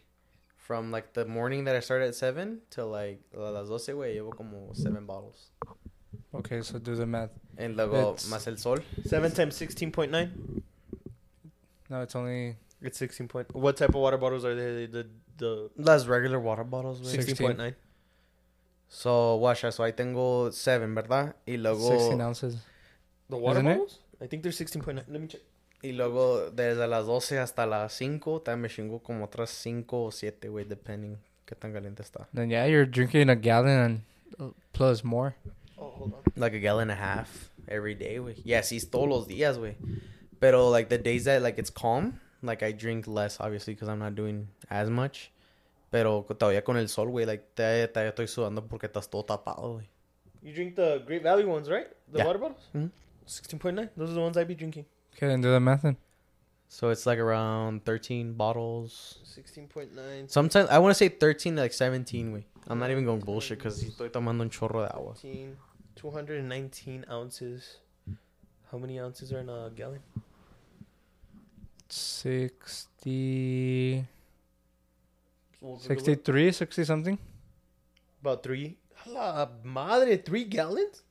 from 0.55 0.91
like 0.91 1.13
the 1.13 1.25
morning 1.25 1.65
that 1.65 1.75
I 1.75 1.81
started 1.81 2.07
at 2.07 2.15
seven 2.15 2.61
till 2.69 2.87
like 2.87 3.19
las 3.33 3.67
12 3.67 3.95
güey 3.95 4.15
llevo 4.15 4.33
como 4.33 4.73
seven 4.73 5.05
bottles 5.05 5.51
Okay, 6.33 6.61
so 6.61 6.77
do 6.79 6.95
the 6.95 7.05
math. 7.05 7.31
and 7.57 7.75
luego 7.75 8.13
It's- 8.13 8.27
más 8.29 8.47
el 8.47 8.57
sol 8.57 8.79
Seven 9.05 9.31
times 9.31 9.55
sixteen 9.55 9.91
point 9.91 10.11
nine. 10.11 10.31
No, 11.89 12.01
it's 12.03 12.15
only 12.15 12.57
It's 12.81 12.97
sixteen 12.97 13.27
point. 13.27 13.47
What 13.55 13.77
type 13.77 13.89
of 13.89 13.95
water 14.01 14.17
bottles 14.17 14.43
are 14.45 14.53
they? 14.55 14.85
The 14.87 15.07
the 15.37 15.69
las 15.77 16.05
regular 16.07 16.39
water 16.39 16.63
bottles 16.63 16.99
güey. 17.01 17.11
sixteen 17.11 17.37
point 17.37 17.57
nine. 17.57 17.75
so 18.89 19.35
watch 19.35 19.61
so 19.71 19.83
I 19.83 19.91
tengo 19.91 20.51
seven 20.51 20.93
verdad 20.95 21.35
y 21.45 21.57
luego 21.57 21.89
16 21.89 22.21
ounces. 22.21 22.55
The 23.29 23.35
water 23.37 23.59
Isn't 23.59 23.71
it? 23.71 23.77
bottles? 23.79 23.99
I 24.21 24.27
think 24.27 24.43
they're 24.43 24.51
sixteen 24.51 24.81
point 24.83 24.97
nine. 24.97 25.05
Let 25.09 25.19
me 25.21 25.27
check. 25.27 25.41
y 25.83 25.91
luego 25.91 26.49
desde 26.51 26.87
las 26.87 27.05
12 27.05 27.37
hasta 27.39 27.65
las 27.67 27.93
5 27.93 28.41
también 28.41 28.61
me 28.61 28.69
chingo 28.69 28.99
como 29.03 29.25
otras 29.25 29.51
5 29.51 30.05
o 30.05 30.11
7 30.11 30.49
güey 30.49 30.65
depending 30.65 31.17
qué 31.45 31.55
tan 31.55 31.71
caliente 31.71 32.01
está 32.01 32.27
Then 32.33 32.49
yeah, 32.49 32.65
you're 32.67 32.87
drinking 32.89 33.29
a 33.29 33.35
gallon 33.35 33.79
and 33.79 34.01
uh, 34.39 34.51
plus 34.73 35.03
more. 35.03 35.35
Oh, 35.77 35.89
hold 35.89 36.13
on. 36.13 36.19
like 36.35 36.53
a 36.53 36.59
gallon 36.59 36.89
and 36.89 36.91
a 36.91 36.95
half 36.95 37.49
every 37.67 37.93
day, 37.95 38.17
güey. 38.19 38.41
Yeah, 38.43 38.61
sí, 38.61 38.79
todos 38.89 39.07
los 39.07 39.27
días, 39.27 39.57
güey. 39.57 39.75
Pero 40.39 40.69
like 40.69 40.89
the 40.89 40.97
days 40.97 41.25
that 41.25 41.41
like 41.41 41.57
it's 41.59 41.69
calm, 41.69 42.19
like 42.41 42.63
I 42.63 42.71
drink 42.71 43.07
less 43.07 43.39
obviously 43.39 43.73
because 43.73 43.89
I'm 43.89 43.99
not 43.99 44.15
doing 44.15 44.47
as 44.69 44.89
much. 44.89 45.31
Pero 45.91 46.23
todavía 46.27 46.63
con 46.63 46.77
el 46.77 46.87
sol, 46.89 47.07
güey, 47.07 47.25
like 47.25 47.55
todavía, 47.55 47.87
todavía 47.91 48.09
estoy 48.13 48.27
sudando 48.27 48.67
porque 48.67 48.87
estás 48.87 49.09
todo 49.09 49.23
tapado, 49.23 49.73
güey. 49.75 49.87
You 50.43 50.53
drink 50.53 50.75
the 50.75 51.03
Great 51.05 51.23
Value 51.23 51.47
ones, 51.49 51.67
right? 51.69 51.87
The 52.11 52.19
Yeah. 52.19 52.25
water 52.27 52.39
bottles. 52.39 52.69
Mhm. 52.73 52.91
Sixteen 53.25 53.59
point 53.59 53.75
nine. 53.77 53.89
Those 53.97 54.11
are 54.11 54.15
the 54.15 54.21
ones 54.21 54.37
I 54.37 54.43
be 54.45 54.55
drinking. 54.55 54.85
Okay, 55.15 55.27
then 55.27 55.41
do 55.41 55.51
the 55.51 55.59
math 55.59 55.81
then. 55.81 55.97
So 56.69 56.89
it's 56.89 57.05
like 57.05 57.17
around 57.17 57.85
13 57.85 58.33
bottles. 58.33 59.19
Sixteen 59.23 59.67
point 59.67 59.95
nine. 59.95 60.27
Sometimes 60.27 60.69
I 60.69 60.79
want 60.79 60.91
to 60.91 60.95
say 60.97 61.07
13 61.09 61.55
like 61.55 61.73
17, 61.73 62.31
güey. 62.33 62.43
I'm 62.67 62.77
not 62.79 62.91
even 62.91 63.05
going 63.05 63.21
bullshit 63.21 63.57
because 63.57 63.81
estoy 63.83 64.09
tomando 64.11 64.41
un 64.43 64.49
chorro 64.49 64.81
de 64.85 64.93
agua. 64.93 65.15
219 65.97 67.05
ounces. 67.11 67.77
How 68.71 68.77
many 68.77 68.99
ounces 68.99 69.33
are 69.33 69.39
in 69.39 69.49
a 69.49 69.69
gallon? 69.75 69.99
60, 71.89 74.05
63, 75.79 76.51
60 76.51 76.83
something. 76.83 77.17
About 78.21 78.43
three. 78.43 78.77
La 79.07 79.47
madre, 79.63 80.17
three 80.17 80.43
gallons? 80.43 81.01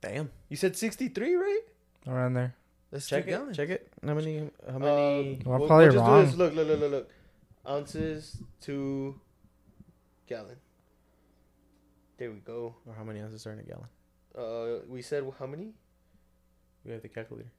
Damn. 0.00 0.30
You 0.48 0.56
said 0.56 0.76
63, 0.76 1.34
right? 1.34 1.60
Around 2.06 2.34
there. 2.34 2.54
That's 2.90 3.06
Check 3.08 3.26
it. 3.26 3.30
gallons. 3.30 3.56
Check 3.56 3.68
it. 3.68 3.92
How 4.04 4.14
many? 4.14 4.38
How 4.66 4.76
Um, 4.76 4.82
many? 4.82 5.40
Well, 5.44 5.54
I'm 5.54 5.60
we'll- 5.60 5.68
probably 5.68 5.86
we'll 5.86 5.94
just 5.94 6.04
do 6.04 6.10
wrong. 6.10 6.24
this. 6.26 6.34
Look, 6.34 6.54
look, 6.54 6.66
look, 6.68 6.80
look, 6.80 6.90
look. 6.90 7.10
Ounces 7.68 8.38
to 8.62 9.20
gallon. 10.26 10.56
There 12.16 12.30
we 12.30 12.38
go. 12.40 12.74
or 12.86 12.94
how 12.94 13.04
many 13.04 13.20
ounces 13.20 13.46
are 13.46 13.52
in 13.52 13.60
a 13.60 13.62
gallon? 13.62 13.86
Uh, 14.36 14.80
we 14.88 15.02
said 15.02 15.24
how 15.38 15.46
many? 15.46 15.72
We 16.84 16.92
have 16.92 17.02
the 17.02 17.08
calculator. 17.08 17.50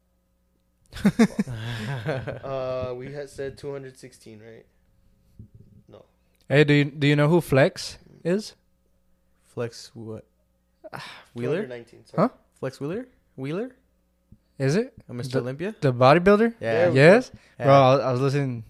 Uh, 2.44 2.94
we 2.98 3.12
had 3.14 3.30
said 3.30 3.58
216, 3.58 4.40
right? 4.42 4.66
No. 5.88 6.06
Hey, 6.50 6.64
do 6.64 6.74
you 6.74 6.86
do 6.86 7.08
you 7.08 7.16
know 7.16 7.28
who 7.30 7.40
Flex 7.42 7.98
is? 8.24 8.56
Flex 9.54 9.92
what? 9.94 10.26
Wheeler? 11.34 11.64
219, 11.64 12.04
Huh? 12.16 12.30
Flex 12.60 12.80
Wheeler? 12.82 13.08
Wheeler? 13.36 13.72
Is 14.60 14.76
it 14.76 14.94
Uh, 15.10 15.14
Mr. 15.14 15.32
The- 15.34 15.40
Olympia? 15.40 15.76
the 15.82 15.94
bodybuilder? 15.94 16.56
Yeah. 16.60 16.92
Yes, 16.92 17.32
Yeah. 17.60 17.66
bro. 17.66 17.74
I 17.74 18.10
I 18.10 18.12
was 18.12 18.22
listening. 18.22 18.64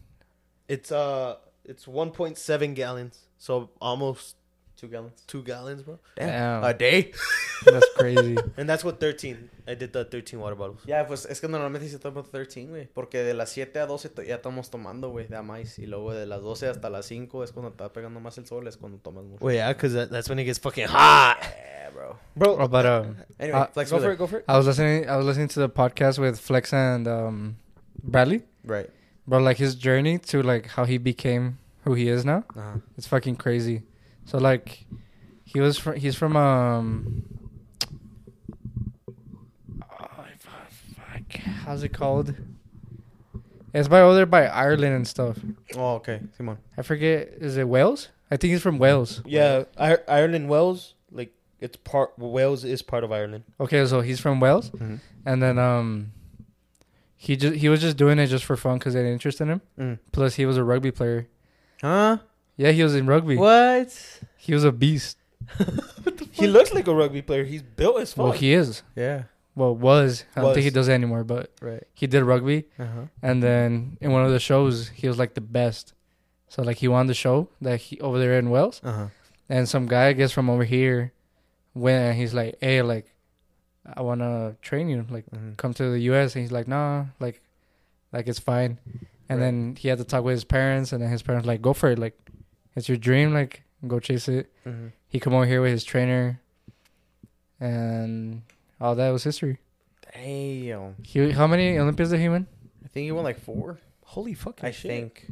It's 0.67 0.91
uh, 0.91 1.35
it's 1.65 1.85
1.7 1.85 2.75
gallons, 2.75 3.27
so 3.37 3.69
almost 3.81 4.35
Two 4.81 4.87
gallons. 4.87 5.21
two 5.27 5.43
gallons, 5.43 5.83
bro. 5.83 5.99
Damn, 6.17 6.63
A 6.63 6.73
day? 6.73 7.11
that's 7.65 7.85
crazy. 7.95 8.35
And 8.57 8.67
that's 8.67 8.83
what 8.83 8.99
13. 8.99 9.47
I 9.67 9.75
did 9.75 9.93
the 9.93 10.03
13 10.05 10.39
water 10.39 10.55
bottles. 10.55 10.81
Ya, 10.87 11.05
pues 11.05 11.27
es 11.27 11.39
que 11.39 11.47
normalmente 11.47 11.87
se 11.87 11.99
toma 11.99 12.23
13, 12.23 12.65
güey. 12.67 12.87
Porque 12.91 13.19
de 13.23 13.35
las 13.35 13.51
7 13.51 13.79
a 13.79 13.85
12 13.85 14.09
to- 14.09 14.23
ya 14.23 14.35
estamos 14.37 14.71
tomando, 14.71 15.09
güey, 15.11 15.27
de 15.27 15.37
a 15.37 15.43
más. 15.43 15.77
Y 15.77 15.85
luego 15.85 16.13
de 16.15 16.25
las 16.25 16.41
12 16.41 16.67
hasta 16.69 16.89
las 16.89 17.05
5 17.05 17.43
es 17.43 17.51
cuando 17.51 17.69
está 17.69 17.93
pegando 17.93 18.19
más 18.19 18.39
el 18.39 18.47
sol, 18.47 18.67
es 18.67 18.75
cuando 18.77 18.97
tomas 18.97 19.23
mucho. 19.23 19.45
Well, 19.45 19.53
yeah, 19.55 19.71
because 19.71 19.93
that, 19.93 20.09
that's 20.09 20.27
when 20.29 20.39
it 20.39 20.45
gets 20.45 20.57
fucking 20.59 20.87
hot, 20.87 21.37
Yeah, 21.41 21.91
bro. 21.93 22.17
bro. 22.35 22.57
Oh, 22.59 22.67
but 22.67 22.85
um, 22.87 23.17
Anyway, 23.39 23.59
Uh, 23.59 23.67
Flex 23.67 23.91
go 23.91 23.99
for 23.99 24.11
it, 24.11 24.17
go 24.17 24.25
for 24.25 24.39
it. 24.39 24.45
I 24.47 24.57
was 24.57 24.65
listening. 24.65 25.07
I 25.07 25.15
was 25.17 25.27
listening 25.27 25.49
to 25.49 25.59
the 25.59 25.69
podcast 25.69 26.17
with 26.17 26.39
Flex 26.39 26.73
and 26.73 27.07
um, 27.07 27.57
Bradley. 28.03 28.41
Right. 28.65 28.89
Bro, 29.27 29.41
like 29.41 29.57
his 29.57 29.75
journey 29.75 30.17
to 30.17 30.41
like 30.41 30.65
how 30.69 30.85
he 30.85 30.97
became 30.97 31.59
who 31.85 31.93
he 31.93 32.07
is 32.09 32.25
now. 32.25 32.43
Uh-huh. 32.55 32.79
It's 32.97 33.05
fucking 33.07 33.35
crazy. 33.35 33.83
So 34.25 34.37
like, 34.37 34.85
he 35.43 35.59
was 35.59 35.77
from. 35.77 35.95
He's 35.97 36.15
from 36.15 36.35
um. 36.35 37.23
Oh, 39.81 40.25
fuck. 40.39 41.33
How's 41.65 41.83
it 41.83 41.89
called? 41.89 42.35
It's 43.73 43.87
by 43.87 44.01
over 44.01 44.15
there 44.15 44.25
by 44.25 44.47
Ireland 44.47 44.93
and 44.95 45.07
stuff. 45.07 45.37
Oh, 45.75 45.95
okay. 45.95 46.21
Simon. 46.37 46.57
I 46.77 46.81
forget. 46.81 47.29
Is 47.39 47.57
it 47.57 47.67
Wales? 47.67 48.09
I 48.29 48.37
think 48.37 48.51
he's 48.53 48.61
from 48.61 48.77
Wales. 48.79 49.21
Yeah, 49.25 49.63
I- 49.77 49.97
Ireland, 50.07 50.49
Wales, 50.49 50.93
like 51.11 51.33
it's 51.59 51.75
part. 51.77 52.17
Wales 52.17 52.63
is 52.63 52.81
part 52.81 53.03
of 53.03 53.11
Ireland. 53.11 53.43
Okay, 53.59 53.85
so 53.85 54.01
he's 54.01 54.19
from 54.19 54.39
Wales, 54.39 54.69
Mm-hmm. 54.71 54.95
and 55.25 55.43
then 55.43 55.57
um, 55.59 56.11
he 57.15 57.35
just 57.35 57.55
he 57.55 57.67
was 57.69 57.81
just 57.81 57.97
doing 57.97 58.19
it 58.19 58.27
just 58.27 58.45
for 58.45 58.55
fun 58.57 58.77
because 58.77 58.93
they 58.93 59.03
had 59.03 59.11
interest 59.11 59.41
in 59.41 59.49
him. 59.49 59.61
Mm. 59.79 59.99
Plus, 60.11 60.35
he 60.35 60.45
was 60.45 60.57
a 60.57 60.63
rugby 60.63 60.91
player. 60.91 61.27
Huh? 61.81 62.17
Yeah, 62.57 62.71
he 62.71 62.83
was 62.83 62.95
in 62.95 63.07
rugby. 63.07 63.37
What? 63.37 63.95
He 64.37 64.53
was 64.53 64.63
a 64.63 64.71
beast. 64.71 65.17
He 66.33 66.47
looks 66.47 66.73
like 66.73 66.87
a 66.87 66.95
rugby 66.95 67.21
player. 67.21 67.43
He's 67.43 67.61
built 67.61 67.99
as 67.99 68.13
fuck. 68.13 68.23
Well, 68.23 68.31
he 68.31 68.53
is. 68.53 68.83
Yeah. 68.95 69.23
Well, 69.53 69.75
was. 69.75 70.23
I 70.35 70.41
don't 70.41 70.53
think 70.53 70.63
he 70.63 70.69
does 70.69 70.87
it 70.87 70.93
anymore, 70.93 71.23
but 71.25 71.51
Right. 71.61 71.83
he 71.93 72.07
did 72.07 72.23
rugby. 72.23 72.65
Uh-huh. 72.79 73.07
And 73.21 73.43
then 73.43 73.97
in 73.99 74.11
one 74.11 74.23
of 74.25 74.31
the 74.31 74.39
shows, 74.39 74.87
he 74.89 75.07
was 75.09 75.19
like 75.19 75.33
the 75.33 75.41
best. 75.41 75.93
So 76.47 76.63
like 76.63 76.77
he 76.77 76.87
won 76.87 77.07
the 77.07 77.13
show 77.13 77.49
that 77.61 77.79
he 77.81 77.99
over 77.99 78.17
there 78.17 78.39
in 78.39 78.49
Wales, 78.49 78.79
Uh-huh. 78.83 79.07
and 79.49 79.67
some 79.67 79.87
guy 79.87 80.07
I 80.07 80.13
guess 80.13 80.31
from 80.31 80.49
over 80.49 80.63
here 80.63 81.11
went 81.75 82.01
and 82.11 82.17
he's 82.17 82.33
like, 82.33 82.57
"Hey, 82.61 82.81
like, 82.81 83.13
I 83.85 84.01
wanna 84.01 84.55
train 84.61 84.87
you, 84.89 85.05
like, 85.09 85.25
Mhm. 85.31 85.57
come 85.57 85.73
to 85.75 85.91
the 85.91 85.99
U.S." 86.11 86.33
And 86.35 86.41
he's 86.43 86.51
like, 86.51 86.67
"Nah, 86.67 87.05
like, 87.19 87.41
like 88.13 88.27
it's 88.27 88.39
fine." 88.39 88.79
And 89.29 89.39
Right. 89.39 89.45
then 89.45 89.75
he 89.77 89.89
had 89.89 89.97
to 89.99 90.05
talk 90.05 90.23
with 90.23 90.33
his 90.33 90.43
parents, 90.45 90.91
and 90.93 91.03
then 91.03 91.09
his 91.11 91.21
parents 91.21 91.45
like, 91.45 91.61
"Go 91.61 91.73
for 91.73 91.91
it, 91.91 91.99
like, 91.99 92.17
it's 92.75 92.87
your 92.89 92.97
dream, 92.97 93.33
like, 93.33 93.63
go 93.87 93.99
chase 93.99 94.27
it." 94.27 94.51
Mhm. 94.65 94.91
He 95.07 95.19
come 95.19 95.33
over 95.33 95.45
here 95.45 95.61
with 95.61 95.71
his 95.71 95.83
trainer, 95.83 96.39
and 97.59 98.41
all 98.79 98.95
that 98.95 99.09
was 99.09 99.23
history. 99.23 99.57
Damn. 100.13 100.95
He 101.03 101.31
how 101.31 101.47
many 101.47 101.77
Olympics 101.77 102.09
did 102.09 102.19
he 102.19 102.29
win? 102.29 102.47
I 102.83 102.87
think 102.87 103.05
he 103.05 103.11
won 103.11 103.23
like 103.23 103.39
four. 103.39 103.79
Holy 104.03 104.33
fucking 104.33 104.65
I 104.65 104.71
shit. 104.71 104.91
think. 104.91 105.27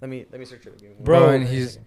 Let 0.00 0.08
me 0.10 0.26
let 0.30 0.38
me 0.38 0.44
search 0.46 0.66
it 0.66 0.74
again. 0.80 0.96
Bro, 1.00 1.26
One 1.26 1.34
and 1.36 1.48
he's- 1.48 1.78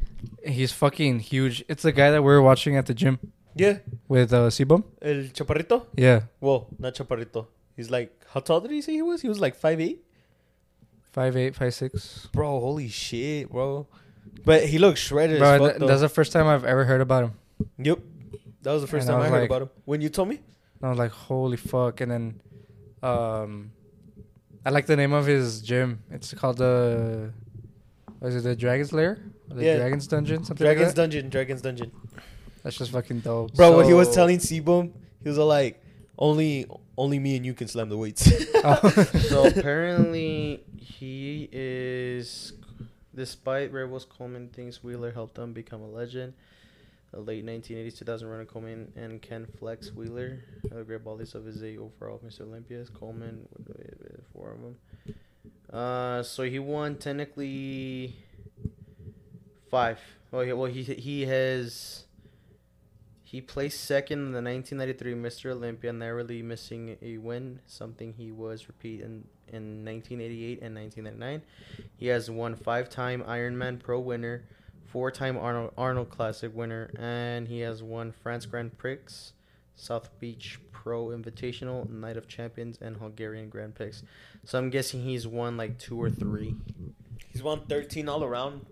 He's 0.43 0.71
fucking 0.71 1.19
huge. 1.19 1.63
It's 1.67 1.83
the 1.83 1.91
guy 1.91 2.09
that 2.09 2.21
we 2.23 2.27
were 2.27 2.41
watching 2.41 2.75
at 2.75 2.87
the 2.87 2.93
gym 2.95 3.19
Yeah, 3.53 3.77
with 4.07 4.33
uh, 4.33 4.49
C-Bum. 4.49 4.83
El 5.01 5.25
Chaparrito. 5.29 5.85
Yeah, 5.95 6.21
Well, 6.41 6.67
not 6.79 6.95
Chaparrito. 6.95 7.45
He's 7.75 7.91
like, 7.91 8.11
how 8.33 8.39
tall 8.39 8.61
did 8.61 8.71
he 8.71 8.81
say 8.81 8.93
he 8.93 9.03
was? 9.03 9.21
He 9.21 9.29
was 9.29 9.39
like 9.39 9.53
five 9.55 9.79
eight. 9.79 10.03
five 11.11 11.37
eight, 11.37 11.53
five 11.55 11.73
six. 11.75 12.27
Bro, 12.33 12.59
holy 12.61 12.87
shit, 12.87 13.49
bro. 13.51 13.85
But 14.45 14.65
he 14.65 14.77
looks 14.79 14.99
shredded 14.99 15.39
Bro, 15.39 15.49
as 15.53 15.59
fuck, 15.59 15.69
th- 15.71 15.79
though. 15.79 15.87
that's 15.87 16.01
the 16.01 16.09
first 16.09 16.31
time 16.31 16.47
I've 16.47 16.63
ever 16.65 16.85
heard 16.85 17.01
about 17.01 17.23
him. 17.25 17.31
Yep. 17.79 17.99
That 18.61 18.71
was 18.73 18.81
the 18.81 18.87
first 18.87 19.07
And 19.07 19.11
I 19.11 19.13
time 19.13 19.19
I, 19.19 19.23
was 19.23 19.31
heard 19.31 19.41
like- 19.41 19.49
about 19.49 19.61
him. 19.63 19.69
When 19.85 20.01
you 20.01 20.09
told 20.09 20.29
me? 20.29 20.35
And 20.35 20.83
I 20.83 20.89
was 20.89 20.99
like, 20.99 21.11
holy 21.11 21.57
fuck! 21.57 22.01
And 22.01 22.11
then, 22.11 22.41
um, 23.01 23.71
I 24.65 24.69
like 24.69 24.85
the 24.85 24.95
name 24.95 25.13
of 25.13 25.25
his 25.25 25.61
gym. 25.61 26.03
It's 26.11 26.33
called 26.33 26.57
the, 26.57 27.31
what 28.19 28.29
is 28.29 28.35
it 28.35 28.41
the 28.43 28.55
Dragon's 28.55 28.93
Lair? 28.93 29.19
Or 29.49 29.55
the 29.57 29.63
Yeah. 29.65 29.77
Dragon's 29.77 30.07
Dungeon, 30.07 30.43
something 30.43 30.63
Dragon's 30.65 30.87
like 30.87 30.95
that. 30.95 31.01
Dungeon, 31.01 31.29
Dragon's 31.29 31.61
Dungeon. 31.61 31.91
That's 32.63 32.77
just 32.77 32.91
fucking 32.91 33.21
dope. 33.21 33.53
Bro, 33.55 33.77
when 33.77 33.85
he 33.87 33.93
was 33.93 34.09
So- 34.09 34.15
telling 34.15 34.39
C-Bum, 34.39 34.93
he 35.23 35.29
was 35.29 35.37
all 35.39 35.47
like, 35.47 35.81
only 36.19 36.65
only 36.97 37.19
me 37.19 37.37
and 37.37 37.45
you 37.45 37.53
can 37.53 37.67
slam 37.67 37.89
the 37.89 37.97
weights. 37.97 38.29
Oh. 38.55 38.89
so 39.29 39.45
apparently 39.47 40.63
he 40.77 41.47
is 41.51 42.53
despite 43.17 43.73
Rebels 43.73 44.05
Coleman 44.05 44.47
thinks 44.49 44.83
Wheeler 44.83 45.11
helped 45.11 45.35
them 45.35 45.51
become 45.51 45.81
a 45.81 45.89
legend. 45.89 46.33
The 47.11 47.19
late 47.19 47.45
1980s 47.45 47.97
2000 47.97 48.27
runner 48.27 48.45
Coleman 48.45 48.91
and 48.95 49.21
Ken 49.21 49.47
Flex 49.59 49.91
Wheeler, 49.91 50.39
the 50.63 50.83
great 50.83 51.03
bodies 51.03 51.35
of 51.35 51.45
his 51.45 51.63
eight 51.63 51.79
overall 51.79 52.21
Mr. 52.25 52.41
Olympias. 52.41 52.89
Coleman, 52.89 53.47
four 54.33 54.51
of 54.51 54.61
them. 54.61 54.75
Uh, 55.73 56.21
so 56.21 56.43
he 56.43 56.59
won 56.59 56.95
technically 56.95 58.15
five. 59.71 59.99
Oh, 60.31 60.41
yeah, 60.41 60.53
well 60.53 60.69
he 60.71 60.83
he 60.83 61.25
has 61.25 62.03
he 63.29 63.41
placed 63.41 63.83
second 63.83 64.19
in 64.19 64.31
the 64.31 64.41
1993 64.41 65.13
Mr. 65.15 65.51
Olympia, 65.51 65.91
narrowly 65.91 66.41
missing 66.41 66.95
a 67.01 67.17
win, 67.17 67.59
something 67.65 68.13
he 68.13 68.31
was 68.31 68.69
repeat 68.69 69.01
in, 69.01 69.25
in 69.49 69.83
1988 69.83 70.61
and 70.61 70.73
1999. 70.73 71.41
He 71.97 72.07
has 72.07 72.31
won 72.31 72.55
five-time 72.55 73.21
Ironman 73.23 73.83
Pro 73.83 73.99
winner, 73.99 74.45
four-time 74.85 75.37
Arnold, 75.37 75.73
Arnold 75.77 76.09
Classic 76.09 76.55
winner, 76.55 76.89
and 76.97 77.49
he 77.49 77.59
has 77.59 77.83
won 77.83 78.13
France 78.13 78.45
Grand 78.45 78.77
Prix, 78.77 78.99
South 79.75 80.09
Beach 80.21 80.61
Pro 80.71 81.07
Invitational, 81.07 81.89
Night 81.89 82.15
of 82.15 82.29
Champions, 82.29 82.77
and 82.79 82.95
Hungarian 82.95 83.49
Grand 83.49 83.75
Prix. 83.75 84.03
So 84.45 84.57
I'm 84.57 84.69
guessing 84.69 85.01
he's 85.01 85.27
won 85.27 85.57
like 85.57 85.77
two 85.77 86.01
or 86.01 86.09
three. 86.09 86.55
He's 87.33 87.43
won 87.43 87.65
13 87.67 88.07
all 88.07 88.23
around. 88.23 88.65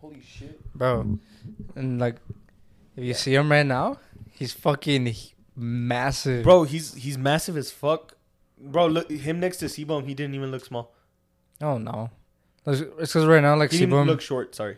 Holy 0.00 0.20
shit. 0.20 0.60
bro. 0.74 1.20
And 1.76 2.00
like, 2.00 2.16
if 3.00 3.06
you 3.06 3.14
see 3.14 3.34
him 3.34 3.50
right 3.50 3.66
now, 3.66 3.98
he's 4.32 4.52
fucking 4.52 5.14
massive. 5.56 6.44
Bro, 6.44 6.64
he's 6.64 6.94
he's 6.94 7.18
massive 7.18 7.56
as 7.56 7.70
fuck. 7.70 8.16
Bro, 8.58 8.86
look 8.88 9.10
him 9.10 9.40
next 9.40 9.56
to 9.58 9.68
C-Bum, 9.68 10.04
he 10.04 10.14
didn't 10.14 10.34
even 10.34 10.50
look 10.50 10.64
small. 10.64 10.92
Oh 11.60 11.78
no, 11.78 12.10
it's 12.66 12.80
because 12.80 13.26
right 13.26 13.42
now 13.42 13.56
like 13.56 13.70
He 13.72 13.78
didn't 13.78 14.06
look 14.06 14.20
short, 14.20 14.54
sorry. 14.54 14.76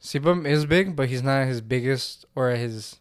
C-Bum 0.00 0.46
is 0.46 0.64
big, 0.66 0.96
but 0.96 1.08
he's 1.08 1.22
not 1.22 1.46
his 1.46 1.60
biggest 1.60 2.24
or 2.34 2.50
his 2.50 2.98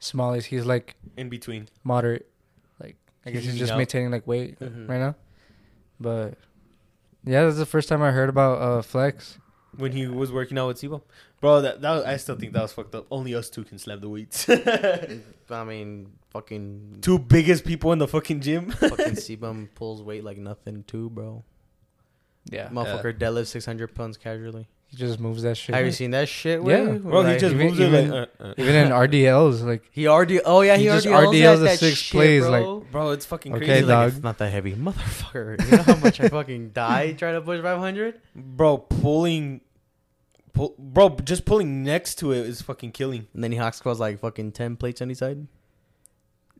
smallest. 0.00 0.48
He's 0.48 0.66
like 0.66 0.96
In 1.16 1.28
between. 1.28 1.68
moderate. 1.84 2.28
Like 2.80 2.96
I 3.24 3.30
He's 3.30 3.34
guess 3.34 3.42
he's 3.44 3.48
eating 3.54 3.58
just 3.60 3.72
out. 3.72 3.78
maintaining 3.78 4.10
like 4.10 4.26
weight 4.26 4.58
Mhm. 4.58 4.88
right 4.88 4.98
now. 4.98 5.14
But 6.00 6.34
yeah, 7.24 7.44
that's 7.44 7.56
the 7.56 7.66
first 7.66 7.88
time 7.88 8.02
I 8.02 8.10
heard 8.10 8.28
about 8.28 8.60
uh 8.60 8.82
flex. 8.82 9.38
When 9.76 9.92
he 9.92 10.06
was 10.06 10.30
working 10.32 10.58
out 10.58 10.68
with 10.68 10.78
C-Bum. 10.78 11.02
Bro, 11.40 11.60
that, 11.62 11.80
that 11.82 11.90
was, 11.92 12.04
I 12.04 12.16
still 12.16 12.36
think 12.36 12.52
that 12.54 12.62
was 12.62 12.72
fucked 12.72 12.94
up. 12.94 13.06
Only 13.10 13.34
us 13.34 13.50
two 13.50 13.64
can 13.64 13.78
slam 13.78 14.00
the 14.00 14.08
weights. 14.08 14.48
I 15.50 15.64
mean, 15.64 16.12
fucking 16.30 16.98
two 17.02 17.18
biggest 17.18 17.64
people 17.64 17.92
in 17.92 17.98
the 17.98 18.08
fucking 18.08 18.40
gym. 18.40 18.70
fucking 18.70 19.16
C-Bum 19.16 19.68
pulls 19.74 20.02
weight 20.02 20.24
like 20.24 20.38
nothing 20.38 20.84
too, 20.86 21.10
bro. 21.10 21.44
Yeah, 22.50 22.68
Motherfucker 22.68 23.18
deadlifts 23.18 23.46
600 23.48 23.94
pounds 23.94 24.18
casually. 24.18 24.68
he 24.88 24.98
just 24.98 25.18
moves 25.18 25.42
that 25.44 25.56
shit. 25.56 25.74
Have 25.74 25.86
you 25.86 25.92
seen 25.92 26.10
that 26.10 26.28
shit? 26.28 26.60
Yeah. 26.60 26.82
Way? 26.90 26.98
Bro, 26.98 27.22
he 27.22 27.28
Like, 27.30 27.38
just 27.38 27.54
even- 27.54 27.66
moves 27.66 27.80
it 27.80 27.86
even- 27.88 28.10
like. 28.10 28.30
Uh, 28.38 28.42
uh. 28.44 28.54
Even 28.58 28.74
in 28.74 28.88
RDLs, 28.92 29.64
like 29.64 29.82
He 29.90 30.06
RD. 30.06 30.42
Oh 30.44 30.60
yeah, 30.60 30.76
he, 30.76 30.82
He 30.84 30.88
just 30.90 31.06
RDLs, 31.06 31.32
RDLs 31.32 31.52
at 31.54 31.56
the 31.56 31.64
that 31.64 31.78
six 31.78 31.96
shit, 31.96 32.12
plays, 32.12 32.42
bro. 32.44 32.80
Bro, 32.92 33.10
it's 33.12 33.24
fucking 33.24 33.54
Okay, 33.54 33.64
crazy. 33.64 33.80
He's 33.80 33.88
Like, 33.88 33.96
like, 33.96 34.06
dog. 34.08 34.12
it's 34.16 34.22
not 34.24 34.38
that 34.38 34.50
heavy, 34.52 34.72
motherfucker. 34.74 35.64
You 35.70 35.76
know 35.78 35.82
how 35.84 35.96
much 35.96 36.20
I 36.20 36.28
fucking 36.28 36.70
died 36.70 37.18
trying 37.18 37.34
to 37.34 37.40
push 37.40 37.62
500? 37.62 38.20
bro, 38.36 38.76
pulling. 38.78 39.62
Pull, 40.54 40.74
bro, 40.78 41.10
just 41.24 41.44
pulling 41.44 41.82
next 41.82 42.14
to 42.20 42.32
it 42.32 42.46
is 42.46 42.62
fucking 42.62 42.92
killing. 42.92 43.26
And 43.34 43.42
then 43.44 43.52
he 43.52 43.58
hack 43.58 43.74
squats 43.74 43.98
like 44.00 44.20
fucking 44.20 44.52
10 44.52 44.76
plates 44.76 45.02
on 45.02 45.10
each 45.10 45.18
side, 45.18 45.46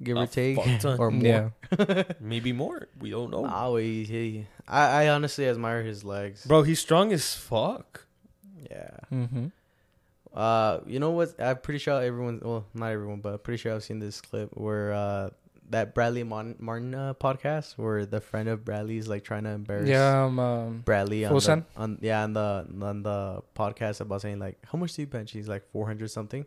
give 0.03 0.16
A 0.16 0.22
or 0.22 0.26
take, 0.26 0.57
fuck 0.57 0.80
ton. 0.80 0.99
or 1.01 1.11
more. 1.11 1.53
yeah, 1.78 2.03
Maybe 2.20 2.53
more. 2.53 2.88
We 2.99 3.11
don't 3.11 3.30
know. 3.30 3.47
Nah, 3.47 3.74
he, 3.76 4.05
he, 4.05 4.47
I, 4.66 5.05
I 5.05 5.09
honestly 5.09 5.49
admire 5.49 5.82
his 5.82 6.05
legs. 6.05 6.45
Bro, 6.45 6.64
he's 6.64 6.80
strong 6.80 7.12
as 7.12 7.34
fuck. 7.34 8.07
Yeah. 8.70 8.97
mm-hmm. 9.12 9.47
Uh, 10.34 10.80
you 10.86 10.99
know 10.99 11.12
what? 11.12 11.40
I'm 11.40 11.59
pretty 11.59 11.78
sure 11.78 12.03
everyone. 12.03 12.40
Well, 12.42 12.66
not 12.74 12.90
everyone, 12.90 13.20
but 13.20 13.34
I'm 13.34 13.38
pretty 13.38 13.59
sure 13.59 13.72
I've 13.72 13.84
seen 13.84 14.01
this 14.01 14.20
clip 14.20 14.51
where 14.55 14.92
uh 14.92 15.30
that 15.75 15.95
Bradley 15.95 16.22
Mon- 16.22 16.55
Martin 16.59 16.95
uh, 16.95 17.14
podcast 17.14 17.77
where 17.77 18.07
the 18.07 18.20
friend 18.20 18.49
of 18.49 18.64
Bradley's 18.64 19.09
like 19.09 19.25
trying 19.25 19.45
to 19.45 19.51
embarrass 19.51 19.89
Yeah, 19.89 20.25
um, 20.25 20.39
um 20.39 20.83
Bradley 20.85 21.25
on 21.25 21.31
Full 21.31 21.41
the, 21.41 21.64
on 21.77 21.99
yeah 22.01 22.22
on 22.22 22.33
the 22.33 22.66
on 22.81 23.03
the 23.03 23.43
podcast 23.57 24.01
about 24.01 24.22
saying 24.22 24.39
like 24.39 24.59
how 24.64 24.79
much 24.79 24.95
do 24.95 25.03
you 25.03 25.07
bench? 25.07 25.33
He's 25.33 25.49
like 25.49 25.68
400 25.72 26.11
something. 26.11 26.47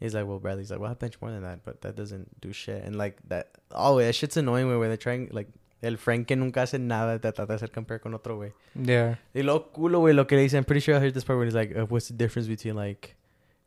He's 0.00 0.14
like, 0.14 0.26
well, 0.26 0.40
Bradley's 0.40 0.70
like, 0.70 0.80
well, 0.80 0.90
I 0.90 0.94
bench 0.94 1.20
more 1.20 1.30
than 1.30 1.42
that, 1.42 1.64
but 1.64 1.82
that 1.82 1.94
doesn't 1.94 2.40
do 2.40 2.52
shit. 2.52 2.82
And 2.82 2.96
like 2.96 3.18
that, 3.28 3.50
oh, 3.70 4.00
that 4.00 4.14
shit's 4.14 4.36
annoying 4.36 4.66
when 4.66 4.88
they're 4.88 4.96
trying 4.96 5.28
like 5.30 5.48
el 5.82 5.96
Frank 5.96 6.26
que 6.28 6.36
nunca 6.36 6.60
hace 6.60 6.78
nada 6.78 7.18
te 7.18 7.30
trata 7.32 7.48
de 7.48 7.54
hacer 7.54 7.70
compare 7.72 8.00
con 8.00 8.14
otro 8.14 8.38
güey. 8.38 8.52
yeah. 8.74 9.16
Y 9.34 9.42
lo 9.42 9.70
culo, 9.72 10.00
güey, 10.00 10.14
lo 10.14 10.26
que 10.26 10.36
le 10.36 10.42
dicen. 10.42 10.58
I'm 10.58 10.64
pretty 10.64 10.80
sure 10.80 10.96
I 10.96 11.00
heard 11.00 11.14
this 11.14 11.24
part 11.24 11.38
when 11.38 11.46
he's 11.48 11.54
like, 11.54 11.76
uh, 11.76 11.86
what's 11.86 12.08
the 12.08 12.14
difference 12.14 12.48
between 12.48 12.74
like 12.76 13.16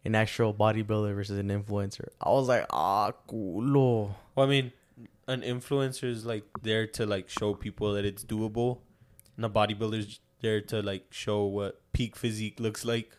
an 0.05 0.15
actual 0.15 0.53
bodybuilder 0.53 1.15
versus 1.15 1.37
an 1.37 1.49
influencer? 1.49 2.07
I 2.21 2.29
was 2.29 2.47
like, 2.47 2.65
ah, 2.69 3.11
culo. 3.29 4.13
Well, 4.35 4.45
I 4.45 4.49
mean, 4.49 4.71
an 5.27 5.41
influencer 5.41 6.05
is 6.05 6.25
like 6.25 6.43
there 6.61 6.85
to 6.87 7.05
like 7.05 7.29
show 7.29 7.53
people 7.53 7.93
that 7.93 8.05
it's 8.05 8.23
doable, 8.23 8.79
and 9.37 9.45
a 9.45 9.49
bodybuilder's 9.49 10.19
there 10.41 10.61
to 10.61 10.81
like 10.81 11.05
show 11.11 11.45
what 11.45 11.81
peak 11.93 12.15
physique 12.15 12.59
looks 12.59 12.85
like. 12.85 13.11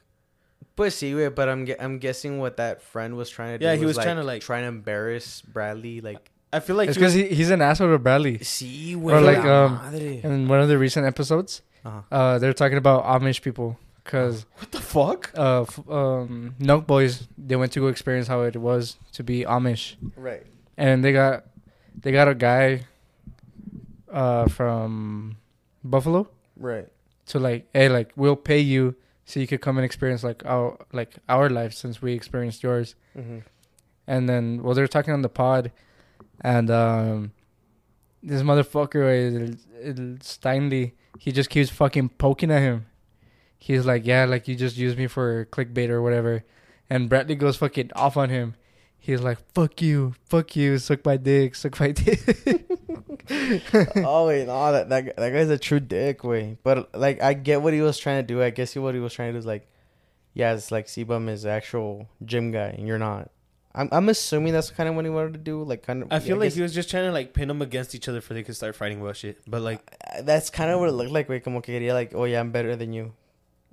Pues 0.77 0.95
sí, 0.95 1.12
güey, 1.12 1.35
but 1.35 1.49
I'm 1.49 1.64
gue- 1.64 1.77
I'm 1.81 1.99
guessing 1.99 2.39
what 2.39 2.57
that 2.59 2.83
friend 2.83 3.16
was 3.16 3.31
trying 3.31 3.53
to 3.55 3.59
do. 3.59 3.64
Yeah, 3.64 3.77
he 3.77 3.85
was 3.87 3.97
trying 3.97 4.16
to, 4.16 4.22
like- 4.22 4.43
trying 4.43 4.62
to 4.62 4.68
embarrass 4.68 5.41
Bradley, 5.43 6.01
like. 6.01 6.31
I 6.53 6.61
feel 6.61 6.77
like 6.77 6.89
it's 6.89 6.97
because 6.97 7.12
he, 7.14 7.24
he's 7.29 7.51
an 7.51 7.61
asshole 7.61 7.91
to 7.91 7.99
Bradley. 7.99 8.39
Sí, 8.39 8.95
Or 8.97 9.20
like, 9.20 9.39
um, 9.45 9.74
madre. 9.83 10.20
In 10.22 10.49
one 10.49 10.61
of 10.61 10.68
the 10.68 10.79
recent 10.79 11.05
episodes, 11.07 11.61
Uh-huh. 11.85 12.03
uh, 12.14 12.39
they're 12.39 12.53
talking 12.55 12.79
about 12.79 13.05
Amish 13.05 13.43
people 13.43 13.79
because 14.05 14.47
what 14.59 14.70
the 14.70 14.81
fuck? 14.81 15.33
uh, 15.37 15.62
f- 15.62 15.81
um, 15.91 16.55
Nelk 16.61 16.87
boys 16.87 17.27
they 17.37 17.57
went 17.57 17.72
to 17.72 17.81
go 17.81 17.89
experience 17.89 18.29
how 18.29 18.43
it 18.43 18.57
was 18.57 18.97
to 19.12 19.24
be 19.24 19.45
Amish, 19.45 19.97
Right. 20.16 20.45
and 20.77 21.05
they 21.05 21.12
got 21.12 21.45
they 22.01 22.12
got 22.12 22.28
a 22.28 22.34
guy 22.34 22.86
uh, 24.11 24.49
from 24.49 25.36
Buffalo 25.84 26.28
Right. 26.57 26.88
to 27.26 27.38
like, 27.38 27.68
hey, 27.74 27.88
like 27.88 28.12
we'll 28.16 28.36
pay 28.36 28.61
you 28.61 28.94
so 29.24 29.40
you 29.40 29.47
could 29.47 29.61
come 29.61 29.76
and 29.78 29.84
experience 29.84 30.22
like 30.22 30.44
our 30.47 30.78
like 30.92 31.16
our 31.28 31.51
life 31.51 31.72
since 31.74 32.01
we 32.01 32.12
experienced 32.12 32.62
yours. 32.62 32.94
Mm-hmm. 33.16 33.38
And 34.07 34.28
then 34.28 34.62
well, 34.62 34.74
they're 34.74 34.86
talking 34.86 35.12
on 35.12 35.22
the 35.22 35.28
pod, 35.28 35.72
and 36.40 36.70
um, 36.70 37.32
this 38.22 38.42
motherfucker 38.42 39.59
Steiny, 40.20 40.92
he 41.18 41.32
just 41.32 41.51
keeps 41.51 41.70
fucking 41.70 42.11
poking 42.11 42.51
at 42.53 42.62
him. 42.62 42.86
He's 43.59 43.84
like, 43.84 44.07
yeah, 44.07 44.24
like 44.26 44.47
you 44.47 44.55
just 44.55 44.76
used 44.76 44.97
me 44.97 45.09
for 45.09 45.47
clickbait 45.47 45.88
or 45.88 46.03
whatever, 46.03 46.44
and 46.88 47.09
Bradley 47.09 47.34
goes 47.34 47.57
fucking 47.57 47.90
off 47.97 48.16
on 48.16 48.30
him. 48.30 48.55
He's 49.07 49.20
like, 49.20 49.38
fuck 49.54 49.80
you, 49.82 50.16
fuck 50.24 50.57
you, 50.57 50.78
suck 50.78 51.04
my 51.04 51.16
dick, 51.16 51.54
suck 51.54 51.78
my 51.78 51.92
dick. 51.92 52.18
oh 54.04 54.26
wait, 54.26 54.48
no, 54.48 54.72
that, 54.72 54.88
that 54.88 55.14
that 55.14 55.30
guy's 55.30 55.48
a 55.48 55.57
true 55.57 55.78
dick, 55.78 56.24
way. 56.24 56.59
But 56.64 56.92
like, 56.92 57.22
I 57.22 57.34
get 57.34 57.62
what 57.62 57.72
he 57.72 57.80
was 57.80 57.98
trying 57.98 58.20
to 58.20 58.26
do. 58.26 58.42
I 58.42 58.50
guess 58.50 58.74
what 58.74 58.94
he 58.94 59.00
was 59.00 59.12
trying 59.12 59.28
to 59.28 59.32
do 59.34 59.38
is 59.38 59.46
like, 59.46 59.68
yeah, 60.34 60.54
it's 60.54 60.72
like 60.72 60.88
C-Bum 60.88 61.28
is 61.28 61.46
actual 61.46 62.09
gym 62.24 62.50
guy, 62.50 62.74
and 62.76 62.88
you're 62.88 62.98
not. 62.98 63.30
I'm 63.76 63.88
I'm 63.92 64.09
assuming 64.09 64.52
that's 64.52 64.70
kind 64.70 64.88
of 64.88 64.96
what 64.96 65.04
he 65.04 65.11
wanted 65.12 65.34
to 65.34 65.38
do. 65.38 65.62
Like, 65.62 65.84
kind 65.84 66.02
of. 66.02 66.09
I 66.11 66.18
feel 66.18 66.36
like 66.36 66.46
guess- 66.46 66.54
he 66.57 66.62
was 66.62 66.74
just 66.74 66.90
trying 66.90 67.04
to 67.04 67.12
like 67.12 67.32
pin 67.32 67.46
them 67.46 67.62
against 67.62 67.94
each 67.94 68.09
other 68.09 68.20
for 68.20 68.34
they 68.34 68.42
could 68.42 68.57
start 68.57 68.74
fighting 68.74 69.00
about 69.00 69.16
shit. 69.16 69.38
But 69.46 69.62
like, 69.62 69.82
uh, 70.18 70.22
that's 70.22 70.50
kind 70.50 70.68
of 70.72 70.80
what 70.80 70.88
it 70.88 70.92
looked 70.92 71.12
like. 71.12 71.28
Way, 71.28 71.38
como 71.38 71.61
que 71.61 71.78
quería 71.78 71.92
like, 71.92 72.12
oh 72.12 72.24
yeah, 72.24 72.40
I'm 72.40 72.50
better 72.50 72.74
than 72.74 72.92
you. 72.92 73.12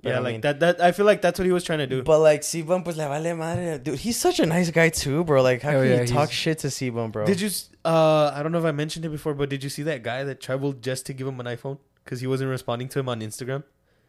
But 0.04 0.10
yeah, 0.10 0.16
I 0.16 0.20
like 0.20 0.32
mean- 0.34 0.40
that. 0.42 0.60
That 0.60 0.80
I 0.80 0.92
feel 0.92 1.06
like 1.06 1.20
that's 1.22 1.38
what 1.40 1.46
he 1.46 1.52
was 1.52 1.64
trying 1.64 1.80
to 1.80 1.86
do. 1.88 2.02
But 2.04 2.20
like 2.20 2.42
C-Bum, 2.44 2.84
pues 2.84 2.96
le 2.96 3.08
vale 3.08 3.34
madre, 3.34 3.78
dude. 3.78 3.98
He's 3.98 4.16
such 4.18 4.38
a 4.38 4.46
nice 4.46 4.70
guy 4.70 4.90
too, 4.90 5.24
bro. 5.24 5.42
Like, 5.42 5.62
how 5.62 5.70
Hell 5.72 5.80
can 5.82 5.90
yeah, 5.90 6.00
you 6.02 6.06
talk 6.06 6.30
shit 6.30 6.58
to 6.60 6.70
C-Bum, 6.70 7.10
bro? 7.10 7.24
Did 7.26 7.40
you? 7.40 7.48
s- 7.48 7.70
Uh, 7.84 8.30
I 8.34 8.42
don't 8.42 8.52
know 8.52 8.58
if 8.58 8.64
I 8.64 8.72
mentioned 8.72 9.04
it 9.04 9.10
before, 9.10 9.34
but 9.34 9.48
did 9.50 9.62
you 9.64 9.70
see 9.70 9.82
that 9.84 10.02
guy 10.02 10.22
that 10.24 10.40
traveled 10.40 10.80
just 10.82 11.04
to 11.06 11.12
give 11.12 11.26
him 11.26 11.40
an 11.40 11.46
iPhone 11.46 11.78
because 12.04 12.20
he 12.20 12.26
wasn't 12.26 12.50
responding 12.50 12.88
to 12.88 12.98
him 13.00 13.08
on 13.08 13.20
Instagram? 13.20 13.62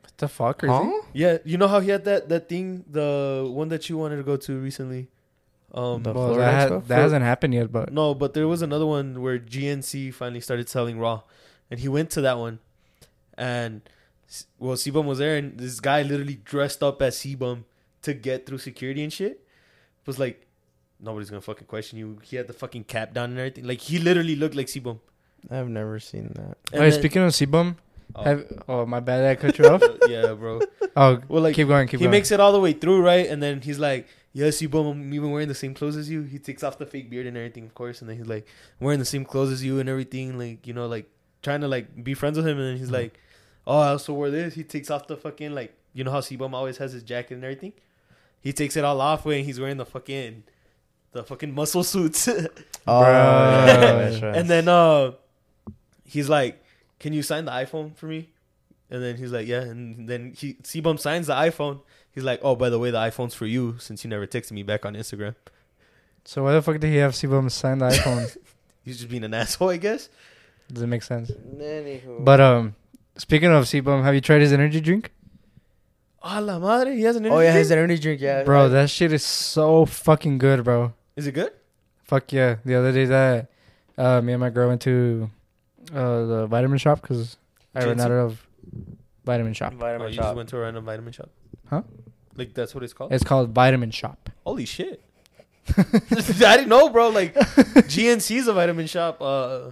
what 0.04 0.18
the 0.18 0.28
fuck? 0.30 0.60
Crazy? 0.60 0.72
Huh? 0.74 1.02
Yeah, 1.14 1.38
you 1.44 1.58
know 1.58 1.68
how 1.68 1.80
he 1.82 1.90
had 1.90 2.04
that 2.06 2.30
that 2.30 2.48
thing, 2.48 2.86
the 2.90 3.50
one 3.52 3.68
that 3.70 3.90
you 3.90 3.98
wanted 3.98 4.18
to 4.18 4.24
go 4.24 4.38
to 4.38 4.52
recently. 4.60 5.08
Um, 5.74 6.04
The 6.04 6.14
Well, 6.14 6.28
Florida 6.28 6.46
that, 6.52 6.72
ha- 6.72 6.80
that 6.88 7.00
hasn't 7.00 7.24
happened 7.24 7.54
yet, 7.54 7.70
but 7.72 7.92
no, 7.92 8.14
but 8.14 8.34
there 8.34 8.48
was 8.48 8.62
another 8.62 8.86
one 8.86 9.22
where 9.22 9.38
GNC 9.38 10.14
finally 10.14 10.40
started 10.40 10.70
selling 10.70 11.00
Raw, 11.00 11.24
and 11.70 11.80
he 11.82 11.90
went 11.90 12.10
to 12.12 12.22
that 12.22 12.38
one, 12.38 12.60
and 13.38 13.82
s- 13.84 13.92
well, 14.60 14.76
C-Bum 14.78 15.06
was 15.06 15.20
there, 15.20 15.38
and 15.38 15.58
this 15.58 15.80
guy 15.80 16.02
literally 16.02 16.40
dressed 16.44 16.82
up 16.84 17.02
as 17.02 17.18
C-Bum 17.18 17.66
to 18.04 18.14
get 18.14 18.46
through 18.46 18.58
security 18.60 19.04
and 19.04 19.12
shit. 19.14 19.32
It 19.32 20.08
Was 20.08 20.20
like, 20.20 20.46
nobody's 21.00 21.30
gonna 21.30 21.42
fucking 21.42 21.68
question 21.68 21.98
you. 22.00 22.20
He 22.24 22.36
had 22.36 22.48
the 22.48 22.54
fucking 22.54 22.86
cap 22.86 23.14
down 23.14 23.32
and 23.32 23.40
everything. 23.40 23.66
Like 23.66 23.80
he 23.82 24.00
literally 24.00 24.36
looked 24.36 24.56
like 24.56 24.70
C-Bum. 24.70 25.00
I've 25.52 25.70
never 25.70 26.00
seen 26.00 26.32
that. 26.36 26.58
And 26.72 26.82
Wait, 26.82 26.90
then- 26.92 27.00
speaking 27.00 27.22
of 27.24 27.34
C-Bum, 27.34 27.78
Oh. 28.16 28.24
have 28.24 28.46
oh 28.70 28.86
my 28.86 29.00
bad, 29.00 29.26
I 29.26 29.36
cut 29.36 29.58
you 29.58 29.66
off. 29.66 29.82
yeah, 30.08 30.34
bro. 30.34 30.62
Oh, 30.96 31.20
Well, 31.28 31.42
like 31.42 31.56
keep 31.56 31.68
going, 31.68 31.88
keep 31.88 32.00
he 32.00 32.06
going. 32.06 32.14
He 32.14 32.18
makes 32.18 32.32
it 32.32 32.40
all 32.40 32.54
the 32.54 32.60
way 32.60 32.72
through, 32.74 33.02
right? 33.02 33.28
And 33.28 33.42
then 33.42 33.62
he's 33.62 33.80
like, 33.80 34.08
"Yeah, 34.32 34.52
see, 34.52 34.68
boom, 34.68 34.86
I'm 34.88 35.14
even 35.14 35.32
wearing 35.32 35.48
the 35.48 35.56
same 35.56 35.74
clothes 35.74 35.98
as 35.98 36.08
you." 36.10 36.22
He 36.22 36.38
takes 36.38 36.64
off 36.64 36.78
the 36.78 36.86
fake 36.86 37.10
beard 37.10 37.26
and 37.26 37.36
everything, 37.36 37.66
of 37.66 37.74
course, 37.74 38.02
and 38.02 38.10
then 38.10 38.18
he's 38.18 38.28
like, 38.28 38.46
"Wearing 38.80 39.00
the 39.00 39.06
same 39.06 39.26
clothes 39.26 39.52
as 39.52 39.64
you 39.64 39.80
and 39.80 39.90
everything," 39.90 40.38
like 40.38 40.66
you 40.68 40.74
know, 40.74 40.86
like 40.88 41.10
trying 41.42 41.62
to 41.62 41.68
like 41.68 42.04
be 42.04 42.14
friends 42.14 42.38
with 42.38 42.48
him. 42.48 42.60
And 42.60 42.68
then 42.70 42.78
he's 42.78 42.90
Mhm. 42.90 42.94
like, 42.94 43.20
"Oh, 43.68 43.78
I 43.80 43.90
also 43.90 44.14
wore 44.14 44.30
this." 44.30 44.54
He 44.54 44.64
takes 44.64 44.90
off 44.90 45.08
the 45.08 45.18
fucking 45.18 45.54
like 45.54 45.74
you 45.94 46.04
know 46.04 46.12
how 46.12 46.22
C-Bum 46.22 46.54
always 46.54 46.78
has 46.78 46.92
his 46.94 47.04
jacket 47.04 47.36
and 47.36 47.44
everything. 47.44 47.74
He 48.42 48.54
takes 48.54 48.76
it 48.76 48.84
all 48.84 49.00
off 49.02 49.26
when 49.26 49.44
he's 49.46 49.60
wearing 49.60 49.78
the 49.78 49.86
fucking 49.86 50.44
the 51.14 51.24
fucking 51.24 51.54
muscle 51.54 51.84
suits. 51.84 52.28
Oh, 52.88 53.02
that's 53.02 54.22
right. 54.22 54.36
And 54.36 54.48
then 54.48 54.68
uh 54.68 55.14
he's 56.04 56.30
like, 56.30 56.64
"Can 57.00 57.14
you 57.14 57.24
sign 57.24 57.46
the 57.46 57.52
iPhone 57.52 57.96
for 57.96 58.06
me?" 58.06 58.30
And 58.92 59.02
then 59.02 59.18
he's 59.18 59.32
like, 59.32 59.48
"Yeah." 59.48 59.62
And 59.62 60.08
then 60.08 60.34
he 60.38 60.58
C-Bum 60.64 61.00
signs 61.00 61.26
the 61.28 61.34
iPhone. 61.34 61.82
He's 62.12 62.24
like, 62.24 62.42
"Oh, 62.44 62.56
by 62.56 62.70
the 62.70 62.78
way, 62.78 62.92
the 62.92 63.00
iPhone's 63.00 63.34
for 63.34 63.48
you 63.48 63.78
since 63.80 64.04
you 64.04 64.10
never 64.12 64.28
texted 64.28 64.52
me 64.52 64.62
back 64.62 64.86
on 64.86 64.94
Instagram." 64.94 65.34
So 66.26 66.44
why 66.44 66.54
the 66.54 66.62
fuck 66.62 66.80
did 66.80 66.90
he 66.92 66.98
have 66.98 67.16
C-Bum 67.16 67.50
sign 67.50 67.80
the 67.80 67.90
iPhone? 67.90 68.38
He's 68.84 68.98
just 68.98 69.10
being 69.10 69.24
an 69.24 69.34
asshole, 69.34 69.70
I 69.70 69.78
guess. 69.78 70.10
Does 70.72 70.84
it 70.84 70.88
make 70.88 71.02
sense? 71.02 71.32
Anywho. 71.32 72.24
But 72.24 72.40
um, 72.40 72.76
speaking 73.18 73.50
of 73.52 73.68
C-Bum, 73.68 74.04
have 74.04 74.14
you 74.14 74.22
tried 74.22 74.42
his 74.42 74.54
energy 74.54 74.82
drink, 74.82 75.12
Ah, 76.28 76.40
la 76.40 76.58
madre, 76.58 76.96
he 76.96 77.04
has 77.04 77.16
an 77.16 77.26
energy. 77.26 77.36
oh 77.36 77.40
yeah, 77.40 77.50
energy 77.50 77.60
his 77.60 77.68
drink? 77.70 77.84
energy 77.84 78.02
drink, 78.02 78.22
yeah, 78.22 78.44
bro? 78.44 78.66
I- 78.66 78.68
That 78.70 78.90
shit 78.90 79.14
is 79.14 79.24
so 79.24 79.86
fucking 79.86 80.38
good, 80.40 80.64
bro. 80.64 80.94
Is 81.16 81.28
it 81.28 81.34
good? 81.34 81.52
Fuck 82.04 82.32
yeah! 82.34 82.56
The 82.66 82.76
other 82.76 82.92
day 82.92 83.06
that 83.06 83.48
uh, 83.98 84.22
me 84.22 84.34
and 84.34 84.40
my 84.40 84.50
girl 84.50 84.68
went 84.68 84.82
to 84.82 85.30
uh, 85.94 86.26
the 86.26 86.48
vitamin 86.48 86.78
shop 86.78 87.02
because 87.02 87.38
I 87.74 87.84
ran 87.86 88.00
out 88.00 88.12
of 88.12 88.46
vitamin 89.24 89.54
shop. 89.54 89.74
Oh, 89.76 89.80
vitamin 89.80 90.08
you 90.10 90.14
shop. 90.16 90.24
just 90.26 90.36
went 90.36 90.50
to 90.50 90.58
a 90.58 90.62
random 90.62 90.86
vitamin 90.86 91.14
shop. 91.14 91.30
Huh? 91.70 91.82
Like 92.36 92.54
that's 92.54 92.76
what 92.76 92.84
it's 92.84 92.94
called. 92.94 93.12
It's 93.14 93.24
called 93.24 93.50
Vitamin 93.52 93.90
Shop. 93.92 94.30
Holy 94.46 94.66
shit! 94.66 95.02
I 95.78 96.58
didn't 96.58 96.68
know, 96.70 96.90
bro. 96.90 97.10
Like 97.10 97.34
GNC's 97.34 98.48
a 98.48 98.54
vitamin 98.54 98.88
shop. 98.88 99.22
Uh, 99.22 99.72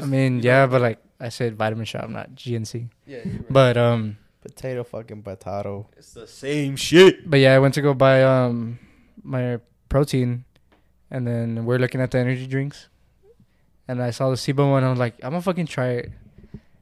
I 0.00 0.06
mean, 0.06 0.40
yeah, 0.40 0.64
know- 0.64 0.68
but 0.72 0.80
like 0.80 0.98
I 1.22 1.28
said, 1.30 1.54
Vitamin 1.56 1.84
Shop, 1.86 2.08
not 2.10 2.34
GNC. 2.34 2.88
yeah, 3.06 3.18
you're 3.24 3.34
right. 3.34 3.46
But 3.52 3.76
um, 3.76 4.18
Potato 4.42 4.82
fucking 4.82 5.22
potato. 5.22 5.86
it's 5.96 6.12
the 6.14 6.26
same 6.26 6.74
shit. 6.74 7.30
but 7.30 7.38
yeah, 7.38 7.54
I 7.54 7.60
went 7.60 7.74
to 7.74 7.82
go 7.82 7.94
buy 7.94 8.24
um 8.24 8.78
my 9.22 9.60
protein, 9.88 10.44
and 11.10 11.22
then 11.26 11.64
we're 11.64 11.78
looking 11.78 12.00
at 12.00 12.10
the 12.10 12.18
energy 12.18 12.46
drinks, 12.48 12.88
and 13.86 14.02
I 14.02 14.10
saw 14.10 14.30
the 14.30 14.36
SIBO 14.36 14.68
one. 14.70 14.82
I 14.82 14.90
was 14.90 14.98
like, 14.98 15.14
I'm 15.22 15.30
gonna 15.30 15.42
fucking 15.42 15.66
try 15.70 16.02
it, 16.02 16.10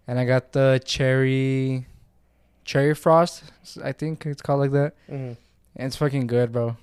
and 0.08 0.18
I 0.18 0.24
got 0.24 0.52
the 0.52 0.80
cherry, 0.86 1.86
cherry 2.64 2.94
frost. 2.94 3.44
I 3.84 3.92
think 3.92 4.24
it's 4.24 4.40
called 4.40 4.60
like 4.60 4.72
that, 4.72 4.94
Mm-hmm. 5.10 5.36
and 5.76 5.86
it's 5.86 5.96
fucking 5.96 6.28
good, 6.28 6.52
bro. 6.52 6.76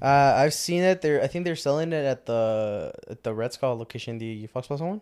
Uh, 0.00 0.34
I've 0.36 0.54
seen 0.54 0.82
it. 0.84 1.00
They're 1.02 1.22
I 1.22 1.26
think 1.26 1.44
they're 1.46 1.56
selling 1.56 1.92
it 1.92 2.04
at 2.04 2.26
the 2.26 2.92
at 3.10 3.24
the 3.24 3.34
Red 3.34 3.52
Skull 3.54 3.76
location, 3.76 4.18
the 4.18 4.46
Fox 4.46 4.68
Plaza 4.68 4.84
one. 4.84 5.00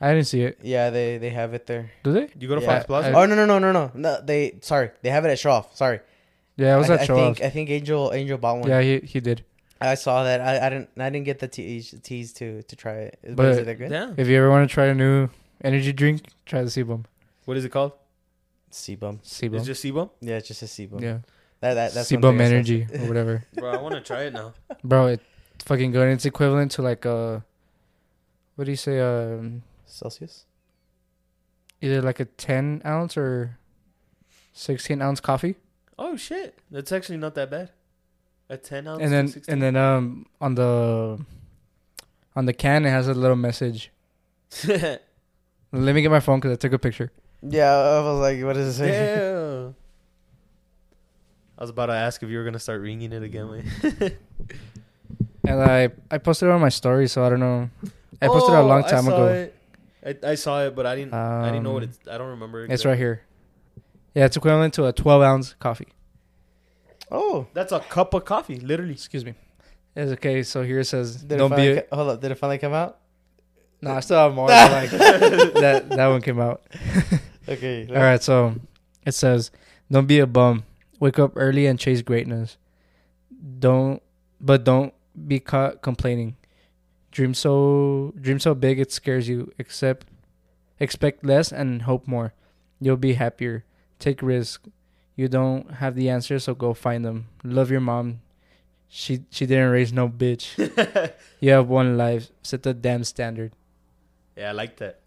I 0.00 0.12
didn't 0.14 0.26
see 0.28 0.42
it. 0.42 0.58
Yeah, 0.62 0.90
they 0.90 1.18
they 1.18 1.30
have 1.30 1.52
it 1.54 1.66
there. 1.66 1.90
Do 2.02 2.12
they? 2.12 2.28
You 2.38 2.48
go 2.48 2.54
to 2.54 2.60
Yeah, 2.62 2.66
Fox 2.66 2.86
Plaza. 2.86 3.10
I- 3.10 3.22
Oh 3.22 3.26
no 3.26 3.34
no 3.34 3.44
no 3.44 3.58
no 3.58 3.70
no 3.72 3.90
no! 3.94 4.20
They 4.22 4.58
sorry, 4.62 4.90
they 5.02 5.10
have 5.10 5.24
it 5.26 5.28
at 5.30 5.38
Shroff. 5.38 5.74
Sorry, 5.76 6.00
Yeah, 6.56 6.74
it 6.76 6.78
was 6.78 6.88
I, 6.90 6.94
at 6.94 7.00
I 7.02 7.06
think. 7.06 7.42
I 7.42 7.50
think 7.50 7.68
Angel 7.70 8.10
Angel 8.12 8.38
bought 8.38 8.60
one. 8.60 8.68
Yeah, 8.68 8.80
he 8.80 8.98
he 9.00 9.20
did. 9.20 9.44
I 9.80 9.94
saw 9.94 10.24
that. 10.24 10.40
I, 10.40 10.66
I 10.66 10.70
didn't 10.70 10.88
I 10.98 11.08
didn't 11.10 11.24
get 11.26 11.38
the 11.38 11.48
tease 11.48 11.94
tease 12.02 12.32
to 12.34 12.62
to 12.62 12.76
try 12.76 12.94
it. 13.12 13.18
But, 13.22 13.36
But- 13.36 13.46
is 13.52 13.58
it 13.58 13.64
that 13.66 13.74
good? 13.76 13.90
Yeah. 13.90 14.12
If 14.16 14.28
you 14.28 14.36
ever 14.38 14.48
want 14.50 14.68
to 14.68 14.72
try 14.72 14.86
a 14.86 14.94
new 14.94 15.28
energy 15.62 15.92
drink, 15.92 16.22
try 16.46 16.62
the 16.62 16.70
C-Bum. 16.70 17.04
What 17.44 17.56
is 17.58 17.64
it 17.64 17.70
called? 17.70 17.92
C-Bum. 18.70 19.20
C-Bum. 19.22 19.56
It's 19.58 19.66
just 19.66 19.82
C-Bum. 19.82 20.10
Yeah, 20.20 20.36
it's 20.36 20.48
just 20.48 20.62
a 20.62 20.66
C-Bum. 20.68 21.02
yeah. 21.02 21.18
That 21.60 21.74
that 21.74 21.92
that's 21.92 21.96
one 21.96 22.04
C-Bum 22.20 22.38
thing 22.38 22.46
I 22.46 22.48
saw. 22.48 22.54
energy 22.54 22.86
or 22.94 23.06
whatever. 23.08 23.44
Bro, 23.54 23.70
I 23.70 23.76
want 23.82 23.94
to 23.96 24.00
try 24.00 24.22
it 24.24 24.32
now. 24.32 24.54
Bro, 24.84 25.06
it's 25.08 25.64
fucking 25.66 25.92
good. 25.92 26.08
It's 26.08 26.24
equivalent 26.24 26.70
to 26.72 26.82
like 26.82 27.04
uh 27.04 27.40
what 28.56 28.64
do 28.64 28.70
you 28.70 28.76
say? 28.76 29.00
Um 29.00 29.62
Celsius. 29.92 30.46
either 31.80 32.00
like 32.02 32.20
a 32.20 32.24
ten 32.24 32.82
ounce 32.84 33.16
or 33.16 33.58
sixteen 34.52 35.00
ounce 35.02 35.20
coffee. 35.20 35.56
Oh 35.98 36.16
shit, 36.16 36.58
that's 36.70 36.92
actually 36.92 37.18
not 37.18 37.34
that 37.34 37.50
bad. 37.50 37.70
A 38.48 38.56
ten 38.56 38.86
ounce. 38.88 39.02
and 39.02 39.12
then 39.12 39.28
16? 39.28 39.52
and 39.52 39.62
then 39.62 39.76
um 39.76 40.26
on 40.40 40.54
the 40.54 41.18
on 42.36 42.46
the 42.46 42.52
can 42.52 42.84
it 42.86 42.90
has 42.90 43.06
a 43.08 43.14
little 43.14 43.36
message. 43.36 43.90
Let 44.66 45.00
me 45.72 46.02
get 46.02 46.10
my 46.10 46.20
phone 46.20 46.40
because 46.40 46.52
I 46.52 46.56
took 46.56 46.72
a 46.72 46.78
picture. 46.78 47.12
Yeah, 47.42 47.70
I 47.72 48.00
was 48.02 48.18
like, 48.20 48.42
what 48.44 48.54
does 48.54 48.68
it 48.68 48.78
say? 48.78 48.90
yeah. 48.90 49.68
I 51.56 51.62
was 51.62 51.70
about 51.70 51.86
to 51.86 51.92
ask 51.94 52.22
if 52.22 52.28
you 52.30 52.38
were 52.38 52.44
gonna 52.44 52.58
start 52.58 52.80
ringing 52.80 53.12
it 53.12 53.22
again. 53.22 53.48
Wait. 53.50 54.16
And 55.42 55.62
I 55.62 55.88
I 56.10 56.18
posted 56.18 56.48
it 56.48 56.52
on 56.52 56.60
my 56.60 56.68
story, 56.68 57.08
so 57.08 57.24
I 57.24 57.30
don't 57.30 57.40
know. 57.40 57.70
I 58.20 58.26
posted 58.28 58.52
it 58.54 58.58
a 58.58 58.62
long 58.62 58.82
Oh, 58.82 58.86
I 58.86 58.90
time 58.90 59.04
saw 59.04 59.14
ago. 59.24 59.26
it. 59.28 59.56
I, 60.04 60.16
I 60.22 60.34
saw 60.34 60.64
it, 60.64 60.74
but 60.74 60.86
I 60.86 60.96
didn't. 60.96 61.12
I 61.14 61.46
didn't 61.50 61.62
know 61.64 61.72
what 61.72 61.82
Um, 61.82 61.88
it's. 61.90 61.98
I 62.08 62.16
don't 62.18 62.30
remember. 62.30 62.64
It's 62.64 62.84
right 62.84 62.96
here. 62.98 63.22
Yeah, 64.14 64.24
it's 64.26 64.36
equivalent 64.36 64.74
to 64.74 64.86
a 64.86 64.92
12 64.92 65.22
ounce 65.22 65.54
coffee. 65.58 65.88
Oh, 67.10 67.46
That's 67.54 67.72
a 67.72 67.80
cup 67.80 68.14
of 68.14 68.24
coffee, 68.24 68.56
literally. 68.60 68.92
Excuse 68.92 69.24
me. 69.24 69.34
It's 69.96 70.12
okay. 70.12 70.42
So 70.42 70.62
here 70.62 70.78
it 70.80 70.84
says, 70.86 71.16
did 71.22 71.38
"Don't 71.38 71.52
it 71.52 71.56
be." 71.56 71.68
A- 71.68 71.82
co- 71.82 71.96
hold 71.96 72.10
up, 72.10 72.20
did 72.20 72.30
it 72.30 72.36
finally 72.36 72.58
come 72.58 72.72
out? 72.72 72.98
no, 73.82 73.92
I 73.92 74.00
still 74.00 74.18
have 74.18 74.34
more. 74.34 74.48
like 74.48 74.90
that. 74.90 75.86
That 75.90 76.06
one 76.08 76.22
came 76.22 76.40
out. 76.40 76.62
Okay. 77.48 77.88
All 77.90 77.96
right. 77.96 78.22
So 78.22 78.54
it 79.04 79.12
says, 79.12 79.50
"Don't 79.90 80.06
be 80.06 80.20
a 80.20 80.26
bum. 80.26 80.64
Wake 81.00 81.18
up 81.18 81.32
early 81.34 81.66
and 81.66 81.78
chase 81.80 82.00
greatness. 82.02 82.58
Don't, 83.58 84.00
but 84.40 84.62
don't 84.62 84.92
be 85.26 85.40
caught 85.40 85.82
complaining. 85.82 86.36
Dream 87.10 87.34
so 87.34 88.12
dream 88.20 88.38
so 88.38 88.54
big 88.54 88.78
it 88.78 88.92
scares 88.92 89.28
you. 89.28 89.52
Accept, 89.58 90.06
expect 90.78 91.24
less 91.24 91.50
and 91.52 91.82
hope 91.82 92.06
more. 92.06 92.32
You'll 92.80 92.96
be 92.96 93.14
happier. 93.14 93.64
Take 93.98 94.22
risk. 94.22 94.66
You 95.16 95.28
don't 95.28 95.74
have 95.74 95.94
the 95.96 96.08
answer, 96.08 96.38
so 96.38 96.54
go 96.54 96.72
find 96.72 97.04
them. 97.04 97.26
Love 97.42 97.70
your 97.70 97.80
mom. 97.80 98.20
She 98.88 99.24
she 99.30 99.44
didn't 99.46 99.70
raise 99.70 99.92
no 99.92 100.08
bitch. 100.08 100.54
You 101.40 101.50
have 101.52 101.68
one 101.68 101.96
life. 101.96 102.30
Set 102.42 102.62
the 102.62 102.74
damn 102.74 103.02
standard. 103.04 103.52
yeah, 104.36 104.50
I 104.50 104.52
like 104.52 104.76
that. 104.76 105.00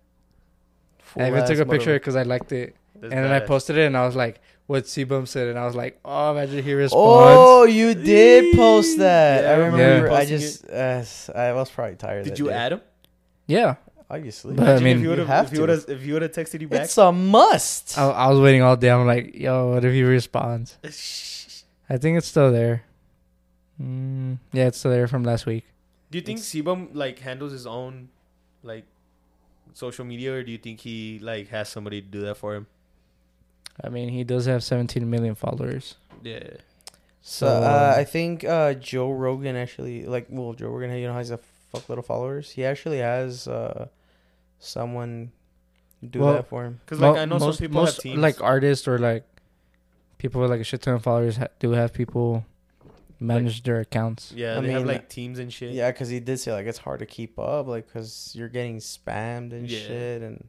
I 1.15 1.27
even 1.27 1.45
took 1.45 1.59
a 1.59 1.65
picture 1.65 1.93
because 1.93 2.15
I 2.15 2.23
liked 2.23 2.51
it. 2.51 2.75
That's 2.95 3.13
and 3.13 3.23
then 3.23 3.31
I 3.31 3.39
posted 3.39 3.77
it 3.77 3.85
and 3.85 3.95
I 3.95 4.05
was 4.05 4.15
like, 4.15 4.41
what 4.67 4.87
C-Bum 4.87 5.25
said. 5.25 5.47
And 5.49 5.59
I 5.59 5.65
was 5.65 5.75
like, 5.75 5.99
oh, 6.05 6.31
imagine 6.31 6.63
he 6.63 6.73
responds. 6.73 7.35
Oh, 7.37 7.63
you 7.65 7.93
did 7.93 8.55
post 8.55 8.97
that. 8.99 9.43
Yeah, 9.43 9.49
I 9.49 9.53
I 9.53 9.57
remember 9.57 9.77
remember. 9.77 10.07
you 10.09 10.13
I 10.13 10.25
just, 10.25 10.69
uh, 10.69 11.03
I 11.35 11.53
was 11.53 11.69
probably 11.69 11.95
tired. 11.95 12.23
Did 12.23 12.33
that 12.33 12.39
you 12.39 12.47
day. 12.47 12.53
add 12.53 12.71
him? 12.73 12.81
Yeah. 13.47 13.75
Obviously. 14.09 14.53
But- 14.55 14.69
I 14.69 14.79
mean, 14.79 14.97
if 14.97 14.97
you 14.97 15.03
you 15.03 15.09
would 15.09 15.19
have 15.19 15.27
have, 15.27 15.45
if 15.47 15.53
you 15.53 15.59
would 15.61 15.69
have, 15.69 15.85
if 15.87 16.05
you 16.05 16.13
would 16.13 16.21
have 16.21 16.31
texted 16.31 16.61
you 16.61 16.67
back. 16.67 16.81
it's 16.83 16.97
a 16.97 17.11
must. 17.11 17.97
I, 17.97 18.09
I 18.09 18.27
was 18.29 18.39
waiting 18.39 18.61
all 18.61 18.75
day. 18.75 18.89
I'm 18.91 19.07
like, 19.07 19.33
yo, 19.35 19.71
what 19.73 19.83
if 19.85 19.91
he 19.93 20.03
responds? 20.03 20.77
I 21.89 21.97
think 21.97 22.17
it's 22.17 22.27
still 22.27 22.51
there. 22.51 22.83
Mm, 23.81 24.37
yeah, 24.51 24.67
it's 24.67 24.77
still 24.77 24.91
there 24.91 25.07
from 25.07 25.23
last 25.23 25.45
week. 25.45 25.65
Do 26.11 26.17
you 26.17 26.23
think 26.23 26.39
C-Bum 26.39 26.89
like 26.93 27.19
handles 27.19 27.51
his 27.51 27.65
own 27.65 28.09
like 28.61 28.85
social 29.73 30.05
media, 30.05 30.33
or 30.33 30.43
do 30.43 30.51
you 30.51 30.57
think 30.59 30.79
he 30.81 31.19
like 31.19 31.49
has 31.49 31.69
somebody 31.69 32.01
to 32.01 32.07
do 32.07 32.21
that 32.21 32.37
for 32.37 32.53
him? 32.55 32.67
I 33.81 33.89
mean, 33.89 34.09
he 34.09 34.23
does 34.23 34.45
have 34.45 34.63
17 34.63 35.09
million 35.09 35.35
followers. 35.35 35.95
Yeah. 36.23 36.43
So 37.21 37.47
uh, 37.47 37.95
I 37.97 38.03
think 38.03 38.43
uh, 38.43 38.73
Joe 38.73 39.09
Rogan 39.11 39.55
actually, 39.55 40.05
like, 40.05 40.27
well, 40.29 40.53
Joe 40.53 40.67
Rogan, 40.69 40.91
you 40.97 41.07
know, 41.07 41.13
has 41.13 41.31
a 41.31 41.39
fuckload 41.73 41.97
of 41.99 42.05
followers. 42.05 42.51
He 42.51 42.65
actually 42.65 42.99
has 42.99 43.47
uh, 43.47 43.87
someone 44.59 45.31
do 46.07 46.19
Well, 46.19 46.33
that 46.33 46.47
for 46.49 46.65
him. 46.65 46.79
Because 46.85 46.99
Mo- 46.99 47.11
like 47.13 47.21
I 47.21 47.25
know 47.25 47.39
most, 47.39 47.57
some 47.59 47.65
people 47.67 47.81
most, 47.81 47.95
have 47.95 48.03
teams. 48.03 48.19
like 48.19 48.41
artists 48.41 48.87
or 48.87 48.99
like 48.99 49.23
people 50.17 50.41
with 50.41 50.49
like 50.51 50.59
a 50.59 50.63
shit 50.65 50.81
ton 50.81 50.95
of 50.95 51.03
followers 51.03 51.37
ha- 51.37 51.47
do 51.59 51.71
have 51.71 51.93
people 51.93 52.45
manage 53.19 53.63
their 53.63 53.79
accounts. 53.79 54.33
yeah, 54.35 54.57
I 54.57 54.61
they 54.61 54.71
have 54.71 54.81
mean, 54.81 54.87
like 54.87 55.07
teams 55.07 55.39
and 55.39 55.51
shit. 55.51 55.71
Yeah, 55.73 55.91
because 55.91 56.09
he 56.09 56.19
did 56.19 56.39
say 56.41 56.51
like 56.51 56.65
it's 56.65 56.77
hard 56.79 56.99
to 56.99 57.05
keep 57.05 57.39
up, 57.39 57.67
like, 57.67 57.87
because 57.87 58.33
you're 58.35 58.49
getting 58.49 58.77
spammed 58.79 59.53
and 59.53 59.69
Yeah. 59.69 59.79
shit, 59.79 60.21
and 60.21 60.47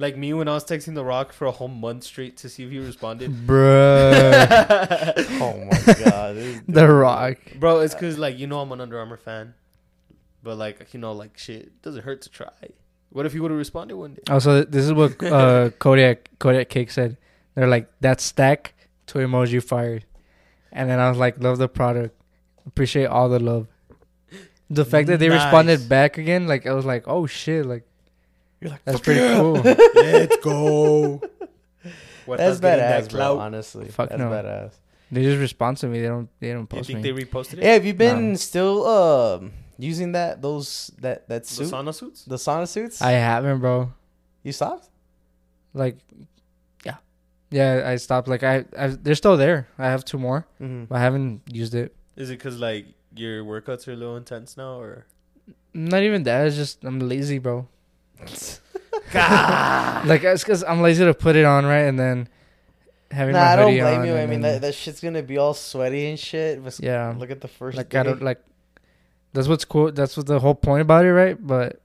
Like 0.00 0.16
me 0.16 0.32
when 0.32 0.46
I 0.46 0.52
was 0.54 0.64
texting 0.64 0.94
The 0.94 1.04
Rock 1.04 1.32
for 1.32 1.46
a 1.46 1.50
whole 1.50 1.66
month 1.68 2.04
straight 2.04 2.36
to 2.38 2.48
see 2.48 2.62
if 2.64 2.70
he 2.70 2.78
responded. 2.78 3.32
Bruh. 3.46 5.12
oh 5.40 5.64
my 5.64 5.94
god, 6.04 6.36
the 6.68 6.86
Rock. 6.88 7.38
Bro, 7.58 7.80
it's 7.80 7.94
because 7.94 8.16
like 8.18 8.38
you 8.38 8.46
know 8.46 8.60
I'm 8.60 8.70
an 8.72 8.80
Under 8.80 8.98
Armour 8.98 9.16
fan, 9.16 9.54
but 10.42 10.56
like 10.56 10.94
you 10.94 11.00
know 11.00 11.12
like 11.12 11.36
shit 11.36 11.82
doesn't 11.82 12.02
hurt 12.04 12.22
to 12.22 12.30
try. 12.30 12.50
What 13.10 13.26
if 13.26 13.32
he 13.32 13.40
would 13.40 13.50
have 13.50 13.58
responded 13.58 13.96
one 13.96 14.14
day? 14.14 14.22
Also, 14.30 14.62
this 14.64 14.84
is 14.84 14.92
what 14.92 15.20
uh, 15.22 15.70
Kodiak 15.78 16.30
Kodiak 16.38 16.68
Cake 16.68 16.90
said. 16.90 17.16
They're 17.54 17.66
like 17.66 17.88
that 18.00 18.20
stack 18.20 18.74
to 19.06 19.18
emoji 19.18 19.60
fired, 19.62 20.04
and 20.70 20.88
then 20.88 21.00
I 21.00 21.08
was 21.08 21.18
like, 21.18 21.42
love 21.42 21.58
the 21.58 21.68
product, 21.68 22.14
appreciate 22.66 23.06
all 23.06 23.28
the 23.28 23.40
love. 23.40 23.66
The 24.70 24.84
fact 24.84 25.08
that 25.08 25.18
they 25.18 25.28
Nice. 25.28 25.42
responded 25.42 25.88
back 25.88 26.18
again, 26.18 26.46
like 26.46 26.66
I 26.66 26.72
was 26.74 26.84
like, 26.84 27.04
oh 27.08 27.26
shit, 27.26 27.64
like 27.66 27.87
You're 28.60 28.70
like, 28.72 28.84
that's 28.84 29.00
pretty 29.00 29.20
yeah." 29.20 29.36
cool. 29.38 29.52
Let's 29.94 30.36
go. 30.38 31.20
What 32.26 32.36
That's 32.38 32.60
getting 32.60 32.84
badass, 32.84 33.02
that 33.04 33.10
bro. 33.10 33.18
clout. 33.18 33.38
Honestly, 33.38 33.88
Fuck 33.88 34.10
that's 34.10 34.18
no. 34.18 34.28
badass. 34.30 34.72
They 35.10 35.22
just 35.22 35.38
respond 35.38 35.78
to 35.78 35.86
me. 35.86 36.00
They 36.00 36.08
don't. 36.08 36.28
They 36.40 36.52
don't 36.52 36.68
Do 36.68 36.76
you 36.76 36.80
post 36.80 36.86
think 36.88 37.02
me. 37.02 37.10
they 37.12 37.22
reposted 37.24 37.54
it? 37.54 37.64
Yeah, 37.64 37.72
have 37.72 37.86
you 37.86 37.94
been 37.94 38.30
No. 38.32 38.36
still 38.36 38.86
um 38.86 39.52
using 39.78 40.12
that 40.12 40.42
those 40.42 40.90
that 41.00 41.26
that 41.28 41.44
the 41.44 41.64
sauna 41.64 41.94
suits. 41.94 42.24
the 42.26 42.36
sauna 42.36 42.68
suits? 42.68 43.00
I 43.00 43.12
haven't, 43.12 43.60
bro. 43.60 43.92
you 44.42 44.52
stopped? 44.52 44.90
Like, 45.72 45.96
yeah, 46.84 46.96
yeah. 47.50 47.82
I 47.86 47.96
stopped. 47.96 48.28
Like 48.28 48.42
I, 48.42 48.64
I, 48.76 48.88
they're 48.88 49.14
still 49.14 49.36
there. 49.38 49.68
I 49.78 49.86
have 49.86 50.04
two 50.04 50.18
more, 50.18 50.46
Mm-hmm. 50.60 50.84
but 50.84 50.96
I 50.96 51.00
haven't 51.00 51.42
used 51.50 51.74
it. 51.74 51.94
Is 52.16 52.28
it 52.30 52.34
because 52.38 52.58
like 52.58 52.86
your 53.16 53.44
workouts 53.44 53.88
are 53.88 53.92
a 53.92 53.96
little 53.96 54.16
intense 54.16 54.56
now, 54.58 54.78
or? 54.80 55.06
Not 55.72 56.02
even 56.02 56.24
that. 56.24 56.46
It's 56.46 56.56
just 56.56 56.84
I'm 56.84 56.98
lazy, 56.98 57.38
bro. 57.38 57.68
Like 59.14 60.22
it's 60.24 60.42
because 60.44 60.64
I'm 60.64 60.80
lazy 60.82 61.04
to 61.04 61.14
put 61.14 61.36
it 61.36 61.44
on 61.44 61.64
right, 61.66 61.82
and 61.86 61.98
then 61.98 62.28
having 63.10 63.32
Nah, 63.34 63.40
my 63.40 63.52
I 63.52 63.56
don't 63.56 63.76
blame 63.78 64.00
on. 64.00 64.06
you. 64.06 64.16
I 64.16 64.26
mean, 64.26 64.40
that, 64.42 64.60
that 64.62 64.74
shit's 64.74 65.00
gonna 65.00 65.22
be 65.22 65.38
all 65.38 65.54
sweaty 65.54 66.08
and 66.08 66.18
shit. 66.18 66.62
But 66.62 66.78
yeah, 66.80 67.14
look 67.16 67.30
at 67.30 67.40
the 67.40 67.48
first. 67.48 67.76
like 67.76 67.88
day. 67.90 68.00
I 68.00 68.02
don't 68.02 68.22
like. 68.22 68.42
That's 69.32 69.48
what's 69.48 69.64
cool. 69.64 69.92
That's 69.92 70.16
what 70.16 70.26
the 70.26 70.38
whole 70.40 70.54
point 70.54 70.82
about 70.82 71.04
it, 71.04 71.12
right? 71.12 71.36
But 71.40 71.80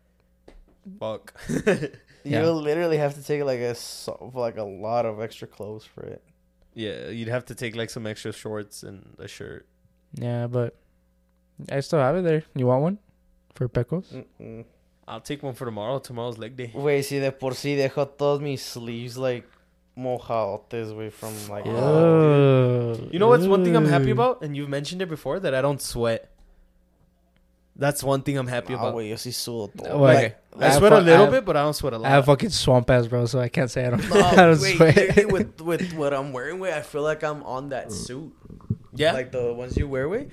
Fuck. 1.00 1.34
Yeah. 2.26 2.44
You'll 2.44 2.62
literally 2.62 2.96
have 3.00 3.16
to 3.16 3.22
take 3.22 3.44
like 3.44 3.60
a 3.60 3.76
like 4.34 4.56
a 4.56 4.64
lot 4.64 5.06
of 5.06 5.20
extra 5.20 5.46
clothes 5.46 5.84
for 5.84 6.04
it. 6.04 6.24
yeah, 6.74 7.10
you'd 7.10 7.28
have 7.28 7.44
to 7.48 7.56
take 7.56 7.76
like 7.76 7.90
some 7.90 8.08
extra 8.08 8.32
shorts 8.32 8.82
and 8.82 9.14
a 9.20 9.28
shirt. 9.28 9.66
yeah, 10.14 10.48
but 10.48 10.74
I 11.70 11.82
still 11.82 12.00
have 12.00 12.16
it 12.16 12.22
there. 12.24 12.44
You 12.56 12.68
want 12.68 12.82
one 12.82 12.98
for 13.56 13.68
Pecos? 13.68 14.14
Mm-mm. 14.40 14.64
I'll 15.08 15.22
take 15.22 15.44
one 15.44 15.54
for 15.54 15.66
tomorrow. 15.66 16.00
Tomorrow's 16.00 16.38
leg 16.38 16.56
day. 16.56 16.72
Güey, 16.74 17.04
si 17.04 17.20
de 17.20 17.32
por 17.32 17.52
sí 17.56 17.76
dejo 17.76 18.08
todos 18.08 18.40
mis 18.42 18.62
sleeves 18.62 19.18
like 19.18 19.46
mojadotes, 19.98 20.92
güey, 20.94 21.12
from 21.12 21.34
like. 21.50 21.66
Oh, 21.68 22.92
Ugh. 22.94 23.10
You 23.12 23.20
know 23.20 23.28
what's 23.28 23.46
one 23.46 23.64
thing 23.64 23.76
I'm 23.76 23.86
happy 23.88 24.12
about, 24.12 24.42
and 24.44 24.56
you've 24.56 24.70
mentioned 24.70 25.02
it 25.02 25.10
before, 25.10 25.40
that 25.42 25.54
I 25.54 25.62
don't 25.62 25.82
sweat. 25.82 26.30
That's 27.76 28.04
one 28.04 28.22
thing 28.22 28.38
I'm 28.38 28.46
happy 28.48 28.74
Nah, 28.74 28.80
about. 28.80 28.96
güey, 28.96 29.10
yo 29.10 29.16
sí 29.16 29.32
sudo 29.34 29.72
todo. 29.76 29.98
Well, 29.98 30.14
Like, 30.14 30.38
I 30.60 30.66
have 30.66 30.76
sweat 30.78 30.94
a 30.94 30.98
fu- 30.98 31.02
little 31.02 31.26
have- 31.26 31.32
bit, 31.32 31.44
but 31.46 31.58
I 31.58 31.64
don't 31.64 31.74
sweat 31.74 31.94
a 31.94 31.98
lot. 31.98 32.06
I 32.06 32.10
have 32.12 32.26
fucking 32.26 32.52
swamp 32.52 32.90
ass, 32.92 33.08
bro, 33.08 33.26
so 33.26 33.40
I 33.40 33.50
can't 33.50 33.70
say 33.70 33.86
I 33.88 33.90
don't. 33.90 34.10
No, 34.10 34.22
I 34.24 34.36
don't 34.36 34.62
wait, 34.62 34.78
sweat. 34.78 35.32
with 35.32 35.60
with 35.70 35.94
what 35.94 36.14
I'm 36.14 36.32
wearing, 36.34 36.60
way 36.60 36.72
I 36.72 36.82
feel 36.82 37.02
like 37.02 37.24
I'm 37.24 37.42
on 37.44 37.70
that 37.70 37.92
suit. 37.92 38.32
yeah, 38.94 39.14
Like 39.14 39.32
the 39.32 39.54
ones 39.54 39.76
you 39.76 39.88
wear, 39.88 40.08
way. 40.08 40.28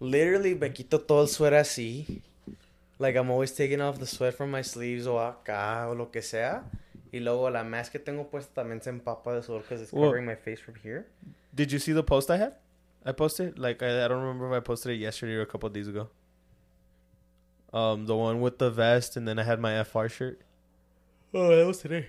Literally, 0.00 0.54
me 0.54 0.70
quito 0.70 0.98
todo 0.98 1.20
el 1.22 1.28
suéter 1.28 1.58
así. 1.60 2.22
Like 2.98 3.16
I'm 3.16 3.30
always 3.30 3.52
taking 3.52 3.80
off 3.80 3.98
the 3.98 4.06
sweat 4.06 4.34
from 4.34 4.50
my 4.50 4.62
sleeves 4.62 5.06
o 5.06 5.14
acá 5.18 5.88
o 5.88 5.92
lo 5.94 6.06
que 6.06 6.20
sea. 6.22 6.64
Y 7.12 7.20
luego 7.20 7.48
la 7.50 7.62
mask 7.64 7.92
que 7.92 7.98
tengo 8.00 8.24
puesta 8.28 8.52
también 8.62 8.82
se 8.82 8.90
empapa 8.90 9.32
de 9.34 9.42
sudor 9.42 9.62
because 9.62 9.80
it's 9.82 9.92
Well- 9.92 10.04
covering 10.10 10.26
my 10.26 10.34
face 10.34 10.60
from 10.60 10.74
here. 10.82 11.06
Did 11.54 11.72
you 11.72 11.78
see 11.78 11.92
the 11.92 12.02
post 12.02 12.30
I 12.30 12.36
had? 12.36 12.54
I 13.06 13.12
posted 13.12 13.58
like 13.58 13.82
I, 13.82 14.04
I 14.04 14.08
don't 14.08 14.20
remember 14.20 14.48
if 14.54 14.62
I 14.62 14.64
posted 14.64 14.92
it 14.92 14.96
yesterday 14.96 15.34
or 15.34 15.42
a 15.42 15.46
couple 15.46 15.66
of 15.68 15.72
days 15.72 15.88
ago. 15.88 16.08
Um, 17.72 18.06
the 18.06 18.16
one 18.16 18.40
with 18.40 18.58
the 18.58 18.70
vest, 18.70 19.16
and 19.16 19.28
then 19.28 19.38
I 19.38 19.42
had 19.44 19.60
my 19.60 19.82
FR 19.84 20.08
shirt. 20.08 20.40
Oh, 21.34 21.54
that 21.54 21.66
was 21.66 21.78
today. 21.78 22.06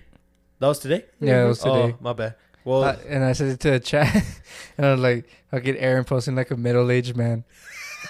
That 0.58 0.68
was 0.68 0.78
today. 0.78 1.04
Yeah, 1.20 1.44
it 1.44 1.48
was 1.48 1.58
today. 1.58 1.94
Oh, 1.94 1.98
my 2.00 2.12
bad. 2.14 2.34
Well, 2.64 2.84
Uh, 2.84 2.96
and 3.08 3.22
I 3.24 3.32
said 3.32 3.48
it 3.48 3.60
to 3.60 3.70
the 3.72 3.80
chat, 3.80 4.14
and 4.78 4.86
I 4.86 4.92
was 4.92 5.00
like, 5.00 5.28
"I 5.52 5.60
get 5.60 5.76
Aaron 5.78 6.04
posting 6.04 6.34
like 6.34 6.50
a 6.50 6.56
middle-aged 6.56 7.16
man." 7.16 7.44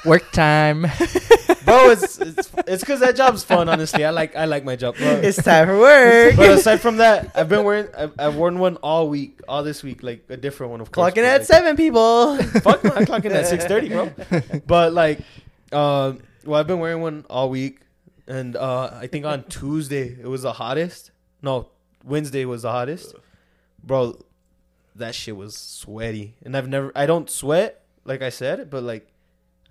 Work 0.04 0.30
time. 0.32 0.82
bro, 1.64 1.90
it's 1.90 2.18
it's 2.18 2.50
it's 2.66 2.82
because 2.82 3.00
that 3.00 3.16
job's 3.16 3.44
fun. 3.44 3.68
Honestly, 3.68 4.04
I 4.04 4.10
like 4.10 4.34
I 4.34 4.46
like 4.46 4.64
my 4.64 4.76
job. 4.76 4.96
Bro. 4.96 5.20
It's 5.22 5.42
time 5.42 5.66
for 5.68 5.78
work. 5.78 6.36
but 6.36 6.50
aside 6.50 6.80
from 6.80 6.98
that, 6.98 7.30
I've 7.34 7.48
been 7.48 7.64
wearing 7.64 7.88
I've, 7.96 8.12
I've 8.18 8.36
worn 8.36 8.58
one 8.58 8.76
all 8.76 9.08
week, 9.08 9.40
all 9.48 9.62
this 9.62 9.82
week, 9.82 10.02
like 10.02 10.24
a 10.28 10.36
different 10.36 10.70
one 10.70 10.80
of 10.80 10.90
course. 10.90 11.12
Clocking 11.12 11.16
but, 11.16 11.24
at 11.24 11.40
like, 11.40 11.46
seven, 11.46 11.76
people. 11.76 12.36
Fuck, 12.42 12.84
no, 12.84 12.92
I'm 12.92 13.04
clocking 13.04 13.32
at 13.32 13.46
six 13.46 13.64
thirty, 13.64 13.88
bro. 13.88 14.12
But 14.66 14.92
like, 14.92 15.20
um, 15.72 16.20
well, 16.44 16.60
I've 16.60 16.66
been 16.66 16.80
wearing 16.80 17.02
one 17.02 17.26
all 17.28 17.50
week, 17.50 17.80
and 18.26 18.56
uh, 18.56 18.90
I 18.94 19.06
think 19.06 19.26
on 19.26 19.44
Tuesday 19.44 20.16
it 20.20 20.26
was 20.26 20.42
the 20.42 20.52
hottest. 20.52 21.10
No, 21.42 21.68
Wednesday 22.04 22.44
was 22.44 22.62
the 22.62 22.70
hottest, 22.70 23.14
bro. 23.82 24.18
That 24.96 25.14
shit 25.14 25.36
was 25.36 25.56
sweaty, 25.56 26.34
and 26.42 26.56
I've 26.56 26.68
never. 26.68 26.90
I 26.94 27.06
don't 27.06 27.28
sweat, 27.30 27.82
like 28.04 28.22
I 28.22 28.30
said, 28.30 28.70
but 28.70 28.82
like 28.82 29.06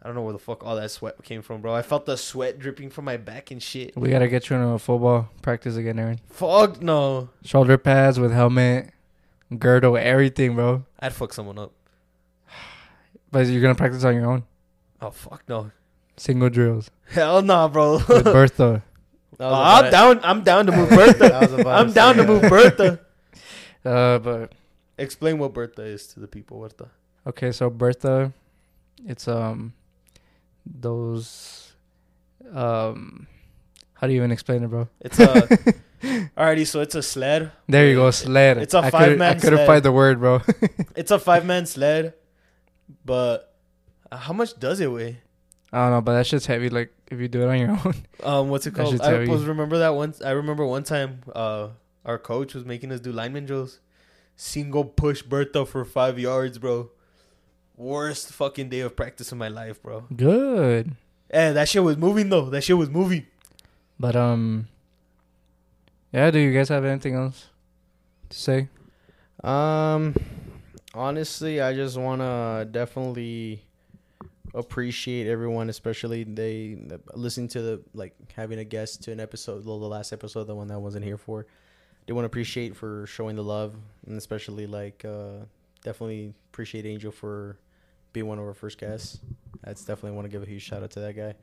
I 0.01 0.07
don't 0.07 0.15
know 0.15 0.21
where 0.21 0.34
the 0.34 0.39
fuck 0.39 0.63
all 0.63 0.76
that 0.77 0.91
sweat 0.91 1.21
came 1.23 1.41
from, 1.41 1.61
bro. 1.61 1.73
I 1.76 1.81
felt 1.81 2.05
the 2.05 2.15
sweat 2.15 2.57
dripping 2.59 2.89
from 2.89 3.05
my 3.05 3.17
back 3.17 3.51
and 3.51 3.61
shit. 3.61 3.97
We 3.97 4.09
gotta 4.09 4.27
get 4.30 4.49
you 4.49 4.55
into 4.55 4.69
a 4.69 4.80
football 4.80 5.30
practice 5.41 5.76
again, 5.76 5.99
Aaron. 5.99 6.19
Fuck 6.30 6.81
no. 6.81 7.30
Shoulder 7.43 7.77
pads 7.77 8.17
with 8.19 8.31
helmet, 8.31 8.91
girdle, 9.57 9.97
everything, 9.97 10.55
bro. 10.55 10.85
I'd 10.99 11.13
fuck 11.13 11.34
someone 11.34 11.59
up. 11.59 11.73
But 13.31 13.47
you're 13.47 13.61
gonna 13.61 13.76
practice 13.76 14.03
on 14.03 14.15
your 14.15 14.26
own. 14.30 14.43
Oh 15.01 15.11
fuck 15.11 15.43
no. 15.47 15.71
Single 16.17 16.49
drills 16.49 16.89
Hell 17.11 17.41
nah, 17.41 17.67
bro. 17.67 17.93
with 18.07 18.23
Bertha. 18.23 18.84
That 19.38 19.45
was 19.49 19.51
Oh, 19.51 19.55
a 19.55 19.85
I'm 19.85 19.91
down. 19.91 20.19
I'm 20.23 20.43
down 20.43 20.65
to 20.65 20.71
move 20.71 20.89
Bertha. 20.99 21.30
That 21.30 21.41
was 21.41 21.53
a 21.53 21.63
vibe 21.63 21.80
I'm 21.80 21.91
down 21.93 22.15
to 22.17 22.23
move 22.26 22.41
Bertha. 22.43 22.99
Uh, 23.85 24.19
but 24.19 24.51
Explain 24.97 25.38
what 25.39 25.53
Bertha 25.53 25.84
is 25.84 26.05
to 26.07 26.19
the 26.19 26.27
people. 26.27 26.59
Bertha. 26.59 26.89
okay, 27.26 27.53
so 27.53 27.69
Bertha, 27.69 28.34
it's 29.05 29.26
um, 29.26 29.71
those, 30.70 31.74
um, 32.54 33.28
how 33.94 34.08
do 34.08 34.14
you 34.14 34.20
even 34.20 34.32
explain 34.32 34.64
it, 34.64 34.68
bro? 34.68 34.88
It's 35.02 35.20
a. 35.20 35.48
Alrighty, 36.02 36.66
so 36.66 36.80
it's 36.80 36.96
a 36.96 37.04
sled. 37.04 37.52
There 37.68 37.88
you 37.88 37.96
go, 37.96 38.10
sled. 38.12 38.58
It's 38.58 38.74
a 38.74 38.90
five-man 38.90 39.38
I 39.38 39.40
couldn't 39.40 39.66
find 39.66 39.84
the 39.84 39.91
word, 39.91 40.20
bro. 40.20 40.41
It's 40.96 41.12
a 41.12 41.20
five 41.20 41.46
man 41.46 41.66
sled, 41.66 42.14
but 43.04 43.54
how 44.12 44.34
much 44.34 44.58
does 44.60 44.80
it 44.80 44.91
weigh? 44.91 45.22
I 45.72 45.78
don't 45.84 45.91
know, 45.91 46.02
but 46.02 46.14
that 46.14 46.26
shit's 46.26 46.46
heavy. 46.46 46.70
Like 46.70 46.94
if 47.12 47.20
you 47.20 47.28
do 47.28 47.41
it 47.41 47.48
on 47.48 47.60
your 47.60 47.70
own. 47.86 47.96
Um, 48.24 48.50
what's 48.50 48.66
it 48.66 48.74
called? 48.74 49.00
I 49.02 49.26
was 49.26 49.46
remember 49.46 49.80
that 49.80 49.96
once. 49.96 50.22
I 50.22 50.32
remember 50.32 50.66
one 50.66 50.84
time, 50.84 51.22
uh, 51.36 51.70
our 52.06 52.18
coach 52.18 52.54
was 52.54 52.66
making 52.66 52.91
us 52.91 53.00
do 53.00 53.12
lineman 53.12 53.46
drills. 53.46 53.80
Single 54.36 54.86
push 54.86 55.22
Bertha 55.22 55.66
for 55.66 55.84
five 55.84 56.18
yards, 56.18 56.58
bro. 56.58 56.91
Worst 57.80 58.34
fucking 58.34 58.68
day 58.68 58.81
of 58.81 58.93
practice 58.97 59.31
of 59.31 59.38
my 59.38 59.47
life, 59.47 59.81
bro. 59.81 60.03
Good, 60.14 60.97
Yeah, 61.34 61.53
that 61.53 61.69
shit 61.69 61.81
was 61.81 61.95
moving 61.95 62.27
though. 62.27 62.49
That 62.49 62.61
shit 62.61 62.77
was 62.77 62.89
moving. 62.89 63.26
but 63.97 64.18
um, 64.18 64.68
yeah. 66.11 66.30
Do 66.30 66.39
you 66.39 66.51
guys 66.53 66.68
have 66.68 66.84
anything 66.84 67.15
else 67.15 67.47
to 68.31 68.38
say? 68.38 68.68
Um, 69.45 70.14
honestly, 70.93 71.61
I 71.61 71.73
just 71.73 71.97
wanna 71.97 72.68
definitely 72.69 73.64
appreciate 74.53 75.27
everyone, 75.27 75.69
especially 75.69 76.26
they 76.26 76.77
listening 77.14 77.47
to 77.47 77.61
the 77.61 77.81
like 77.93 78.14
having 78.35 78.60
a 78.60 78.65
guest 78.65 79.03
to 79.03 79.14
an 79.14 79.22
episode, 79.22 79.64
the 79.64 79.72
last 79.72 80.11
episode, 80.11 80.45
the 80.47 80.56
one 80.56 80.68
that 80.68 80.73
I 80.73 80.77
wasn't 80.77 81.06
here 81.06 81.18
for. 81.18 81.45
They 82.06 82.11
want 82.14 82.23
to 82.23 82.27
appreciate 82.27 82.76
for 82.76 83.06
showing 83.07 83.38
the 83.38 83.43
love, 83.43 83.73
and 84.06 84.18
especially 84.18 84.68
like 84.68 85.06
uh, 85.06 85.45
definitely 85.81 86.34
appreciate 86.51 86.85
Angel 86.85 87.11
for 87.11 87.57
being 88.14 88.27
one 88.27 88.40
of 88.40 88.45
our 88.45 88.53
first 88.53 88.77
guests. 88.77 89.19
That's 89.64 89.84
definitely 89.84 90.15
want 90.15 90.26
to 90.26 90.30
give 90.30 90.41
a 90.41 90.45
huge 90.45 90.64
shout 90.64 90.84
out 90.84 90.91
to 90.91 90.99
that 91.02 91.15
guy. 91.15 91.36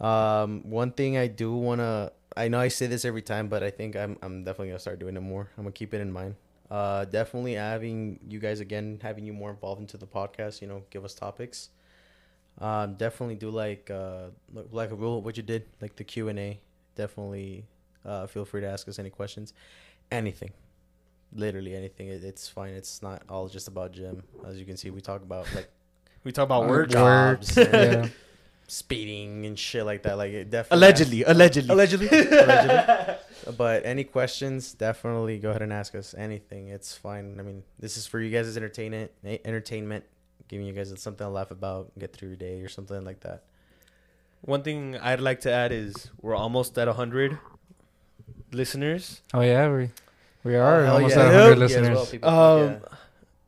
Um, 0.00 0.68
one 0.68 0.92
thing 0.92 1.16
I 1.16 1.28
do 1.28 1.54
want 1.54 1.80
to, 1.80 2.12
I 2.36 2.48
know 2.48 2.58
I 2.58 2.68
say 2.68 2.86
this 2.86 3.04
every 3.04 3.22
time, 3.22 3.48
but 3.48 3.62
I 3.62 3.70
think 3.70 3.94
I'm 3.96 4.18
I'm 4.22 4.44
definitely 4.44 4.68
gonna 4.68 4.80
start 4.80 4.98
doing 4.98 5.16
it 5.16 5.20
more. 5.20 5.48
I'm 5.56 5.64
gonna 5.64 5.72
keep 5.72 5.94
it 5.94 6.00
in 6.00 6.12
mind. 6.12 6.34
Uh, 6.70 7.04
definitely 7.04 7.54
having 7.54 8.18
you 8.26 8.38
guys 8.38 8.60
again, 8.60 8.98
having 9.02 9.24
you 9.24 9.32
more 9.32 9.50
involved 9.50 9.80
into 9.80 9.96
the 9.96 10.06
podcast. 10.06 10.60
You 10.60 10.68
know, 10.68 10.82
give 10.90 11.04
us 11.04 11.14
topics. 11.14 11.68
Um, 12.58 12.94
definitely 12.94 13.36
do 13.36 13.50
like 13.50 13.90
uh 13.90 14.28
like 14.70 14.90
a 14.90 14.94
rule 14.94 15.22
what 15.22 15.36
you 15.36 15.42
did 15.42 15.66
like 15.80 15.96
the 15.96 16.04
Q 16.04 16.28
and 16.28 16.38
A. 16.38 16.60
Definitely, 16.96 17.64
uh, 18.04 18.26
feel 18.26 18.44
free 18.44 18.60
to 18.60 18.66
ask 18.66 18.88
us 18.88 18.98
any 18.98 19.10
questions, 19.10 19.54
anything, 20.10 20.50
literally 21.34 21.74
anything. 21.74 22.08
It, 22.08 22.24
it's 22.24 22.48
fine. 22.48 22.74
It's 22.74 23.02
not 23.02 23.22
all 23.28 23.48
just 23.48 23.68
about 23.68 23.92
gym. 23.92 24.22
As 24.46 24.58
you 24.58 24.64
can 24.64 24.76
see, 24.76 24.90
we 24.90 25.00
talk 25.00 25.22
about 25.22 25.46
like 25.54 25.70
We 26.24 26.30
talk 26.30 26.44
about 26.44 26.68
work. 26.68 26.88
jobs 26.88 27.56
work, 27.56 27.74
and 27.74 28.04
yeah. 28.04 28.10
speeding 28.68 29.44
and 29.44 29.58
shit 29.58 29.84
like 29.84 30.04
that. 30.04 30.16
Like 30.16 30.32
it 30.32 30.50
definitely 30.50 30.76
Allegedly, 30.76 31.22
allegedly, 31.24 31.72
allegedly, 31.72 32.08
allegedly. 32.38 33.14
But 33.56 33.84
any 33.84 34.04
questions, 34.04 34.72
definitely 34.72 35.38
go 35.40 35.50
ahead 35.50 35.62
and 35.62 35.72
ask 35.72 35.96
us 35.96 36.14
anything. 36.16 36.68
It's 36.68 36.94
fine. 36.94 37.40
I 37.40 37.42
mean, 37.42 37.64
this 37.80 37.96
is 37.96 38.06
for 38.06 38.20
you 38.20 38.30
guys' 38.30 38.46
as 38.46 38.56
entertainment, 38.56 39.10
eh, 39.24 39.38
entertainment, 39.44 40.04
giving 40.46 40.64
you 40.64 40.72
guys 40.72 40.94
something 40.96 41.26
to 41.26 41.28
laugh 41.28 41.50
about, 41.50 41.90
get 41.98 42.12
through 42.12 42.28
your 42.28 42.36
day 42.36 42.60
or 42.60 42.68
something 42.68 43.04
like 43.04 43.20
that. 43.20 43.42
One 44.42 44.62
thing 44.62 44.96
I'd 44.98 45.20
like 45.20 45.40
to 45.40 45.50
add 45.50 45.72
is 45.72 46.10
we're 46.20 46.36
almost 46.36 46.78
at 46.78 46.86
hundred 46.86 47.38
listeners. 48.52 49.22
Oh 49.34 49.40
yeah, 49.40 49.68
we 49.72 49.90
we 50.44 50.54
are 50.56 50.86
Oh, 50.86 50.94
almost 50.94 51.16
yeah. 51.16 51.22
at 51.22 51.32
Yep. 51.32 51.34
100 51.34 51.50
Yeah, 51.50 51.54
listeners. 51.58 51.96
well, 51.96 52.06
people, 52.06 52.28
Um, 52.28 52.60
yeah. 52.70 52.78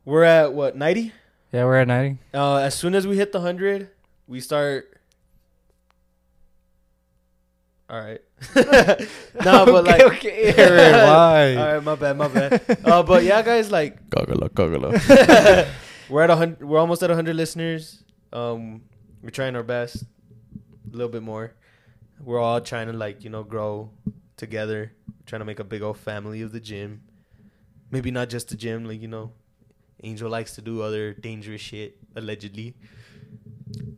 We're 0.05 0.23
at 0.23 0.53
what 0.53 0.75
ninety? 0.77 1.13
Yeah, 1.51 1.65
we're 1.65 1.79
at 1.81 1.87
90. 1.87 2.19
Uh, 2.33 2.57
as 2.57 2.75
soon 2.75 2.93
as 2.95 3.07
we 3.07 3.17
hit 3.17 3.31
the 3.31 3.39
hundred, 3.41 3.89
we 4.27 4.39
start. 4.39 4.85
All 7.89 7.99
right. 8.01 8.21
no, 8.55 9.65
but 9.65 9.83
like, 9.85 10.01
okay. 10.01 10.53
Why? 11.05 11.55
all 11.55 11.73
right, 11.75 11.83
my 11.83 11.95
bad, 11.95 12.17
my 12.17 12.27
bad. 12.27 12.61
Uh, 12.85 13.03
but 13.03 13.23
yeah, 13.23 13.41
guys, 13.41 13.71
like 13.71 14.09
Goggle, 14.09 14.47
goggle. 14.53 14.93
we're 16.09 16.21
at 16.23 16.29
a 16.29 16.35
hundred. 16.35 16.63
We're 16.67 16.79
almost 16.79 17.03
at 17.03 17.09
hundred 17.11 17.35
listeners. 17.35 18.03
Um, 18.33 18.81
we're 19.21 19.29
trying 19.29 19.55
our 19.55 19.63
best, 19.63 20.03
a 20.03 20.91
little 20.95 21.09
bit 21.11 21.21
more. 21.23 21.53
We're 22.19 22.39
all 22.39 22.59
trying 22.61 22.87
to 22.87 22.93
like 22.93 23.23
you 23.23 23.29
know 23.29 23.43
grow 23.43 23.91
together, 24.37 24.91
trying 25.25 25.39
to 25.41 25.45
make 25.45 25.59
a 25.59 25.63
big 25.63 25.81
old 25.81 25.97
family 25.97 26.41
of 26.41 26.51
the 26.51 26.59
gym. 26.59 27.01
Maybe 27.91 28.11
not 28.11 28.29
just 28.29 28.49
the 28.49 28.55
gym, 28.55 28.85
like 28.85 29.01
you 29.01 29.07
know, 29.07 29.31
Angel 30.03 30.29
likes 30.29 30.55
to 30.55 30.61
do 30.61 30.81
other 30.81 31.13
dangerous 31.13 31.61
shit 31.61 31.97
allegedly. 32.15 32.75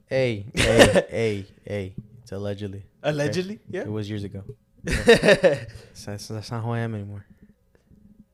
hey, 0.08 0.46
hey, 0.56 1.06
hey, 1.10 1.46
hey. 1.66 1.96
It's 2.22 2.32
allegedly. 2.34 2.84
Allegedly, 3.04 3.60
Yeah. 3.70 3.82
It 3.82 3.92
was 3.92 4.10
years 4.10 4.24
ago. 4.26 4.44
yeah. 4.84 5.66
So 5.94 6.12
that's, 6.12 6.28
that's 6.28 6.52
not 6.52 6.64
who 6.64 6.72
I 6.72 6.80
am 6.80 6.94
anymore. 6.94 7.26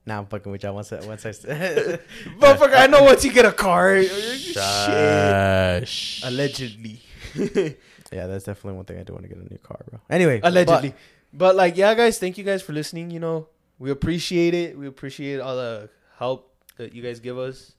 Now 0.05 0.19
I'm 0.19 0.25
fucking 0.25 0.51
with 0.51 0.63
y'all 0.63 0.73
once 0.75 0.91
I, 0.91 0.99
once 1.05 1.25
I. 1.25 1.31
St- 1.31 1.57
Motherfucker, 2.39 2.75
I 2.75 2.87
know 2.87 3.03
once 3.03 3.23
you 3.23 3.31
get 3.31 3.45
a 3.45 3.51
car. 3.53 4.03
Shit. 4.03 4.59
Allegedly. 6.25 6.99
Yeah, 8.11 8.27
that's 8.27 8.43
definitely 8.45 8.73
one 8.73 8.85
thing 8.85 8.99
I 8.99 9.03
do 9.03 9.13
want 9.13 9.23
to 9.23 9.29
get 9.29 9.37
a 9.37 9.41
new 9.49 9.57
car, 9.59 9.79
bro. 9.89 9.99
Anyway, 10.09 10.39
Allegedly. 10.43 10.89
But, 10.89 10.97
like, 11.37 11.77
yeah, 11.77 11.93
guys, 11.93 12.19
thank 12.19 12.37
you 12.37 12.43
guys 12.43 12.61
for 12.61 12.73
listening. 12.73 13.11
You 13.11 13.19
know, 13.19 13.47
we 13.79 13.91
appreciate 13.91 14.53
it. 14.53 14.77
We 14.77 14.87
appreciate 14.87 15.39
all 15.39 15.55
the 15.55 15.89
help 16.17 16.53
that 16.77 16.93
you 16.93 17.01
guys 17.01 17.19
give 17.19 17.37
us. 17.37 17.73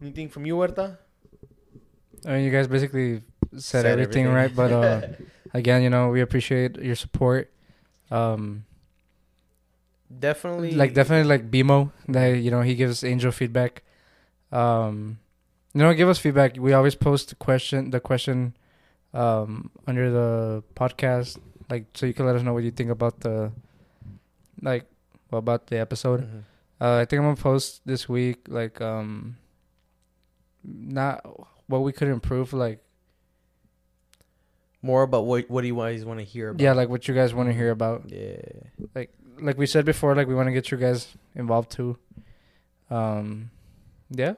Anything 0.00 0.28
from 0.28 0.46
you, 0.46 0.54
Huerta? 0.56 0.98
I 2.26 2.32
mean, 2.32 2.44
you 2.44 2.50
guys 2.50 2.66
basically 2.68 3.22
said, 3.56 3.82
Said 3.82 3.86
everything, 3.86 4.26
everything. 4.26 4.32
right, 4.32 4.54
but 4.54 4.72
uh, 4.72 5.00
again, 5.54 5.82
you 5.82 5.90
know, 5.90 6.08
we 6.10 6.20
appreciate 6.20 6.76
your 6.76 6.94
support. 6.94 7.50
Um, 8.10 8.64
definitely, 10.18 10.72
like 10.72 10.94
definitely 10.94 11.28
like 11.28 11.50
BMO 11.50 11.92
that 12.08 12.26
you 12.38 12.50
know 12.50 12.62
he 12.62 12.74
gives 12.74 13.02
Angel 13.04 13.30
feedback. 13.32 13.82
Um, 14.52 15.18
you 15.74 15.82
know, 15.82 15.92
give 15.94 16.08
us 16.08 16.18
feedback. 16.18 16.56
We 16.56 16.72
always 16.72 16.94
post 16.94 17.28
the 17.30 17.34
question, 17.34 17.90
the 17.90 18.00
question, 18.00 18.56
um, 19.12 19.70
under 19.86 20.10
the 20.10 20.62
podcast, 20.74 21.38
like 21.70 21.86
so 21.94 22.06
you 22.06 22.14
can 22.14 22.26
let 22.26 22.36
us 22.36 22.42
know 22.42 22.52
what 22.54 22.64
you 22.64 22.70
think 22.70 22.90
about 22.90 23.20
the, 23.20 23.52
like, 24.62 24.86
well, 25.30 25.38
about 25.40 25.66
the 25.68 25.78
episode. 25.78 26.22
Mhm. 26.22 26.42
Uh, 26.80 26.96
I 26.98 27.04
think 27.04 27.18
I'm 27.20 27.26
gonna 27.26 27.36
post 27.36 27.82
this 27.84 28.08
week, 28.08 28.46
like, 28.48 28.80
um, 28.80 29.36
not 30.64 31.24
what 31.66 31.80
we 31.80 31.92
could 31.92 32.08
improve, 32.08 32.52
like, 32.52 32.80
more 34.82 35.02
about 35.02 35.26
what 35.26 35.50
what 35.50 35.62
do 35.62 35.66
you 35.66 35.76
guys 35.76 36.04
want 36.04 36.20
to 36.20 36.24
hear 36.24 36.50
about? 36.50 36.60
yeah, 36.62 36.72
like 36.72 36.88
what 36.88 37.08
you 37.08 37.14
guys 37.14 37.34
want 37.34 37.48
to 37.48 37.52
hear 37.52 37.70
about. 37.70 38.04
yeah. 38.10 38.36
Like 38.94 39.10
like 39.40 39.58
we 39.58 39.66
said 39.66 39.84
before, 39.84 40.14
like 40.14 40.28
we 40.28 40.34
want 40.34 40.46
to 40.46 40.52
get 40.52 40.70
you 40.70 40.78
guys 40.78 41.14
involved 41.34 41.70
too. 41.70 41.98
Um, 42.90 43.50
yeah, 44.10 44.34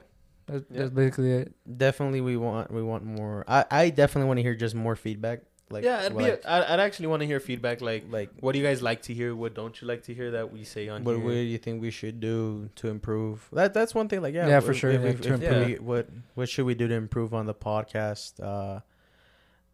that's, 0.47 0.65
Yeah. 0.71 0.79
that's 0.81 0.89
basically 0.91 1.31
it. 1.31 1.53
Definitely, 1.77 2.21
we 2.21 2.37
want 2.37 2.71
we 2.71 2.81
want 2.81 3.05
more. 3.05 3.45
I 3.47 3.65
I 3.69 3.89
definitely 3.91 4.27
want 4.27 4.39
to 4.39 4.43
hear 4.43 4.55
just 4.55 4.73
more 4.75 4.95
feedback. 4.95 5.41
Like 5.71 5.83
yeah, 5.83 6.03
it'd 6.05 6.17
be 6.17 6.25
a, 6.25 6.33
I'd, 6.45 6.63
I'd 6.63 6.79
actually 6.79 7.07
want 7.07 7.21
to 7.21 7.25
hear 7.25 7.39
feedback. 7.39 7.81
Like, 7.81 8.03
like 8.09 8.29
what 8.39 8.51
do 8.53 8.59
you 8.59 8.65
guys 8.65 8.81
like 8.81 9.01
to 9.03 9.13
hear? 9.13 9.35
What 9.35 9.53
don't 9.55 9.79
you 9.81 9.87
like 9.87 10.03
to 10.03 10.13
hear 10.13 10.31
that 10.31 10.51
we 10.51 10.63
say 10.63 10.89
on 10.89 11.03
what, 11.03 11.15
here? 11.15 11.23
what 11.23 11.31
do 11.31 11.37
you 11.37 11.57
think 11.57 11.81
we 11.81 11.91
should 11.91 12.19
do 12.19 12.69
to 12.75 12.89
improve? 12.89 13.47
That 13.53 13.73
that's 13.73 13.95
one 13.95 14.07
thing. 14.09 14.21
Like 14.21 14.33
yeah, 14.33 14.47
Yeah, 14.47 14.59
for 14.59 14.73
sure, 14.73 14.91
if- 14.91 15.03
if- 15.03 15.21
to 15.21 15.33
if 15.33 15.41
improve. 15.41 15.67
we- 15.67 15.75
what 15.79 16.09
what 16.35 16.49
should 16.49 16.65
we 16.65 16.75
do 16.75 16.87
to 16.87 16.93
improve 16.95 17.33
on 17.33 17.45
the 17.45 17.53
podcast? 17.55 18.39
Uh, 18.41 18.81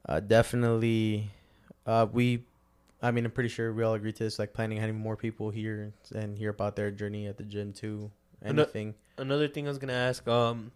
uh, 0.07 0.19
definitely. 0.19 1.31
Uh, 1.85 2.05
we, 2.11 2.43
I 3.01 3.11
mean, 3.11 3.25
I'm 3.25 3.31
pretty 3.31 3.49
sure 3.49 3.73
we 3.73 3.83
all 3.83 3.93
agree 3.93 4.11
to 4.13 4.23
this. 4.23 4.39
Like 4.39 4.53
planning 4.53 4.77
having 4.77 4.95
more 4.97 5.15
people 5.15 5.49
here 5.49 5.93
and 6.13 6.37
hear 6.37 6.49
about 6.49 6.75
their 6.75 6.91
journey 6.91 7.27
at 7.27 7.37
the 7.37 7.43
gym 7.43 7.73
too. 7.73 8.11
Ano- 8.41 8.63
Anything. 8.63 8.95
Another 9.17 9.47
thing 9.47 9.65
I 9.65 9.69
was 9.69 9.77
gonna 9.79 9.93
ask. 9.93 10.27
Um, 10.27 10.71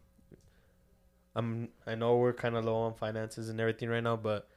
I'm 1.35 1.69
I 1.87 1.95
know 1.95 2.17
we're 2.17 2.33
kind 2.33 2.55
of 2.55 2.65
low 2.65 2.75
on 2.75 2.93
finances 2.93 3.49
and 3.49 3.59
everything 3.59 3.89
right 3.89 4.03
now, 4.03 4.15
but 4.17 4.47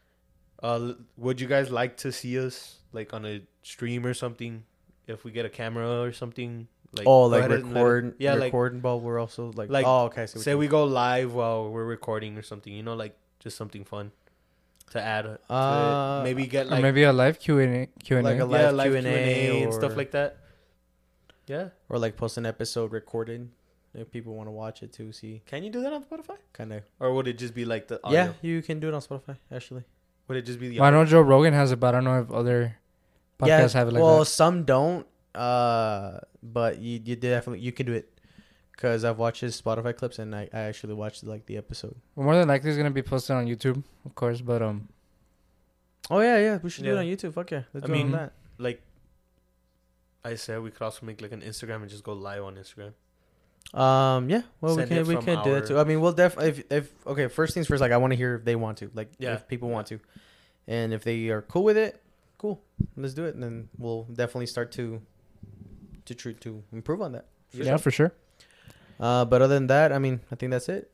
uh, 0.65 0.95
would 1.17 1.41
you 1.41 1.47
guys 1.47 1.71
like 1.71 1.97
to 1.99 2.11
see 2.11 2.39
us 2.41 2.79
like 2.93 3.13
on 3.13 3.25
a 3.27 3.43
stream 3.63 4.07
or 4.07 4.15
something? 4.15 4.65
If 5.07 5.23
we 5.25 5.31
get 5.31 5.45
a 5.45 5.51
camera 5.51 6.01
or 6.01 6.13
something, 6.13 6.67
like 6.97 7.07
oh, 7.07 7.27
like 7.27 7.41
ahead 7.41 7.53
and 7.53 7.71
it- 7.71 7.75
record. 7.75 8.15
yeah, 8.19 8.33
yeah, 8.33 8.39
like 8.41 8.53
record 8.53 8.83
while 8.83 8.99
we're 9.01 9.19
also 9.21 9.53
like. 9.55 9.69
like, 9.69 9.85
oh, 9.87 10.07
okay. 10.09 10.23
I 10.23 10.27
see 10.27 10.39
what 10.39 10.45
say 10.45 10.51
you 10.53 10.59
we 10.59 10.67
go 10.69 10.85
live 10.85 11.35
while 11.35 11.69
we're 11.71 11.85
recording 11.85 12.39
or 12.39 12.43
something. 12.43 12.73
You 12.73 12.83
know, 12.83 12.95
like 12.95 13.15
Just 13.45 13.59
something 13.61 13.85
fun 13.85 14.13
to 14.93 15.03
add. 15.03 15.23
To 15.29 15.37
Uh, 15.53 16.21
it. 16.21 16.25
Maybe 16.25 16.47
get 16.47 16.67
or 16.67 16.71
like 16.71 16.83
maybe 16.83 17.03
a 17.05 17.13
live 17.13 17.39
Q 17.39 17.59
and 17.59 17.73
A. 17.77 17.87
Q 18.03 18.17
and 18.17 18.25
Like 18.25 18.39
a 18.41 18.45
A. 18.45 18.55
live 18.55 18.61
yeah, 18.63 18.71
live 18.71 18.93
Q&A 18.93 19.61
Q&A 19.61 19.73
stuff 19.73 19.97
like 20.01 20.13
that. 20.13 20.39
Yeah. 21.47 21.69
or 21.91 21.99
like 21.99 22.17
post 22.17 22.39
an 22.39 22.47
episode 22.47 22.93
recorded 22.93 23.51
if 23.93 24.11
people 24.11 24.35
want 24.35 24.47
to 24.49 24.53
watch 24.53 24.83
it 24.83 24.93
too. 24.93 25.13
see 25.13 25.43
Can 25.45 25.63
you 25.63 25.71
do 25.71 25.83
that 25.83 25.93
on 25.93 26.03
Spotify? 26.05 26.39
kind 26.55 26.73
of. 26.73 26.83
Or 26.99 27.13
would 27.13 27.29
it 27.29 27.37
just 27.37 27.55
be 27.55 27.65
like 27.67 27.89
the 27.89 28.01
audio? 28.03 28.19
Yeah, 28.19 28.33
you 28.41 28.63
can 28.63 28.81
do 28.81 28.89
it 28.89 28.95
on 28.95 29.03
Spotify 29.03 29.37
actually. 29.53 29.85
Would 30.29 30.39
it 30.39 30.43
just 30.43 30.59
be 30.59 30.69
the 30.69 30.81
Well, 30.81 30.89
I 30.89 30.91
know 30.91 31.05
Joe 31.05 31.21
Rogan 31.21 31.53
has 31.53 31.73
it, 31.73 31.81
but 31.81 31.89
I 31.89 31.99
don't 31.99 32.05
know 32.05 32.21
if 32.21 32.31
other 32.31 32.77
podcasts 33.39 33.75
yeah, 33.75 33.79
have 33.79 33.89
it 33.89 33.93
like 33.93 34.03
well, 34.03 34.21
that. 34.21 34.27
some 34.27 34.65
don't. 34.65 35.07
Uh, 35.35 36.21
but 36.43 36.79
you 36.79 37.01
you 37.05 37.17
definitely 37.17 37.61
you 37.61 37.73
can 37.73 37.87
do 37.87 37.93
it 37.93 38.09
because 38.73 39.05
I've 39.05 39.19
watched 39.19 39.41
his 39.41 39.61
Spotify 39.61 39.97
clips 39.97 40.19
and 40.19 40.35
I, 40.35 40.49
I 40.53 40.61
actually 40.61 40.95
watched 40.95 41.25
like 41.25 41.47
the 41.47 41.57
episode. 41.57 41.97
Well, 42.15 42.25
more 42.25 42.37
than 42.37 42.49
likely, 42.49 42.71
it's 42.71 42.77
gonna 42.77 42.91
be 42.91 43.03
posted 43.03 43.37
on 43.37 43.47
YouTube, 43.47 43.83
of 44.05 44.15
course. 44.15 44.41
But 44.41 44.63
um, 44.63 44.89
Oh 46.11 46.21
yeah, 46.21 46.39
yeah, 46.39 46.59
we 46.63 46.71
should 46.71 46.85
do 46.85 46.95
it 46.95 46.99
on 46.99 47.05
YouTube. 47.05 47.35
Fuck 47.35 47.51
yeah, 47.51 47.63
let's 47.73 47.85
I 47.85 47.87
do 47.89 47.95
it 47.95 48.03
on 48.03 48.13
that. 48.13 48.33
Like 48.59 48.83
I 50.25 50.35
said, 50.35 50.63
we 50.63 50.71
could 50.71 50.83
also 50.83 51.07
make 51.07 51.21
like 51.21 51.33
an 51.33 51.41
Instagram 51.41 51.83
and 51.83 51.89
just 51.89 52.05
go 52.05 52.13
live 52.13 52.45
on 52.45 52.57
Instagram. 52.57 52.93
Um, 53.73 54.29
yeah, 54.31 54.43
well 54.61 54.77
Send 54.77 54.91
we 54.91 54.97
can 54.97 55.07
we 55.09 55.15
from 55.17 55.25
can 55.25 55.45
do 55.45 55.53
that 55.55 55.67
too. 55.67 55.79
I 55.79 55.85
mean, 55.85 56.01
we'll 56.01 56.13
def 56.13 56.37
if 56.41 56.63
if 56.71 56.93
okay. 57.07 57.27
First 57.29 57.55
things 57.55 57.67
first, 57.67 57.81
like 57.81 57.91
I 57.93 57.97
want 57.97 58.13
to 58.13 58.17
hear 58.17 58.37
if 58.37 58.45
they 58.45 58.55
want 58.57 58.79
to, 58.79 58.91
like 58.95 59.11
Yeah. 59.19 59.35
if 59.35 59.49
people 59.49 59.69
want 59.69 59.87
to, 59.89 59.99
and 60.69 60.93
if 60.93 61.03
they 61.03 61.29
are 61.31 61.43
cool 61.43 61.65
with 61.65 61.77
it, 61.77 62.01
cool, 62.39 62.63
let's 62.97 63.15
do 63.15 63.25
it, 63.25 63.35
and 63.35 63.43
then 63.43 63.69
we'll 63.79 64.05
definitely 64.05 64.47
start 64.47 64.71
to 64.73 65.01
to 66.05 66.15
tr- 66.15 66.31
to 66.33 66.63
improve 66.73 67.01
on 67.03 67.13
that. 67.13 67.27
yeah, 67.53 67.77
for 67.77 67.91
sure. 67.91 68.13
Uh, 69.01 69.25
but 69.25 69.43
other 69.43 69.55
than 69.55 69.67
that, 69.67 69.93
I 69.93 69.99
mean, 69.99 70.21
I 70.31 70.37
think 70.37 70.51
that's 70.53 70.69
it. 70.69 70.93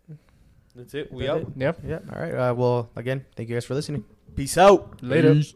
That's 0.75 0.95
it. 0.95 1.13
We 1.13 1.27
That's 1.27 1.35
out. 1.37 1.41
it. 1.43 1.49
Yep. 1.57 1.79
Yeah. 1.87 1.99
All 2.15 2.23
right. 2.23 2.35
Uh, 2.35 2.55
well, 2.55 2.89
again, 2.97 3.27
thank 3.37 3.49
you 3.51 3.57
guys 3.57 3.65
for 3.67 3.75
listening. 3.75 4.05
Peace 4.37 4.57
out. 4.57 5.03
Later. 5.03 5.35
Peace. 5.35 5.53